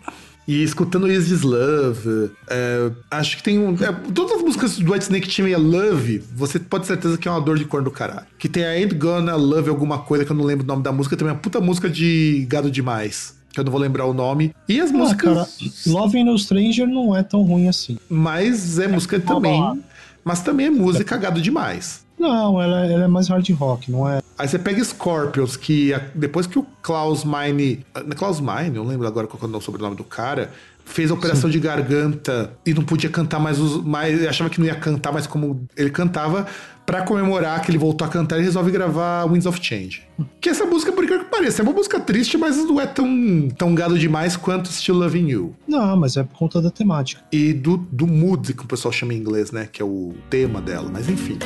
E 0.48 0.64
escutando 0.64 1.08
Is 1.10 1.28
This 1.28 1.42
Love, 1.42 2.30
é, 2.48 2.90
acho 3.10 3.36
que 3.36 3.42
tem 3.42 3.58
um. 3.58 3.72
é, 3.74 3.92
todas 4.12 4.32
as 4.38 4.42
músicas 4.42 4.78
do 4.78 4.92
White 4.92 5.04
Snake 5.04 5.28
tinha 5.28 5.56
Love, 5.56 6.18
você 6.34 6.58
pode 6.58 6.84
ter 6.84 6.88
certeza 6.94 7.16
que 7.18 7.28
é 7.28 7.30
uma 7.30 7.40
dor 7.40 7.56
de 7.56 7.64
corno 7.64 7.84
do 7.84 7.90
caralho. 7.92 8.26
Que 8.38 8.48
tem 8.48 8.64
a 8.64 8.70
Ain't 8.70 8.94
Gonna 8.96 9.36
Love 9.36 9.68
alguma 9.68 9.98
coisa 9.98 10.24
que 10.24 10.32
eu 10.32 10.36
não 10.36 10.44
lembro 10.44 10.64
o 10.64 10.66
nome 10.66 10.82
da 10.82 10.90
música, 10.90 11.16
também 11.16 11.30
é 11.30 11.34
uma 11.34 11.40
puta 11.40 11.60
música 11.60 11.88
de 11.88 12.46
gado 12.48 12.68
demais. 12.70 13.38
Que 13.52 13.60
eu 13.60 13.64
não 13.64 13.70
vou 13.72 13.80
lembrar 13.80 14.06
o 14.06 14.14
nome. 14.14 14.52
E 14.68 14.80
as 14.80 14.90
Ah, 14.90 14.92
músicas. 14.92 15.34
cara, 15.34 15.68
Love 15.86 16.22
No 16.24 16.38
Stranger 16.38 16.86
não 16.86 17.16
é 17.16 17.22
tão 17.22 17.42
ruim 17.42 17.68
assim. 17.68 17.98
Mas 18.08 18.78
é 18.78 18.86
música 18.88 19.16
uma 19.18 19.34
também. 19.34 19.60
balada. 19.60 19.80
Mas 20.24 20.42
também 20.42 20.66
é 20.66 20.70
música 20.70 21.16
gado 21.16 21.40
demais. 21.40 22.04
Não, 22.18 22.60
ela, 22.60 22.86
ela 22.86 23.04
é 23.04 23.08
mais 23.08 23.28
hard 23.28 23.48
rock, 23.52 23.90
não 23.90 24.06
é? 24.08 24.20
Aí 24.36 24.46
você 24.46 24.58
pega 24.58 24.84
Scorpions, 24.84 25.56
que 25.56 25.92
depois 26.14 26.46
que 26.46 26.58
o 26.58 26.66
Klaus 26.82 27.24
Meine. 27.24 27.84
Klaus 28.16 28.40
Meine, 28.40 28.76
não 28.76 28.84
lembro 28.84 29.06
agora 29.06 29.26
qual 29.26 29.50
é 29.50 29.56
o 29.56 29.60
sobrenome 29.60 29.96
do 29.96 30.04
cara. 30.04 30.50
Fez 30.84 31.10
a 31.10 31.14
operação 31.14 31.48
de 31.48 31.58
garganta 31.58 32.52
e 32.66 32.74
não 32.74 32.82
podia 32.82 33.08
cantar 33.08 33.38
mais 33.38 33.58
os. 33.58 33.82
Mais, 33.84 34.26
achava 34.26 34.50
que 34.50 34.58
não 34.58 34.66
ia 34.66 34.74
cantar, 34.74 35.12
mas 35.12 35.26
como 35.26 35.66
ele 35.76 35.90
cantava, 35.90 36.46
pra 36.84 37.02
comemorar 37.02 37.62
que 37.62 37.70
ele 37.70 37.78
voltou 37.78 38.06
a 38.06 38.10
cantar, 38.10 38.36
ele 38.36 38.44
resolve 38.44 38.70
gravar 38.70 39.24
Winds 39.26 39.46
of 39.46 39.60
Change. 39.62 40.02
Que 40.40 40.48
essa 40.48 40.64
música, 40.64 40.92
por 40.92 41.04
incrível 41.04 41.24
que 41.24 41.30
pareça, 41.30 41.62
é 41.62 41.64
uma 41.64 41.72
música 41.72 42.00
triste, 42.00 42.36
mas 42.36 42.56
não 42.56 42.80
é 42.80 42.86
tão, 42.86 43.48
tão 43.56 43.74
gado 43.74 43.98
demais 43.98 44.36
quanto 44.36 44.68
Still 44.68 44.96
Loving 44.96 45.28
You. 45.28 45.54
Não, 45.68 45.96
mas 45.96 46.16
é 46.16 46.24
por 46.24 46.36
conta 46.36 46.60
da 46.60 46.70
temática. 46.70 47.22
E 47.30 47.52
do, 47.52 47.76
do 47.76 48.06
mood, 48.06 48.52
que 48.54 48.64
o 48.64 48.66
pessoal 48.66 48.90
chama 48.90 49.14
em 49.14 49.18
inglês, 49.18 49.52
né? 49.52 49.68
Que 49.70 49.80
é 49.80 49.84
o 49.84 50.12
tema 50.28 50.60
dela, 50.60 50.90
mas 50.92 51.08
enfim. 51.08 51.38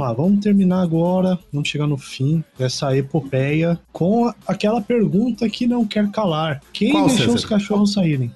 lá, 0.09 0.13
vamos 0.15 0.41
terminar 0.41 0.83
agora, 0.83 1.39
vamos 1.53 1.69
chegar 1.69 1.87
no 1.87 1.97
fim 1.97 2.43
dessa 2.59 2.97
epopeia 2.97 3.79
com 3.93 4.33
aquela 4.47 4.81
pergunta 4.81 5.49
que 5.49 5.67
não 5.67 5.87
quer 5.87 6.11
calar. 6.11 6.61
Quem 6.73 6.93
Qual, 6.93 7.07
deixou 7.07 7.27
César? 7.27 7.37
os 7.37 7.45
cachorros 7.45 7.93
saírem? 7.93 8.33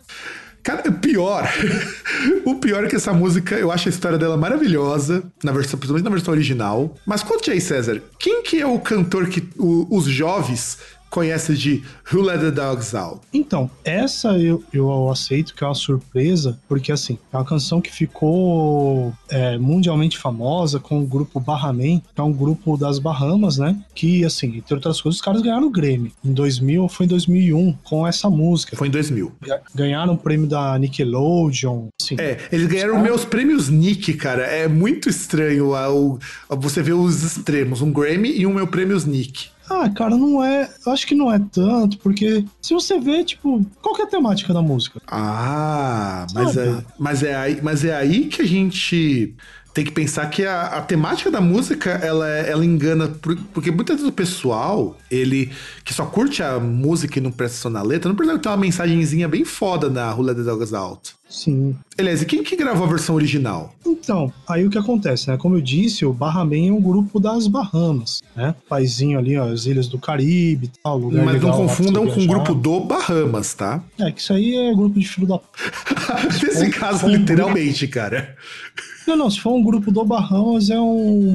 Cara, 0.62 0.88
o 0.88 0.92
pior. 0.92 1.48
o 2.46 2.54
pior 2.54 2.84
é 2.84 2.88
que 2.88 2.94
essa 2.94 3.12
música, 3.12 3.56
eu 3.56 3.72
acho 3.72 3.88
a 3.88 3.90
história 3.90 4.16
dela 4.16 4.36
maravilhosa, 4.36 5.24
na 5.42 5.50
versão, 5.50 5.76
principalmente 5.78 6.04
na 6.04 6.10
versão 6.10 6.32
original. 6.32 6.94
Mas 7.04 7.22
conte 7.22 7.50
aí, 7.50 7.60
César, 7.60 8.00
quem 8.18 8.42
que 8.44 8.60
é 8.60 8.66
o 8.66 8.78
cantor 8.78 9.26
que 9.28 9.42
o- 9.58 9.88
os 9.90 10.04
jovens 10.04 10.78
conhecem 11.12 11.54
de 11.54 11.82
Who 12.12 12.22
Let 12.22 12.40
the 12.40 12.50
Dogs 12.50 12.96
Out? 12.96 13.20
Então, 13.32 13.70
essa 13.84 14.36
eu, 14.38 14.64
eu 14.72 15.10
aceito 15.10 15.54
que 15.54 15.62
é 15.62 15.66
uma 15.66 15.74
surpresa, 15.74 16.58
porque 16.68 16.90
assim, 16.90 17.18
é 17.32 17.36
uma 17.36 17.44
canção 17.44 17.80
que 17.80 17.92
ficou 17.92 19.12
é, 19.30 19.58
mundialmente 19.58 20.18
famosa 20.18 20.80
com 20.80 21.00
o 21.00 21.06
grupo 21.06 21.38
Bahaman, 21.38 22.00
que 22.00 22.20
é 22.20 22.22
um 22.22 22.32
grupo 22.32 22.76
das 22.76 22.98
Bahamas, 22.98 23.58
né? 23.58 23.76
Que, 23.94 24.24
assim, 24.24 24.56
entre 24.56 24.74
outras 24.74 25.00
coisas, 25.00 25.18
os 25.20 25.24
caras 25.24 25.42
ganharam 25.42 25.66
o 25.66 25.70
Grammy 25.70 26.12
em 26.24 26.32
2000 26.32 26.82
ou 26.82 26.88
foi 26.88 27.06
em 27.06 27.08
2001 27.08 27.74
com 27.84 28.06
essa 28.06 28.28
música. 28.30 28.76
Foi 28.76 28.88
em 28.88 28.90
2000. 28.90 29.32
Ganharam 29.74 30.14
o 30.14 30.18
prêmio 30.18 30.46
da 30.46 30.78
Nickelodeon. 30.78 31.88
Assim, 32.00 32.16
É, 32.18 32.38
eles 32.50 32.66
ganharam 32.66 33.00
meus 33.00 33.24
prêmios 33.24 33.68
Nick, 33.68 34.14
cara. 34.14 34.42
É 34.44 34.66
muito 34.68 35.08
estranho 35.08 35.74
a- 35.74 35.92
o- 35.92 36.18
a 36.48 36.54
você 36.54 36.82
ver 36.82 36.94
os 36.94 37.22
extremos, 37.22 37.80
um 37.82 37.92
Grammy 37.92 38.32
e 38.36 38.46
um 38.46 38.54
meu 38.54 38.66
prêmios 38.66 39.04
Nick. 39.04 39.50
Ah, 39.72 39.90
cara, 39.90 40.16
não 40.16 40.42
é. 40.44 40.68
Eu 40.86 40.92
acho 40.92 41.06
que 41.06 41.14
não 41.14 41.32
é 41.32 41.40
tanto, 41.50 41.98
porque 41.98 42.44
se 42.60 42.74
você 42.74 42.98
vê, 43.00 43.24
tipo, 43.24 43.64
qual 43.80 43.94
que 43.94 44.02
é 44.02 44.04
a 44.04 44.08
temática 44.08 44.52
da 44.52 44.60
música? 44.62 45.00
Ah, 45.06 46.26
mas 46.34 46.52
Sabe? 46.52 46.68
é, 46.68 46.84
mas 46.98 47.22
é, 47.22 47.34
aí, 47.36 47.60
mas 47.62 47.84
é 47.84 47.94
aí 47.96 48.26
que 48.26 48.42
a 48.42 48.46
gente 48.46 49.34
tem 49.74 49.84
que 49.84 49.90
pensar 49.90 50.26
que 50.28 50.44
a, 50.44 50.64
a 50.66 50.82
temática 50.82 51.30
da 51.30 51.40
música, 51.40 51.90
ela, 51.92 52.28
ela 52.28 52.62
engana, 52.64 53.08
por- 53.08 53.36
porque 53.54 53.70
muitas 53.70 53.96
vezes 53.96 54.08
o 54.10 54.12
pessoal, 54.12 54.98
ele 55.10 55.50
que 55.82 55.94
só 55.94 56.04
curte 56.04 56.42
a 56.42 56.60
música 56.60 57.18
e 57.18 57.22
não 57.22 57.32
presta 57.32 57.56
atenção 57.56 57.70
na 57.70 57.82
letra, 57.82 58.08
não 58.10 58.14
percebe 58.16 58.38
que 58.38 58.42
tem 58.42 58.52
uma 58.52 58.58
mensagenzinha 58.58 59.26
bem 59.28 59.44
foda 59.46 59.88
na 59.88 60.10
Rula 60.10 60.34
the 60.34 60.42
Dogs 60.42 60.74
Out. 60.74 61.14
Sim. 61.32 61.74
E 61.98 62.24
quem 62.26 62.44
que 62.44 62.54
gravou 62.54 62.86
a 62.86 62.90
versão 62.90 63.14
original? 63.14 63.74
Então, 63.86 64.30
aí 64.46 64.66
o 64.66 64.70
que 64.70 64.76
acontece, 64.76 65.30
né? 65.30 65.38
Como 65.38 65.56
eu 65.56 65.62
disse, 65.62 66.04
o 66.04 66.12
Bahrein 66.12 66.68
é 66.68 66.72
um 66.72 66.80
grupo 66.80 67.18
das 67.18 67.46
Bahamas, 67.46 68.20
né? 68.36 68.54
Paizinho 68.68 69.18
ali, 69.18 69.38
ó, 69.38 69.50
as 69.50 69.64
ilhas 69.64 69.88
do 69.88 69.98
Caribe 69.98 70.66
e 70.66 70.82
tal. 70.82 70.98
Lugar 70.98 71.24
Mas 71.24 71.26
não 71.26 71.32
legal 71.32 71.50
pra 71.52 71.66
confundam 71.66 72.06
com 72.06 72.20
o 72.20 72.26
grupo 72.26 72.54
do 72.54 72.80
Bahamas, 72.80 73.54
tá? 73.54 73.82
É, 73.98 74.12
que 74.12 74.20
isso 74.20 74.32
aí 74.34 74.54
é 74.54 74.74
grupo 74.74 75.00
de 75.00 75.08
filho 75.08 75.26
da. 75.26 75.40
Nesse 76.42 76.68
caso, 76.70 77.06
um 77.06 77.10
literalmente, 77.10 77.88
cara. 77.88 78.36
Não, 79.06 79.16
não, 79.16 79.30
se 79.30 79.40
for 79.40 79.54
um 79.54 79.62
grupo 79.62 79.90
do 79.90 80.04
Bahamas, 80.04 80.68
é 80.68 80.78
um. 80.78 81.32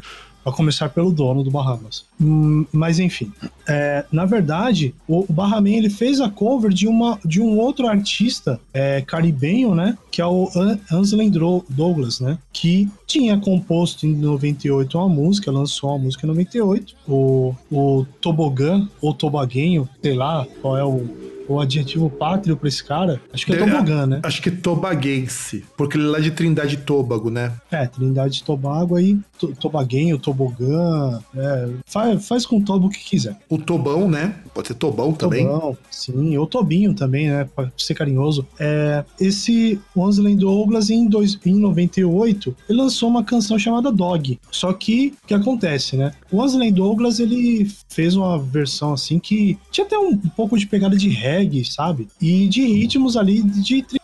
A 0.48 0.52
começar 0.52 0.88
pelo 0.88 1.12
dono 1.12 1.42
do 1.42 1.50
Bahamas. 1.50 2.04
Hum, 2.20 2.64
mas 2.72 2.98
enfim, 2.98 3.30
é, 3.68 4.04
na 4.10 4.24
verdade, 4.24 4.94
o, 5.06 5.20
o 5.28 5.32
Bahrein 5.32 5.76
ele 5.76 5.90
fez 5.90 6.20
a 6.20 6.28
cover 6.30 6.72
de, 6.72 6.86
uma, 6.88 7.18
de 7.24 7.40
um 7.40 7.58
outro 7.58 7.86
artista 7.86 8.58
é, 8.72 9.00
caribenho, 9.02 9.74
né? 9.74 9.96
Que 10.10 10.22
é 10.22 10.26
o 10.26 10.48
An- 10.56 10.78
Ansley 10.90 11.30
Dro- 11.30 11.64
Douglas, 11.68 12.20
né? 12.20 12.38
Que 12.52 12.88
tinha 13.06 13.38
composto 13.38 14.06
em 14.06 14.14
98 14.14 14.98
uma 14.98 15.08
música, 15.08 15.50
lançou 15.50 15.90
uma 15.90 15.98
música 15.98 16.26
em 16.26 16.28
98. 16.28 16.94
O, 17.06 17.54
o 17.70 18.06
Tobogã, 18.20 18.88
ou 19.00 19.12
Tobaguenho, 19.14 19.88
sei 20.02 20.14
lá 20.14 20.46
qual 20.60 20.76
é 20.76 20.84
o, 20.84 21.06
o 21.48 21.60
adjetivo 21.60 22.10
pátrio 22.10 22.56
pra 22.56 22.68
esse 22.68 22.84
cara. 22.84 23.20
Acho 23.32 23.46
que 23.46 23.52
é 23.52 23.56
Tobogã, 23.56 24.06
né? 24.06 24.20
Acho 24.22 24.42
que 24.42 24.50
tobaguense. 24.50 25.64
Porque 25.76 25.96
ele 25.96 26.06
é 26.06 26.10
lá 26.10 26.20
de 26.20 26.30
Trindade 26.30 26.74
e 26.74 26.78
Tobago, 26.78 27.30
né? 27.30 27.52
É, 27.70 27.86
Trindade 27.86 28.40
e 28.40 28.44
Tobago 28.44 28.96
aí, 28.96 29.18
to, 29.38 29.54
Tobaguenho, 29.58 30.18
Tobogã, 30.18 31.20
é, 31.34 31.68
faz, 31.86 32.26
faz 32.26 32.46
com 32.46 32.60
Tobo 32.60 32.86
o 32.86 32.90
que 32.90 32.98
quiser. 32.98 33.36
O 33.48 33.58
Tobão, 33.58 34.08
né? 34.08 34.34
Pode 34.54 34.68
ser 34.68 34.74
Tobão 34.74 35.12
também. 35.12 35.46
Tobão, 35.46 35.76
sim, 35.90 36.36
ou 36.36 36.46
Tobinho 36.46 36.94
também, 36.94 37.28
né, 37.28 37.48
pra 37.54 37.70
ser 37.76 37.94
carinhoso. 37.94 38.46
É, 38.58 39.04
esse 39.20 39.80
Wansley 39.96 40.36
Douglas, 40.36 40.90
em, 40.90 41.08
dois, 41.08 41.38
em 41.44 41.54
98, 41.54 42.54
ele 42.68 42.78
lançou 42.78 43.08
uma 43.08 43.24
canção 43.24 43.58
chamada 43.58 43.90
Dog. 43.90 44.38
Só 44.50 44.72
que, 44.72 45.14
o 45.24 45.26
que 45.26 45.34
acontece, 45.34 45.96
né? 45.96 46.12
O 46.30 46.38
Wansley 46.38 46.72
Douglas, 46.72 47.20
ele 47.20 47.70
fez 47.88 48.16
uma 48.16 48.38
versão 48.38 48.92
assim 48.92 49.18
que 49.18 49.58
tinha 49.70 49.86
até 49.86 49.98
um, 49.98 50.16
pouco 50.16 50.58
de 50.58 50.66
pegada 50.66 50.96
de 50.96 51.08
reggae, 51.38 51.64
sabe? 51.64 52.08
E 52.20 52.46
de 52.48 52.64
ritmos 52.64 53.16
ali 53.16 53.42
de 53.42 53.82
Trinidad 53.82 53.98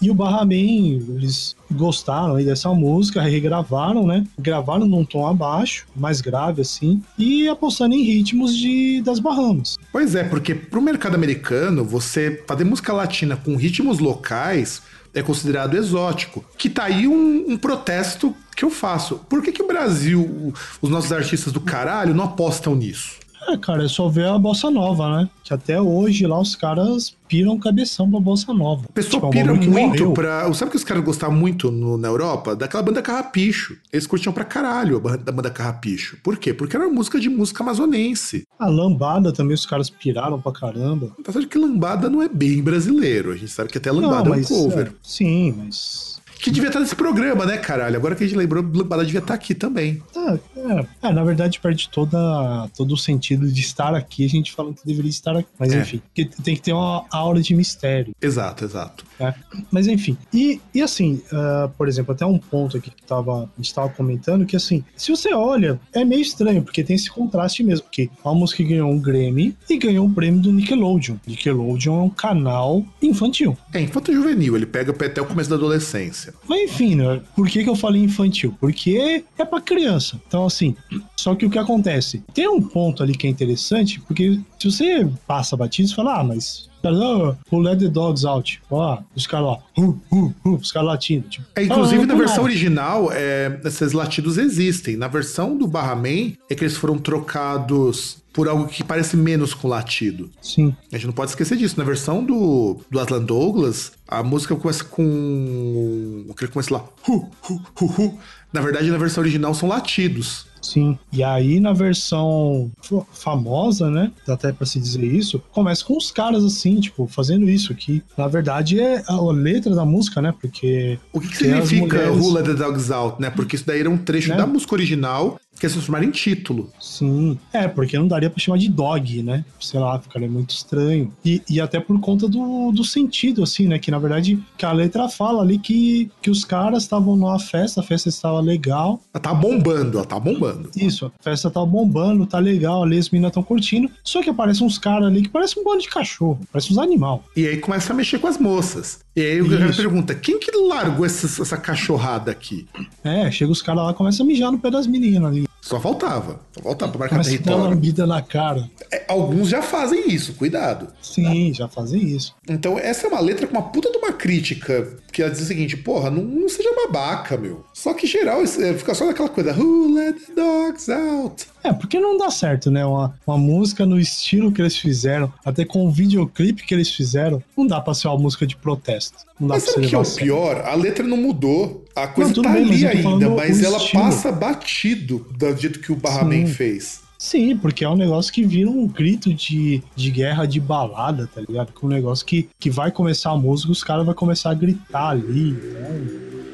e. 0.00 0.06
E 0.06 0.10
o 0.10 0.14
Bahrein, 0.14 1.04
eles 1.16 1.54
gostaram 1.70 2.36
aí 2.36 2.44
dessa 2.44 2.68
música, 2.70 3.22
regravaram, 3.22 4.06
né? 4.06 4.24
Gravaram 4.38 4.86
num 4.86 5.04
tom 5.04 5.26
abaixo, 5.26 5.86
mais 5.94 6.20
grave 6.20 6.62
assim, 6.62 7.02
e 7.16 7.48
apostando 7.48 7.94
em 7.94 8.02
ritmos 8.02 8.56
de, 8.56 9.00
das 9.02 9.18
Bahamas. 9.18 9.76
Pois 9.92 10.14
é, 10.14 10.24
porque 10.24 10.54
pro 10.54 10.82
mercado 10.82 11.14
americano, 11.14 11.84
você 11.84 12.42
fazer 12.46 12.64
música 12.64 12.92
latina 12.92 13.36
com 13.36 13.56
ritmos 13.56 13.98
locais 13.98 14.82
é 15.14 15.22
considerado 15.22 15.76
exótico. 15.76 16.44
Que 16.56 16.68
tá 16.68 16.84
aí 16.84 17.06
um, 17.06 17.52
um 17.52 17.56
protesto 17.56 18.34
que 18.56 18.64
eu 18.64 18.70
faço. 18.70 19.20
Por 19.28 19.42
que, 19.42 19.52
que 19.52 19.62
o 19.62 19.66
Brasil, 19.66 20.52
os 20.80 20.90
nossos 20.90 21.12
artistas 21.12 21.52
do 21.52 21.60
caralho, 21.60 22.14
não 22.14 22.24
apostam 22.24 22.74
nisso? 22.74 23.16
É, 23.48 23.56
cara, 23.56 23.84
é 23.84 23.88
só 23.88 24.08
ver 24.08 24.26
a 24.26 24.38
bossa 24.38 24.70
nova, 24.70 25.08
né? 25.22 25.30
Que 25.42 25.54
até 25.54 25.80
hoje 25.80 26.26
lá 26.26 26.38
os 26.38 26.54
caras 26.54 27.16
piram 27.26 27.58
cabeção 27.58 28.10
pra 28.10 28.20
bossa 28.20 28.52
nova. 28.52 28.84
A 28.88 28.92
pessoa 28.92 29.14
Tipo, 29.22 29.26
é 29.28 29.30
pira 29.30 29.54
muito 29.54 29.70
morreu. 29.70 30.12
pra. 30.12 30.52
Sabe 30.52 30.70
que 30.70 30.76
os 30.76 30.84
caras 30.84 31.02
gostavam 31.04 31.34
muito 31.36 31.70
no- 31.70 31.96
na 31.96 32.08
Europa? 32.08 32.54
Daquela 32.54 32.82
banda 32.82 33.00
Carrapicho. 33.00 33.76
Eles 33.92 34.06
curtiam 34.06 34.32
pra 34.32 34.44
caralho 34.44 34.96
a 34.96 35.00
banda, 35.00 35.18
da 35.18 35.32
banda 35.32 35.50
Carrapicho. 35.50 36.18
Por 36.22 36.36
quê? 36.36 36.52
Porque 36.52 36.76
era 36.76 36.86
uma 36.86 36.94
música 36.94 37.18
de 37.18 37.28
música 37.30 37.62
amazonense. 37.62 38.44
A 38.58 38.66
lambada 38.68 39.32
também 39.32 39.54
os 39.54 39.64
caras 39.64 39.88
piraram 39.88 40.40
pra 40.40 40.52
caramba. 40.52 41.12
Apesar 41.18 41.40
de 41.40 41.46
que 41.46 41.56
lambada 41.58 42.10
não 42.10 42.20
é 42.22 42.28
bem 42.28 42.62
brasileiro. 42.62 43.32
A 43.32 43.36
gente 43.36 43.50
sabe 43.50 43.70
que 43.70 43.78
até 43.78 43.90
lambada 43.90 44.28
é 44.28 44.32
um 44.32 44.42
cover. 44.42 44.88
é, 44.88 44.90
sim, 45.02 45.54
mas. 45.56 46.07
Que 46.38 46.50
devia 46.50 46.68
estar 46.68 46.80
nesse 46.80 46.94
programa, 46.94 47.44
né, 47.44 47.58
caralho? 47.58 47.96
Agora 47.96 48.14
que 48.14 48.24
a 48.24 48.26
gente 48.26 48.36
lembrou, 48.36 48.62
lambada 48.62 49.04
devia 49.04 49.20
estar 49.20 49.34
aqui 49.34 49.54
também. 49.54 50.02
É, 50.16 50.34
é, 50.60 50.86
é, 51.08 51.12
na 51.12 51.24
verdade 51.24 51.58
perde 51.60 51.88
toda, 51.88 52.68
todo 52.76 52.92
o 52.92 52.96
sentido 52.96 53.50
de 53.50 53.60
estar 53.60 53.94
aqui, 53.94 54.24
a 54.24 54.28
gente 54.28 54.52
falando 54.52 54.76
que 54.76 54.86
deveria 54.86 55.10
estar 55.10 55.36
aqui. 55.36 55.48
Mas 55.58 55.72
É. 55.72 55.80
enfim, 55.80 56.02
que 56.14 56.24
tem 56.24 56.54
que 56.54 56.62
ter 56.62 56.72
uma 56.72 57.04
aura 57.10 57.40
de 57.40 57.54
mistério. 57.54 58.14
Exato, 58.20 58.64
exato. 58.64 59.04
né? 59.18 59.34
Mas 59.70 59.86
enfim, 59.86 60.16
e, 60.32 60.60
e 60.74 60.82
assim, 60.82 61.20
ah, 61.32 61.70
por 61.76 61.88
exemplo, 61.88 62.12
até 62.12 62.24
um 62.24 62.38
ponto 62.38 62.76
aqui 62.76 62.90
que 62.90 63.02
tava, 63.02 63.44
a 63.44 63.48
gente 63.56 63.74
tava 63.74 63.88
comentando, 63.90 64.46
que 64.46 64.56
assim, 64.56 64.84
se 64.96 65.10
você 65.10 65.34
olha, 65.34 65.80
é 65.92 66.04
meio 66.04 66.22
estranho, 66.22 66.62
porque 66.62 66.84
tem 66.84 66.96
esse 66.96 67.10
contraste 67.10 67.62
mesmo, 67.62 67.84
porque 67.84 68.10
a 68.24 68.32
música 68.32 68.62
ganhou 68.62 68.90
um 68.90 68.98
Grammy 68.98 69.56
e 69.68 69.76
ganhou 69.76 70.06
um 70.06 70.12
prêmio 70.12 70.40
do 70.40 70.52
Nickelodeon. 70.52 71.16
Nickelodeon 71.26 72.00
é 72.00 72.02
um 72.02 72.10
canal 72.10 72.84
infantil. 73.02 73.56
É 73.72 73.80
infanto 73.80 74.12
juvenil, 74.12 74.56
ele 74.56 74.66
pega 74.66 74.92
até 74.92 75.20
o 75.20 75.26
começo 75.26 75.50
da 75.50 75.56
adolescência. 75.56 76.27
Mas 76.48 76.70
enfim, 76.70 76.94
né? 76.94 77.20
Por 77.34 77.48
que, 77.48 77.62
que 77.62 77.70
eu 77.70 77.76
falei 77.76 78.02
infantil? 78.02 78.54
Porque 78.60 79.24
é 79.38 79.44
pra 79.44 79.60
criança. 79.60 80.20
Então, 80.26 80.46
assim, 80.46 80.76
só 81.16 81.34
que 81.34 81.46
o 81.46 81.50
que 81.50 81.58
acontece? 81.58 82.22
Tem 82.32 82.48
um 82.48 82.62
ponto 82.62 83.02
ali 83.02 83.14
que 83.14 83.26
é 83.26 83.30
interessante, 83.30 84.00
porque 84.00 84.40
se 84.58 84.70
você 84.70 85.08
passa 85.26 85.56
batido, 85.56 85.88
você 85.88 85.94
fala, 85.94 86.20
ah, 86.20 86.24
mas. 86.24 86.68
Ah, 86.96 87.36
who 87.50 87.60
let 87.60 87.78
the 87.78 87.88
dogs 87.88 88.24
out? 88.24 88.60
Ó, 88.70 88.98
os 89.14 89.26
caras 89.26 89.46
lá, 89.46 89.58
uh, 89.78 90.00
uh, 90.12 90.34
uh, 90.44 90.54
os 90.56 90.72
caras 90.72 90.88
latindo. 90.88 91.28
Tipo, 91.28 91.46
É, 91.56 91.64
inclusive, 91.64 92.02
ah, 92.02 92.06
na 92.06 92.14
versão 92.14 92.36
nada. 92.36 92.48
original, 92.48 93.10
é, 93.12 93.60
esses 93.64 93.92
latidos 93.92 94.38
existem. 94.38 94.96
Na 94.96 95.08
versão 95.08 95.56
do 95.56 95.66
Barraman, 95.66 96.32
é 96.48 96.54
que 96.54 96.64
eles 96.64 96.76
foram 96.76 96.98
trocados 96.98 98.18
por 98.32 98.46
algo 98.48 98.68
que 98.68 98.84
parece 98.84 99.16
menos 99.16 99.52
com 99.52 99.66
latido. 99.68 100.30
Sim, 100.40 100.74
A 100.92 100.96
gente 100.96 101.06
não 101.06 101.12
pode 101.12 101.30
esquecer 101.32 101.56
disso. 101.56 101.74
Na 101.76 101.84
versão 101.84 102.22
do, 102.24 102.78
do 102.90 103.00
Aslan 103.00 103.22
Douglas, 103.22 103.92
a 104.06 104.22
música 104.22 104.54
começa 104.54 104.84
com. 104.84 106.24
Aquele 106.30 106.50
começa 106.50 106.72
lá. 106.74 106.84
Hu, 107.08 107.28
hu, 107.48 107.60
hu, 107.80 107.86
hu. 107.86 108.18
Na 108.52 108.60
verdade, 108.60 108.90
na 108.90 108.96
versão 108.98 109.22
original 109.22 109.54
são 109.54 109.68
latidos. 109.68 110.46
Sim. 110.62 110.98
E 111.12 111.22
aí, 111.22 111.60
na 111.60 111.72
versão 111.72 112.70
fa- 112.82 113.04
famosa, 113.12 113.90
né? 113.90 114.10
Dá 114.26 114.34
até 114.34 114.52
pra 114.52 114.66
se 114.66 114.78
dizer 114.80 115.04
isso, 115.04 115.42
começa 115.52 115.84
com 115.84 115.96
os 115.96 116.10
caras 116.10 116.44
assim, 116.44 116.80
tipo, 116.80 117.06
fazendo 117.06 117.48
isso 117.48 117.72
aqui. 117.72 118.02
Na 118.16 118.28
verdade, 118.28 118.80
é 118.80 119.02
a 119.06 119.20
letra 119.30 119.74
da 119.74 119.84
música, 119.84 120.20
né? 120.22 120.34
Porque. 120.40 120.98
O 121.12 121.20
que, 121.20 121.28
que 121.28 121.36
significa 121.36 122.10
mulheres- 122.10 122.32
Let 122.32 122.44
the 122.46 122.54
Dogs 122.54 122.92
Out, 122.92 123.20
né? 123.20 123.30
Porque 123.30 123.56
isso 123.56 123.66
daí 123.66 123.80
era 123.80 123.90
um 123.90 123.98
trecho 123.98 124.28
Né? 124.30 124.36
da 124.36 124.46
música 124.46 124.74
original 124.74 125.38
que 125.58 125.66
eles 125.66 125.74
transformaram 125.74 126.06
em 126.06 126.10
título. 126.10 126.70
Sim. 126.80 127.38
É, 127.52 127.66
porque 127.68 127.98
não 127.98 128.08
daria 128.08 128.30
pra 128.30 128.38
chamar 128.38 128.58
de 128.58 128.68
dog, 128.68 129.22
né? 129.22 129.44
Sei 129.60 129.78
lá, 129.78 129.98
ficaria 129.98 130.28
muito 130.28 130.50
estranho. 130.50 131.12
E, 131.24 131.42
e 131.48 131.60
até 131.60 131.80
por 131.80 131.98
conta 132.00 132.28
do, 132.28 132.72
do 132.72 132.84
sentido, 132.84 133.42
assim, 133.42 133.66
né? 133.66 133.78
Que 133.78 133.90
na 133.90 133.98
verdade, 133.98 134.38
que 134.56 134.64
a 134.64 134.72
letra 134.72 135.08
fala 135.08 135.42
ali 135.42 135.58
que, 135.58 136.10
que 136.22 136.30
os 136.30 136.44
caras 136.44 136.84
estavam 136.84 137.16
numa 137.16 137.38
festa, 137.38 137.80
a 137.80 137.84
festa 137.84 138.08
estava 138.08 138.40
legal. 138.40 139.00
Ela 139.12 139.22
tá 139.22 139.34
bombando, 139.34 139.98
ela 139.98 140.06
tá 140.06 140.18
bombando. 140.18 140.70
Isso, 140.76 141.06
a 141.06 141.22
festa 141.22 141.50
tá 141.50 141.64
bombando, 141.64 142.26
tá 142.26 142.38
legal, 142.38 142.82
ali 142.82 142.98
as 142.98 143.10
meninas 143.10 143.30
estão 143.30 143.42
curtindo. 143.42 143.90
Só 144.02 144.22
que 144.22 144.30
aparecem 144.30 144.66
uns 144.66 144.78
caras 144.78 145.06
ali 145.06 145.22
que 145.22 145.28
parecem 145.28 145.62
um 145.62 145.64
bando 145.64 145.82
de 145.82 145.88
cachorro, 145.88 146.38
parece 146.52 146.72
uns 146.72 146.78
animal. 146.78 147.24
E 147.36 147.46
aí 147.46 147.56
começa 147.58 147.92
a 147.92 147.96
mexer 147.96 148.18
com 148.18 148.26
as 148.26 148.38
moças. 148.38 149.00
E 149.16 149.20
aí 149.20 149.42
o 149.42 149.48
cara 149.48 149.72
pergunta: 149.72 150.14
quem 150.14 150.38
que 150.38 150.50
largou 150.56 151.04
essa, 151.04 151.42
essa 151.42 151.56
cachorrada 151.56 152.30
aqui? 152.30 152.66
É, 153.02 153.30
chega 153.30 153.50
os 153.50 153.62
caras 153.62 153.84
lá, 153.84 153.94
começa 153.94 154.22
a 154.22 154.26
mijar 154.26 154.52
no 154.52 154.58
pé 154.58 154.70
das 154.70 154.86
meninas 154.86 155.30
ali. 155.30 155.47
Só 155.68 155.78
faltava. 155.78 156.40
Só 156.52 156.62
faltava 156.62 156.92
pra 156.92 157.00
marcar 157.00 157.16
uma 157.16 157.24
território. 157.24 157.64
lambida 157.64 158.06
na 158.06 158.22
cara. 158.22 158.70
É, 158.90 159.04
alguns 159.06 159.50
já 159.50 159.60
fazem 159.60 160.10
isso, 160.10 160.32
cuidado. 160.32 160.88
Sim, 161.02 161.52
já 161.52 161.68
fazem 161.68 162.02
isso. 162.02 162.34
Então, 162.48 162.78
essa 162.78 163.06
é 163.06 163.10
uma 163.10 163.20
letra 163.20 163.46
com 163.46 163.52
uma 163.52 163.68
puta 163.68 163.90
de 163.92 163.98
uma 163.98 164.10
crítica. 164.10 164.96
Que 165.12 165.20
ela 165.20 165.30
diz 165.30 165.42
o 165.42 165.44
seguinte: 165.44 165.76
porra, 165.76 166.10
não, 166.10 166.22
não 166.22 166.48
seja 166.48 166.70
babaca, 166.74 167.36
meu. 167.36 167.66
Só 167.74 167.92
que, 167.92 168.06
geral, 168.06 168.42
é, 168.42 168.74
fica 168.74 168.94
só 168.94 169.04
naquela 169.04 169.28
coisa: 169.28 169.52
Who 169.52 169.92
let 169.94 170.16
the 170.18 170.32
dogs 170.34 170.90
out? 170.90 171.46
É, 171.68 171.72
porque 171.72 172.00
não 172.00 172.16
dá 172.16 172.30
certo, 172.30 172.70
né? 172.70 172.84
Uma, 172.84 173.14
uma 173.26 173.36
música 173.36 173.84
no 173.84 174.00
estilo 174.00 174.50
que 174.50 174.62
eles 174.62 174.76
fizeram, 174.76 175.30
até 175.44 175.64
com 175.64 175.86
o 175.86 175.90
videoclipe 175.90 176.64
que 176.64 176.74
eles 176.74 176.90
fizeram, 176.90 177.42
não 177.56 177.66
dá 177.66 177.80
pra 177.80 177.92
ser 177.92 178.08
uma 178.08 178.18
música 178.18 178.46
de 178.46 178.56
protesto. 178.56 179.18
Não 179.38 179.48
dá 179.48 179.54
Mas 179.54 179.64
pra 179.64 179.74
sabe 179.74 179.86
o 179.86 179.88
que 179.88 179.94
é 179.94 179.98
o 179.98 180.04
pior? 180.04 180.62
A 180.64 180.74
letra 180.74 181.04
não 181.06 181.16
mudou. 181.16 181.84
A 181.94 182.06
coisa 182.06 182.32
tudo 182.32 182.44
tá 182.44 182.54
bem, 182.54 182.64
ali 182.64 182.86
ainda, 182.86 183.28
mas 183.28 183.62
ela 183.62 183.76
estilo. 183.76 184.02
passa 184.02 184.32
batido 184.32 185.26
do 185.36 185.56
jeito 185.56 185.80
que 185.80 185.92
o 185.92 185.96
Barraman 185.96 186.46
fez. 186.46 187.02
Sim, 187.18 187.56
porque 187.56 187.84
é 187.84 187.88
um 187.88 187.96
negócio 187.96 188.32
que 188.32 188.44
vira 188.44 188.70
um 188.70 188.86
grito 188.86 189.34
de, 189.34 189.82
de 189.96 190.10
guerra 190.10 190.46
de 190.46 190.60
balada, 190.60 191.26
tá 191.26 191.40
ligado? 191.40 191.72
Que 191.72 191.84
é 191.84 191.86
um 191.86 191.90
negócio 191.90 192.24
que, 192.24 192.48
que 192.60 192.70
vai 192.70 192.92
começar 192.92 193.30
a 193.30 193.36
música, 193.36 193.72
os 193.72 193.82
caras 193.82 194.06
vão 194.06 194.14
começar 194.14 194.50
a 194.50 194.54
gritar 194.54 195.08
ali. 195.08 195.50
né? 195.50 196.47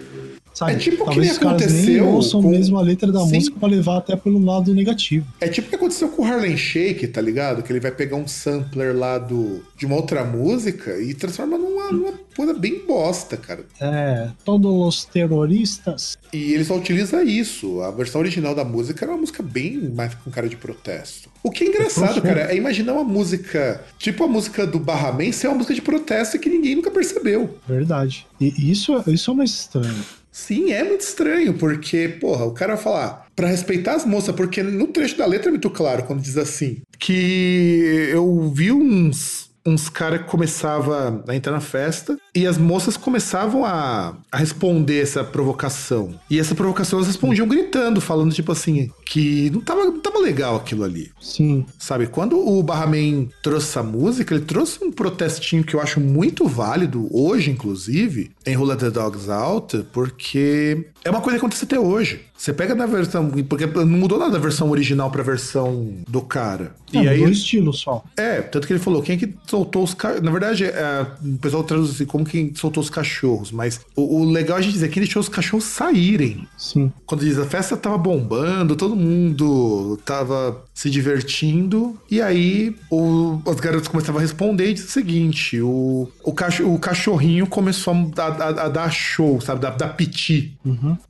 Sabe? 0.55 0.73
É 0.73 0.77
tipo 0.77 0.99
que 0.99 1.05
Talvez 1.05 1.29
nem 1.31 1.39
nem 1.41 1.49
aconteceu 1.49 2.09
ouçam 2.09 2.41
com- 2.41 2.49
mesmo 2.49 2.79
a 2.79 2.81
letra 2.83 3.11
da 3.11 3.21
Sim. 3.27 3.35
música 3.35 3.59
pra 3.59 3.69
levar 3.69 3.97
até 3.99 4.15
pelo 4.15 4.39
lado 4.43 4.73
negativo. 4.73 5.27
É 5.41 5.49
tipo 5.49 5.67
o 5.67 5.71
que 5.71 5.77
aconteceu 5.77 6.09
com 6.09 6.23
o 6.23 6.25
Harlem 6.25 6.57
Shake, 6.57 7.09
tá 7.09 7.21
ligado? 7.21 7.63
Que 7.63 7.73
ele 7.73 7.81
vai 7.81 7.91
pegar 7.91 8.17
um 8.17 8.29
sampler 8.29 8.97
lá 8.97 9.19
do, 9.19 9.63
de 9.77 9.85
uma 9.85 9.97
outra 9.97 10.25
música 10.25 10.97
e 11.01 11.13
transforma 11.13 11.59
numa, 11.59 11.91
numa 11.91 12.13
coisa 12.37 12.55
bem 12.55 12.87
bosta, 12.87 13.37
cara. 13.37 13.65
É, 13.81 14.29
todos 14.45 14.71
os 14.73 15.05
terroristas. 15.05 16.17
E 16.33 16.53
ele 16.55 16.65
só 16.65 16.77
utiliza 16.77 17.23
isso. 17.25 17.81
A 17.81 17.91
versão 17.91 18.21
original 18.21 18.55
da 18.55 18.65
música 18.65 19.05
era 19.05 19.13
uma 19.13 19.21
música 19.21 19.43
bem 19.43 19.91
mais 19.95 20.15
com 20.15 20.31
cara 20.31 20.49
de 20.49 20.57
protesto. 20.57 21.29
O 21.43 21.51
que 21.51 21.65
é 21.65 21.67
engraçado, 21.67 22.23
cara, 22.23 22.53
é 22.53 22.57
imaginar 22.57 22.95
uma 22.95 23.05
música, 23.05 23.83
tipo 23.99 24.25
a 24.25 24.29
música 24.29 24.67
do 24.67 24.79
Barraman, 24.79 25.31
ser 25.33 25.49
uma 25.49 25.57
música 25.57 25.75
de 25.75 25.83
protesto 25.83 26.39
que 26.39 26.49
ninguém 26.49 26.77
nunca 26.77 26.91
percebeu. 26.91 27.59
Verdade. 27.69 28.27
E 28.41 28.71
isso, 28.71 28.93
isso 29.09 29.31
é 29.31 29.35
mais 29.35 29.51
estranho. 29.51 29.95
Sim, 30.37 30.73
é 30.73 30.83
muito 30.83 31.03
estranho, 31.03 31.55
porque, 31.55 32.09
porra, 32.21 32.45
o 32.45 32.53
cara 32.53 32.75
vai 32.75 32.83
falar 32.83 33.27
pra 33.37 33.47
respeitar 33.47 33.95
as 33.95 34.05
moças, 34.05 34.35
porque 34.35 34.65
no 34.65 34.89
trecho 34.89 35.17
da 35.17 35.25
letra 35.27 35.49
é 35.49 35.53
muito 35.53 35.71
claro 35.71 36.03
quando 36.03 36.21
diz 36.21 36.37
assim, 36.37 36.83
que 36.99 38.09
eu 38.11 38.51
vi 38.53 38.73
uns 38.73 39.54
uns 39.67 39.89
caras 39.89 40.21
que 40.23 40.29
começavam 40.29 41.23
a 41.27 41.35
entrar 41.35 41.53
na 41.53 41.61
festa 41.61 42.19
e 42.35 42.47
as 42.47 42.59
moças 42.59 42.97
começavam 42.97 43.65
a, 43.65 44.15
a 44.31 44.37
responder 44.37 45.01
essa 45.01 45.25
provocação. 45.25 46.19
E 46.29 46.39
essa 46.39 46.55
provocação 46.55 46.99
elas 46.99 47.09
respondiam 47.09 47.49
gritando, 47.49 48.01
falando 48.01 48.35
tipo 48.35 48.53
assim, 48.53 48.91
que 49.07 49.51
não 49.51 49.61
tava, 49.61 49.85
não 49.85 50.01
tava 50.01 50.19
legal 50.19 50.57
aquilo 50.57 50.85
ali. 50.85 51.11
Sim. 51.21 51.65
Sabe, 51.79 52.07
quando 52.07 52.39
o 52.39 52.63
Barraman 52.63 53.29
trouxe 53.43 53.69
essa 53.69 53.83
música, 53.83 54.35
ele 54.35 54.45
trouxe 54.45 54.85
um 54.85 54.93
protestinho 54.93 55.65
que 55.65 55.75
eu 55.75 55.81
acho 55.81 56.01
muito 56.01 56.47
válido, 56.47 57.09
hoje 57.11 57.51
inclusive, 57.51 58.31
em 58.45 58.55
Roll 58.55 58.77
the 58.77 58.91
Dogs 58.91 59.31
Out, 59.31 59.87
porque 59.93 60.87
é 61.05 61.11
uma 61.11 61.21
coisa 61.21 61.39
que 61.39 61.45
acontece 61.45 61.65
até 61.65 61.79
hoje. 61.79 62.23
Você 62.37 62.53
pega 62.53 62.75
na 62.75 62.85
versão. 62.87 63.31
Porque 63.49 63.67
não 63.67 63.87
mudou 63.87 64.19
nada 64.19 64.33
da 64.33 64.39
versão 64.39 64.71
original 64.71 65.11
pra 65.11 65.23
versão 65.23 65.95
do 66.09 66.21
cara. 66.21 66.75
É, 66.93 66.97
e 66.99 67.09
aí. 67.09 67.17
mudou 67.19 67.29
o 67.29 67.33
estilo 67.33 67.73
só. 67.73 68.03
É, 68.17 68.41
tanto 68.43 68.67
que 68.67 68.73
ele 68.73 68.81
falou, 68.81 69.03
quem 69.03 69.17
é 69.17 69.19
que 69.19 69.35
soltou 69.47 69.83
os 69.85 69.95
cachorros? 69.95 70.23
Na 70.25 70.31
verdade, 70.31 70.65
é, 70.65 71.07
o 71.25 71.39
pessoal 71.39 71.65
traduz 71.65 71.91
assim, 71.91 72.05
como 72.05 72.25
quem 72.25 72.53
soltou 72.55 72.83
os 72.83 72.91
cachorros, 72.91 73.51
mas 73.53 73.81
o, 73.97 74.21
o 74.21 74.25
legal 74.31 74.57
é 74.57 74.61
a 74.61 74.63
gente 74.63 74.75
dizer 74.75 74.89
quem 74.89 75.03
deixou 75.03 75.21
os 75.21 75.29
cachorros 75.29 75.65
saírem. 75.65 76.47
Sim. 76.59 76.93
Quando 77.07 77.25
diz 77.25 77.39
a 77.39 77.45
festa 77.45 77.77
tava 77.77 77.97
bombando, 77.99 78.77
todo 78.77 78.95
mundo 78.97 79.99
tava 80.05 80.63
se 80.75 80.91
divertindo, 80.91 81.97
e 82.11 82.21
aí 82.21 82.75
o, 82.91 83.41
as 83.47 83.57
garotas 83.61 83.89
começavam 83.89 84.19
a 84.19 84.23
responder 84.23 84.71
e 84.71 84.75
diz 84.75 84.85
o 84.85 84.91
seguinte: 84.91 85.61
o, 85.61 86.09
o, 86.23 86.33
cacho, 86.33 86.69
o 86.69 86.79
cachorrinho 86.79 87.47
começou 87.47 87.95
a, 88.17 88.23
a- 88.23 88.65
a 88.65 88.69
dar 88.69 88.91
show, 88.91 89.41
sabe? 89.41 89.61
Dar, 89.61 89.71
dar 89.71 89.89
piti. 89.91 90.57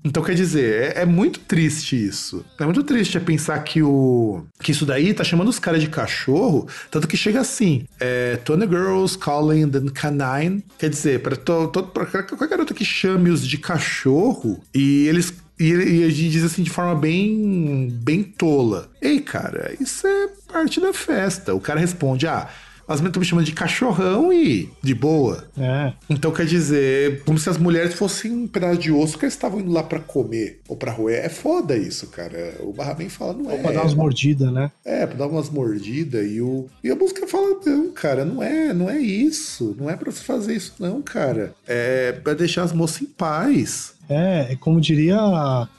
Então 0.04 0.22
quer 0.22 0.34
dizer, 0.34 0.94
é, 0.96 1.02
é 1.02 1.06
muito 1.06 1.23
triste 1.30 1.96
isso. 1.96 2.44
É 2.58 2.64
muito 2.64 2.82
triste 2.82 3.16
é 3.16 3.20
pensar 3.20 3.58
que 3.60 3.82
o 3.82 4.44
que 4.60 4.72
isso 4.72 4.86
daí 4.86 5.12
tá 5.12 5.24
chamando 5.24 5.48
os 5.48 5.58
caras 5.58 5.80
de 5.80 5.88
cachorro, 5.88 6.68
tanto 6.90 7.08
que 7.08 7.16
chega 7.16 7.40
assim: 7.40 7.86
é, 8.00 8.36
Tony 8.36 8.66
Girls 8.66 9.18
calling 9.18 9.68
the 9.68 9.80
canine. 9.92 10.64
Quer 10.78 10.90
dizer, 10.90 11.22
para 11.22 11.36
to, 11.36 11.68
to, 11.68 11.82
pra 11.84 12.06
qualquer 12.06 12.48
garota 12.48 12.74
que 12.74 12.84
chame-os 12.84 13.46
de 13.46 13.58
cachorro 13.58 14.62
e 14.74 15.06
eles 15.06 15.32
e, 15.58 15.70
e 15.70 16.04
a 16.04 16.08
gente 16.08 16.30
diz 16.30 16.44
assim 16.44 16.62
de 16.62 16.70
forma 16.70 16.94
bem, 16.96 17.88
bem 18.02 18.22
tola. 18.22 18.90
Ei, 19.00 19.20
cara, 19.20 19.72
isso 19.80 20.06
é 20.06 20.28
parte 20.52 20.80
da 20.80 20.92
festa. 20.92 21.54
O 21.54 21.60
cara 21.60 21.78
responde: 21.78 22.26
ah, 22.26 22.48
as 22.86 23.00
meninas 23.00 23.10
estão 23.10 23.20
me 23.20 23.26
chamando 23.26 23.46
de 23.46 23.52
cachorrão 23.52 24.32
e 24.32 24.70
de 24.82 24.94
boa. 24.94 25.44
É. 25.56 25.92
Então 26.08 26.32
quer 26.32 26.46
dizer, 26.46 27.22
como 27.24 27.38
se 27.38 27.48
as 27.48 27.58
mulheres 27.58 27.94
fossem 27.94 28.32
um 28.32 28.46
pedaço 28.46 28.78
de 28.78 28.92
osso 28.92 29.18
que 29.18 29.24
eles 29.24 29.34
estavam 29.34 29.60
indo 29.60 29.72
lá 29.72 29.82
pra 29.82 30.00
comer 30.00 30.60
ou 30.68 30.76
pra 30.76 30.92
roer. 30.92 31.24
É 31.24 31.28
foda 31.28 31.76
isso, 31.76 32.08
cara. 32.08 32.56
O 32.60 32.72
Barraman 32.72 33.08
fala, 33.08 33.32
não 33.32 33.50
é. 33.50 33.58
Pra 33.58 33.72
dar 33.72 33.82
umas 33.82 33.94
mordidas, 33.94 34.52
né? 34.52 34.70
É, 34.84 35.06
pra 35.06 35.16
dar 35.16 35.26
umas 35.26 35.50
mordidas 35.50 36.26
e 36.30 36.40
o. 36.40 36.66
E 36.82 36.90
a 36.90 36.96
música 36.96 37.26
fala, 37.26 37.58
não, 37.64 37.90
cara, 37.92 38.24
não 38.24 38.42
é, 38.42 38.72
não 38.72 38.90
é 38.90 38.98
isso. 38.98 39.74
Não 39.78 39.88
é 39.88 39.96
pra 39.96 40.10
você 40.10 40.22
fazer 40.22 40.54
isso, 40.54 40.74
não, 40.78 41.00
cara. 41.02 41.54
É 41.66 42.12
pra 42.12 42.34
deixar 42.34 42.62
as 42.62 42.72
moças 42.72 43.02
em 43.02 43.06
paz. 43.06 43.94
É, 44.08 44.52
é 44.52 44.56
como 44.56 44.80
diria 44.80 45.18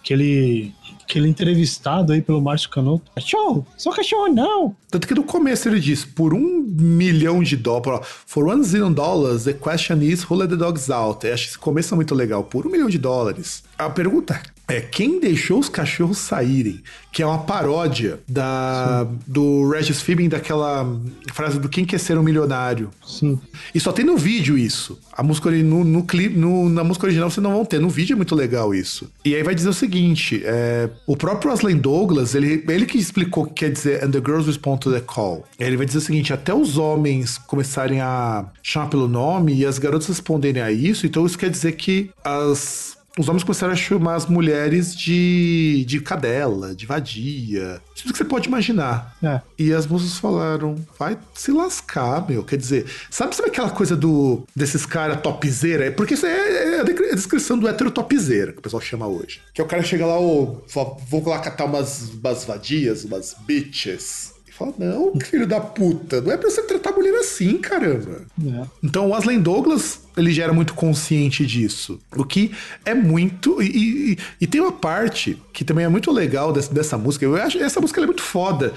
aquele, 0.01 0.73
aquele 1.05 1.29
entrevistado 1.29 2.11
aí 2.11 2.21
pelo 2.21 2.41
Márcio 2.41 2.69
Canuto. 2.69 3.11
Cachorro, 3.13 3.65
sou 3.77 3.93
cachorro 3.93 4.27
não. 4.27 4.75
Tanto 4.89 5.07
que 5.07 5.13
no 5.13 5.23
começo 5.23 5.69
ele 5.69 5.79
diz, 5.79 6.03
por 6.03 6.33
um 6.33 6.65
milhão 6.67 7.41
de 7.43 7.55
dólares, 7.55 8.07
for 8.25 8.47
one 8.47 8.63
zillion 8.63 8.91
dollars, 8.91 9.43
the 9.43 9.53
question 9.53 10.01
is 10.01 10.23
who 10.29 10.35
let 10.35 10.49
the 10.49 10.55
dogs 10.55 10.91
out. 10.91 11.25
Eu 11.25 11.33
acho 11.33 11.49
esse 11.49 11.57
começo 11.57 11.95
muito 11.95 12.15
legal, 12.15 12.43
por 12.43 12.65
um 12.65 12.69
milhão 12.69 12.89
de 12.89 12.97
dólares. 12.97 13.63
A 13.77 13.89
pergunta 13.89 14.41
é, 14.67 14.81
quem 14.81 15.19
deixou 15.19 15.59
os 15.59 15.69
cachorros 15.69 16.17
saírem? 16.17 16.81
Que 17.11 17.21
é 17.21 17.25
uma 17.25 17.39
paródia 17.43 18.19
da, 18.27 19.05
do 19.27 19.69
Regis 19.69 20.01
Philbin, 20.01 20.27
daquela 20.27 20.89
frase 21.33 21.59
do 21.59 21.69
quem 21.69 21.85
quer 21.85 21.99
ser 21.99 22.17
um 22.17 22.23
milionário. 22.23 22.89
Sim. 23.05 23.39
E 23.75 23.79
só 23.79 23.91
tem 23.91 24.03
no 24.03 24.17
vídeo 24.17 24.57
isso. 24.57 24.97
A 25.13 25.21
música 25.21 25.51
no, 25.51 25.83
no 25.83 26.03
clipe, 26.03 26.35
no- 26.35 26.67
na 26.67 26.83
música 26.83 27.05
original 27.05 27.29
vocês 27.29 27.43
não 27.43 27.51
vão 27.53 27.63
ter. 27.63 27.79
No 27.79 27.89
vídeo 27.89 28.13
é 28.13 28.17
muito 28.17 28.33
legal 28.33 28.73
isso. 28.73 29.07
E 29.23 29.35
aí 29.35 29.43
vai 29.43 29.53
dizer 29.53 29.69
o 29.69 29.73
seguinte: 29.73 30.41
é, 30.43 30.89
o 31.05 31.15
próprio 31.15 31.51
Aslan 31.51 31.77
Douglas, 31.77 32.33
ele, 32.33 32.63
ele 32.67 32.85
que 32.87 32.97
explicou 32.97 33.43
o 33.43 33.47
que 33.47 33.53
quer 33.65 33.71
dizer 33.71 34.03
And 34.03 34.09
the 34.09 34.19
girls 34.19 34.47
respond 34.47 34.79
to 34.79 34.91
the 34.91 35.01
call. 35.01 35.45
Ele 35.59 35.77
vai 35.77 35.85
dizer 35.85 35.99
o 35.99 36.01
seguinte: 36.01 36.33
até 36.33 36.53
os 36.55 36.75
homens 36.77 37.37
começarem 37.37 38.01
a 38.01 38.45
chamar 38.63 38.87
pelo 38.87 39.07
nome 39.07 39.53
e 39.53 39.63
as 39.65 39.77
garotas 39.77 40.07
responderem 40.07 40.61
a 40.63 40.71
isso, 40.71 41.05
então 41.05 41.23
isso 41.25 41.37
quer 41.37 41.51
dizer 41.51 41.73
que 41.73 42.09
as. 42.23 42.95
Os 43.17 43.29
homens 43.29 43.43
começaram 43.43 43.71
a 43.71 43.77
chamar 43.77 44.15
as 44.15 44.25
mulheres 44.25 44.95
de, 44.95 45.85
de 45.87 46.01
cadela, 46.01 46.75
de 46.75 46.85
vadia, 46.85 47.81
tudo 47.95 48.11
que 48.11 48.17
você 48.17 48.25
pode 48.25 48.47
imaginar. 48.47 49.15
É. 49.23 49.39
E 49.57 49.71
as 49.71 49.87
moças 49.87 50.17
falaram, 50.17 50.75
vai 50.99 51.17
se 51.33 51.51
lascar, 51.51 52.27
meu. 52.27 52.43
Quer 52.43 52.57
dizer, 52.57 52.85
sabe, 53.09 53.35
sabe 53.35 53.49
aquela 53.49 53.69
coisa 53.69 53.95
do 53.95 54.43
desses 54.53 54.85
caras 54.85 55.21
topzeira? 55.21 55.85
É 55.85 55.91
Porque 55.91 56.13
isso 56.13 56.25
é, 56.25 56.75
é 56.75 56.79
a 56.81 57.15
descrição 57.15 57.57
do 57.57 57.67
hétero 57.67 57.89
topzeira, 57.89 58.51
que 58.51 58.59
o 58.59 58.61
pessoal 58.61 58.81
chama 58.81 59.07
hoje. 59.07 59.39
Que 59.53 59.61
é 59.61 59.63
o 59.63 59.67
cara 59.67 59.81
chega 59.81 60.05
lá, 60.05 60.19
ô, 60.19 60.61
fala, 60.67 60.97
vou 61.09 61.27
lá 61.27 61.39
catar 61.39 61.65
umas, 61.65 62.09
umas 62.09 62.43
vadias, 62.43 63.05
umas 63.05 63.33
bitches. 63.45 64.33
E 64.47 64.51
fala, 64.51 64.73
não, 64.77 65.13
filho 65.21 65.47
da 65.47 65.61
puta, 65.61 66.19
não 66.19 66.31
é 66.31 66.37
pra 66.37 66.49
você 66.49 66.61
tratar 66.63 66.89
a 66.89 66.93
mulher 66.93 67.15
assim, 67.15 67.57
caramba. 67.57 68.23
É. 68.45 68.67
Então 68.83 69.09
o 69.09 69.15
Aslan 69.15 69.39
Douglas, 69.39 70.01
ele 70.17 70.31
já 70.33 70.43
era 70.43 70.53
muito 70.53 70.73
consciente 70.73 71.45
disso. 71.45 71.99
O 72.15 72.23
que 72.23 72.51
é 72.85 72.93
muito. 72.93 73.61
E, 73.61 74.13
e- 74.13 74.17
e 74.41 74.47
tem 74.47 74.61
uma 74.61 74.71
parte 74.71 75.37
que 75.53 75.63
também 75.63 75.85
é 75.85 75.89
muito 75.89 76.11
legal 76.11 76.51
dessa, 76.53 76.73
dessa 76.73 76.97
música. 76.97 77.25
Eu 77.25 77.35
acho 77.35 77.57
essa 77.57 77.79
música 77.81 78.01
é 78.01 78.05
muito 78.05 78.21
foda. 78.21 78.73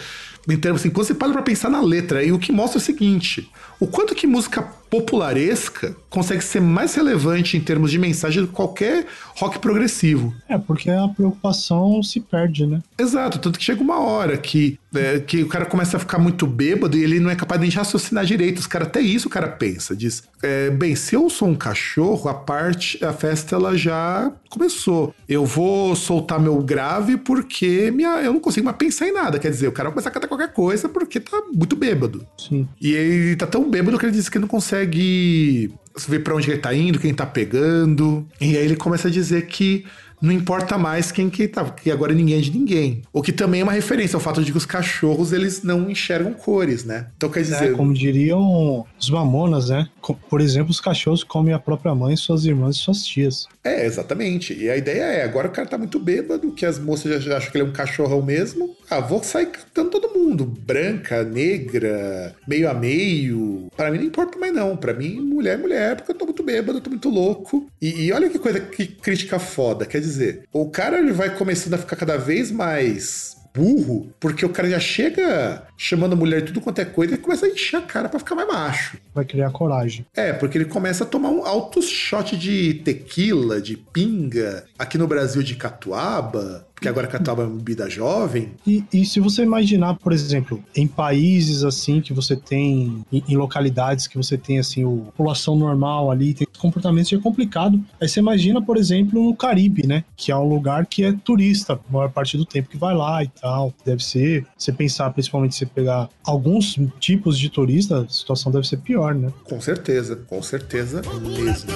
Em 0.48 0.56
termos 0.56 0.80
assim, 0.80 0.88
quando 0.90 1.06
você 1.06 1.14
para 1.14 1.30
pra 1.32 1.42
pensar 1.42 1.68
na 1.68 1.80
letra, 1.82 2.24
e 2.24 2.32
o 2.32 2.38
que 2.38 2.50
mostra 2.50 2.78
é 2.78 2.80
o 2.80 2.84
seguinte: 2.84 3.50
o 3.78 3.86
quanto 3.86 4.14
que 4.14 4.26
música 4.26 4.62
popularesca 4.90 5.94
consegue 6.08 6.42
ser 6.42 6.60
mais 6.60 6.94
relevante 6.94 7.56
em 7.56 7.60
termos 7.60 7.90
de 7.90 7.98
mensagem 7.98 8.40
do 8.42 8.48
que 8.48 8.54
qualquer 8.54 9.06
rock 9.36 9.58
progressivo. 9.58 10.34
É, 10.48 10.56
porque 10.56 10.88
a 10.90 11.06
preocupação 11.08 12.02
se 12.02 12.20
perde, 12.20 12.66
né? 12.66 12.82
Exato, 12.98 13.38
tanto 13.38 13.58
que 13.58 13.64
chega 13.64 13.82
uma 13.82 13.98
hora 14.00 14.36
que, 14.38 14.78
é, 14.94 15.18
que 15.20 15.42
o 15.42 15.48
cara 15.48 15.66
começa 15.66 15.96
a 15.96 16.00
ficar 16.00 16.18
muito 16.18 16.46
bêbado 16.46 16.96
e 16.96 17.02
ele 17.04 17.20
não 17.20 17.28
é 17.30 17.36
capaz 17.36 17.60
de 17.60 17.68
raciocinar 17.76 18.24
direito. 18.24 18.58
Os 18.58 18.66
caras, 18.66 18.88
até 18.88 19.00
isso 19.00 19.28
o 19.28 19.30
cara 19.30 19.48
pensa, 19.48 19.94
diz, 19.94 20.22
é, 20.42 20.70
bem, 20.70 20.94
se 20.96 21.14
eu 21.14 21.27
sou 21.28 21.48
um 21.48 21.54
cachorro, 21.54 22.28
a 22.28 22.34
parte, 22.34 23.02
a 23.04 23.12
festa 23.12 23.54
ela 23.54 23.76
já 23.76 24.32
começou. 24.48 25.14
Eu 25.28 25.44
vou 25.44 25.94
soltar 25.94 26.40
meu 26.40 26.60
grave 26.62 27.16
porque 27.16 27.90
minha, 27.90 28.20
eu 28.22 28.32
não 28.32 28.40
consigo 28.40 28.64
mais 28.64 28.76
pensar 28.76 29.06
em 29.06 29.12
nada. 29.12 29.38
Quer 29.38 29.50
dizer, 29.50 29.68
o 29.68 29.72
cara 29.72 29.88
vai 29.88 29.94
começar 29.94 30.10
a 30.10 30.12
cantar 30.12 30.28
qualquer 30.28 30.52
coisa 30.52 30.88
porque 30.88 31.20
tá 31.20 31.42
muito 31.52 31.76
bêbado. 31.76 32.26
Sim. 32.36 32.68
E 32.80 32.92
ele 32.92 33.36
tá 33.36 33.46
tão 33.46 33.68
bêbado 33.68 33.98
que 33.98 34.06
ele 34.06 34.12
diz 34.12 34.28
que 34.28 34.38
não 34.38 34.48
consegue 34.48 35.72
ver 36.06 36.20
pra 36.20 36.34
onde 36.34 36.50
ele 36.50 36.60
tá 36.60 36.74
indo, 36.74 36.98
quem 36.98 37.14
tá 37.14 37.26
pegando. 37.26 38.26
E 38.40 38.56
aí 38.56 38.64
ele 38.64 38.76
começa 38.76 39.08
a 39.08 39.10
dizer 39.10 39.46
que 39.46 39.84
não 40.20 40.32
importa 40.32 40.76
mais 40.76 41.12
quem 41.12 41.30
que 41.30 41.46
tá, 41.48 41.64
que 41.64 41.90
agora 41.90 42.12
ninguém 42.12 42.38
é 42.38 42.40
de 42.40 42.50
ninguém. 42.50 43.02
O 43.12 43.22
que 43.22 43.32
também 43.32 43.60
é 43.60 43.64
uma 43.64 43.72
referência 43.72 44.16
ao 44.16 44.20
fato 44.20 44.42
de 44.42 44.50
que 44.52 44.58
os 44.58 44.66
cachorros 44.66 45.32
eles 45.32 45.62
não 45.62 45.90
enxergam 45.90 46.32
cores, 46.34 46.84
né? 46.84 47.06
Então 47.16 47.28
quer 47.28 47.40
É, 47.40 47.42
dizer, 47.44 47.76
como 47.76 47.92
diriam 47.94 48.84
os 48.98 49.10
mamonas, 49.10 49.68
né? 49.68 49.88
Por 50.28 50.40
exemplo, 50.40 50.70
os 50.70 50.80
cachorros 50.80 51.22
comem 51.22 51.54
a 51.54 51.58
própria 51.58 51.94
mãe, 51.94 52.16
suas 52.16 52.44
irmãs 52.44 52.76
e 52.76 52.78
suas 52.78 53.04
tias. 53.04 53.46
É, 53.68 53.86
exatamente. 53.86 54.54
E 54.54 54.70
a 54.70 54.76
ideia 54.76 55.02
é, 55.02 55.22
agora 55.24 55.48
o 55.48 55.50
cara 55.50 55.68
tá 55.68 55.76
muito 55.78 55.98
bêbado, 55.98 56.52
que 56.52 56.64
as 56.64 56.78
moças 56.78 57.22
já- 57.22 57.36
acham 57.36 57.50
que 57.50 57.58
ele 57.58 57.64
é 57.64 57.68
um 57.68 57.72
cachorrão 57.72 58.22
mesmo. 58.22 58.76
Ah, 58.88 59.00
vou 59.00 59.22
sair 59.22 59.46
cantando 59.46 59.90
todo 59.90 60.14
mundo. 60.18 60.44
Branca, 60.46 61.22
negra, 61.24 62.34
meio 62.46 62.68
a 62.70 62.74
meio. 62.74 63.68
Pra 63.76 63.90
mim 63.90 63.98
não 63.98 64.04
importa 64.06 64.38
mais 64.38 64.52
não. 64.54 64.76
Pra 64.76 64.92
mim, 64.94 65.20
mulher 65.20 65.54
é 65.54 65.56
mulher, 65.62 65.96
porque 65.96 66.12
eu 66.12 66.16
tô 66.16 66.24
muito 66.24 66.42
bêbado, 66.42 66.78
eu 66.78 66.82
tô 66.82 66.90
muito 66.90 67.08
louco. 67.08 67.68
E, 67.80 68.04
e 68.06 68.12
olha 68.12 68.28
que 68.30 68.38
coisa, 68.38 68.60
que 68.60 68.86
crítica 68.86 69.38
foda. 69.38 69.86
Quer 69.86 70.00
dizer, 70.00 70.42
o 70.52 70.68
cara 70.70 70.98
ele 70.98 71.12
vai 71.12 71.34
começando 71.36 71.74
a 71.74 71.78
ficar 71.78 71.96
cada 71.96 72.16
vez 72.16 72.50
mais 72.50 73.36
burro, 73.54 74.12
porque 74.20 74.44
o 74.44 74.50
cara 74.50 74.68
já 74.70 74.78
chega 74.78 75.62
chamando 75.78 76.14
a 76.14 76.16
mulher 76.16 76.44
tudo 76.44 76.60
quanto 76.60 76.80
é 76.80 76.84
coisa 76.84 77.14
e 77.14 77.18
começa 77.18 77.46
a 77.46 77.48
encher 77.48 77.76
a 77.76 77.82
cara 77.82 78.08
pra 78.08 78.18
ficar 78.18 78.34
mais 78.34 78.48
macho. 78.48 78.98
Vai 79.14 79.24
criar 79.24 79.50
coragem. 79.52 80.04
É, 80.14 80.32
porque 80.32 80.58
ele 80.58 80.64
começa 80.64 81.04
a 81.04 81.06
tomar 81.06 81.30
um 81.30 81.46
alto 81.46 81.80
shot 81.80 82.36
de 82.36 82.74
tequila, 82.74 83.62
de 83.62 83.76
pinga, 83.76 84.64
aqui 84.76 84.98
no 84.98 85.06
Brasil 85.06 85.42
de 85.42 85.54
catuaba, 85.54 86.66
porque 86.74 86.88
agora 86.88 87.06
catuaba 87.06 87.42
é 87.42 87.46
uma 87.46 87.56
bebida 87.56 87.88
jovem. 87.88 88.52
E, 88.66 88.84
e 88.92 89.04
se 89.04 89.20
você 89.20 89.42
imaginar, 89.42 89.94
por 89.94 90.12
exemplo, 90.12 90.62
em 90.74 90.86
países 90.86 91.64
assim 91.64 92.00
que 92.00 92.12
você 92.12 92.36
tem, 92.36 93.04
em, 93.12 93.22
em 93.28 93.36
localidades 93.36 94.06
que 94.06 94.16
você 94.16 94.36
tem 94.36 94.58
assim, 94.58 94.84
o 94.84 95.06
população 95.06 95.56
normal 95.56 96.10
ali, 96.10 96.34
tem 96.34 96.46
comportamentos 96.58 97.12
é 97.12 97.18
complicado. 97.18 97.80
Aí 98.00 98.08
você 98.08 98.20
imagina, 98.20 98.60
por 98.60 98.76
exemplo, 98.76 99.22
no 99.22 99.34
Caribe, 99.34 99.86
né? 99.86 100.04
Que 100.16 100.30
é 100.30 100.36
um 100.36 100.48
lugar 100.48 100.86
que 100.86 101.04
é 101.04 101.12
turista, 101.12 101.74
a 101.74 101.92
maior 101.92 102.10
parte 102.10 102.36
do 102.36 102.44
tempo 102.44 102.68
que 102.68 102.76
vai 102.76 102.94
lá 102.94 103.22
e 103.22 103.28
tal. 103.28 103.72
Deve 103.84 104.04
ser, 104.04 104.46
você 104.56 104.72
pensar, 104.72 105.10
principalmente 105.10 105.54
se 105.54 105.66
pegar 105.68 106.08
alguns 106.24 106.78
tipos 106.98 107.38
de 107.38 107.48
turista, 107.48 108.02
a 108.02 108.08
situação 108.08 108.50
deve 108.52 108.66
ser 108.66 108.78
pior, 108.78 109.14
né? 109.14 109.32
Com 109.44 109.60
certeza, 109.60 110.16
com 110.16 110.42
certeza 110.42 111.02
mesmo. 111.22 111.72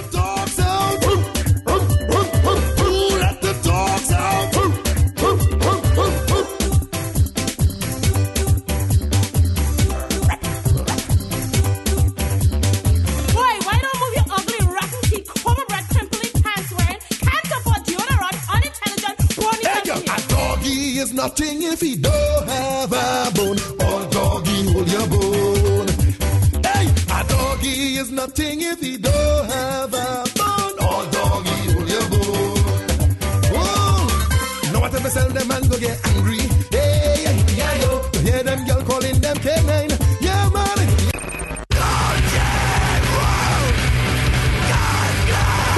nothing 21.22 21.62
if 21.62 21.80
he 21.80 21.94
don't 21.94 22.48
have 22.48 22.92
a 22.92 23.30
bone. 23.34 23.71
All 24.82 24.88
doggy 24.88 24.98
hold 24.98 25.12
your 25.12 25.20
bone. 25.20 25.88
Hey, 26.64 26.86
a 27.08 27.24
doggy 27.28 27.96
is 27.98 28.10
nothing 28.10 28.62
if 28.62 28.80
he 28.80 28.96
don't 28.96 29.46
have 29.48 29.94
a 29.94 30.24
bone. 30.34 30.76
All 30.80 31.06
doggy 31.06 31.72
hold 31.72 31.88
your 31.88 32.08
bone. 32.10 32.86
Oh, 33.54 34.70
no 34.72 34.80
matter 34.80 35.08
sell 35.10 35.28
them 35.28 35.50
and 35.52 35.70
go 35.70 35.78
get 35.78 36.04
angry. 36.08 36.40
Hey, 36.72 37.44
yeah, 37.56 37.74
yo, 37.82 38.02
you 38.14 38.20
hear 38.22 38.42
them 38.42 38.64
girl 38.66 38.82
calling 38.82 39.20
them 39.20 39.36
canine. 39.36 39.96
Yeah, 40.20 40.50
man. 40.50 40.72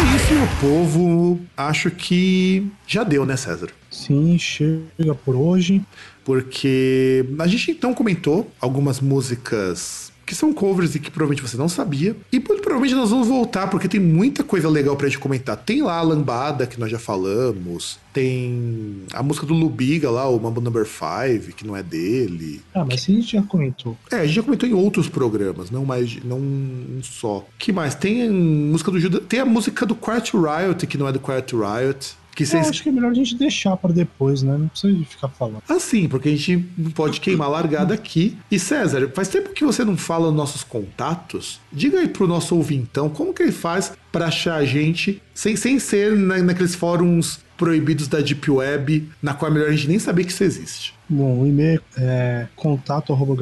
É 0.01 0.17
isso, 0.17 0.33
meu 0.33 0.49
povo. 0.61 1.41
Acho 1.57 1.91
que 1.91 2.69
já 2.87 3.05
deu, 3.05 3.27
né, 3.27 3.37
César? 3.37 3.69
Sim, 3.91 4.39
chega 4.39 5.15
por 5.15 5.37
hoje. 5.37 5.83
Porque 6.25 7.25
a 7.39 7.47
gente 7.47 7.71
então 7.71 7.93
comentou 7.93 8.51
algumas 8.61 9.01
músicas 9.01 10.13
que 10.25 10.35
são 10.35 10.53
covers 10.53 10.95
e 10.95 10.99
que 10.99 11.11
provavelmente 11.11 11.47
você 11.47 11.57
não 11.57 11.69
sabia. 11.69 12.17
E 12.33 12.39
muito 12.39 12.63
provavelmente 12.63 12.95
nós 12.95 13.11
vamos 13.11 13.29
voltar, 13.29 13.69
porque 13.69 13.89
tem 13.89 14.01
muita 14.01 14.43
coisa 14.43 14.69
legal 14.69 14.97
pra 14.97 15.07
gente 15.07 15.19
comentar. 15.19 15.57
Tem 15.57 15.83
lá 15.83 15.99
a 15.99 16.03
Lambada, 16.03 16.67
que 16.67 16.81
nós 16.81 16.91
já 16.91 16.99
falamos. 16.99 17.99
Tem 18.13 19.03
a 19.13 19.23
música 19.23 19.47
do 19.47 19.55
Lubiga 19.55 20.11
lá, 20.11 20.29
o 20.29 20.41
Mambo 20.41 20.61
Number 20.61 20.87
5, 20.87 21.55
que 21.55 21.67
não 21.67 21.77
é 21.77 21.83
dele. 21.83 22.63
Ah, 22.75 22.85
mas 22.85 23.03
a 23.09 23.13
gente 23.13 23.33
já 23.33 23.43
comentou. 23.43 23.97
É, 24.11 24.17
a 24.17 24.27
gente 24.27 24.37
já 24.37 24.43
comentou 24.43 24.69
em 24.69 24.73
outros 24.73 25.09
programas, 25.09 25.71
não 25.71 25.85
mais, 25.85 26.23
não 26.25 26.39
um 26.39 27.01
só. 27.03 27.45
que 27.59 27.73
mais? 27.73 27.95
Tem 27.95 28.27
a 28.27 28.33
música 28.33 28.91
do 28.91 29.01
Judas, 29.01 29.23
tem 29.29 29.41
a 29.41 29.45
música 29.45 29.85
do 29.85 29.95
Quiet 29.95 30.33
Riot, 30.33 30.87
que 30.87 30.97
não 30.97 31.09
é 31.09 31.13
do 31.13 31.21
Quiet 31.21 31.53
Riot. 31.55 32.17
Que 32.35 32.43
Eu 32.43 32.47
vocês 32.47 32.69
acho 32.69 32.83
que 32.83 32.89
é 32.89 32.93
melhor 32.93 33.11
a 33.11 33.15
gente 33.15 33.35
deixar 33.37 33.77
pra 33.77 33.93
depois, 33.93 34.43
né? 34.43 34.57
Não 34.57 34.69
precisa 34.69 35.05
ficar 35.05 35.29
falando. 35.29 35.63
Assim, 35.69 36.09
porque 36.09 36.29
a 36.29 36.33
gente 36.33 36.69
não 36.77 36.91
pode 36.91 37.21
queimar 37.21 37.49
a 37.49 37.51
largada 37.51 37.95
aqui. 37.95 38.37
E 38.51 38.59
César, 38.59 39.11
faz 39.15 39.29
tempo 39.29 39.53
que 39.53 39.65
você 39.65 39.85
não 39.85 39.97
fala 39.97 40.27
nos 40.27 40.37
nossos 40.37 40.65
contatos. 40.65 41.61
Diga 41.73 42.01
aí 42.01 42.09
pro 42.09 42.27
nosso 42.27 42.57
ouvintão 42.57 43.09
como 43.09 43.33
que 43.33 43.43
ele 43.43 43.53
faz 43.53 43.93
pra 44.11 44.27
achar 44.27 44.57
a 44.57 44.65
gente 44.65 45.23
sem, 45.35 45.57
sem 45.57 45.79
ser 45.79 46.17
na, 46.17 46.39
naqueles 46.39 46.75
fóruns 46.75 47.41
proibidos 47.57 48.09
da 48.09 48.21
Deep 48.21 48.51
Web, 48.51 49.09
na 49.23 49.35
qual 49.35 49.51
é 49.51 49.55
melhor 49.55 49.69
a 49.69 49.73
gente 49.73 49.89
nem 49.89 49.99
saber 49.99 50.25
que 50.25 50.33
isso 50.33 50.45
existe. 50.45 50.94
Bom, 51.09 51.41
o 51.41 51.47
e-mail 51.47 51.83
é 51.99 52.47
contato 52.57 53.13
arroba 53.13 53.35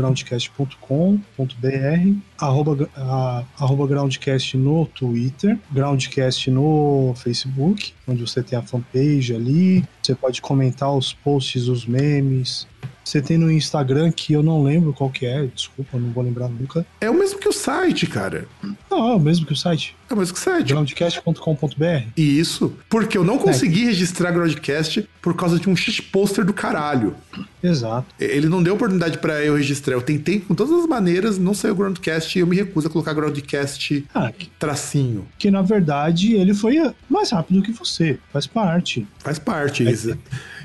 arroba 3.56 3.86
groundcast 3.86 4.56
no 4.56 4.84
Twitter, 4.86 5.56
groundcast 5.70 6.50
no 6.50 7.14
Facebook, 7.16 7.94
onde 8.06 8.20
você 8.20 8.42
tem 8.42 8.58
a 8.58 8.62
fanpage 8.62 9.32
ali, 9.32 9.84
você 10.02 10.12
pode 10.12 10.42
comentar 10.42 10.92
os 10.92 11.12
posts, 11.12 11.68
os 11.68 11.86
memes. 11.86 12.66
Você 13.04 13.20
tem 13.20 13.36
no 13.36 13.50
Instagram 13.50 14.10
que 14.12 14.32
eu 14.32 14.42
não 14.42 14.62
lembro 14.62 14.92
qual 14.92 15.10
que 15.10 15.26
é, 15.26 15.46
desculpa, 15.46 15.98
não 15.98 16.10
vou 16.12 16.22
lembrar 16.22 16.48
nunca. 16.48 16.86
É 17.00 17.10
o 17.10 17.14
mesmo 17.14 17.38
que 17.38 17.48
o 17.48 17.52
site, 17.52 18.06
cara. 18.06 18.46
Não, 18.90 19.10
é 19.10 19.14
o 19.14 19.20
mesmo 19.20 19.44
que 19.46 19.52
o 19.52 19.56
site, 19.56 19.94
É 20.08 20.14
o 20.14 20.16
mesmo 20.16 20.34
que 20.34 20.40
o 20.40 20.42
site. 20.42 20.68
groundcast.com.br. 20.72 22.06
Isso, 22.16 22.74
porque 22.88 23.16
eu 23.18 23.24
não 23.24 23.38
consegui 23.38 23.84
registrar 23.86 24.30
Groundcast 24.32 25.08
por 25.20 25.34
causa 25.34 25.58
de 25.58 25.68
um 25.68 25.76
shit 25.76 26.02
poster 26.02 26.44
do 26.44 26.52
caralho. 26.52 27.14
Exato. 27.62 28.06
Ele 28.18 28.48
não 28.48 28.62
deu 28.62 28.74
oportunidade 28.74 29.18
pra 29.18 29.42
eu 29.44 29.56
registrar. 29.56 29.94
Eu 29.94 30.02
tentei 30.02 30.40
com 30.40 30.54
todas 30.54 30.72
as 30.72 30.86
maneiras, 30.86 31.38
não 31.38 31.54
saiu 31.54 31.74
Groundcast 31.76 32.36
e 32.36 32.40
eu 32.40 32.46
me 32.46 32.56
recuso 32.56 32.88
a 32.88 32.90
colocar 32.90 33.12
Groundcast 33.12 34.04
Ah, 34.14 34.30
que, 34.32 34.48
tracinho. 34.58 35.26
que 35.38 35.50
na 35.50 35.62
verdade 35.62 36.34
ele 36.34 36.54
foi 36.54 36.76
mais 37.08 37.30
rápido 37.30 37.62
que 37.62 37.72
você, 37.72 38.18
faz 38.32 38.46
parte. 38.46 39.06
Faz 39.18 39.38
parte 39.38 39.88
isso. 39.88 40.16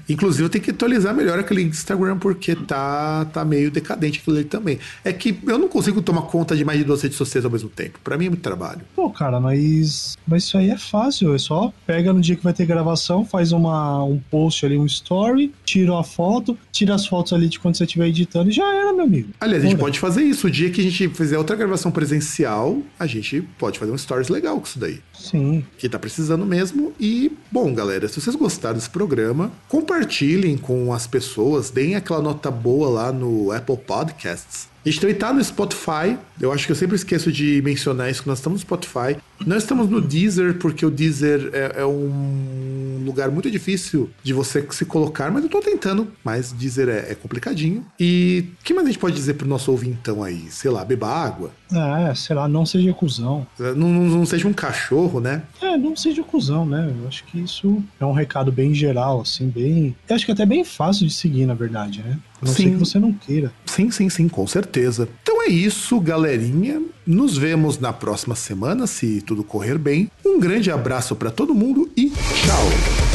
Inclusive, 0.10 0.44
eu 0.44 0.50
tenho 0.50 0.64
que 0.64 0.72
atualizar 0.72 1.14
melhor 1.14 1.40
aquele 1.40 1.62
Instagram, 1.64 2.18
porque 2.18 2.56
tá, 2.56 3.26
tá 3.26 3.44
meio 3.44 3.70
decadente 3.70 4.20
aquilo 4.20 4.38
ali 4.38 4.46
também. 4.46 4.80
É 5.04 5.12
que 5.12 5.38
eu 5.46 5.58
não 5.58 5.68
consigo 5.68 6.02
tomar 6.02 6.24
conta 6.24 6.56
de 6.56 6.64
mais 6.64 6.80
de 6.80 6.86
duas 6.86 7.02
redes 7.02 7.18
sociais 7.18 7.46
ao 7.46 7.52
mesmo 7.52 7.70
tempo. 7.70 8.00
Pra 8.04 8.18
mim 8.18 8.26
é 8.26 8.30
muito 8.30 8.42
trabalho. 8.42 8.82
Pô, 8.96 9.10
cara, 9.10 9.40
mas, 9.40 10.18
mas 10.28 10.44
isso 10.44 10.58
aí 10.58 10.70
é 10.70 10.78
fácil. 10.78 11.34
É 11.34 11.38
só 11.38 11.74
pega 11.86 12.14
no 12.14 12.22
dia 12.22 12.36
que 12.36 12.44
vai 12.44 12.54
ter 12.54 12.66
gravação, 12.66 13.26
faz 13.26 13.52
uma, 13.52 14.04
um 14.04 14.20
post 14.32 14.66
ali, 14.66 14.78
um 14.78 14.86
story, 14.86 15.54
tira 15.66 16.00
a 16.00 16.04
foto, 16.04 16.58
tira 16.72 16.96
as 16.96 17.06
fotos 17.06 17.34
ali 17.34 17.48
de 17.50 17.60
quando 17.60 17.76
você 17.76 17.84
estiver 17.84 18.08
editando 18.08 18.50
e 18.50 18.54
já 18.54 18.68
era, 18.74 18.94
meu 18.94 19.06
amigo. 19.06 19.30
Aliás, 19.40 19.64
a 19.64 19.68
gente 19.68 19.80
pode 19.80 20.00
fazer 20.00 20.24
isso. 20.24 20.48
O 20.48 20.52
dia 20.52 20.70
que 20.70 20.82
a 20.82 20.84
gente 20.84 21.10
fizer 21.10 21.38
outra 21.38 21.56
gravação 21.56 21.92
presencial, 21.92 22.82
a 23.00 23.06
gente 23.06 23.42
pode 23.58 23.80
fazer 23.80 23.92
um 23.92 23.98
stories 23.98 24.30
legal 24.30 24.60
com 24.60 24.66
isso 24.66 24.80
daí. 24.80 25.00
Sim. 25.14 25.66
que 25.78 25.90
tá 25.90 25.98
precisando 25.98 26.46
mesmo. 26.46 26.94
E, 27.00 27.32
bom, 27.52 27.74
galera, 27.74 28.08
se 28.08 28.22
vocês 28.22 28.36
gostaram 28.36 28.76
desse 28.76 28.90
programa, 28.90 29.52
compartilhem 29.98 30.58
com 30.58 30.94
as 30.94 31.08
pessoas, 31.08 31.72
deem 31.72 31.96
aquela 31.96 32.22
nota 32.22 32.52
boa 32.52 32.88
lá 32.88 33.12
no 33.12 33.52
Apple 33.52 33.78
Podcasts. 33.78 34.68
A 34.88 34.90
gente 34.92 35.02
também 35.02 35.16
tá 35.16 35.34
no 35.34 35.44
Spotify. 35.44 36.18
Eu 36.40 36.54
acho 36.54 36.66
que 36.66 36.72
eu 36.72 36.76
sempre 36.76 36.96
esqueço 36.96 37.30
de 37.32 37.62
mencionar 37.62 38.10
isso, 38.10 38.22
que 38.22 38.28
nós 38.30 38.38
estamos 38.38 38.62
no 38.62 38.66
Spotify. 38.66 39.18
Nós 39.46 39.64
estamos 39.64 39.90
no 39.90 40.00
Deezer, 40.00 40.56
porque 40.60 40.86
o 40.86 40.90
Deezer 40.90 41.50
é, 41.54 41.82
é 41.82 41.86
um 41.86 43.04
lugar 43.06 43.30
muito 43.30 43.50
difícil 43.52 44.10
de 44.24 44.34
você 44.34 44.66
se 44.72 44.86
colocar, 44.86 45.30
mas 45.32 45.44
eu 45.44 45.50
tô 45.50 45.60
tentando. 45.60 46.08
Mas 46.24 46.52
Deezer 46.52 46.88
é, 46.90 47.12
é 47.12 47.16
complicadinho. 47.16 47.86
E 48.00 48.46
o 48.62 48.64
que 48.64 48.74
mais 48.74 48.88
a 48.88 48.90
gente 48.92 49.00
pode 49.00 49.16
dizer 49.16 49.34
pro 49.34 49.48
nosso 49.48 49.72
ouvintão 49.72 50.24
aí? 50.24 50.46
Sei 50.50 50.70
lá, 50.72 50.86
beba 50.86 51.08
água. 51.10 51.52
É, 51.72 52.16
sei 52.16 52.36
lá, 52.36 52.48
não 52.48 52.66
seja 52.66 52.94
cuzão. 52.94 53.46
Não, 53.60 53.76
não- 53.76 54.04
não 54.18 54.26
seja 54.26 54.48
um 54.48 54.54
cachorro, 54.54 55.20
né? 55.20 55.44
É, 55.62 55.76
não 55.78 55.96
seja 55.98 56.24
cuzão, 56.24 56.66
né? 56.66 56.94
Eu 57.02 57.08
acho 57.08 57.24
que 57.26 57.40
isso 57.40 57.84
é 58.00 58.06
um 58.06 58.14
recado 58.14 58.52
bem 58.52 58.74
geral, 58.74 59.22
assim, 59.22 59.50
bem. 59.50 59.96
Eu 60.08 60.16
acho 60.16 60.24
que 60.26 60.32
é 60.32 60.34
até 60.34 60.46
bem 60.46 60.64
fácil 60.64 61.06
de 61.06 61.14
seguir, 61.14 61.46
na 61.46 61.54
verdade, 61.54 62.02
né? 62.02 62.18
A 62.42 62.46
não 62.46 62.54
Sim. 62.54 62.64
ser 62.64 62.70
que 62.72 62.76
você 62.78 63.00
não 63.00 63.14
queira. 63.14 63.52
Sim, 63.66 63.90
sim, 63.92 64.10
sim, 64.10 64.28
com 64.28 64.46
certeza. 64.46 65.08
Então 65.24 65.42
é 65.44 65.48
isso, 65.48 66.00
galerinha. 66.00 66.82
Nos 67.06 67.38
vemos 67.38 67.80
na 67.80 67.94
próxima 67.94 68.36
semana, 68.36 68.86
se 68.86 69.22
tudo 69.22 69.44
correr 69.44 69.78
bem. 69.78 70.12
Um 70.26 70.40
grande 70.40 70.70
abraço 70.70 71.16
pra 71.16 71.32
todo 71.32 71.56
mundo 71.56 71.90
e 71.96 72.10
tchau! 72.10 73.07